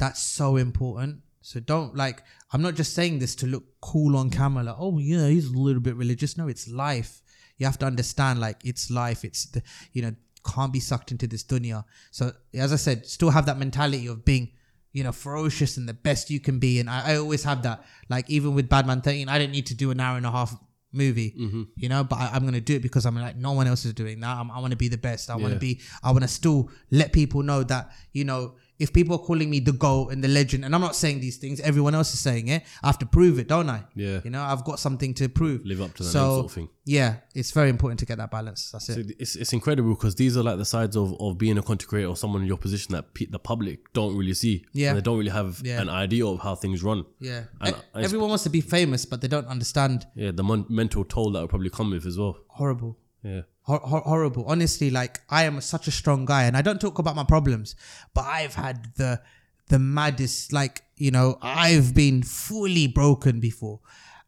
That's 0.00 0.20
so 0.20 0.56
important. 0.56 1.20
So 1.42 1.60
don't 1.60 1.94
like 1.94 2.22
I'm 2.52 2.62
not 2.62 2.74
just 2.74 2.94
saying 2.94 3.18
this 3.18 3.34
to 3.36 3.46
look 3.46 3.64
cool 3.80 4.16
on 4.16 4.30
camera, 4.30 4.64
like, 4.64 4.76
oh 4.78 4.98
yeah, 4.98 5.28
he's 5.28 5.46
a 5.46 5.56
little 5.56 5.80
bit 5.80 5.94
religious. 5.96 6.36
No, 6.36 6.48
it's 6.48 6.68
life. 6.68 7.22
You 7.58 7.66
have 7.66 7.78
to 7.78 7.86
understand 7.86 8.40
like 8.40 8.58
it's 8.64 8.90
life. 8.90 9.24
It's 9.24 9.44
the 9.46 9.62
you 9.92 10.02
know, 10.02 10.14
can't 10.44 10.72
be 10.72 10.80
sucked 10.80 11.10
into 11.12 11.26
this 11.26 11.44
dunya. 11.44 11.84
So 12.10 12.32
as 12.54 12.72
I 12.72 12.76
said, 12.76 13.06
still 13.06 13.30
have 13.30 13.46
that 13.46 13.58
mentality 13.58 14.06
of 14.06 14.24
being, 14.24 14.50
you 14.92 15.04
know, 15.04 15.12
ferocious 15.12 15.76
and 15.76 15.88
the 15.88 15.94
best 15.94 16.30
you 16.30 16.40
can 16.40 16.58
be. 16.58 16.80
And 16.80 16.88
I, 16.90 17.12
I 17.12 17.16
always 17.16 17.44
have 17.44 17.62
that. 17.62 17.84
Like 18.08 18.28
even 18.30 18.54
with 18.54 18.68
Badman 18.68 19.02
13, 19.02 19.28
I 19.28 19.38
didn't 19.38 19.52
need 19.52 19.66
to 19.66 19.74
do 19.74 19.90
an 19.90 20.00
hour 20.00 20.16
and 20.16 20.26
a 20.26 20.30
half 20.30 20.54
movie, 20.92 21.34
mm-hmm. 21.38 21.62
you 21.76 21.88
know, 21.88 22.02
but 22.04 22.18
I, 22.18 22.30
I'm 22.32 22.44
gonna 22.44 22.60
do 22.60 22.76
it 22.76 22.82
because 22.82 23.06
I'm 23.06 23.16
like 23.16 23.36
no 23.36 23.52
one 23.52 23.66
else 23.66 23.84
is 23.84 23.94
doing 23.94 24.20
that. 24.20 24.36
I'm, 24.36 24.50
I 24.50 24.58
want 24.60 24.72
to 24.72 24.76
be 24.76 24.88
the 24.88 24.98
best. 24.98 25.30
I 25.30 25.36
want 25.36 25.48
to 25.48 25.66
Yeah. 25.66 25.74
be. 25.74 25.80
I 26.02 26.10
want 26.10 26.22
to 26.22 26.28
still 26.28 26.70
let 26.90 27.12
people 27.12 27.42
know 27.42 27.62
that 27.64 27.92
you 28.12 28.24
know 28.24 28.56
if 28.80 28.92
people 28.92 29.14
are 29.16 29.24
calling 29.30 29.48
me 29.50 29.60
the 29.60 29.72
goat 29.72 30.08
and 30.12 30.24
the 30.24 30.28
legend, 30.28 30.64
and 30.64 30.74
I'm 30.74 30.80
not 30.80 30.96
saying 30.96 31.20
these 31.20 31.36
things, 31.36 31.60
everyone 31.60 31.94
else 31.94 32.12
is 32.14 32.20
saying 32.20 32.48
it. 32.48 32.62
I 32.82 32.86
have 32.88 32.98
to 33.00 33.06
prove 33.06 33.38
it, 33.38 33.46
don't 33.46 33.68
I? 33.68 33.84
Yeah. 33.94 34.20
You 34.24 34.30
know, 34.30 34.42
I've 34.42 34.64
got 34.64 34.78
something 34.80 35.12
to 35.14 35.28
prove. 35.28 35.64
Live 35.64 35.80
up 35.82 35.94
to 35.94 36.02
that 36.02 36.08
So 36.08 36.34
sort 36.36 36.46
of 36.46 36.52
thing. 36.52 36.68
yeah, 36.84 37.16
it's 37.34 37.50
very 37.52 37.68
important 37.70 37.98
to 38.00 38.06
get 38.06 38.18
that 38.18 38.30
balance. 38.30 38.70
That's 38.72 38.86
So 38.86 38.94
it. 38.94 39.12
it's, 39.18 39.36
it's 39.36 39.52
incredible 39.52 39.90
because 39.94 40.14
these 40.14 40.36
are 40.36 40.42
like 40.42 40.58
the 40.58 40.64
sides 40.64 40.96
of, 40.96 41.14
of 41.20 41.36
being 41.38 41.58
a 41.58 41.62
content 41.62 41.88
creator 41.88 42.08
or 42.08 42.16
someone 42.16 42.42
in 42.42 42.48
your 42.48 42.56
position 42.58 42.92
that 42.94 43.12
pe- 43.14 43.26
the 43.26 43.38
public 43.38 43.92
don't 43.92 44.16
really 44.16 44.34
see. 44.34 44.64
Yeah. 44.72 44.88
And 44.88 44.96
they 44.98 45.02
don't 45.02 45.18
really 45.18 45.30
have 45.30 45.60
Yeah. 45.64 45.80
an 45.82 45.88
idea 45.90 46.26
of 46.26 46.40
how 46.40 46.54
things 46.54 46.82
run. 46.82 47.04
Yeah, 47.20 47.44
And 47.60 47.76
E- 47.76 47.78
I- 47.94 48.02
everyone 48.02 48.28
wants 48.30 48.44
to 48.44 48.50
be 48.50 48.62
famous, 48.62 49.04
but 49.04 49.20
they 49.20 49.28
don't 49.28 49.46
understand. 49.46 50.06
Yeah. 50.16 50.30
The 50.32 50.42
mon- 50.42 50.66
mental 50.68 51.04
toll 51.04 51.32
that 51.32 51.40
would 51.42 51.50
probably 51.50 51.70
come 51.70 51.90
with 51.90 52.06
as 52.06 52.16
well. 52.18 52.38
Horrible. 52.48 52.96
Yeah. 53.22 53.42
Hor- 53.70 53.86
hor- 53.90 54.00
horrible. 54.00 54.44
Honestly, 54.46 54.90
like 54.90 55.20
I 55.28 55.44
am 55.44 55.60
such 55.60 55.86
a 55.86 55.92
strong 55.92 56.24
guy, 56.24 56.42
and 56.44 56.56
I 56.56 56.62
don't 56.62 56.80
talk 56.80 56.98
about 56.98 57.14
my 57.14 57.24
problems, 57.24 57.76
but 58.14 58.24
I've 58.24 58.54
had 58.54 58.92
the 58.96 59.20
the 59.68 59.78
maddest. 59.78 60.52
Like 60.52 60.82
you 60.96 61.12
know, 61.12 61.38
I've 61.40 61.94
been 61.94 62.24
fully 62.24 62.88
broken 62.88 63.38
before, 63.38 63.78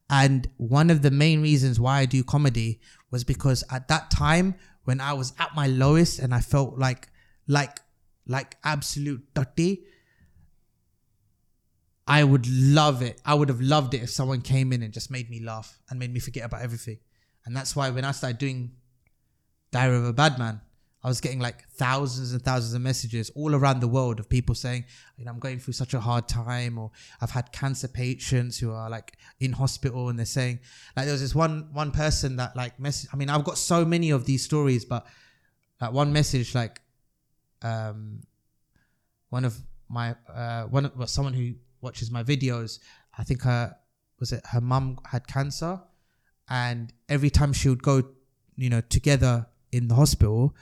and 0.08 0.48
one 0.58 0.90
of 0.90 1.02
the 1.02 1.10
main 1.10 1.42
reasons 1.42 1.80
why 1.80 1.98
I 1.98 2.06
do 2.06 2.22
comedy 2.22 2.80
was 3.10 3.24
because 3.24 3.64
at 3.70 3.88
that 3.88 4.10
time 4.10 4.54
when 4.84 5.00
I 5.00 5.12
was 5.12 5.32
at 5.38 5.54
my 5.56 5.66
lowest 5.66 6.18
and 6.20 6.32
I 6.32 6.40
felt 6.40 6.78
like 6.78 7.08
like 7.48 7.80
like 8.26 8.56
absolute 8.62 9.22
dirty. 9.34 9.84
I 12.06 12.24
would 12.24 12.46
love 12.48 13.00
it. 13.02 13.20
I 13.24 13.34
would 13.34 13.48
have 13.48 13.60
loved 13.60 13.94
it 13.94 14.02
if 14.02 14.10
someone 14.10 14.40
came 14.42 14.72
in 14.72 14.82
and 14.82 14.92
just 14.92 15.10
made 15.10 15.30
me 15.30 15.40
laugh 15.40 15.78
and 15.88 15.98
made 15.98 16.12
me 16.12 16.20
forget 16.20 16.44
about 16.44 16.62
everything. 16.62 16.98
And 17.44 17.56
that's 17.56 17.76
why 17.76 17.90
when 17.90 18.04
I 18.04 18.12
started 18.12 18.38
doing 18.38 18.72
Diary 19.72 19.96
of 19.96 20.04
a 20.04 20.12
Bad 20.12 20.38
Man, 20.38 20.60
I 21.02 21.08
was 21.08 21.20
getting 21.20 21.40
like 21.40 21.68
thousands 21.70 22.32
and 22.32 22.40
thousands 22.42 22.74
of 22.74 22.80
messages 22.80 23.30
all 23.34 23.54
around 23.56 23.80
the 23.80 23.88
world 23.88 24.20
of 24.20 24.28
people 24.28 24.54
saying, 24.54 24.84
you 25.16 25.24
know, 25.24 25.32
I'm 25.32 25.40
going 25.40 25.58
through 25.58 25.72
such 25.72 25.94
a 25.94 26.00
hard 26.00 26.28
time, 26.28 26.78
or 26.78 26.92
I've 27.20 27.30
had 27.30 27.50
cancer 27.50 27.88
patients 27.88 28.58
who 28.58 28.70
are 28.70 28.88
like 28.88 29.16
in 29.40 29.52
hospital 29.52 30.10
and 30.10 30.18
they're 30.18 30.26
saying, 30.26 30.60
like 30.96 31.06
there 31.06 31.12
was 31.12 31.20
this 31.20 31.34
one 31.34 31.70
one 31.72 31.90
person 31.90 32.36
that 32.36 32.54
like 32.54 32.78
message. 32.78 33.10
I 33.12 33.16
mean, 33.16 33.30
I've 33.30 33.42
got 33.42 33.58
so 33.58 33.84
many 33.84 34.10
of 34.10 34.26
these 34.26 34.44
stories, 34.44 34.84
but 34.84 35.06
like 35.80 35.92
one 35.92 36.12
message, 36.12 36.54
like 36.54 36.80
um, 37.62 38.20
one 39.30 39.44
of 39.44 39.56
my 39.88 40.14
uh, 40.32 40.64
one 40.64 40.84
of 40.84 40.96
well, 40.96 41.08
someone 41.08 41.34
who 41.34 41.54
watches 41.80 42.12
my 42.12 42.22
videos. 42.22 42.78
I 43.18 43.24
think 43.24 43.42
her 43.42 43.74
was 44.20 44.32
it 44.32 44.46
her 44.46 44.60
mum 44.60 45.00
had 45.06 45.26
cancer, 45.26 45.80
and 46.48 46.92
every 47.08 47.30
time 47.30 47.52
she 47.52 47.68
would 47.68 47.82
go, 47.82 48.04
you 48.56 48.70
know, 48.70 48.82
together 48.82 49.46
in 49.72 49.88
the 49.88 49.94
hospital, 49.94 50.54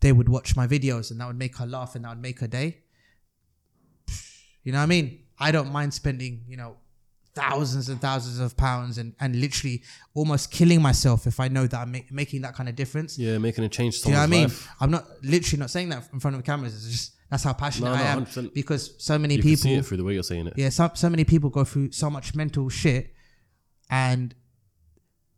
they 0.00 0.12
would 0.12 0.28
watch 0.28 0.56
my 0.56 0.66
videos, 0.66 1.10
and 1.10 1.20
that 1.20 1.26
would 1.28 1.38
make 1.38 1.56
her 1.58 1.66
laugh, 1.66 1.94
and 1.94 2.04
that 2.04 2.10
would 2.10 2.22
make 2.22 2.40
her 2.40 2.46
day. 2.48 2.78
You 4.64 4.72
know 4.72 4.78
what 4.78 4.84
I 4.84 4.86
mean? 4.86 5.20
I 5.38 5.52
don't 5.52 5.70
mind 5.70 5.94
spending, 5.94 6.44
you 6.48 6.56
know, 6.56 6.76
thousands 7.34 7.88
and 7.90 8.00
thousands 8.00 8.40
of 8.40 8.56
pounds 8.56 8.96
and, 8.96 9.14
and 9.20 9.36
literally 9.36 9.82
almost 10.14 10.50
killing 10.50 10.80
myself 10.80 11.26
if 11.26 11.38
I 11.38 11.48
know 11.48 11.66
that 11.66 11.78
I'm 11.78 11.92
ma- 11.92 11.98
making 12.10 12.40
that 12.42 12.54
kind 12.54 12.66
of 12.68 12.74
difference. 12.74 13.18
Yeah. 13.18 13.36
Making 13.38 13.64
a 13.64 13.68
change 13.68 14.00
to 14.02 14.08
you 14.08 14.14
know 14.14 14.20
what 14.20 14.24
I 14.24 14.26
mean? 14.28 14.42
life. 14.44 14.68
I'm 14.80 14.90
not 14.90 15.04
literally 15.22 15.60
not 15.60 15.70
saying 15.70 15.90
that 15.90 16.08
in 16.14 16.18
front 16.18 16.34
of 16.36 16.42
cameras. 16.44 16.74
It's 16.74 16.90
just 16.90 17.12
that's 17.30 17.44
how 17.44 17.52
passionate 17.52 17.90
No, 17.90 17.94
I 17.94 18.00
am 18.02 18.24
100%. 18.24 18.54
because 18.54 18.94
so 18.98 19.18
many 19.18 19.34
You 19.34 19.42
can 19.42 19.56
see 19.56 19.68
people, 19.68 19.78
it 19.80 19.86
through 19.86 19.96
the 19.98 20.04
way 20.04 20.14
you're 20.14 20.22
saying 20.22 20.46
it. 20.46 20.54
yeah, 20.56 20.70
so, 20.70 20.90
so 20.94 21.10
many 21.10 21.24
people 21.24 21.50
go 21.50 21.62
through 21.64 21.92
so 21.92 22.08
much 22.08 22.34
mental 22.34 22.68
shit, 22.70 23.12
and 23.90 24.34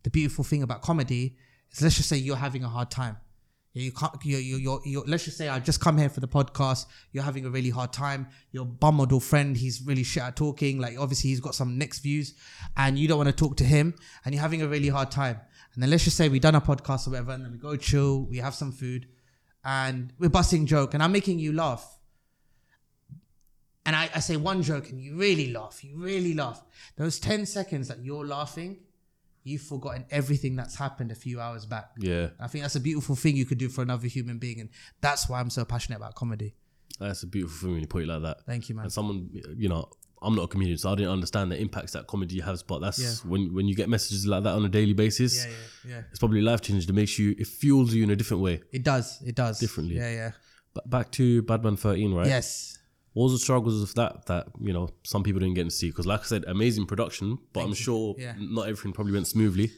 the 0.04 0.10
beautiful 0.10 0.44
thing 0.44 0.62
about 0.62 0.82
comedy 0.82 1.36
let's 1.80 1.96
just 1.96 2.08
say 2.08 2.16
you're 2.16 2.36
having 2.36 2.64
a 2.64 2.68
hard 2.68 2.90
time. 2.90 3.16
You 3.74 3.92
can't. 3.92 4.12
You're, 4.24 4.40
you're, 4.40 4.58
you're, 4.58 4.80
you're, 4.84 5.04
let's 5.06 5.24
just 5.24 5.36
say 5.36 5.48
I 5.48 5.60
just 5.60 5.80
come 5.80 5.98
here 5.98 6.08
for 6.08 6.20
the 6.20 6.26
podcast. 6.26 6.86
You're 7.12 7.22
having 7.22 7.46
a 7.46 7.50
really 7.50 7.70
hard 7.70 7.92
time. 7.92 8.26
Your 8.50 8.64
bum 8.64 8.96
model 8.96 9.20
friend, 9.20 9.56
he's 9.56 9.82
really 9.82 10.02
shit 10.02 10.22
at 10.22 10.34
talking. 10.34 10.80
Like 10.80 10.98
obviously 10.98 11.30
he's 11.30 11.40
got 11.40 11.54
some 11.54 11.78
next 11.78 12.00
views, 12.00 12.34
and 12.76 12.98
you 12.98 13.06
don't 13.06 13.18
want 13.18 13.28
to 13.28 13.36
talk 13.36 13.56
to 13.58 13.64
him, 13.64 13.94
and 14.24 14.34
you're 14.34 14.42
having 14.42 14.62
a 14.62 14.68
really 14.68 14.88
hard 14.88 15.10
time. 15.10 15.38
And 15.74 15.82
then 15.82 15.90
let's 15.90 16.02
just 16.02 16.16
say 16.16 16.28
we 16.28 16.40
done 16.40 16.56
a 16.56 16.60
podcast 16.60 17.06
or 17.06 17.10
whatever, 17.10 17.32
and 17.32 17.44
then 17.44 17.52
we 17.52 17.58
go 17.58 17.76
chill, 17.76 18.24
we 18.24 18.38
have 18.38 18.54
some 18.54 18.72
food, 18.72 19.06
and 19.64 20.12
we're 20.18 20.30
busting 20.30 20.66
joke, 20.66 20.94
and 20.94 21.02
I'm 21.02 21.12
making 21.12 21.38
you 21.38 21.52
laugh. 21.52 21.98
And 23.86 23.94
I, 23.94 24.10
I 24.14 24.20
say 24.20 24.36
one 24.36 24.62
joke, 24.62 24.90
and 24.90 25.00
you 25.00 25.16
really 25.16 25.52
laugh. 25.52 25.84
You 25.84 25.98
really 25.98 26.34
laugh. 26.34 26.60
Those 26.96 27.20
ten 27.20 27.46
seconds 27.46 27.86
that 27.88 28.02
you're 28.02 28.26
laughing, 28.26 28.80
you've 29.48 29.62
forgotten 29.62 30.04
everything 30.10 30.56
that's 30.56 30.76
happened 30.76 31.10
a 31.10 31.14
few 31.14 31.40
hours 31.40 31.66
back. 31.66 31.90
Yeah. 31.98 32.28
I 32.38 32.46
think 32.48 32.62
that's 32.64 32.76
a 32.76 32.80
beautiful 32.80 33.16
thing 33.16 33.36
you 33.36 33.44
could 33.46 33.58
do 33.58 33.68
for 33.68 33.82
another 33.82 34.06
human 34.06 34.38
being, 34.38 34.60
and 34.60 34.68
that's 35.00 35.28
why 35.28 35.40
I'm 35.40 35.50
so 35.50 35.64
passionate 35.64 35.96
about 35.96 36.14
comedy. 36.14 36.54
That's 37.00 37.22
a 37.22 37.26
beautiful 37.26 37.58
thing 37.58 37.72
when 37.72 37.80
you 37.80 37.86
put 37.86 38.02
it 38.02 38.08
like 38.08 38.22
that. 38.22 38.44
Thank 38.46 38.68
you, 38.68 38.74
man. 38.74 38.84
And 38.84 38.92
someone, 38.92 39.30
you 39.56 39.68
know, 39.68 39.88
I'm 40.20 40.34
not 40.34 40.42
a 40.42 40.48
comedian, 40.48 40.78
so 40.78 40.90
I 40.92 40.94
didn't 40.96 41.12
understand 41.12 41.52
the 41.52 41.60
impacts 41.60 41.92
that 41.92 42.06
comedy 42.06 42.40
has. 42.40 42.62
But 42.62 42.80
that's 42.80 42.98
Yeah. 42.98 43.30
when 43.30 43.54
when 43.54 43.68
you 43.68 43.74
get 43.76 43.88
messages 43.88 44.26
like 44.26 44.42
that 44.44 44.54
on 44.54 44.64
a 44.64 44.68
daily 44.68 44.94
basis, 44.94 45.44
yeah, 45.46 45.52
yeah. 45.88 46.02
it's 46.10 46.18
probably 46.18 46.40
life 46.40 46.60
changing. 46.60 46.88
It 46.88 46.94
makes 46.94 47.18
you, 47.18 47.34
it 47.38 47.46
fuels 47.46 47.94
you 47.94 48.02
in 48.02 48.10
a 48.10 48.16
different 48.16 48.42
way. 48.42 48.60
It 48.72 48.82
does. 48.82 49.20
It 49.24 49.34
does. 49.36 49.58
Differently. 49.60 49.96
Yeah, 49.96 50.10
yeah. 50.10 50.30
But 50.74 50.90
back 50.90 51.12
to 51.12 51.42
Badman 51.42 51.76
13, 51.76 52.12
right? 52.14 52.26
Yes. 52.26 52.77
What 53.18 53.24
was 53.24 53.32
the 53.32 53.38
struggles 53.48 53.82
of 53.82 53.92
that 53.94 54.26
that 54.26 54.46
you 54.60 54.72
know 54.72 54.90
some 55.02 55.22
people 55.24 55.40
didn't 55.40 55.54
get 55.56 55.64
to 55.64 55.70
see? 55.72 55.88
Because 55.90 56.06
like 56.06 56.20
I 56.20 56.28
said, 56.32 56.44
amazing 56.46 56.86
production, 56.86 57.36
but 57.52 57.64
I'm 57.64 57.74
sure 57.74 58.14
Yeah. 58.16 58.34
not 58.38 58.68
everything 58.68 58.92
probably 58.92 59.12
went 59.18 59.26
smoothly, 59.26 59.72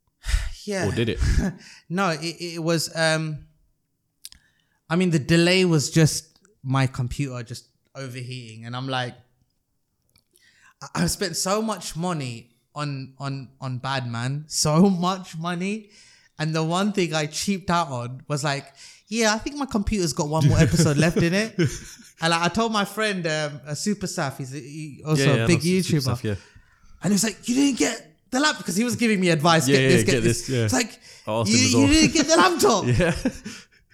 Yeah. 0.64 0.88
or 0.88 0.92
did 0.92 1.08
it? 1.10 1.18
no, 1.90 2.06
it, 2.10 2.36
it 2.56 2.62
was. 2.70 2.88
um 2.96 3.44
I 4.88 4.96
mean, 4.96 5.10
the 5.10 5.18
delay 5.18 5.66
was 5.66 5.90
just 5.90 6.38
my 6.62 6.86
computer 6.86 7.42
just 7.42 7.66
overheating, 7.94 8.64
and 8.64 8.74
I'm 8.74 8.88
like, 8.88 9.14
I- 10.82 10.88
I've 11.02 11.10
spent 11.10 11.36
so 11.36 11.60
much 11.60 11.94
money 11.96 12.56
on 12.74 13.14
on 13.18 13.50
on 13.60 13.78
Badman, 13.78 14.44
so 14.64 14.88
much 14.88 15.36
money, 15.36 15.90
and 16.38 16.54
the 16.54 16.64
one 16.64 16.92
thing 16.92 17.12
I 17.12 17.26
cheaped 17.26 17.68
out 17.70 17.88
on 17.88 18.22
was 18.28 18.44
like, 18.44 18.66
yeah, 19.08 19.34
I 19.34 19.38
think 19.38 19.56
my 19.56 19.66
computer's 19.66 20.12
got 20.12 20.28
one 20.28 20.46
more 20.48 20.58
episode 20.58 20.96
left 20.96 21.18
in 21.18 21.34
it. 21.34 21.58
And 22.20 22.32
like, 22.32 22.42
I 22.42 22.48
told 22.48 22.72
my 22.72 22.84
friend, 22.84 23.24
um, 23.28 23.60
a 23.64 23.76
Super 23.76 24.08
Saf, 24.08 24.38
he's 24.38 24.52
a, 24.52 24.58
he 24.58 25.02
also 25.06 25.22
yeah, 25.22 25.34
yeah, 25.36 25.44
a 25.44 25.46
big 25.46 25.60
YouTuber, 25.60 26.02
stuff, 26.02 26.24
yeah. 26.24 26.34
and 27.00 27.12
he 27.12 27.14
was 27.14 27.22
like, 27.22 27.48
"You 27.48 27.54
didn't 27.54 27.78
get 27.78 28.16
the 28.32 28.40
laptop," 28.40 28.58
because 28.58 28.74
he 28.74 28.82
was 28.82 28.96
giving 28.96 29.20
me 29.20 29.28
advice. 29.28 29.68
Yeah, 29.68 29.76
get 29.76 29.82
yeah, 29.82 29.88
this, 29.88 30.02
get, 30.02 30.12
get 30.12 30.22
this. 30.24 30.46
this, 30.48 30.56
yeah. 30.56 30.64
It's 30.64 30.72
like 30.72 30.98
you, 31.46 31.56
you 31.56 31.86
didn't 31.86 32.12
get 32.12 32.26
the 32.26 32.36
laptop. 32.36 32.84
Yeah, 32.86 33.14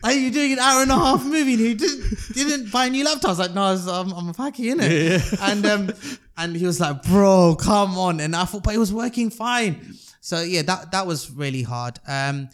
Like 0.03 0.21
you're 0.21 0.31
doing 0.31 0.53
an 0.53 0.59
hour 0.59 0.83
and 0.83 0.91
a 0.91 0.95
half 0.95 1.25
movie 1.25 1.55
and 1.55 1.63
you 1.63 1.75
didn't 1.75 2.35
didn't 2.35 2.71
buy 2.71 2.87
a 2.87 2.91
new 2.91 3.05
laptop. 3.05 3.25
I 3.25 3.29
was 3.33 3.39
like, 3.39 3.55
no, 3.55 3.63
I 3.63 3.73
was, 3.73 3.87
I'm, 3.89 4.13
I'm 4.13 4.29
a 4.29 4.35
packy 4.35 4.69
in 4.69 4.79
it. 4.81 4.93
Yeah, 4.93 5.39
And 5.51 5.65
um 5.65 5.93
and 6.37 6.55
he 6.55 6.67
was 6.67 6.79
like, 6.79 7.03
bro, 7.05 7.57
come 7.59 7.97
on. 7.97 8.21
And 8.21 8.37
I 8.37 8.45
thought, 8.45 8.65
but 8.65 8.75
it 8.75 8.79
was 8.79 8.93
working 8.93 9.31
fine. 9.31 9.95
So 10.21 10.43
yeah, 10.43 10.63
that 10.63 10.93
that 10.93 11.07
was 11.07 11.31
really 11.31 11.63
hard. 11.63 12.01
Um 12.07 12.49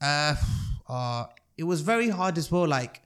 uh, 0.00 0.34
uh 0.88 1.26
it 1.58 1.64
was 1.64 1.80
very 1.82 2.08
hard 2.08 2.38
as 2.38 2.50
well, 2.52 2.66
like 2.66 3.02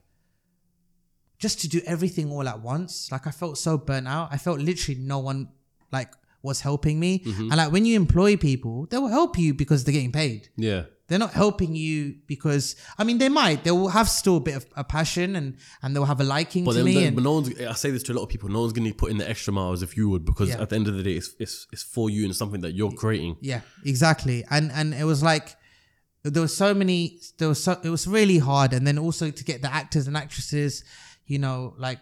just 1.39 1.59
to 1.61 1.67
do 1.67 1.81
everything 1.85 2.31
all 2.31 2.47
at 2.47 2.61
once. 2.61 3.11
Like 3.11 3.27
I 3.27 3.31
felt 3.31 3.57
so 3.57 3.77
burnt 3.77 4.07
out. 4.07 4.29
I 4.31 4.37
felt 4.37 4.59
literally 4.59 4.99
no 5.01 5.19
one 5.19 5.49
like 5.91 6.13
was 6.41 6.61
helping 6.61 6.99
me. 6.99 7.19
Mm-hmm. 7.19 7.41
And 7.51 7.55
like 7.57 7.71
when 7.71 7.85
you 7.85 7.95
employ 7.95 8.37
people, 8.37 8.87
they 8.89 8.97
will 8.97 9.09
help 9.09 9.37
you 9.37 9.53
because 9.53 9.83
they're 9.83 9.93
getting 9.93 10.11
paid 10.11 10.49
yeah. 10.57 10.83
they're 11.07 11.19
not 11.19 11.31
helping 11.31 11.75
you 11.75 12.15
because 12.27 12.75
I 12.97 13.03
mean 13.03 13.17
they 13.17 13.29
might 13.29 13.63
they 13.63 13.71
will 13.71 13.89
have 13.89 14.07
still 14.09 14.37
a 14.37 14.39
bit 14.49 14.55
of 14.55 14.65
a 14.75 14.83
passion 14.83 15.35
and 15.35 15.57
and 15.81 15.95
they'll 15.95 16.05
have 16.13 16.21
a 16.21 16.23
liking 16.23 16.63
But 16.65 16.73
to 16.73 16.83
me 16.83 16.93
then- 16.95 17.07
and 17.07 17.15
but 17.17 17.23
no 17.23 17.33
one's. 17.33 17.49
I 17.61 17.73
say 17.73 17.91
this 17.91 18.03
to 18.03 18.13
a 18.13 18.15
lot 18.15 18.23
of 18.23 18.29
people. 18.29 18.49
No 18.49 18.61
one's 18.61 18.73
going 18.73 18.87
to 18.89 18.93
put 19.03 19.09
in 19.11 19.17
the 19.17 19.29
extra 19.29 19.51
miles 19.53 19.81
if 19.83 19.95
you 19.97 20.09
would, 20.09 20.25
because 20.25 20.49
Yeah. 20.49 20.61
at 20.61 20.69
the 20.69 20.75
end 20.75 20.87
of 20.87 20.95
the 20.95 21.03
day, 21.03 21.13
it's 21.21 21.29
it's, 21.39 21.67
it's 21.73 21.83
for 21.83 22.09
you 22.09 22.21
and 22.25 22.35
something 22.35 22.61
that 22.61 22.73
you're 22.73 22.91
creating. 22.91 23.35
yeah 23.41 23.61
exactly 23.85 24.37
and 24.49 24.71
and 24.71 24.93
it 24.93 25.05
was 25.05 25.21
like 25.23 25.47
there 26.23 26.41
were 26.41 26.47
so 26.47 26.73
many 26.73 27.19
there 27.37 27.49
was 27.49 27.63
so 27.63 27.79
it 27.83 27.89
was 27.89 28.07
really 28.07 28.37
hard. 28.39 28.73
And 28.73 28.87
then 28.87 28.97
also 28.97 29.29
to 29.29 29.43
get 29.43 29.61
the 29.61 29.73
actors 29.73 30.07
and 30.07 30.15
actresses 30.17 30.83
you 31.25 31.39
know 31.39 31.73
like 31.77 31.99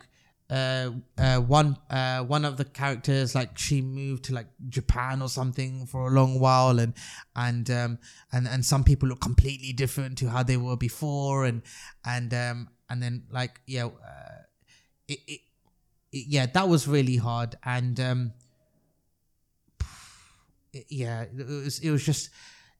uh, 0.49 0.91
uh, 1.17 1.39
one 1.39 1.77
uh, 1.89 2.21
one 2.23 2.43
of 2.43 2.57
the 2.57 2.65
characters 2.65 3.33
like 3.33 3.57
she 3.57 3.81
moved 3.81 4.25
to 4.25 4.33
like 4.33 4.47
Japan 4.67 5.21
or 5.21 5.29
something 5.29 5.85
for 5.85 6.07
a 6.07 6.11
long 6.11 6.39
while. 6.39 6.77
And 6.79 6.93
and 7.35 7.69
um 7.71 7.99
and 8.31 8.47
and 8.47 8.65
some 8.65 8.83
people 8.83 9.07
look 9.09 9.21
completely 9.21 9.71
different 9.71 10.17
to 10.19 10.29
how 10.29 10.43
they 10.43 10.57
were 10.57 10.75
before. 10.75 11.45
And 11.45 11.61
and 12.05 12.33
um 12.33 12.69
and 12.89 13.01
then 13.01 13.23
like 13.31 13.61
yeah 13.65 13.85
uh, 13.85 14.43
it, 15.07 15.19
it, 15.25 15.39
it 16.11 16.25
yeah 16.27 16.45
that 16.47 16.67
was 16.67 16.85
really 16.87 17.15
hard. 17.15 17.55
And 17.63 17.99
um 17.99 18.33
yeah 20.89 21.23
it 21.23 21.47
was 21.47 21.79
it 21.79 21.91
was 21.91 22.05
just 22.05 22.29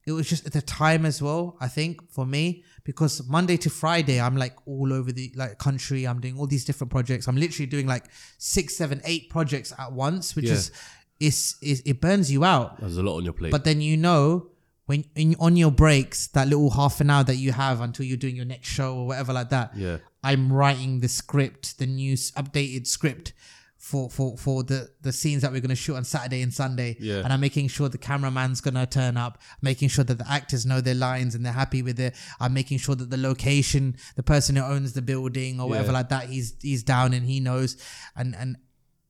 it 0.08 0.12
was 0.12 0.28
just 0.28 0.46
at 0.48 0.54
the 0.54 0.62
time 0.62 1.06
as 1.06 1.22
well 1.22 1.56
i 1.62 1.68
think 1.68 2.02
for 2.12 2.26
me 2.26 2.64
because 2.84 3.28
monday 3.30 3.56
to 3.58 3.70
friday 3.70 4.20
i'm 4.20 4.36
like 4.36 4.56
all 4.66 4.92
over 4.92 5.12
the 5.12 5.32
like 5.36 5.58
country 5.60 6.06
i'm 6.08 6.20
doing 6.20 6.38
all 6.38 6.48
these 6.48 6.66
different 6.66 6.90
projects 6.92 7.28
i'm 7.28 7.36
literally 7.38 7.68
doing 7.68 7.86
like 7.88 8.06
six 8.38 8.76
seven 8.76 9.00
eight 9.06 9.30
projects 9.30 9.72
at 9.78 9.92
once 9.92 10.36
which 10.36 10.46
Yeah. 10.46 10.54
is 10.54 10.72
is 11.20 11.56
is 11.62 11.82
it 11.86 12.02
burns 12.02 12.32
you 12.32 12.44
out 12.44 12.80
There's 12.80 12.98
a 12.98 13.04
lot 13.04 13.18
on 13.18 13.24
your 13.24 13.34
plate. 13.34 13.52
but 13.52 13.64
then 13.64 13.80
you 13.82 13.96
know 13.98 14.48
when 14.88 15.06
in, 15.16 15.36
on 15.40 15.56
your 15.56 15.72
breaks 15.72 16.28
that 16.28 16.48
little 16.48 16.72
half 16.72 17.00
an 17.00 17.10
hour 17.12 17.24
that 17.24 17.36
you 17.36 17.52
have 17.52 17.80
until 17.82 18.06
you're 18.06 18.18
doing 18.18 18.36
your 18.36 18.46
next 18.46 18.68
show 18.68 18.96
or 18.98 19.08
whatever 19.08 19.32
like 19.34 19.50
that 19.50 19.78
yeah, 19.78 19.98
I'm 20.24 20.52
writing 20.52 21.00
the 21.00 21.08
script, 21.08 21.78
the 21.80 21.86
new 21.88 22.14
updated 22.14 22.88
script 22.88 23.34
for 23.82 24.12
for 24.12 24.38
for 24.38 24.64
the 24.64 24.88
the 25.02 25.12
scenes 25.12 25.42
that 25.42 25.52
we're 25.52 25.60
gonna 25.60 25.76
shoot 25.76 25.96
on 25.96 26.04
Saturday 26.04 26.44
and 26.44 26.54
Sunday. 26.54 26.96
Yeah. 27.00 27.24
And 27.24 27.34
I'm 27.34 27.40
making 27.42 27.68
sure 27.68 27.90
the 27.90 27.98
cameraman's 27.98 28.62
gonna 28.62 28.86
turn 28.86 29.18
up, 29.18 29.42
making 29.62 29.90
sure 29.90 30.04
that 30.06 30.20
the 30.20 30.32
actors 30.32 30.68
know 30.68 30.82
their 30.82 30.94
lines 30.96 31.34
and 31.34 31.44
they're 31.44 31.52
happy 31.52 31.82
with 31.82 32.00
it. 32.00 32.16
I'm 32.40 32.54
making 32.54 32.78
sure 32.78 32.94
that 32.96 33.10
the 33.10 33.18
location, 33.18 33.96
the 34.16 34.22
person 34.24 34.56
who 34.56 34.62
owns 34.64 34.94
the 34.94 35.02
building 35.02 35.60
or 35.60 35.68
whatever 35.68 35.88
Yeah. 35.88 35.94
like 35.94 36.10
that, 36.10 36.30
he's 36.30 36.54
he's 36.62 36.84
down 36.84 37.14
and 37.14 37.26
he 37.26 37.40
knows. 37.40 37.76
And 38.16 38.36
and 38.36 38.58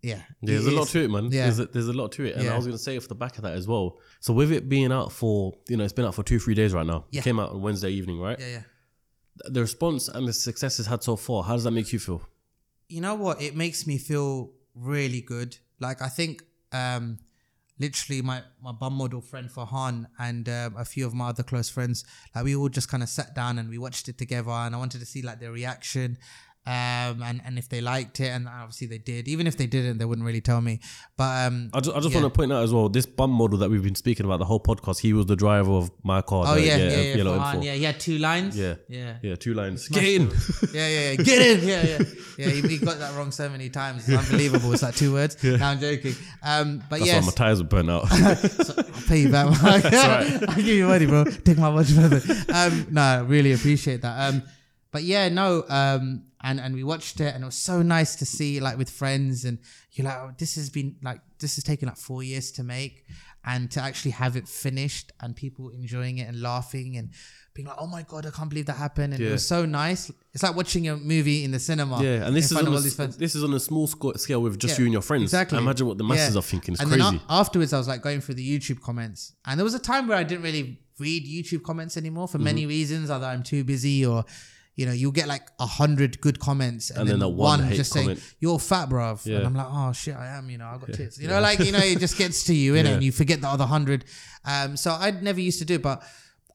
yeah, 0.01 0.21
There's 0.41 0.65
a 0.65 0.71
lot 0.71 0.87
to 0.87 1.03
it, 1.03 1.11
man. 1.11 1.25
Yeah. 1.25 1.43
There's 1.43 1.59
a, 1.59 1.65
there's 1.65 1.87
a 1.89 1.93
lot 1.93 2.13
to 2.13 2.23
it, 2.23 2.35
and 2.35 2.45
Yeah. 2.45 2.53
I 2.53 2.55
was 2.57 2.65
gonna 2.65 2.77
say 2.77 2.95
off 2.95 3.09
the 3.09 3.13
back 3.13 3.35
of 3.37 3.43
that 3.43 3.53
as 3.53 3.67
well. 3.67 3.99
So 4.21 4.31
with 4.33 4.53
it 4.53 4.69
being 4.69 4.91
out 4.93 5.11
for, 5.11 5.53
you 5.67 5.75
know, 5.75 5.83
it's 5.83 5.91
been 5.93 6.05
out 6.05 6.15
for 6.15 6.23
two, 6.23 6.39
three 6.39 6.55
days 6.55 6.73
right 6.73 6.85
now. 6.87 7.05
Yeah. 7.11 7.19
It 7.19 7.23
came 7.25 7.39
out 7.41 7.51
on 7.51 7.61
Wednesday 7.61 7.89
evening, 7.91 8.19
right? 8.21 8.39
Yeah, 8.39 8.47
yeah. 8.47 8.61
The 9.49 9.61
response 9.61 10.07
and 10.07 10.25
the 10.27 10.33
success 10.33 10.79
it's 10.79 10.87
had 10.87 11.03
so 11.03 11.15
far. 11.17 11.43
How 11.43 11.53
does 11.55 11.65
that 11.65 11.71
make 11.71 11.91
you 11.91 11.99
feel? 11.99 12.21
you 12.89 12.99
know 12.99 13.15
what 13.15 13.41
it 13.41 13.55
makes 13.55 13.87
me 13.87 13.97
feel 13.97 14.51
really 14.75 15.21
good. 15.21 15.57
Like 15.79 16.01
i 16.01 16.07
think 16.07 16.43
um 16.71 17.17
literally 17.79 18.21
my 18.21 18.43
my 18.61 18.71
bum 18.71 18.93
model 18.93 19.19
friend 19.21 19.49
Farhan 19.49 20.05
and 20.19 20.47
um, 20.47 20.75
a 20.77 20.85
few 20.85 21.05
of 21.05 21.13
my 21.13 21.29
other 21.29 21.43
close 21.43 21.69
friends 21.69 22.05
like 22.35 22.43
we 22.45 22.55
all 22.55 22.69
just 22.69 22.87
kind 22.89 23.01
of 23.01 23.09
sat 23.09 23.33
down 23.33 23.57
and 23.57 23.67
we 23.69 23.79
watched 23.79 24.07
it 24.07 24.17
together 24.19 24.51
and 24.51 24.75
i 24.75 24.77
wanted 24.77 24.99
to 24.99 25.05
see 25.05 25.23
like 25.23 25.39
their 25.39 25.51
reaction 25.51 26.17
um 26.67 27.23
and 27.23 27.41
and 27.43 27.57
if 27.57 27.67
they 27.69 27.81
liked 27.81 28.19
it 28.19 28.27
and 28.27 28.47
obviously 28.47 28.85
they 28.85 28.99
did 28.99 29.27
even 29.27 29.47
if 29.47 29.57
they 29.57 29.65
didn't 29.65 29.97
they 29.97 30.05
wouldn't 30.05 30.25
really 30.27 30.41
tell 30.41 30.61
me 30.61 30.79
but 31.17 31.47
um 31.47 31.71
I 31.73 31.79
just, 31.79 31.95
I 31.95 31.99
just 32.01 32.13
Yeah. 32.13 32.21
want 32.21 32.31
to 32.33 32.37
point 32.37 32.53
out 32.53 32.63
as 32.63 32.71
well, 32.71 32.87
this 32.87 33.07
bum 33.07 33.31
model 33.31 33.57
that 33.59 33.71
we've 33.71 33.81
been 33.81 33.95
speaking 33.95 34.27
about 34.27 34.37
the 34.37 34.45
whole 34.45 34.59
podcast, 34.59 34.99
he 34.99 35.11
was 35.13 35.25
the 35.25 35.35
driver 35.35 35.71
of 35.71 35.89
my 36.03 36.21
car. 36.21 36.45
oh 36.47 36.53
the- 36.55 36.61
yeah 36.61 36.77
yeah 36.77 36.89
yeah, 37.01 37.15
Yellow 37.15 37.39
Farhan, 37.39 37.55
M4. 37.61 37.63
yeah 37.63 37.73
yeah 37.73 37.91
two 37.93 38.17
lines 38.19 38.55
Yeah. 38.57 38.75
yeah 38.87 39.17
Yeah, 39.23 39.35
two 39.35 39.53
lines. 39.55 39.87
Get 39.87 40.03
in. 40.03 40.29
Yeah, 40.73 40.87
yeah, 40.87 41.09
yeah. 41.11 41.15
Get 41.15 41.41
in. 41.61 41.67
Yeah, 41.67 41.83
yeah. 41.83 41.99
Yeah, 42.37 42.49
he, 42.49 42.61
he 42.67 42.77
got 42.77 42.99
that 42.99 43.15
wrong 43.15 43.31
so 43.31 43.49
many 43.49 43.69
times. 43.69 44.07
It's 44.07 44.17
unbelievable. 44.17 44.71
It's 44.73 44.83
like 44.83 44.95
two 44.95 45.13
words. 45.13 45.41
No, 45.43 45.55
I'm 45.55 45.79
joking. 45.79 46.15
Um, 46.43 46.83
but 46.89 46.99
That's 46.99 47.05
yes, 47.11 47.21
why 47.23 47.25
my 47.27 47.33
tires 47.33 47.61
were 47.61 47.67
burnt 47.67 47.89
out. 47.89 48.07
so 48.09 48.73
I'll 48.77 48.83
pay 49.07 49.19
you 49.21 49.29
back. 49.29 49.47
I'll 49.63 50.55
give 50.55 50.65
you 50.67 50.87
money, 50.87 51.05
bro. 51.07 51.25
Take 51.25 51.57
my 51.57 51.69
watch 51.69 51.91
further. 51.91 52.21
Um, 52.53 52.87
no, 52.91 53.25
really 53.27 53.51
appreciate 53.53 54.01
that. 54.03 54.29
Um, 54.33 54.43
but 54.91 55.03
yeah, 55.03 55.29
no. 55.29 55.63
Um, 55.69 56.23
and 56.43 56.59
and 56.59 56.73
we 56.75 56.83
watched 56.83 57.19
it, 57.19 57.33
and 57.35 57.43
it 57.43 57.45
was 57.45 57.55
so 57.55 57.81
nice 57.81 58.15
to 58.17 58.25
see, 58.25 58.59
like 58.59 58.77
with 58.77 58.89
friends, 58.89 59.45
and 59.45 59.59
you're 59.93 60.05
like, 60.05 60.17
oh, 60.17 60.31
this 60.37 60.55
has 60.55 60.69
been 60.69 60.95
like 61.01 61.21
this 61.39 61.55
has 61.55 61.63
taken 61.63 61.87
like 61.87 61.97
four 61.97 62.23
years 62.23 62.51
to 62.53 62.63
make, 62.63 63.05
and 63.45 63.69
to 63.71 63.81
actually 63.81 64.11
have 64.11 64.35
it 64.35 64.47
finished 64.47 65.11
and 65.21 65.35
people 65.35 65.69
enjoying 65.69 66.17
it 66.19 66.27
and 66.27 66.41
laughing 66.41 66.97
and 66.97 67.09
being 67.53 67.67
like, 67.67 67.75
oh 67.79 67.87
my 67.87 68.01
god, 68.03 68.25
I 68.25 68.29
can't 68.29 68.49
believe 68.49 68.65
that 68.67 68.77
happened, 68.77 69.13
and 69.13 69.21
it 69.21 69.31
was 69.31 69.45
so 69.45 69.65
nice. 69.65 70.09
It's 70.33 70.41
like 70.43 70.55
watching 70.55 70.87
a 70.87 70.95
movie 70.95 71.43
in 71.43 71.51
the 71.51 71.59
cinema. 71.59 72.01
yeah, 72.01 72.25
and 72.25 72.35
this 72.35 72.49
is 72.51 72.57
on 72.57 72.65
a, 72.65 72.69
all 72.71 72.77
these 72.77 72.87
s- 72.93 72.95
friends. 72.95 73.17
this 73.17 73.35
is 73.35 73.43
on 73.43 73.53
a 73.53 73.59
small 73.59 73.87
scale 73.87 74.41
with 74.41 74.57
just 74.57 74.75
Yeah, 74.75 74.79
you 74.79 74.85
and 74.85 74.93
your 74.93 75.01
friends. 75.01 75.23
exactly. 75.23 75.57
Imagine 75.57 75.85
what 75.87 75.97
the 75.97 76.03
masses 76.05 76.33
Yeah. 76.35 76.39
are 76.39 76.43
thinking. 76.43 76.73
It's 76.75 76.81
and 76.81 76.89
crazy. 76.89 77.03
then 77.03 77.19
afterwards, 77.29 77.73
I 77.73 77.77
was 77.77 77.87
like 77.89 78.01
going 78.01 78.21
through 78.21 78.35
the 78.35 78.57
YouTube 78.59 78.79
comments, 78.81 79.33
and 79.45 79.59
there 79.59 79.65
was 79.65 79.73
a 79.73 79.79
time 79.79 80.07
where 80.07 80.17
I 80.17 80.23
didn't 80.23 80.43
really 80.43 80.79
read 80.97 81.25
YouTube 81.25 81.63
comments 81.63 81.97
anymore 81.97 82.27
for 82.29 82.37
many 82.39 82.61
Mm-hmm. 82.61 82.69
reasons. 82.69 83.09
Either 83.09 83.25
I'm 83.25 83.43
too 83.43 83.63
busy, 83.65 84.05
or 84.05 84.23
you 84.75 84.85
know, 84.85 84.91
you'll 84.93 85.11
get 85.11 85.27
like 85.27 85.47
a 85.59 85.65
hundred 85.65 86.21
good 86.21 86.39
comments, 86.39 86.89
and, 86.89 86.99
And 87.01 87.09
then, 87.09 87.19
then 87.19 87.29
that 87.29 87.35
one 87.35 87.59
one 87.61 87.73
just 87.73 87.91
saying 87.93 88.07
comment. 88.07 88.35
you're 88.39 88.57
fat, 88.59 88.89
bruv. 88.89 89.25
Yeah. 89.25 89.37
And 89.37 89.47
I'm 89.47 89.53
like, 89.53 89.67
oh 89.69 89.91
shit, 89.93 90.15
I 90.15 90.27
am. 90.37 90.49
You 90.49 90.57
know, 90.59 90.65
I 90.65 90.77
got 90.77 90.93
tits. 90.93 91.19
You 91.19 91.27
know, 91.27 91.39
like 91.41 91.59
you 91.59 91.71
know, 91.71 91.79
it 91.79 91.99
just 91.99 92.17
gets 92.17 92.43
to 92.45 92.53
you, 92.53 92.73
innit? 92.73 92.83
Yeah. 92.85 92.89
And 92.91 93.03
you 93.03 93.11
forget 93.11 93.41
the 93.41 93.47
other 93.47 93.65
hundred. 93.65 94.05
Um, 94.45 94.77
so 94.77 94.91
I 94.91 95.11
never 95.11 95.39
used 95.41 95.59
to 95.59 95.65
do 95.65 95.75
it, 95.75 95.81
but 95.81 96.01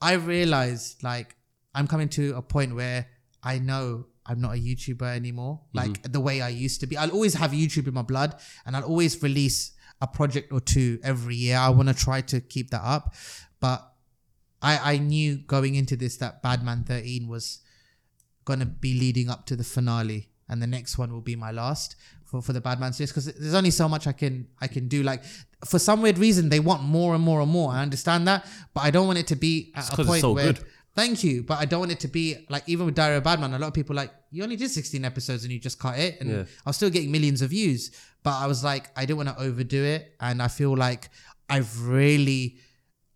I 0.01 0.15
realized 0.15 1.03
like 1.03 1.37
I'm 1.75 1.87
coming 1.87 2.09
to 2.11 2.35
a 2.37 2.43
point 2.43 2.75
where 2.75 3.07
I 3.43 3.59
know 3.59 4.07
I'm 4.25 4.41
not 4.41 4.55
a 4.55 4.59
YouTuber 4.59 5.15
anymore, 5.15 5.61
like 5.73 5.91
Mm-hmm. 6.03 6.13
the 6.13 6.21
way 6.21 6.41
I 6.41 6.49
used 6.49 6.81
to 6.81 6.87
be. 6.87 6.97
I'll 6.97 7.11
always 7.13 7.35
have 7.35 7.53
YouTube 7.53 7.87
in 7.87 7.95
my 7.95 8.03
blood 8.03 8.35
and 8.65 8.75
I'll 8.77 8.83
always 8.85 9.23
release 9.23 9.73
a 10.01 10.07
project 10.07 10.53
or 10.53 10.61
two 10.61 10.99
every 11.05 11.37
year. 11.37 11.57
I 11.59 11.69
want 11.69 11.89
to 11.89 11.95
try 11.95 12.23
to 12.23 12.41
keep 12.41 12.71
that 12.71 12.83
up. 12.83 13.15
But 13.61 13.87
I, 14.61 14.95
I 14.95 14.99
knew 14.99 15.37
going 15.37 15.75
into 15.77 15.97
this 15.97 16.17
that 16.17 16.43
Badman 16.43 16.85
13 16.85 17.29
was 17.29 17.61
going 18.47 18.61
to 18.61 18.67
be 18.67 18.93
leading 18.99 19.29
up 19.29 19.45
to 19.47 19.55
the 19.57 19.65
finale 19.65 20.29
and 20.49 20.63
the 20.63 20.67
next 20.67 20.97
one 20.97 21.13
will 21.13 21.21
be 21.33 21.37
my 21.37 21.51
last 21.51 21.97
for, 22.25 22.41
for 22.41 22.53
the 22.55 22.61
Badman 22.61 22.93
series 22.95 23.11
because 23.11 23.27
there's 23.35 23.55
only 23.55 23.71
so 23.71 23.89
much 23.89 24.07
I 24.07 24.13
can 24.13 24.47
I 24.61 24.69
can 24.69 24.89
do 24.89 25.03
like 25.03 25.23
for 25.65 25.79
some 25.79 26.01
weird 26.03 26.19
reason 26.19 26.49
they 26.49 26.61
want 26.61 26.83
more 26.83 27.15
and 27.15 27.23
more 27.23 27.41
and 27.41 27.51
more 27.51 27.73
I 27.73 27.83
understand 27.83 28.27
that 28.29 28.47
but 28.73 28.83
I 28.83 28.91
don't 28.91 29.07
want 29.07 29.19
it 29.19 29.27
to 29.29 29.37
be 29.37 29.73
at 29.75 29.85
It's 29.91 29.99
a 29.99 30.05
point 30.05 30.21
so 30.23 30.33
where 30.33 30.53
good. 30.53 30.65
Thank 30.95 31.23
you, 31.23 31.43
but 31.43 31.59
I 31.59 31.67
don't 31.67 31.81
want 31.81 31.93
it 31.93 32.01
to 32.01 32.09
be 32.09 32.47
like 32.49 32.63
even 32.67 32.87
with 32.87 32.95
Diary 32.95 33.17
of 33.19 33.25
Badman. 33.25 33.53
A 33.53 33.59
lot 33.59 33.67
of 33.67 33.75
people 33.75 33.95
like 33.95 34.11
you 34.31 34.43
only 34.43 34.57
did 34.57 34.71
16 34.71 35.05
episodes 35.05 35.45
and 35.45 35.53
you 35.53 35.59
just 35.61 35.79
cut 35.79 35.99
it 35.99 36.19
and 36.21 36.31
Yeah. 36.31 36.45
I 36.65 36.71
was 36.71 36.77
still 36.77 36.89
getting 36.89 37.11
millions 37.13 37.43
of 37.43 37.51
views 37.51 37.91
but 38.23 38.33
I 38.35 38.47
was 38.47 38.65
like 38.65 38.89
I 38.97 39.03
didn't 39.05 39.19
want 39.19 39.29
to 39.37 39.39
overdo 39.45 39.85
it 39.85 40.15
and 40.21 40.41
I 40.41 40.49
feel 40.49 40.75
like 40.75 41.11
I've 41.51 41.73
really 41.83 42.57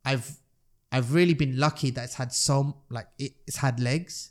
I've 0.04 0.28
I've 0.92 1.14
really 1.14 1.34
been 1.34 1.58
lucky 1.58 1.90
that 1.92 2.04
it's 2.04 2.14
had 2.14 2.32
so 2.32 2.76
like 2.90 3.06
it, 3.18 3.32
it's 3.46 3.56
had 3.56 3.80
legs 3.80 4.29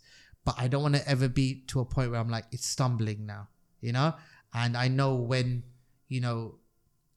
but 0.49 0.63
I 0.63 0.67
don't 0.67 0.81
want 0.81 0.95
to 0.95 1.07
ever 1.07 1.29
be 1.29 1.63
to 1.67 1.79
a 1.79 1.85
point 1.85 2.09
where 2.11 2.19
I'm 2.19 2.29
like 2.29 2.45
it's 2.51 2.65
stumbling 2.65 3.25
now 3.25 3.47
you 3.81 3.91
know? 3.91 4.13
And 4.53 4.75
I 4.75 4.87
know 4.87 5.15
when 5.15 5.63
you 6.07 6.21
know 6.21 6.55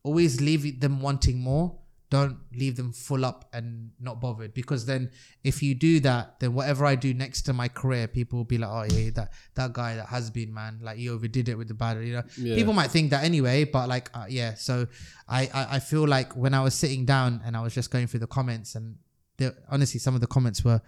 always 0.03 0.41
leave 0.41 0.81
them 0.81 1.01
wanting 1.01 1.39
more 1.39 1.79
don't 2.11 2.37
leave 2.55 2.77
them 2.77 2.93
full 2.93 3.25
up 3.25 3.49
and 3.55 3.91
not 3.99 4.21
bothered. 4.21 4.53
Because 4.53 4.85
then 4.85 5.11
if 5.45 5.63
you 5.63 5.75
do 5.75 5.99
that 6.01 6.39
then 6.41 6.53
whatever 6.53 6.85
i 6.85 6.95
do 6.95 7.15
next 7.15 7.43
to 7.43 7.55
my 7.55 7.69
career 7.69 8.07
people 8.07 8.39
will 8.39 8.45
be 8.45 8.59
like 8.59 8.71
oh 8.71 8.95
yeah 8.95 9.11
that 9.15 9.33
that 9.55 9.73
guy 9.73 9.95
that 9.97 10.07
has 10.07 10.31
been 10.31 10.53
man 10.53 10.79
like 10.83 10.99
he 10.99 11.09
overdid 11.09 11.49
it 11.49 11.57
with 11.57 11.69
the 11.69 11.75
battle 11.75 12.03
you 12.03 12.15
know? 12.17 12.23
Yeah. 12.37 12.55
people 12.55 12.75
might 12.75 12.91
think 12.91 13.11
that 13.11 13.25
anyway 13.25 13.65
but 13.65 13.89
like 13.89 14.11
uh, 14.13 14.27
yeah 14.29 14.55
so 14.55 14.87
I, 15.27 15.49
I 15.55 15.77
i 15.77 15.79
feel 15.79 16.07
like 16.07 16.37
when 16.37 16.53
i 16.53 16.63
was 16.63 16.75
sitting 16.75 17.07
down 17.07 17.41
and 17.47 17.57
i 17.57 17.63
was 17.63 17.75
just 17.75 17.91
going 17.91 18.07
through 18.09 18.21
the 18.21 18.27
comments 18.27 18.75
and 18.75 18.97
the, 19.39 19.57
honestly 19.71 19.99
some 19.99 20.15
of 20.15 20.21
the 20.21 20.27
comments 20.27 20.63
were 20.63 20.83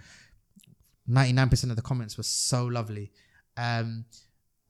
99% 1.08 1.70
of 1.70 1.76
the 1.76 1.82
comments 1.82 2.16
were 2.16 2.22
so 2.24 2.64
lovely 2.66 3.12
um 3.56 4.04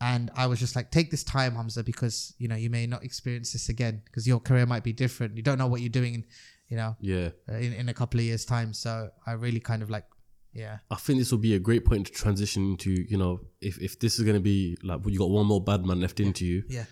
and 0.01 0.31
I 0.37 0.47
was 0.49 0.59
just 0.59 0.77
like, 0.77 0.91
take 0.91 1.11
this 1.11 1.25
time, 1.25 1.55
Humza, 1.55 1.83
because 1.85 2.35
you 2.39 2.49
know 2.49 2.57
you 2.57 2.69
may 2.69 2.87
not 2.87 3.05
experience 3.05 3.53
this 3.53 3.69
again 3.71 4.03
because 4.05 4.27
your 4.27 4.39
career 4.41 4.67
might 4.67 4.83
be 4.85 4.93
different. 4.93 5.35
You 5.37 5.43
don't 5.43 5.57
know 5.57 5.69
what 5.69 5.81
you're 5.81 5.89
doing, 5.89 6.15
in, 6.15 6.25
you 6.69 6.77
know, 6.77 6.97
Yeah. 7.01 7.31
uh, 7.49 7.55
in, 7.55 7.73
in 7.73 7.89
a 7.89 7.95
couple 7.95 8.21
of 8.21 8.27
years' 8.27 8.45
time. 8.45 8.75
So 8.75 9.09
I 9.27 9.33
really 9.33 9.61
kind 9.61 9.83
of 9.83 9.89
like, 9.89 10.05
yeah, 10.53 10.79
I 10.91 10.97
think 10.97 11.21
this 11.21 11.31
will 11.31 11.39
be 11.39 11.55
a 11.55 11.59
great 11.59 11.87
point 11.87 12.07
to 12.09 12.13
transition 12.13 12.73
into, 12.73 12.91
you 12.91 13.17
know, 13.17 13.41
if, 13.63 13.79
if 13.81 13.99
this 13.99 14.19
is 14.19 14.25
going 14.25 14.37
to 14.37 14.43
be 14.43 14.77
like, 14.83 15.01
you 15.07 15.19
got 15.19 15.31
one 15.31 15.47
more 15.47 15.63
bad 15.63 15.87
man 15.87 16.01
left 16.01 16.21
into 16.21 16.45
you, 16.45 16.65
yeah. 16.69 16.85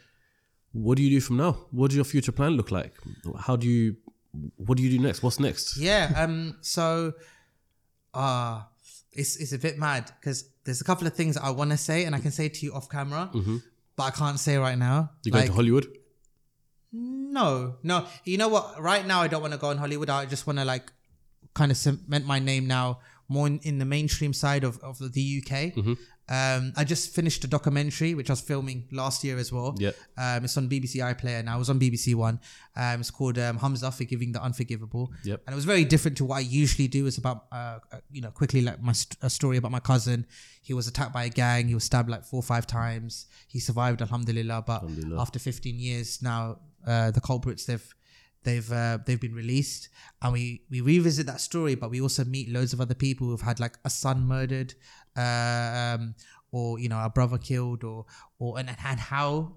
what 0.71 0.97
do 0.97 1.03
you 1.03 1.11
do 1.11 1.21
from 1.21 1.37
now? 1.37 1.53
What 1.71 1.89
does 1.89 1.97
your 1.97 2.05
future 2.07 2.33
plan 2.33 2.53
look 2.53 2.71
like? 2.71 2.95
How 3.39 3.57
do 3.57 3.69
you, 3.69 3.97
what 4.57 4.79
do 4.79 4.85
you 4.85 4.91
do 4.97 5.01
next? 5.05 5.23
What's 5.23 5.39
next? 5.41 5.77
Yeah. 5.77 6.13
Um. 6.17 6.57
So, 6.63 7.13
uh 8.15 8.63
it's 9.13 9.37
it's 9.37 9.53
a 9.53 9.59
bit 9.59 9.79
mad 9.79 10.11
because 10.21 10.45
there's 10.65 10.81
a 10.81 10.85
couple 10.85 11.07
of 11.07 11.15
things 11.15 11.37
I 11.37 11.51
want 11.51 11.71
to 11.71 11.77
say 11.77 12.05
and 12.05 12.15
I 12.15 12.21
can 12.21 12.31
say 12.31 12.49
to 12.49 12.67
you 12.67 12.73
off 12.73 12.89
camera, 12.89 13.31
but 13.97 14.03
I 14.05 14.11
can't 14.11 14.39
say 14.39 14.57
right 14.57 14.79
now. 14.79 15.11
You 15.25 15.33
going 15.33 15.47
to 15.47 15.53
Hollywood? 15.53 15.87
No, 16.93 17.77
no. 17.83 18.07
You 18.25 18.37
know 18.39 18.49
what? 18.49 18.81
Right 18.81 19.07
now, 19.07 19.23
I 19.23 19.29
don't 19.29 19.41
want 19.41 19.55
to 19.55 19.59
go 19.59 19.71
in 19.71 19.79
Hollywood. 19.79 20.11
I 20.11 20.27
just 20.27 20.47
want 20.47 20.59
to 20.59 20.65
like 20.65 20.93
kind 21.55 21.71
of 21.71 21.77
cement 21.79 22.27
my 22.27 22.39
name 22.39 22.67
now 22.67 23.01
more 23.29 23.47
in, 23.47 23.59
in 23.63 23.79
the 23.79 23.85
mainstream 23.85 24.33
side 24.33 24.65
of, 24.65 24.79
of 24.81 24.99
the 24.99 25.43
UK. 25.43 25.53
Mm-hmm. 25.75 25.95
Um, 26.29 26.73
I 26.77 26.85
just 26.85 27.15
finished 27.15 27.45
a 27.45 27.47
documentary 27.49 28.15
which 28.15 28.31
I 28.31 28.33
was 28.33 28.41
filming 28.41 28.89
last 28.93 29.23
year 29.25 29.39
as 29.39 29.53
well. 29.53 29.75
Yeah. 29.79 29.91
Um, 30.17 30.45
it's 30.45 30.57
on 30.57 30.69
BBC 30.69 30.97
iPlayer 30.97 31.45
now. 31.45 31.57
It 31.57 31.59
was 31.59 31.69
on 31.69 31.79
BBC 31.81 32.15
One. 32.15 32.41
Um, 32.77 33.01
it's 33.01 33.11
called 33.11 33.39
um, 33.39 33.59
Humza 33.59 33.93
Forgiving 33.93 34.33
the 34.33 34.43
Unforgivable. 34.43 35.13
Yep. 35.25 35.43
And 35.47 35.53
it 35.53 35.57
was 35.57 35.65
very 35.65 35.85
different 35.85 36.17
to 36.19 36.25
what 36.25 36.37
I 36.37 36.41
usually 36.41 36.89
do. 36.89 37.07
It's 37.07 37.19
about, 37.19 37.47
uh, 37.53 37.79
uh, 37.93 37.99
you 38.11 38.23
know, 38.23 38.31
quickly 38.31 38.63
like 38.63 38.81
my 38.83 38.93
st- 38.93 39.19
a 39.21 39.29
story 39.29 39.57
about 39.57 39.73
my 39.73 39.81
cousin. 39.81 40.27
He 40.63 40.73
was 40.75 40.87
attacked 40.87 41.13
by 41.13 41.25
a 41.25 41.29
gang. 41.29 41.67
He 41.69 41.75
was 41.75 41.85
stabbed 41.85 42.09
like 42.09 42.25
four 42.25 42.39
or 42.39 42.45
five 42.45 42.67
times. 42.67 43.27
He 43.49 43.59
survived, 43.59 44.01
alhamdulillah. 44.01 44.63
But 44.67 44.83
Alhamdulillah. 44.85 45.21
after 45.21 45.39
15 45.39 45.79
years 45.79 46.23
now, 46.23 46.59
uh, 46.87 47.11
the 47.11 47.21
culprits 47.21 47.67
they've 47.67 47.95
they've 48.45 48.73
uh, 48.73 48.99
they've 49.07 49.21
been 49.21 49.35
released, 49.35 49.89
and 50.21 50.33
we 50.33 50.63
we 50.71 50.81
revisit 50.81 51.27
that 51.27 51.41
story. 51.41 51.75
But 51.75 51.91
we 51.91 52.01
also 52.01 52.25
meet 52.25 52.49
loads 52.49 52.73
of 52.73 52.81
other 52.81 52.95
people 52.95 53.27
who've 53.29 53.41
had 53.41 53.61
like 53.61 53.77
a 53.85 53.91
son 53.91 54.27
murdered, 54.27 54.75
um, 55.17 56.15
or 56.51 56.79
you 56.79 56.89
know 56.89 56.99
a 57.03 57.11
brother 57.11 57.39
killed, 57.39 57.85
or 57.85 58.07
or 58.39 58.59
and, 58.59 58.69
and 58.69 59.01
how 59.01 59.57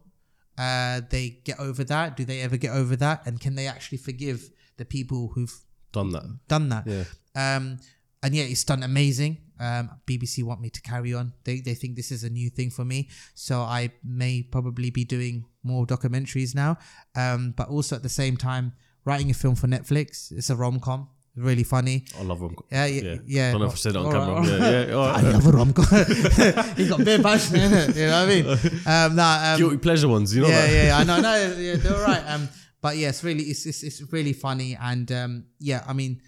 uh, 0.57 1.01
they 1.09 1.41
get 1.43 1.59
over 1.59 1.83
that. 1.83 2.15
Do 2.17 2.25
they 2.25 2.41
ever 2.41 2.57
get 2.57 2.71
over 2.71 2.95
that? 2.97 3.25
And 3.25 3.39
can 3.39 3.55
they 3.55 3.67
actually 3.67 3.97
forgive 3.99 4.49
the 4.77 4.85
people 4.85 5.31
who've 5.33 5.53
Done 5.91 6.09
that. 6.11 6.23
done 6.47 6.69
that? 6.69 6.85
Yeah. 6.87 7.03
Um, 7.35 7.77
and 8.21 8.33
yeah, 8.35 8.43
it's 8.43 8.63
done 8.63 8.83
amazing. 8.83 9.37
Um, 9.59 9.89
BBC 10.05 10.43
want 10.43 10.59
me 10.59 10.69
to 10.69 10.81
carry 10.81 11.13
on. 11.13 11.31
They 11.45 11.61
they 11.61 11.73
think 11.75 11.95
this 11.95 12.11
is 12.11 12.23
a 12.25 12.29
new 12.29 12.49
thing 12.49 12.69
for 12.69 12.83
me, 12.83 13.09
so 13.33 13.61
I 13.61 13.91
may 14.03 14.43
probably 14.43 14.89
be 14.89 15.05
doing 15.05 15.45
more 15.63 15.85
documentaries 15.85 16.53
now. 16.53 16.77
Um, 17.15 17.53
but 17.55 17.69
also 17.69 17.95
at 17.95 18.03
the 18.03 18.09
same 18.09 18.35
time, 18.35 18.73
writing 19.05 19.29
a 19.31 19.33
film 19.33 19.55
for 19.55 19.67
Netflix. 19.67 20.31
It's 20.31 20.49
a 20.49 20.55
rom 20.57 20.79
com, 20.81 21.07
really 21.35 21.63
funny. 21.63 22.05
I 22.19 22.23
love 22.23 22.41
rom 22.41 22.55
Yeah, 22.71 22.85
yeah, 22.85 23.15
yeah. 23.25 23.51
Don't 23.51 23.61
know 23.61 23.67
if 23.67 23.73
I 23.73 23.75
said 23.75 23.95
it 23.95 23.97
on 23.97 24.05
All 24.05 24.11
right, 24.13 24.19
camera. 24.25 24.59
right. 24.59 24.71
Yeah, 24.71 24.85
yeah. 24.87 24.93
all 24.93 25.05
I 25.17 25.21
love 25.21 25.45
a 25.47 25.51
rom 25.51 25.73
com. 25.73 25.85
He's 26.75 26.89
got 26.89 27.03
bare 27.05 27.19
passion 27.21 27.55
in 27.57 27.73
it. 27.73 27.95
You 27.95 28.07
know 28.07 28.25
what 28.25 28.29
I 28.29 28.41
mean? 28.41 28.79
Um, 28.85 29.15
nah, 29.15 29.53
um, 29.53 29.57
Guilty 29.59 29.77
pleasure 29.77 30.07
ones, 30.07 30.35
you 30.35 30.41
know 30.41 30.47
yeah, 30.49 30.61
that? 30.61 30.71
yeah, 30.73 30.83
yeah, 30.87 30.97
I 30.97 31.03
know, 31.03 31.21
no, 31.27 31.57
yeah, 31.57 31.75
they're 31.77 31.95
all 31.95 32.01
right. 32.03 32.23
Um, 32.27 32.49
but 32.81 32.97
yeah, 32.97 33.09
it's 33.09 33.23
really, 33.23 33.43
it's, 33.43 33.65
it's, 33.65 33.83
it's 33.83 34.01
really 34.13 34.33
funny, 34.33 34.77
and 34.79 35.11
um, 35.11 35.45
yeah, 35.59 35.83
I 35.87 35.93
mean, 35.93 36.21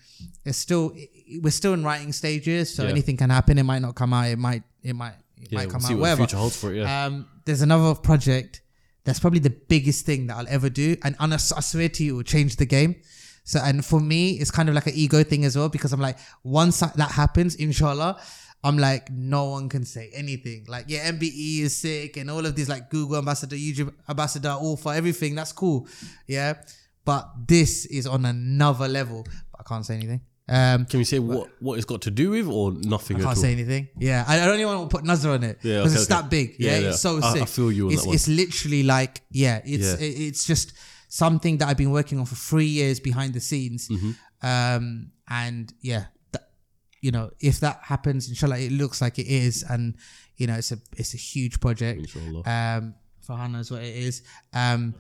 it's 0.43 0.57
still, 0.57 0.93
we're 1.41 1.51
still 1.51 1.73
in 1.73 1.83
writing 1.83 2.11
stages, 2.11 2.73
so 2.73 2.83
Yeah. 2.83 2.89
anything 2.89 3.15
can 3.17 3.29
happen. 3.29 3.57
It 3.59 3.63
might 3.63 3.79
not 3.83 3.93
come 3.95 4.11
out. 4.13 4.27
It 4.27 4.39
might, 4.39 4.63
it 4.81 4.95
might, 4.95 5.13
it 5.39 5.51
Yeah, 5.51 5.59
might 5.59 5.65
we'll 5.67 5.71
come 5.73 5.81
see 5.81 5.87
out. 5.87 5.89
what 5.91 5.95
the 5.97 6.01
Whatever. 6.01 6.21
future 6.23 6.37
holds 6.37 6.57
for 6.59 6.73
it, 6.73 6.77
yeah. 6.79 7.05
Um, 7.05 7.27
there's 7.45 7.61
another 7.61 7.93
project 7.95 8.61
that's 9.03 9.19
probably 9.19 9.39
the 9.39 9.51
biggest 9.51 10.05
thing 10.05 10.27
that 10.27 10.37
I'll 10.37 10.47
ever 10.49 10.69
do, 10.69 10.97
and 11.03 11.15
and 11.19 11.31
I 11.33 11.35
s- 11.35 11.51
I 11.53 11.61
swear 11.61 11.89
to 11.89 12.03
you, 12.03 12.13
it 12.13 12.15
will 12.17 12.23
change 12.23 12.55
the 12.57 12.65
game. 12.65 12.95
So, 13.51 13.59
and 13.63 13.83
for 13.83 14.01
me, 14.01 14.31
it's 14.41 14.51
kind 14.51 14.67
of 14.67 14.75
like 14.75 14.87
an 14.87 14.93
ego 14.95 15.23
thing 15.23 15.45
as 15.45 15.55
well 15.57 15.69
because 15.69 15.93
I'm 15.93 16.01
like, 16.01 16.17
once 16.43 16.81
that 16.81 17.11
happens, 17.11 17.55
inshallah, 17.55 18.19
I'm 18.63 18.77
like, 18.77 19.09
no 19.09 19.45
one 19.55 19.69
can 19.69 19.85
say 19.85 20.09
anything. 20.13 20.65
Like, 20.67 20.85
yeah, 20.89 21.09
MBE 21.11 21.61
is 21.61 21.73
sick, 21.75 22.17
and 22.17 22.29
all 22.29 22.45
of 22.45 22.55
these 22.57 22.67
like 22.67 22.89
Google 22.89 23.17
ambassador, 23.17 23.55
YouTube 23.55 23.93
ambassador, 24.09 24.49
all 24.49 24.75
for 24.75 24.93
everything. 24.93 25.33
That's 25.35 25.53
cool, 25.53 25.87
yeah. 26.27 26.55
But 27.05 27.23
this 27.47 27.85
is 27.85 28.05
on 28.05 28.25
another 28.25 28.87
level. 28.89 29.23
But 29.51 29.61
I 29.61 29.63
can't 29.63 29.85
say 29.85 29.95
anything. 29.95 30.21
Um, 30.49 30.85
Can 30.85 30.99
we 30.99 31.03
say 31.05 31.19
what, 31.19 31.49
what 31.59 31.75
it's 31.77 31.85
got 31.85 32.01
to 32.03 32.11
do 32.11 32.31
with 32.31 32.47
or 32.47 32.71
nothing 32.73 33.17
I 33.17 33.19
at 33.19 33.25
all? 33.25 33.31
can't 33.33 33.37
say 33.45 33.51
anything. 33.53 33.87
Yeah, 33.97 34.23
I, 34.27 34.41
I 34.41 34.45
don't 34.45 34.59
even 34.59 34.67
want 34.75 34.89
to 34.89 34.95
put 34.97 35.05
Nazar 35.05 35.33
on 35.33 35.43
it 35.43 35.59
Yeah, 35.61 35.77
because 35.83 35.91
okay, 35.93 36.01
it's 36.01 36.11
okay. 36.11 36.21
that 36.21 36.29
big. 36.29 36.55
Yeah, 36.59 36.71
Yeah, 36.71 36.79
yeah. 36.79 36.89
it's 36.89 36.99
so 37.01 37.19
I- 37.21 37.29
I 37.29 37.33
sick. 37.39 37.47
feel 37.47 37.71
you 37.71 37.91
it's. 37.91 38.05
It's 38.05 38.27
literally 38.27 38.83
like 38.83 39.21
yeah, 39.31 39.61
it's 39.65 39.93
it- 40.01 40.05
it's 40.27 40.45
just 40.45 40.73
something 41.07 41.57
that 41.57 41.67
I've 41.67 41.77
been 41.77 41.91
working 41.91 42.19
on 42.19 42.25
for 42.25 42.35
three 42.35 42.65
years 42.65 42.99
behind 42.99 43.33
the 43.33 43.39
scenes. 43.39 43.87
Mm-hmm. 43.87 44.11
Um, 44.41 45.11
and 45.29 45.73
yeah, 45.81 46.05
that, 46.31 46.49
you 47.01 47.11
know, 47.11 47.31
if 47.39 47.59
that 47.61 47.79
happens, 47.83 48.29
inshallah, 48.29 48.59
it 48.59 48.71
looks 48.71 49.01
like 49.01 49.19
it 49.19 49.27
is, 49.27 49.63
and 49.69 49.95
you 50.37 50.47
know, 50.47 50.55
it's 50.55 50.71
a 50.71 50.77
it's 50.95 51.13
a 51.13 51.17
huge 51.17 51.59
project. 51.59 51.99
Inshallah. 51.99 52.43
Um, 52.45 52.95
Farhan 53.27 53.51
knows 53.51 53.71
what 53.71 53.83
it 53.83 53.95
is. 53.95 54.23
Um, 54.53 54.95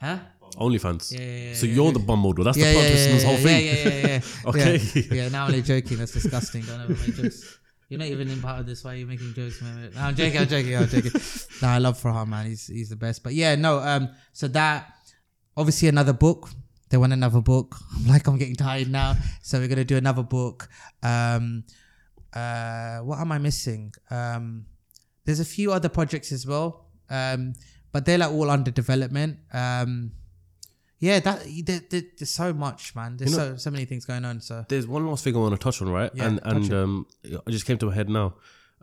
huh? 0.00 0.18
OnlyFans. 0.56 1.12
Yeah, 1.12 1.48
yeah, 1.48 1.54
so 1.54 1.66
yeah, 1.66 1.74
you're 1.74 1.86
yeah. 1.86 1.92
the 1.92 1.98
bum 1.98 2.20
model. 2.20 2.44
That's 2.44 2.56
the 2.56 2.72
plot 2.72 2.86
twist 2.86 3.08
in 3.08 3.14
this 3.14 3.24
whole 3.24 3.36
thing. 3.36 3.66
Yeah, 3.66 3.72
yeah, 3.72 3.88
yeah. 3.88 4.06
yeah. 4.44 4.48
Okay. 4.48 4.76
Yeah, 4.94 5.02
yeah, 5.14 5.28
now 5.28 5.44
I'm 5.44 5.50
only 5.50 5.62
joking. 5.62 5.98
That's 5.98 6.12
disgusting. 6.12 6.62
Don't 6.62 6.80
ever 6.80 6.92
make 6.92 7.16
jokes. 7.16 7.58
You're 7.88 8.00
not 8.00 8.08
even 8.08 8.28
in 8.28 8.40
part 8.40 8.60
of 8.60 8.66
this. 8.66 8.82
Why 8.82 8.94
are 8.94 8.96
you 8.96 9.06
making 9.06 9.34
jokes, 9.34 9.62
man? 9.62 9.90
No, 9.94 10.00
I'm 10.00 10.14
joking. 10.14 10.40
I'm 10.40 10.48
joking. 10.48 10.76
I'm 10.76 10.88
joking. 10.88 11.12
no, 11.62 11.68
I 11.68 11.78
love 11.78 12.00
Farhan, 12.00 12.28
man. 12.28 12.46
He's 12.46 12.66
he's 12.66 12.88
the 12.88 12.96
best. 12.96 13.22
But 13.22 13.34
yeah, 13.34 13.54
no. 13.54 13.78
Um, 13.78 14.08
so 14.32 14.48
that 14.48 14.95
obviously 15.56 15.88
another 15.88 16.12
book. 16.12 16.50
They 16.88 16.96
want 16.96 17.12
another 17.12 17.40
book. 17.40 17.76
I'm 17.96 18.06
like, 18.06 18.26
I'm 18.26 18.38
getting 18.38 18.56
tired 18.56 18.88
now. 18.90 19.16
So 19.42 19.58
we're 19.58 19.68
gonna 19.68 19.84
do 19.84 19.96
another 19.96 20.22
book. 20.22 20.68
Um, 21.02 21.64
uh, 22.32 22.98
what 22.98 23.18
am 23.18 23.32
I 23.32 23.38
missing? 23.38 23.92
Um, 24.10 24.66
there's 25.24 25.40
a 25.40 25.44
few 25.44 25.72
other 25.72 25.88
projects 25.88 26.32
as 26.32 26.46
well. 26.46 26.86
Um, 27.10 27.54
but 27.92 28.04
they're 28.04 28.18
like 28.18 28.30
all 28.30 28.50
under 28.50 28.70
development. 28.70 29.38
Um, 29.52 30.12
yeah, 30.98 31.20
that 31.20 31.44
there, 31.64 31.80
there, 31.90 32.02
there's 32.18 32.30
so 32.30 32.52
much, 32.52 32.94
man. 32.94 33.16
There's 33.16 33.32
You 33.32 33.36
know- 33.36 33.52
so 33.52 33.56
so 33.56 33.70
many 33.70 33.84
things 33.84 34.04
going 34.04 34.24
on. 34.24 34.40
So 34.40 34.64
There's 34.68 34.86
one 34.86 35.06
last 35.06 35.24
thing 35.24 35.36
I 35.36 35.38
want 35.38 35.54
to 35.54 35.58
touch 35.58 35.82
on, 35.82 35.88
right? 35.88 36.10
Yeah, 36.14 36.26
and 36.26 36.40
and 36.42 36.72
um, 36.72 37.06
it 37.22 37.40
just 37.48 37.66
came 37.66 37.78
to 37.78 37.86
my 37.86 37.94
head 37.94 38.08
now 38.08 38.34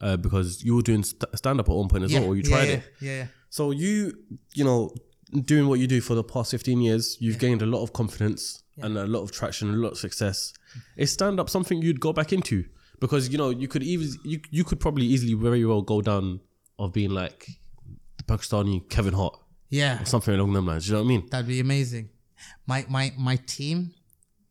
uh, 0.01 0.17
because 0.17 0.63
you 0.63 0.75
were 0.75 0.81
doing 0.81 1.03
st- 1.03 1.35
stand 1.35 1.59
up 1.59 1.69
at 1.69 1.75
one 1.75 1.87
point 1.87 2.03
as 2.03 2.11
yeah, 2.11 2.19
well, 2.19 2.29
or 2.29 2.35
you 2.35 2.43
tried 2.43 2.67
yeah, 2.67 2.73
it. 2.73 2.83
Yeah, 3.01 3.17
yeah. 3.17 3.27
So 3.49 3.71
you, 3.71 4.17
you 4.53 4.63
know, 4.63 4.93
doing 5.41 5.67
what 5.67 5.79
you 5.79 5.87
do 5.87 6.01
for 6.01 6.15
the 6.15 6.23
past 6.23 6.51
15 6.51 6.81
years, 6.81 7.17
you've 7.19 7.39
gained 7.39 7.61
a 7.61 7.65
lot 7.65 7.83
of 7.83 7.93
confidence 7.93 8.63
and 8.77 8.97
a 8.97 9.05
lot 9.05 9.21
of 9.21 9.31
traction, 9.31 9.69
a 9.69 9.77
lot 9.77 9.93
of 9.93 9.97
success. 9.97 10.53
Is 10.97 11.11
stand 11.11 11.39
up 11.39 11.49
something 11.49 11.81
you'd 11.81 11.99
go 11.99 12.13
back 12.13 12.33
into? 12.33 12.65
Because 12.99 13.29
you 13.29 13.37
know 13.37 13.49
you 13.49 13.67
could 13.67 13.83
even 13.83 14.07
you 14.23 14.39
you 14.49 14.63
could 14.63 14.79
probably 14.79 15.05
easily 15.05 15.33
very 15.33 15.65
well 15.65 15.81
go 15.81 16.01
down 16.01 16.39
of 16.79 16.93
being 16.93 17.09
like 17.09 17.47
the 18.17 18.23
Pakistani 18.23 18.89
Kevin 18.89 19.13
Hart 19.13 19.37
yeah. 19.69 20.01
or 20.01 20.05
something 20.05 20.33
along 20.33 20.53
them 20.53 20.67
lines. 20.67 20.87
You 20.87 20.93
know 20.93 21.01
what 21.01 21.05
I 21.05 21.09
mean? 21.09 21.27
That'd 21.29 21.47
be 21.47 21.59
amazing. 21.59 22.09
My 22.65 22.85
my 22.89 23.13
my 23.17 23.35
team, 23.35 23.93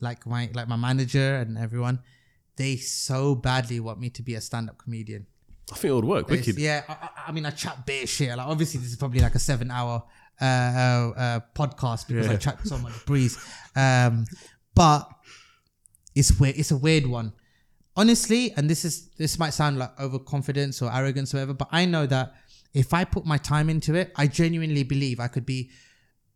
like 0.00 0.26
my 0.26 0.50
like 0.52 0.68
my 0.68 0.76
manager 0.76 1.36
and 1.36 1.56
everyone, 1.56 2.00
they 2.56 2.76
so 2.76 3.34
badly 3.34 3.80
want 3.80 3.98
me 4.00 4.10
to 4.10 4.22
be 4.22 4.34
a 4.34 4.40
stand-up 4.40 4.78
comedian. 4.78 5.26
I 5.72 5.76
think 5.76 5.90
it 5.90 5.94
would 5.94 6.04
work. 6.04 6.28
Wicked. 6.28 6.58
Yeah, 6.58 6.82
I, 6.88 7.28
I- 7.28 7.32
mean, 7.32 7.46
I 7.46 7.50
chat 7.50 7.86
bare 7.86 8.06
shit. 8.06 8.36
Like, 8.36 8.46
obviously, 8.46 8.80
this 8.80 8.90
is 8.90 8.96
probably 8.96 9.20
like 9.20 9.34
a 9.34 9.38
seven-hour 9.38 10.02
uh, 10.04 10.10
uh, 10.43 11.12
uh, 11.24 11.40
podcast 11.55 12.09
because 12.09 12.28
I 12.28 12.32
Yeah. 12.32 12.38
chat 12.38 12.59
so 12.66 12.78
much 12.78 12.93
breeze. 13.07 13.38
Um, 13.76 14.24
but 14.74 15.09
it's 16.14 16.38
weird. 16.38 16.57
It's 16.57 16.70
a 16.70 16.76
weird 16.76 17.07
one. 17.07 17.32
honestly, 17.95 18.53
and 18.57 18.70
this 18.70 18.84
is 18.86 19.11
this 19.18 19.38
might 19.38 19.51
sound 19.53 19.78
like 19.78 19.93
overconfidence 20.01 20.80
or 20.82 20.90
arrogance 20.93 21.34
or 21.34 21.36
whatever, 21.38 21.55
but 21.55 21.68
I 21.70 21.84
know 21.84 22.07
that 22.07 22.34
if 22.72 22.95
I 22.95 23.05
put 23.05 23.26
my 23.26 23.36
time 23.38 23.68
into 23.68 23.95
it, 23.95 24.12
I 24.16 24.26
genuinely 24.26 24.82
believe 24.82 25.20
I 25.20 25.28
could 25.28 25.45
be 25.45 25.70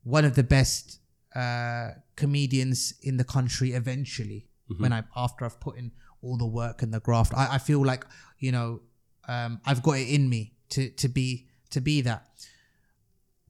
one 0.05 0.25
of 0.27 0.35
the 0.35 0.43
best 0.43 0.99
uh, 1.35 1.93
comedians 2.15 2.93
in 3.03 3.17
the 3.17 3.25
country 3.25 3.73
eventually. 3.73 4.41
When 4.79 4.93
I 4.93 5.05
after 5.17 5.45
I've 5.47 5.59
put 5.61 5.79
in 5.79 5.93
all 6.23 6.37
the 6.37 6.47
work 6.47 6.83
and 6.83 6.93
the 6.93 7.01
graft, 7.01 7.33
I, 7.35 7.55
I 7.57 7.59
feel 7.59 7.83
like 7.93 8.05
you 8.39 8.53
know 8.53 8.81
um, 9.29 9.61
I've 9.65 9.83
got 9.83 9.93
it 9.99 10.09
in 10.17 10.29
me 10.29 10.53
to 10.71 10.91
to 11.03 11.09
be 11.09 11.47
to 11.71 11.81
be 11.81 12.03
that. 12.03 12.23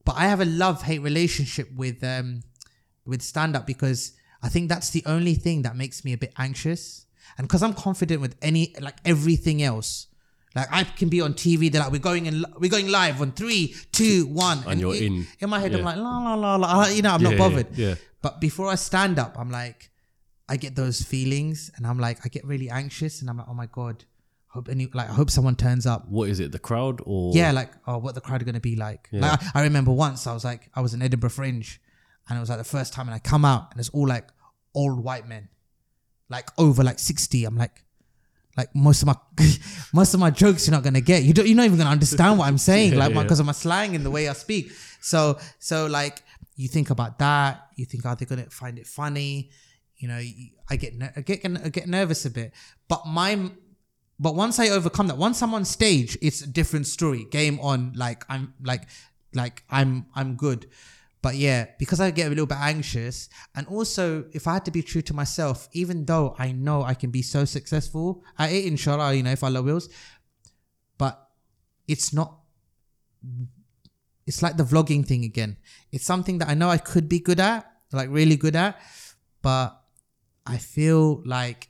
But 0.07 0.15
I 0.17 0.25
have 0.33 0.41
a 0.41 0.45
love 0.65 0.83
hate 0.89 1.01
relationship 1.11 1.69
with 1.83 2.03
um, 2.03 2.43
with 3.05 3.21
stand 3.23 3.55
up 3.57 3.67
because 3.67 4.13
I 4.43 4.49
think 4.49 4.69
that's 4.71 4.91
the 4.91 5.03
only 5.05 5.35
thing 5.35 5.63
that 5.63 5.75
makes 5.77 6.05
me 6.07 6.13
a 6.15 6.19
bit 6.25 6.33
anxious. 6.39 7.05
And 7.37 7.47
because 7.47 7.63
I'm 7.63 7.75
confident 7.75 8.21
with 8.23 8.35
any 8.41 8.75
like 8.81 8.97
everything 9.05 9.63
else, 9.63 10.07
like 10.55 10.69
I 10.71 10.85
can 10.85 11.09
be 11.09 11.21
on 11.21 11.35
TV. 11.35 11.71
They're 11.71 11.83
like, 11.83 11.93
we're 11.93 11.99
going 12.13 12.25
in, 12.27 12.45
we're 12.59 12.71
going 12.71 12.89
live 12.89 13.21
on 13.21 13.33
three, 13.33 13.75
two, 13.93 14.27
one, 14.29 14.59
And 14.67 14.81
you're 14.81 14.95
in. 14.95 15.27
In 15.41 15.51
my 15.51 15.59
head, 15.61 15.75
I'm 15.75 15.83
like 15.85 15.97
la 15.99 16.19
la 16.19 16.35
la 16.35 16.57
la. 16.57 16.87
You 16.87 17.03
know, 17.03 17.11
I'm 17.15 17.21
Yeah, 17.21 17.29
not 17.29 17.33
yeah, 17.33 17.39
bothered. 17.49 17.67
yeah. 17.77 17.95
But 18.23 18.41
before 18.41 18.69
I 18.69 18.77
stand 18.77 19.19
up, 19.19 19.37
I'm 19.39 19.51
like, 19.51 19.91
I 20.49 20.57
get 20.57 20.77
those 20.77 21.03
feelings, 21.03 21.71
and 21.77 21.87
I'm 21.87 21.99
like, 21.99 22.19
I 22.25 22.29
get 22.29 22.45
really 22.45 22.71
anxious, 22.71 23.21
and 23.21 23.29
I'm 23.29 23.39
like, 23.39 23.49
oh 23.51 23.55
my 23.55 23.67
god, 23.67 24.05
hope 24.57 24.69
any 24.69 24.89
like 24.93 25.09
I 25.09 25.13
hope 25.13 25.31
someone 25.31 25.55
turns 25.55 25.87
up. 25.87 26.09
What 26.09 26.29
is 26.29 26.41
it? 26.41 26.51
The 26.51 26.59
crowd 26.59 27.01
or 27.05 27.33
Yeah, 27.35 27.53
like 27.53 27.71
oh, 27.87 27.99
what 27.99 28.15
the 28.15 28.21
crowd 28.21 28.43
are 28.43 28.45
gonna 28.45 28.61
be 28.61 28.75
like. 28.75 29.09
Like 29.13 29.41
I, 29.55 29.61
I 29.61 29.63
remember 29.65 29.93
once 29.93 30.27
I 30.27 30.33
was 30.33 30.45
like 30.45 30.71
I 30.75 30.81
was 30.81 30.95
in 30.95 31.03
Edinburgh 31.03 31.31
Fringe, 31.31 31.81
and 32.29 32.37
it 32.37 32.41
was 32.41 32.49
like 32.49 32.59
the 32.59 32.65
first 32.65 32.93
time, 32.93 33.07
and 33.07 33.15
I 33.15 33.19
come 33.19 33.45
out 33.45 33.71
and 33.71 33.79
it's 33.79 33.91
all 33.91 34.09
like 34.09 34.27
old 34.75 35.03
white 35.03 35.29
men, 35.29 35.49
like 36.29 36.49
over 36.59 36.83
like 36.83 36.99
sixty. 36.99 37.45
I'm 37.45 37.57
like, 37.57 37.85
like 38.57 38.75
most 38.75 39.03
of 39.03 39.07
my 39.07 39.17
most 39.93 40.15
of 40.15 40.21
my 40.21 40.31
jokes 40.31 40.67
you're 40.67 40.73
not 40.73 40.83
gonna 40.83 41.01
get. 41.01 41.23
You 41.23 41.33
don't 41.35 41.47
you're 41.47 41.57
not 41.57 41.67
even 41.67 41.79
gonna 41.79 41.91
understand 41.91 42.39
what 42.39 42.49
I'm 42.49 42.59
saying, 42.59 42.93
Yeah, 42.95 42.99
like 42.99 43.15
yeah. 43.15 43.23
because 43.23 43.41
of 43.41 43.47
my 43.47 43.53
slang 43.53 43.95
and 43.95 44.05
the 44.05 44.11
way 44.11 44.29
I 44.29 44.33
speak. 44.33 44.73
So 45.01 45.39
so 45.59 45.87
like 45.87 46.23
you 46.57 46.69
think 46.69 46.91
about 46.91 47.19
that. 47.19 47.69
You 47.77 47.85
think 47.85 48.07
are 48.07 48.17
they 48.17 48.25
gonna 48.25 48.49
find 48.51 48.79
it 48.79 48.87
funny? 48.87 49.51
You 49.99 50.09
know, 50.09 50.21
I 50.71 50.77
get 50.77 50.95
I 51.17 51.21
get 51.21 51.45
I 51.45 51.69
get 51.69 51.87
nervous 51.89 52.25
a 52.25 52.31
bit, 52.31 52.53
but 52.89 53.07
my 53.07 53.51
but 54.19 54.35
once 54.35 54.59
I 54.59 54.69
overcome 54.69 55.09
that, 55.09 55.19
once 55.19 55.43
I'm 55.43 55.55
on 55.55 55.65
stage, 55.65 56.17
it's 56.23 56.41
a 56.41 56.47
different 56.47 56.87
story. 56.87 57.27
Game 57.31 57.61
on, 57.61 57.93
like 57.95 58.25
I'm 58.29 58.55
like 58.63 58.89
like 59.35 59.63
I'm 59.71 60.07
I'm 60.15 60.37
good. 60.37 60.67
But 61.23 61.35
yeah, 61.35 61.67
because 61.79 62.01
I 62.01 62.11
get 62.13 62.27
a 62.27 62.29
little 62.31 62.47
bit 62.47 62.59
anxious, 62.59 63.29
and 63.55 63.67
also 63.67 64.25
if 64.33 64.47
I 64.47 64.55
had 64.55 64.65
to 64.67 64.71
be 64.71 64.83
true 64.83 65.03
to 65.03 65.15
myself, 65.15 65.69
even 65.73 66.05
though 66.05 66.35
I 66.39 66.53
know 66.53 66.83
I 66.83 66.95
can 66.95 67.11
be 67.11 67.23
so 67.23 67.45
successful 67.45 68.23
at 68.39 68.53
it, 68.53 68.65
inshallah, 68.65 69.13
you 69.15 69.23
know, 69.23 69.33
if 69.33 69.43
Allah 69.43 69.63
wills, 69.63 69.89
but 70.99 71.29
it's 71.89 72.13
not. 72.13 72.39
It's 74.27 74.43
like 74.43 74.57
the 74.57 74.65
vlogging 74.65 75.07
thing 75.07 75.25
again. 75.25 75.57
It's 75.93 76.05
something 76.05 76.39
that 76.39 76.49
I 76.49 76.55
know 76.55 76.69
I 76.69 76.79
could 76.79 77.09
be 77.09 77.21
good 77.21 77.39
at, 77.39 77.71
like 77.93 78.09
really 78.11 78.37
good 78.37 78.57
at, 78.57 78.81
but 79.43 79.81
I 80.47 80.59
feel 80.59 81.23
like 81.25 81.69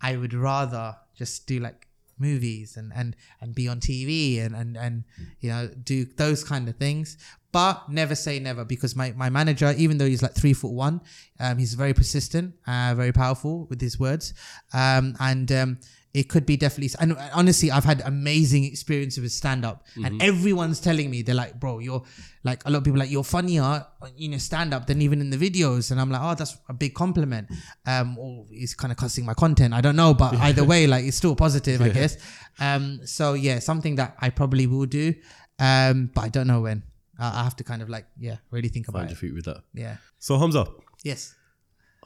I 0.00 0.16
would 0.16 0.34
rather 0.34 0.96
just 1.16 1.46
do 1.46 1.58
like 1.60 1.86
movies 2.18 2.76
and 2.76 2.92
and 2.94 3.16
and 3.40 3.54
be 3.54 3.68
on 3.68 3.80
TV 3.80 4.44
and 4.44 4.54
and 4.54 4.76
and 4.76 5.04
you 5.40 5.50
know 5.50 5.68
do 5.82 6.04
those 6.04 6.44
kind 6.44 6.68
of 6.68 6.76
things. 6.76 7.16
But 7.52 7.88
never 7.88 8.14
say 8.14 8.38
never 8.38 8.64
because 8.64 8.96
my 8.96 9.12
my 9.12 9.30
manager, 9.30 9.72
even 9.76 9.98
though 9.98 10.06
he's 10.06 10.22
like 10.22 10.34
three 10.34 10.54
foot 10.54 10.72
one, 10.72 11.00
um, 11.38 11.58
he's 11.58 11.74
very 11.74 11.94
persistent, 11.94 12.54
uh, 12.66 12.94
very 12.96 13.12
powerful 13.12 13.66
with 13.66 13.80
his 13.80 13.98
words, 13.98 14.34
um, 14.72 15.16
and 15.20 15.50
um. 15.52 15.78
It 16.14 16.28
could 16.28 16.46
be 16.46 16.56
definitely, 16.56 16.90
and 17.00 17.16
honestly, 17.34 17.72
I've 17.72 17.82
had 17.84 18.00
amazing 18.06 18.62
experience 18.62 19.18
with 19.18 19.32
stand 19.32 19.64
up, 19.64 19.84
and 20.04 20.22
everyone's 20.22 20.78
telling 20.78 21.10
me 21.10 21.22
they're 21.22 21.34
like, 21.34 21.58
"Bro, 21.58 21.80
you're 21.80 22.04
like 22.44 22.62
a 22.64 22.70
lot 22.70 22.78
of 22.78 22.84
people 22.84 23.00
are 23.00 23.04
like 23.04 23.10
you're 23.10 23.24
funnier 23.24 23.84
you 24.16 24.28
know, 24.28 24.38
stand 24.38 24.72
up 24.72 24.86
than 24.86 25.02
even 25.02 25.20
in 25.20 25.30
the 25.30 25.36
videos," 25.36 25.90
and 25.90 26.00
I'm 26.00 26.10
like, 26.12 26.22
"Oh, 26.22 26.34
that's 26.36 26.56
a 26.68 26.72
big 26.72 26.94
compliment." 26.94 27.48
Um, 27.84 28.16
or 28.16 28.46
he's 28.48 28.74
kind 28.76 28.92
of 28.92 28.96
cussing 28.96 29.24
my 29.26 29.34
content. 29.34 29.74
I 29.74 29.80
don't 29.80 29.96
know, 29.96 30.14
but 30.14 30.34
either 30.34 30.62
way, 30.62 30.86
like 30.86 31.04
it's 31.04 31.16
still 31.16 31.34
positive, 31.34 31.80
I 31.82 31.88
guess. 31.88 32.16
Um, 32.60 33.00
so 33.04 33.34
yeah, 33.34 33.58
something 33.58 33.96
that 33.96 34.14
I 34.20 34.30
probably 34.30 34.68
will 34.68 34.86
do, 34.86 35.14
um, 35.58 36.10
but 36.14 36.22
I 36.22 36.28
don't 36.28 36.46
know 36.46 36.60
when. 36.60 36.84
I 37.18 37.40
I 37.40 37.42
have 37.42 37.56
to 37.56 37.64
kind 37.64 37.82
of 37.82 37.88
like 37.88 38.06
yeah, 38.18 38.36
really 38.52 38.68
think 38.68 38.86
about 38.86 39.00
Find 39.00 39.10
your 39.10 39.16
it. 39.18 39.20
feet 39.20 39.34
with 39.34 39.46
that. 39.46 39.64
Yeah. 39.74 39.96
So 40.20 40.38
Humza, 40.38 40.70
Yes. 41.02 41.34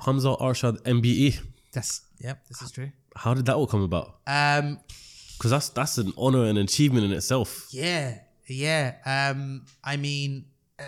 Humza 0.00 0.40
Arshad 0.40 0.80
MBE. 0.84 1.38
That's 1.72 2.02
yep. 2.20 2.46
This 2.48 2.62
is 2.62 2.70
true. 2.70 2.90
How 3.16 3.34
did 3.34 3.46
that 3.46 3.56
all 3.56 3.66
come 3.66 3.82
about? 3.82 4.18
Um, 4.26 4.80
Because 5.36 5.50
that's 5.50 5.68
that's 5.68 5.98
an 5.98 6.12
honor 6.16 6.44
and 6.44 6.58
achievement 6.58 7.04
in 7.04 7.12
itself. 7.12 7.68
Yeah, 7.70 8.18
yeah. 8.48 8.94
Um, 9.06 9.64
I 9.84 9.96
mean, 9.96 10.46
uh, 10.78 10.84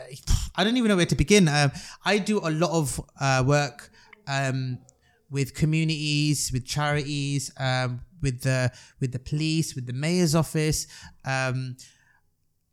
I 0.56 0.64
don't 0.64 0.76
even 0.76 0.88
know 0.88 0.96
where 0.96 1.06
to 1.06 1.14
begin. 1.16 1.48
Um, 1.48 1.70
I 2.04 2.18
do 2.18 2.38
a 2.38 2.50
lot 2.50 2.70
of 2.70 3.00
uh, 3.20 3.44
work 3.46 3.90
um, 4.26 4.78
with 5.30 5.54
communities, 5.54 6.50
with 6.52 6.66
charities, 6.66 7.52
um, 7.58 8.00
with 8.22 8.42
the 8.42 8.72
with 9.00 9.12
the 9.12 9.18
police, 9.20 9.74
with 9.74 9.86
the 9.86 9.92
mayor's 9.92 10.34
office, 10.34 10.86
um, 11.24 11.76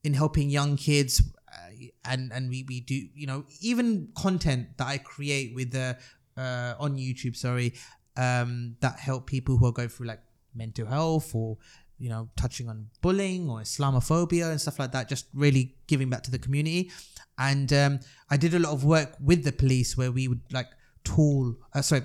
in 0.04 0.14
helping 0.14 0.50
young 0.50 0.78
kids. 0.78 1.22
Uh, 1.48 1.88
and 2.06 2.32
and 2.34 2.50
we, 2.50 2.66
we 2.68 2.80
do 2.82 2.96
you 3.16 3.28
know 3.28 3.46
even 3.62 4.10
content 4.16 4.78
that 4.78 4.88
I 4.88 4.98
create 4.98 5.54
with 5.56 5.72
the 5.72 5.98
uh, 6.38 6.74
on 6.80 6.98
YouTube 6.98 7.36
sorry 7.36 7.74
um, 8.18 8.76
that 8.82 9.00
help 9.00 9.28
people 9.28 9.58
who 9.58 9.66
are 9.66 9.72
going 9.72 9.90
through 9.90 10.08
like 10.08 10.22
mental 10.56 10.86
health 10.88 11.34
or 11.36 11.58
you 12.00 12.10
know 12.10 12.30
touching 12.36 12.70
on 12.70 12.88
bullying 13.02 13.50
or 13.50 13.60
Islamophobia 13.62 14.50
and 14.52 14.60
stuff 14.62 14.80
like 14.80 14.92
that 14.92 15.08
just 15.10 15.28
really 15.34 15.76
giving 15.88 16.10
back 16.10 16.24
to 16.24 16.32
the 16.32 16.40
community. 16.40 16.92
And 17.38 17.72
um, 17.74 18.00
I 18.30 18.38
did 18.38 18.54
a 18.54 18.60
lot 18.60 18.74
of 18.74 18.84
work 18.84 19.16
with 19.20 19.44
the 19.44 19.52
police 19.52 19.96
where 19.96 20.12
we 20.12 20.28
would 20.28 20.42
like 20.52 20.68
tour 21.04 21.56
uh, 21.74 21.82
sorry 21.82 22.02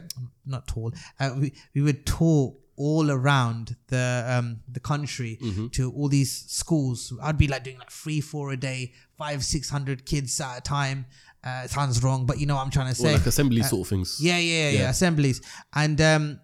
not 0.46 0.68
tour 0.68 0.92
uh, 1.18 1.30
we, 1.38 1.52
we 1.74 1.80
would 1.82 2.06
tour 2.06 2.54
all 2.76 3.10
around 3.10 3.76
the 3.88 4.24
um 4.26 4.60
the 4.70 4.80
country 4.80 5.38
to 5.72 5.92
all 5.92 6.08
these 6.08 6.32
schools. 6.48 7.12
I'd 7.22 7.36
be 7.36 7.46
like 7.48 7.64
doing 7.64 7.78
like 7.78 7.90
three 7.90 8.20
four 8.20 8.52
a 8.52 8.56
day 8.56 8.92
five 9.18 9.44
six 9.44 9.68
hundred 9.70 10.06
kids 10.06 10.40
at 10.40 10.58
a 10.58 10.60
time 10.60 11.06
uh, 11.44 11.62
it 11.64 11.70
sounds 11.70 12.02
wrong 12.02 12.24
but 12.26 12.38
you 12.40 12.46
know 12.46 12.54
what 12.56 12.62
I'm 12.64 12.70
trying 12.70 12.92
to 12.94 13.00
Or 13.00 13.06
say 13.06 13.12
like 13.14 13.26
assembly 13.26 13.62
sort 13.62 13.82
of 13.82 13.88
things. 13.88 14.18
yeah, 14.20 14.38
yeah, 14.38 14.70
yeah, 14.70 14.78
Yeah. 14.80 14.90
assemblies, 14.90 15.40
and 15.74 16.00
um, 16.00 16.40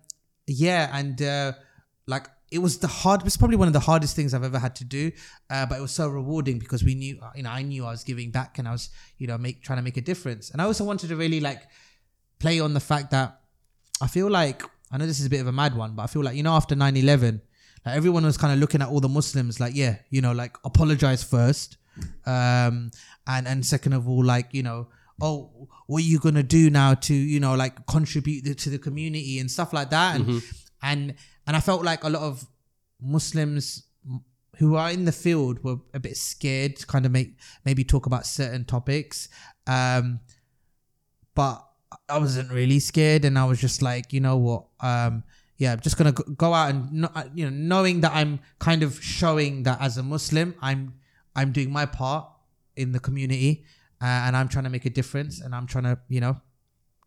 yeah, 0.46 0.90
and 0.98 1.20
uh, 1.22 1.52
like 2.06 2.26
it 2.50 2.58
was 2.60 2.78
the 2.78 2.88
hard. 2.88 3.20
It 3.20 3.24
was 3.24 3.36
probably 3.36 3.56
one 3.58 3.68
of 3.68 3.74
the 3.74 3.80
hardest 3.80 4.16
things 4.16 4.32
I've 4.32 4.42
ever 4.42 4.58
had 4.58 4.74
to 4.76 4.84
do, 4.84 5.10
uh, 5.50 5.66
but 5.66 5.78
it 5.78 5.82
was 5.82 5.92
so 5.92 6.08
rewarding 6.08 6.58
because 6.58 6.82
we 6.82 6.94
knew, 6.94 7.20
you 7.36 7.42
know, 7.42 7.50
I 7.50 7.60
knew 7.62 7.84
I 7.84 7.90
was 7.90 8.04
giving 8.04 8.30
back 8.30 8.58
and 8.58 8.66
I 8.66 8.72
was, 8.72 8.88
you 9.18 9.26
know, 9.26 9.36
make 9.36 9.62
trying 9.62 9.76
to 9.78 9.82
make 9.82 9.98
a 9.98 10.00
difference, 10.00 10.50
and 10.50 10.62
I 10.62 10.64
also 10.64 10.84
wanted 10.84 11.08
to 11.08 11.16
really 11.16 11.40
like 11.40 11.62
play 12.38 12.58
on 12.60 12.72
the 12.72 12.80
fact 12.80 13.10
that 13.10 13.40
I 14.00 14.06
feel 14.06 14.30
like 14.30 14.62
I 14.90 14.96
know 14.96 15.06
this 15.06 15.20
is 15.20 15.26
a 15.26 15.30
bit 15.30 15.40
of 15.42 15.46
a 15.46 15.52
mad 15.52 15.76
one, 15.76 15.94
but 15.94 16.04
I 16.04 16.06
feel 16.06 16.22
like 16.24 16.34
you 16.36 16.42
know 16.42 16.54
after 16.54 16.74
9-11, 16.74 17.42
like 17.84 17.94
everyone 17.94 18.24
was 18.24 18.38
kind 18.38 18.52
of 18.54 18.58
looking 18.58 18.80
at 18.80 18.88
all 18.88 19.00
the 19.00 19.08
Muslims 19.10 19.60
like, 19.60 19.74
yeah, 19.76 19.96
you 20.08 20.22
know, 20.22 20.32
like 20.32 20.56
apologize 20.64 21.22
first, 21.22 21.76
um, 22.24 22.90
and 23.28 23.46
and 23.46 23.64
second 23.64 23.92
of 23.92 24.08
all, 24.08 24.24
like 24.24 24.48
you 24.52 24.62
know, 24.64 24.88
oh, 25.20 25.68
what 25.86 25.98
are 26.02 26.06
you 26.06 26.18
gonna 26.18 26.42
do 26.42 26.70
now 26.70 26.94
to 26.94 27.14
you 27.14 27.38
know 27.38 27.54
like 27.54 27.86
contribute 27.86 28.44
the- 28.44 28.54
to 28.54 28.70
the 28.70 28.78
community 28.78 29.38
and 29.38 29.50
stuff 29.50 29.72
like 29.72 29.90
that, 29.90 30.16
and 30.16 30.42
and 30.82 31.14
and 31.46 31.56
I 31.56 31.60
felt 31.60 31.84
like 31.84 32.02
a 32.04 32.08
lot 32.08 32.22
of 32.22 32.46
Muslims 33.00 33.84
who 34.56 34.74
are 34.74 34.90
in 34.90 35.04
the 35.04 35.12
field 35.12 35.62
were 35.62 35.76
a 35.94 36.00
bit 36.00 36.16
scared 36.16 36.74
to 36.76 36.86
kind 36.86 37.06
of 37.06 37.12
make 37.12 37.36
maybe 37.64 37.84
talk 37.84 38.06
about 38.06 38.26
certain 38.26 38.64
topics. 38.64 39.28
Um, 39.68 40.18
but 41.34 41.64
I 42.08 42.18
wasn't 42.18 42.50
really 42.50 42.80
scared, 42.80 43.24
and 43.24 43.38
I 43.38 43.44
was 43.44 43.60
just 43.60 43.82
like, 43.82 44.12
you 44.12 44.20
know 44.20 44.36
what, 44.36 44.64
um, 44.80 45.22
yeah, 45.58 45.72
I'm 45.72 45.80
just 45.80 45.96
gonna 45.96 46.12
go- 46.12 46.24
go 46.36 46.52
out 46.54 46.70
and 46.70 47.06
uh, 47.06 47.24
you 47.34 47.44
know, 47.48 47.50
knowing 47.56 48.00
that 48.00 48.12
I'm 48.14 48.40
kind 48.58 48.82
of 48.82 49.02
showing 49.02 49.62
that 49.64 49.80
as 49.80 49.96
a 49.98 50.02
Muslim, 50.02 50.54
I'm 50.60 50.94
I'm 51.36 51.52
doing 51.52 51.70
my 51.70 51.86
part 51.86 52.28
in 52.78 52.92
the 52.92 53.00
community, 53.00 53.64
uh, 54.00 54.24
and 54.26 54.32
I'm 54.38 54.48
trying 54.48 54.64
to 54.64 54.70
make 54.70 54.86
a 54.86 54.94
difference, 55.00 55.34
and 55.42 55.54
I'm 55.54 55.66
trying 55.66 55.84
to 55.90 55.98
you 56.08 56.20
know 56.24 56.34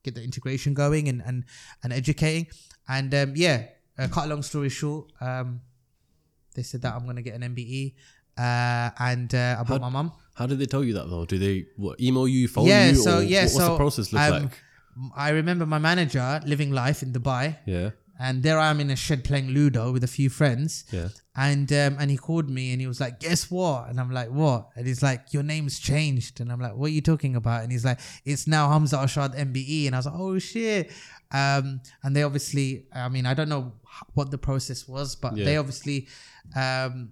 get 0.04 0.14
the 0.16 0.24
integration 0.30 0.74
going 0.84 1.08
and 1.12 1.20
and 1.26 1.38
and 1.84 1.90
educating, 2.02 2.48
and 2.88 3.10
um, 3.22 3.34
yeah, 3.36 3.58
uh, 3.98 4.08
cut 4.16 4.26
a 4.26 4.30
long 4.34 4.44
story 4.44 4.70
short, 4.70 5.04
um, 5.22 5.62
they 6.56 6.64
said 6.64 6.82
that 6.84 6.94
I'm 6.96 7.06
gonna 7.06 7.22
get 7.22 7.36
an 7.40 7.44
MBE, 7.56 7.96
uh, 8.38 8.90
and 9.00 9.34
uh, 9.34 9.58
I 9.60 9.64
brought 9.64 9.82
my 9.82 9.90
mum. 9.90 10.12
How 10.36 10.46
did 10.48 10.60
they 10.60 10.66
tell 10.66 10.84
you 10.84 10.94
that 11.00 11.10
though? 11.10 11.26
Do 11.26 11.38
they 11.38 11.66
what, 11.78 12.00
email 12.00 12.28
you, 12.28 12.48
phone 12.48 12.66
yeah, 12.68 12.90
you, 12.90 12.96
so 12.96 13.20
yeah, 13.20 13.44
what- 13.46 13.54
what's 13.54 13.66
so 13.66 13.72
the 13.72 13.78
process 13.78 14.14
look 14.14 14.22
um, 14.22 14.44
like? 14.44 14.58
I 15.16 15.30
remember 15.30 15.66
my 15.66 15.80
manager 15.80 16.42
living 16.46 16.72
life 16.72 17.02
in 17.02 17.14
Dubai. 17.14 17.58
Yeah. 17.66 17.92
And 18.22 18.44
there 18.44 18.60
I 18.60 18.70
am 18.70 18.80
in 18.80 18.92
a 18.92 18.96
shed 18.96 19.24
playing 19.24 19.48
Ludo 19.50 19.92
with 19.92 20.04
a 20.04 20.08
few 20.20 20.30
friends. 20.30 20.84
Yeah. 20.92 21.08
And 21.36 21.72
um, 21.74 21.98
and 22.00 22.12
he 22.12 22.18
called 22.18 22.50
me 22.50 22.72
and 22.72 22.80
he 22.82 22.88
was 22.88 23.00
like, 23.06 23.20
"Guess 23.20 23.50
what?" 23.50 23.90
And 23.90 24.00
I'm 24.00 24.12
like, 24.12 24.30
"What?" 24.30 24.70
And 24.76 24.86
he's 24.86 25.02
like, 25.02 25.34
"Your 25.34 25.44
name's 25.44 25.80
changed." 25.80 26.40
And 26.42 26.52
I'm 26.52 26.60
like, 26.60 26.76
"What 26.76 26.88
are 26.92 26.94
you 27.00 27.02
talking 27.02 27.36
about?" 27.36 27.64
And 27.64 27.72
he's 27.72 27.86
like, 27.86 28.00
"It's 28.26 28.46
now 28.48 28.68
Humza 28.70 28.98
Arshad 29.04 29.32
MBE." 29.36 29.88
And 29.88 29.96
I 29.96 30.00
was 30.00 30.06
like, 30.06 30.20
"Oh 30.26 30.38
shit!" 30.40 30.92
Um, 31.32 31.82
and 32.04 32.14
they 32.16 32.24
obviously, 32.24 32.86
I 32.94 33.08
mean, 33.10 33.26
I 33.26 33.34
don't 33.34 33.50
know 33.50 33.74
what 34.14 34.30
the 34.30 34.38
process 34.38 34.88
was, 34.88 35.16
but 35.16 35.36
Yeah. 35.38 35.46
they 35.46 35.58
obviously 35.58 36.08
um, 36.56 37.12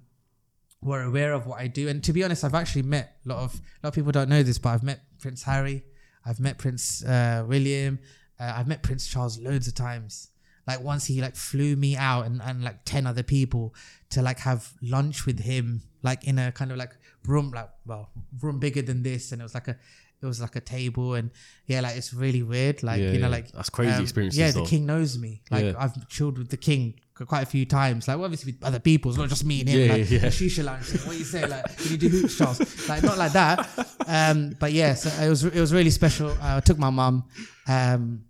were 0.82 1.02
aware 1.04 1.34
of 1.34 1.46
what 1.48 1.60
I 1.60 1.68
do. 1.68 1.88
And 1.88 2.04
to 2.04 2.14
be 2.14 2.24
honest, 2.24 2.44
I've 2.44 2.54
actually 2.56 2.84
met 2.84 3.16
a 3.26 3.30
lot 3.30 3.38
of 3.40 3.56
a 3.56 3.60
lot 3.84 3.90
of 3.90 3.94
people 3.96 4.12
don't 4.12 4.30
know 4.30 4.44
this, 4.44 4.58
but 4.58 4.70
I've 4.76 4.84
met 4.84 5.00
Prince 5.22 5.44
Harry, 5.44 5.84
I've 6.26 6.40
met 6.40 6.58
Prince 6.58 7.04
uh, 7.04 7.46
William, 7.48 8.00
uh, 8.40 8.54
I've 8.58 8.68
met 8.68 8.84
Prince 8.84 9.08
Charles 9.08 9.40
loads 9.40 9.68
of 9.68 9.76
times. 9.76 10.28
Like 10.68 10.82
once 10.82 11.06
he 11.06 11.22
like 11.22 11.36
flew 11.36 11.76
me 11.76 11.96
out 11.96 12.26
and, 12.26 12.42
and 12.42 12.64
like 12.64 12.86
ten 12.86 13.08
other 13.08 13.24
people 13.24 13.74
to 14.12 14.22
like 14.22 14.40
have 14.40 14.74
lunch 14.82 15.26
with 15.26 15.40
him, 15.40 15.82
like 16.04 16.26
in 16.26 16.38
a 16.40 16.52
kind 16.52 16.72
of 16.72 16.78
like 16.78 16.92
room, 17.26 17.52
like 17.52 17.70
well, 17.86 18.10
room 18.42 18.60
bigger 18.60 18.82
than 18.82 19.04
this, 19.04 19.32
and 19.32 19.42
it 19.42 19.44
was 19.44 19.54
like 19.54 19.68
a 19.68 19.78
it 20.22 20.26
was 20.26 20.42
like 20.42 20.58
a 20.58 20.62
table 20.62 21.14
and 21.14 21.32
yeah, 21.66 21.80
like 21.80 21.96
it's 21.96 22.14
really 22.14 22.44
weird. 22.44 22.84
Like 22.84 23.00
Yeah, 23.00 23.12
you 23.12 23.20
know, 23.20 23.28
yeah. 23.28 23.32
like 23.32 23.52
That's 23.54 23.70
crazy 23.70 24.04
experiences, 24.04 24.38
Yeah, 24.38 24.52
though. 24.52 24.64
the 24.64 24.70
king 24.70 24.86
knows 24.86 25.18
me. 25.18 25.42
Like 25.50 25.64
Yeah. 25.66 25.74
I've 25.80 26.08
chilled 26.10 26.38
with 26.38 26.50
the 26.50 26.58
king 26.58 27.00
quite 27.14 27.44
a 27.44 27.46
few 27.46 27.66
times. 27.66 28.08
Like 28.08 28.18
well, 28.18 28.26
obviously 28.26 28.52
with 28.54 28.64
other 28.64 28.80
people, 28.80 29.12
it's 29.12 29.18
not 29.18 29.30
just 29.30 29.46
me 29.46 29.62
and 29.62 29.70
him. 29.70 29.80
Yeah, 29.80 29.94
like 29.96 30.12
yeah. 30.12 30.20
shisha 30.30 30.64
lounge. 30.66 30.86
thing. 30.88 31.08
What 31.08 31.18
you 31.18 31.24
say? 31.24 31.46
Like 31.46 31.78
can 31.78 31.92
you 31.92 31.98
do 31.98 32.10
hoops, 32.10 32.38
Charles? 32.38 32.90
Like 32.90 33.02
not 33.02 33.18
like 33.18 33.32
that. 33.32 33.70
Um, 34.08 34.56
but 34.60 34.74
yeah, 34.74 34.94
so 34.96 35.10
it 35.24 35.30
was 35.30 35.46
it 35.46 35.60
was 35.60 35.72
really 35.74 35.90
special. 35.90 36.32
Uh, 36.32 36.58
I 36.58 36.60
took 36.60 36.78
my 36.78 36.90
mum. 36.90 37.24
Um, 37.68 38.26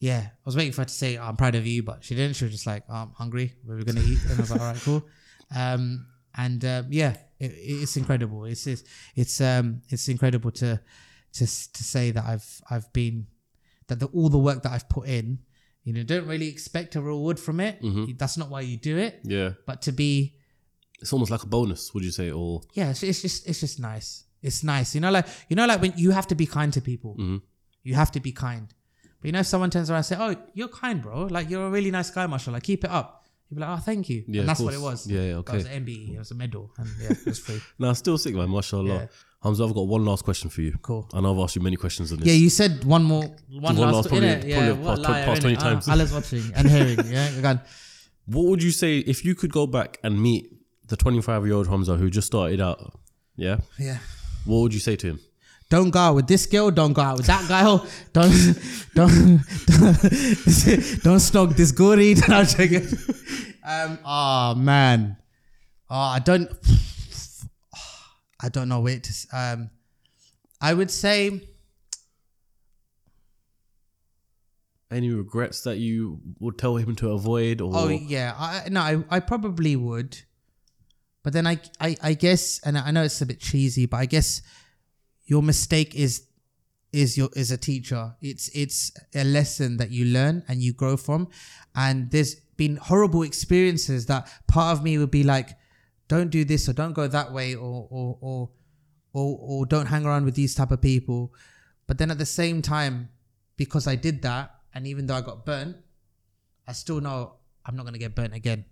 yeah, 0.00 0.28
I 0.32 0.42
was 0.44 0.56
waiting 0.56 0.72
for 0.72 0.80
her 0.80 0.86
to 0.86 0.92
say 0.92 1.16
I'm 1.18 1.36
proud 1.36 1.54
of 1.54 1.66
you, 1.66 1.82
but 1.82 2.02
she 2.02 2.14
didn't. 2.14 2.34
She 2.36 2.44
was 2.44 2.52
just 2.52 2.66
like, 2.66 2.84
oh, 2.88 2.94
I'm 2.94 3.12
hungry. 3.12 3.54
We 3.66 3.74
were 3.76 3.84
gonna 3.84 4.00
eat, 4.00 4.18
and 4.28 4.32
I 4.38 4.40
was 4.40 4.50
like, 4.50 4.60
all 4.60 4.66
right, 4.72 4.80
cool. 4.82 5.04
Um, 5.54 6.06
and 6.36 6.64
uh, 6.64 6.82
yeah, 6.90 7.16
it, 7.38 7.52
it's 7.56 7.96
incredible. 7.96 8.44
It's 8.46 8.66
it's 8.66 8.82
it's 9.14 9.40
um 9.40 9.82
it's 9.88 10.08
incredible 10.08 10.50
to 10.52 10.80
to 11.34 11.46
to 11.46 11.84
say 11.84 12.10
that 12.12 12.24
I've 12.24 12.60
I've 12.70 12.92
been 12.92 13.26
that 13.88 14.00
the, 14.00 14.06
all 14.06 14.28
the 14.28 14.38
work 14.38 14.62
that 14.62 14.72
I've 14.72 14.88
put 14.88 15.06
in, 15.08 15.38
you 15.84 15.92
know, 15.92 16.02
don't 16.02 16.26
really 16.26 16.48
expect 16.48 16.96
a 16.96 17.00
reward 17.02 17.38
from 17.38 17.60
it. 17.60 17.78
That's 18.18 18.36
not 18.38 18.48
why 18.48 18.60
you 18.62 18.76
do 18.76 18.96
it. 18.96 19.20
Yeah. 19.24 19.50
But 19.66 19.82
to 19.82 19.92
be 19.92 20.34
It's 21.00 21.12
almost 21.12 21.30
like 21.30 21.42
a 21.42 21.46
bonus, 21.48 21.92
would 21.92 22.04
you 22.04 22.12
say? 22.12 22.30
Or 22.30 22.62
yeah, 22.74 22.90
it's, 22.90 23.02
it's 23.02 23.20
just 23.22 23.48
it's 23.48 23.60
just 23.60 23.80
nice. 23.80 24.24
It's 24.42 24.62
nice, 24.64 24.94
you 24.94 25.00
know, 25.02 25.10
like 25.10 25.26
you 25.50 25.56
know, 25.56 25.66
like 25.66 25.82
when 25.82 25.92
you 25.96 26.12
have 26.12 26.26
to 26.28 26.34
be 26.34 26.46
kind 26.46 26.72
to 26.72 26.80
people, 26.80 27.16
Mm-hmm. 27.18 27.38
you 27.82 27.94
have 27.96 28.10
to 28.12 28.20
be 28.20 28.32
kind. 28.32 28.72
But 29.20 29.26
you 29.28 29.32
know, 29.32 29.40
if 29.40 29.46
someone 29.46 29.70
turns 29.70 29.90
around 29.90 29.98
and 29.98 30.06
say, 30.06 30.16
"Oh, 30.18 30.34
you're 30.54 30.68
kind, 30.68 31.02
bro. 31.02 31.24
Like 31.24 31.50
you're 31.50 31.66
a 31.66 31.70
really 31.70 31.90
nice 31.90 32.10
guy, 32.10 32.26
mashallah. 32.26 32.60
Keep 32.60 32.84
it 32.84 32.90
up." 32.90 33.24
You'd 33.48 33.56
be 33.56 33.60
like, 33.62 33.78
"Oh, 33.78 33.82
thank 33.82 34.08
you." 34.08 34.24
Yeah, 34.28 34.40
and 34.40 34.48
that's 34.48 34.60
what 34.60 34.74
it 34.74 34.80
was. 34.80 35.06
Yeah, 35.06 35.20
yeah, 35.22 35.42
That 35.44 35.52
was 35.54 35.66
an 35.66 35.84
MBE. 35.84 36.14
It 36.14 36.18
was 36.18 36.30
a 36.30 36.34
medal, 36.34 36.70
and 36.78 36.88
yeah, 37.00 37.10
it 37.12 37.26
was 37.26 37.38
free. 37.38 37.60
no, 37.78 37.92
still 37.92 38.16
sick, 38.18 38.34
man. 38.34 38.50
Mashallah. 38.50 38.84
Yeah. 38.94 39.06
Humza, 39.44 39.66
I've 39.66 39.74
got 39.74 39.86
one 39.88 40.04
last 40.04 40.22
question 40.22 40.50
for 40.50 40.60
you. 40.60 40.76
Cool. 40.82 41.08
I 41.14 41.20
know 41.22 41.32
I've 41.34 41.40
asked 41.44 41.56
you 41.56 41.62
many 41.62 41.76
questions 41.76 42.12
on 42.12 42.18
this. 42.18 42.28
Yeah, 42.28 42.34
you 42.34 42.50
said 42.50 42.84
one 42.84 43.02
more, 43.04 43.22
one, 43.22 43.62
One 43.62 43.76
last, 43.78 43.94
last, 43.94 44.08
probably- 44.10 44.28
probably 44.32 44.50
yeah, 44.50 44.74
past- 44.74 45.00
liar, 45.00 45.24
past 45.24 45.40
20 45.40 45.56
innit? 45.56 45.58
Ah, 45.60 45.62
times. 45.62 45.88
Allah's 45.88 46.12
watching 46.12 46.52
and 46.54 46.68
hearing. 46.68 46.98
Yeah, 47.06 47.28
again. 47.38 47.60
What 48.26 48.44
would 48.46 48.62
you 48.62 48.70
say 48.70 48.98
if 48.98 49.24
you 49.24 49.34
could 49.34 49.50
go 49.50 49.66
back 49.66 49.98
and 50.04 50.22
meet 50.22 50.52
the 50.86 50.96
25 50.96 51.46
year 51.46 51.54
old 51.54 51.66
Humza 51.68 51.98
who 51.98 52.10
just 52.10 52.26
started 52.26 52.60
out? 52.60 52.92
Yeah. 53.34 53.56
Yeah. 53.78 53.98
What 54.44 54.60
would 54.60 54.74
you 54.74 54.78
say 54.78 54.94
to 54.96 55.06
him? 55.06 55.20
Don't 55.70 55.90
go 55.90 56.00
out 56.00 56.14
with 56.16 56.26
this 56.26 56.46
girl. 56.46 56.72
Don't 56.72 56.92
go 56.92 57.00
out 57.00 57.16
with 57.18 57.26
that 57.26 57.48
guy. 57.48 57.62
Don't 58.12 58.28
don't 58.92 59.40
don't, 59.66 61.02
don't 61.04 61.20
stalk 61.20 61.50
this 61.50 61.70
goody. 61.70 62.16
I'm 62.28 62.44
joking. 62.44 62.88
Um. 63.64 63.98
Oh 64.04 64.56
man. 64.56 65.16
Oh, 65.88 65.94
I 65.94 66.18
don't. 66.18 66.50
I 68.42 68.48
don't 68.48 68.68
know 68.68 68.80
where 68.80 68.98
to. 68.98 69.12
Um. 69.32 69.70
I 70.60 70.74
would 70.74 70.90
say. 70.90 71.40
Any 74.90 75.10
regrets 75.10 75.60
that 75.62 75.78
you 75.78 76.20
would 76.40 76.58
tell 76.58 76.74
him 76.76 76.96
to 76.96 77.12
avoid? 77.12 77.60
Or 77.60 77.70
Oh 77.72 77.88
yeah. 77.88 78.34
I 78.36 78.68
no. 78.68 78.80
I, 78.80 79.04
I 79.08 79.20
probably 79.20 79.76
would. 79.76 80.18
But 81.22 81.32
then 81.32 81.46
I, 81.46 81.60
I 81.78 81.96
I 82.02 82.14
guess, 82.14 82.58
and 82.64 82.76
I 82.76 82.90
know 82.90 83.04
it's 83.04 83.20
a 83.22 83.26
bit 83.26 83.38
cheesy, 83.38 83.86
but 83.86 83.98
I 83.98 84.06
guess 84.06 84.42
your 85.30 85.42
mistake 85.42 85.94
is 85.94 86.26
is 86.92 87.16
your 87.16 87.30
is 87.36 87.52
a 87.52 87.56
teacher. 87.56 88.14
It's 88.20 88.48
it's 88.52 88.90
a 89.14 89.22
lesson 89.22 89.76
that 89.76 89.90
you 89.92 90.04
learn 90.06 90.42
and 90.48 90.60
you 90.60 90.72
grow 90.72 90.96
from. 90.96 91.28
And 91.74 92.10
there's 92.10 92.34
been 92.34 92.76
horrible 92.76 93.22
experiences 93.22 94.06
that 94.06 94.28
part 94.48 94.76
of 94.76 94.82
me 94.82 94.98
would 94.98 95.12
be 95.12 95.22
like, 95.22 95.56
don't 96.08 96.30
do 96.30 96.44
this 96.44 96.68
or 96.68 96.72
don't 96.72 96.92
go 96.92 97.06
that 97.06 97.32
way 97.32 97.54
or 97.54 97.86
or 97.90 98.18
or 98.20 98.50
or, 99.12 99.38
or 99.40 99.66
don't 99.66 99.86
hang 99.86 100.04
around 100.04 100.24
with 100.24 100.34
these 100.34 100.54
type 100.54 100.72
of 100.72 100.80
people. 100.82 101.32
But 101.86 101.98
then 101.98 102.10
at 102.10 102.18
the 102.18 102.26
same 102.26 102.60
time, 102.60 103.08
because 103.56 103.86
I 103.86 103.94
did 103.94 104.22
that, 104.22 104.54
and 104.74 104.86
even 104.86 105.06
though 105.06 105.14
I 105.14 105.20
got 105.20 105.46
burnt, 105.46 105.76
I 106.66 106.72
still 106.72 107.00
know 107.00 107.34
I'm 107.64 107.76
not 107.76 107.84
gonna 107.84 107.98
get 107.98 108.16
burnt 108.16 108.34
again. 108.34 108.64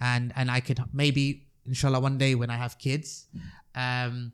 And 0.00 0.32
and 0.36 0.50
I 0.50 0.60
could 0.60 0.80
maybe, 0.92 1.48
inshallah, 1.64 2.00
one 2.00 2.18
day 2.18 2.34
when 2.34 2.50
I 2.50 2.56
have 2.56 2.78
kids, 2.78 3.26
um, 3.74 4.32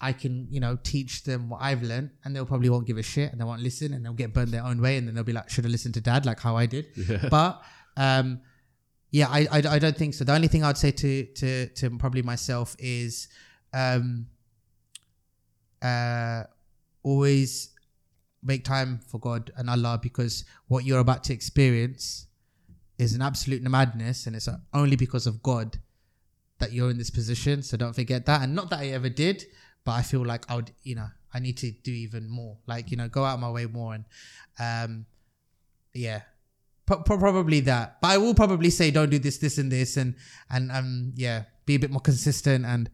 I 0.00 0.12
can, 0.12 0.46
you 0.50 0.60
know, 0.60 0.78
teach 0.82 1.24
them 1.24 1.50
what 1.50 1.60
I've 1.60 1.82
learned 1.82 2.10
and 2.24 2.34
they'll 2.34 2.46
probably 2.46 2.70
won't 2.70 2.86
give 2.86 2.96
a 2.96 3.02
shit 3.02 3.30
and 3.32 3.40
they 3.40 3.44
won't 3.44 3.62
listen 3.62 3.92
and 3.92 4.04
they'll 4.04 4.14
get 4.14 4.32
burned 4.32 4.50
their 4.50 4.64
own 4.64 4.80
way 4.80 4.96
and 4.96 5.06
then 5.06 5.14
they'll 5.14 5.24
be 5.24 5.32
like, 5.32 5.50
should 5.50 5.64
have 5.64 5.72
listened 5.72 5.94
to 5.94 6.00
dad 6.00 6.24
like 6.24 6.40
how 6.40 6.56
I 6.56 6.66
did. 6.66 6.86
But 7.30 7.62
um 7.96 8.40
yeah, 9.10 9.28
I, 9.28 9.46
I 9.50 9.62
I 9.76 9.78
don't 9.78 9.96
think 9.96 10.14
so. 10.14 10.24
The 10.24 10.32
only 10.32 10.48
thing 10.48 10.64
I'd 10.64 10.78
say 10.78 10.92
to 10.92 11.24
to 11.24 11.66
to 11.66 11.90
probably 11.98 12.22
myself 12.22 12.76
is 12.78 13.28
um 13.74 14.26
uh 15.82 16.44
always 17.02 17.72
make 18.42 18.64
time 18.64 19.00
for 19.06 19.18
God 19.18 19.50
and 19.56 19.68
Allah 19.68 19.98
because 20.02 20.44
what 20.68 20.84
you're 20.84 21.00
about 21.00 21.24
to 21.24 21.34
experience 21.34 22.26
is 22.98 23.14
an 23.14 23.22
absolute 23.22 23.62
madness 23.62 24.26
and 24.26 24.36
it's 24.36 24.48
only 24.72 24.96
because 24.96 25.26
of 25.26 25.42
God 25.42 25.78
that 26.58 26.72
you're 26.72 26.90
in 26.90 26.98
this 26.98 27.10
position. 27.10 27.62
So 27.62 27.76
don't 27.76 27.94
forget 27.94 28.26
that. 28.26 28.42
And 28.42 28.54
not 28.54 28.70
that 28.70 28.80
I 28.80 28.88
ever 28.88 29.08
did, 29.08 29.44
but 29.84 29.92
I 29.92 30.02
feel 30.02 30.24
like 30.24 30.50
I 30.50 30.56
would, 30.56 30.70
you 30.82 30.94
know, 30.94 31.08
I 31.32 31.38
need 31.38 31.56
to 31.58 31.70
do 31.70 31.92
even 31.92 32.28
more. 32.28 32.58
Like, 32.66 32.90
you 32.90 32.96
know, 32.96 33.08
go 33.08 33.24
out 33.24 33.40
my 33.40 33.50
way 33.50 33.66
more 33.66 33.94
and 33.94 34.04
um 34.58 35.06
yeah. 35.94 36.22
Pro- 36.86 37.02
pro- 37.02 37.18
probably 37.18 37.60
that. 37.60 38.00
But 38.00 38.08
I 38.08 38.18
will 38.18 38.34
probably 38.34 38.70
say 38.70 38.90
don't 38.90 39.10
do 39.10 39.18
this, 39.18 39.38
this 39.38 39.58
and 39.58 39.70
this 39.70 39.96
and 39.96 40.14
and 40.50 40.70
um 40.72 41.12
yeah, 41.16 41.44
be 41.66 41.76
a 41.76 41.78
bit 41.78 41.90
more 41.90 42.00
consistent 42.00 42.64
and 42.66 42.90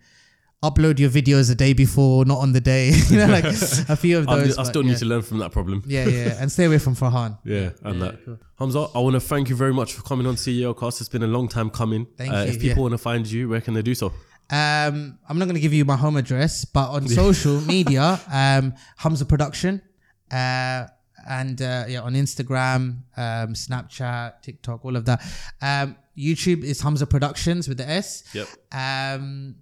upload 0.62 0.98
your 0.98 1.10
videos 1.10 1.50
a 1.50 1.54
day 1.54 1.72
before, 1.72 2.24
not 2.24 2.38
on 2.38 2.52
the 2.52 2.60
day. 2.60 2.90
you 3.10 3.18
know, 3.18 3.26
like 3.26 3.44
a 3.88 3.96
few 3.96 4.18
of 4.18 4.26
those. 4.26 4.58
I 4.58 4.62
still 4.64 4.82
yeah. 4.82 4.90
need 4.90 4.98
to 4.98 5.06
learn 5.06 5.22
from 5.22 5.38
that 5.38 5.52
problem. 5.52 5.82
Yeah, 5.86 6.06
yeah, 6.06 6.36
and 6.40 6.50
stay 6.50 6.64
away 6.64 6.78
from 6.78 6.94
Farhan. 6.94 7.38
Yeah, 7.44 7.70
and 7.82 8.02
that. 8.02 8.14
Humza, 8.58 8.90
I 8.94 8.98
want 8.98 9.14
to 9.14 9.20
thank 9.20 9.48
you 9.48 9.56
very 9.56 9.72
much 9.72 9.92
for 9.92 10.02
coming 10.02 10.26
on 10.26 10.34
CEO 10.34 10.78
Cast. 10.78 11.00
It's 11.00 11.08
been 11.08 11.22
a 11.22 11.28
long 11.28 11.48
time 11.48 11.70
coming. 11.70 12.06
Thank 12.16 12.32
uh, 12.32 12.38
you, 12.38 12.52
If 12.52 12.60
people 12.60 12.78
yeah. 12.78 12.82
want 12.82 12.92
to 12.92 12.98
find 12.98 13.30
you, 13.30 13.48
where 13.48 13.60
can 13.60 13.74
they 13.74 13.82
do 13.82 13.94
so? 13.94 14.12
Um, 14.50 15.18
I'm 15.28 15.38
not 15.38 15.46
going 15.46 15.54
to 15.56 15.60
give 15.60 15.72
you 15.72 15.84
my 15.84 15.96
home 15.96 16.16
address, 16.16 16.64
but 16.64 16.90
on 16.90 17.08
social 17.22 17.60
media, 17.62 18.20
um, 18.30 18.74
Humza 19.00 19.28
Production, 19.28 19.82
uh, 20.30 20.86
and 21.28 21.60
uh, 21.60 21.84
yeah, 21.88 22.00
on 22.02 22.14
Instagram, 22.14 22.98
um, 23.16 23.54
Snapchat, 23.54 24.42
TikTok, 24.42 24.84
all 24.84 24.94
of 24.96 25.04
that. 25.06 25.20
Um, 25.60 25.96
YouTube 26.16 26.62
is 26.62 26.80
Humza 26.80 27.08
Productions 27.10 27.68
with 27.68 27.78
the 27.78 27.88
S. 27.88 28.22
Yep. 28.32 28.46
Um, 28.72 29.56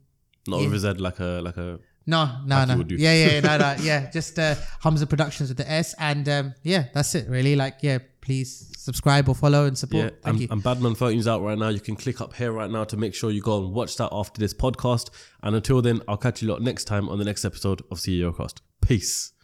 Not 0.47 0.61
Yeah. 0.61 0.69
with 0.69 0.85
a 0.85 0.95
Z, 0.95 1.01
like 1.01 1.19
a 1.21 1.41
like 1.43 1.57
a. 1.57 1.79
no, 2.07 2.41
no, 2.45 2.57
Like 2.57 2.69
no. 2.69 2.77
would. 2.77 2.91
Yeah, 2.93 3.15
yeah, 3.15 3.41
no, 3.41 3.57
no, 3.57 3.77
yeah. 3.83 4.11
Just 4.11 4.39
uh, 4.39 4.55
Humza 4.83 5.09
Productions 5.09 5.49
with 5.49 5.57
the 5.57 5.71
S, 5.71 5.95
and 5.99 6.29
um, 6.29 6.55
yeah, 6.63 6.85
that's 6.93 7.15
it. 7.15 7.29
Really, 7.29 7.57
like, 7.57 7.77
yeah. 7.81 7.99
Please 8.21 8.71
subscribe 8.85 9.29
or 9.31 9.35
follow 9.35 9.65
and 9.65 9.79
support. 9.79 10.05
Yeah, 10.05 10.11
Thank 10.11 10.27
and, 10.27 10.41
you. 10.41 10.49
and 10.51 10.63
Badman 10.63 10.95
13's 10.95 11.27
out 11.27 11.43
right 11.43 11.59
now. 11.59 11.69
You 11.71 11.81
can 11.81 11.97
click 11.97 12.21
up 12.21 12.35
here 12.35 12.53
right 12.53 12.71
now 12.71 12.85
to 12.85 12.97
make 12.99 13.15
sure 13.15 13.31
you 13.31 13.41
go 13.41 13.65
and 13.65 13.73
watch 13.73 13.97
that 13.97 14.11
after 14.13 14.39
this 14.39 14.53
podcast. 14.53 15.09
And 15.43 15.57
until 15.57 15.81
then, 15.81 16.03
I'll 16.07 16.19
catch 16.19 16.43
you 16.43 16.49
lot 16.49 16.61
next 16.61 16.85
time 16.85 17.09
on 17.09 17.19
the 17.19 17.25
next 17.25 17.47
episode 17.47 17.81
of 17.91 17.99
CEO 17.99 18.37
Cast. 18.37 18.61
Peace. 18.83 19.33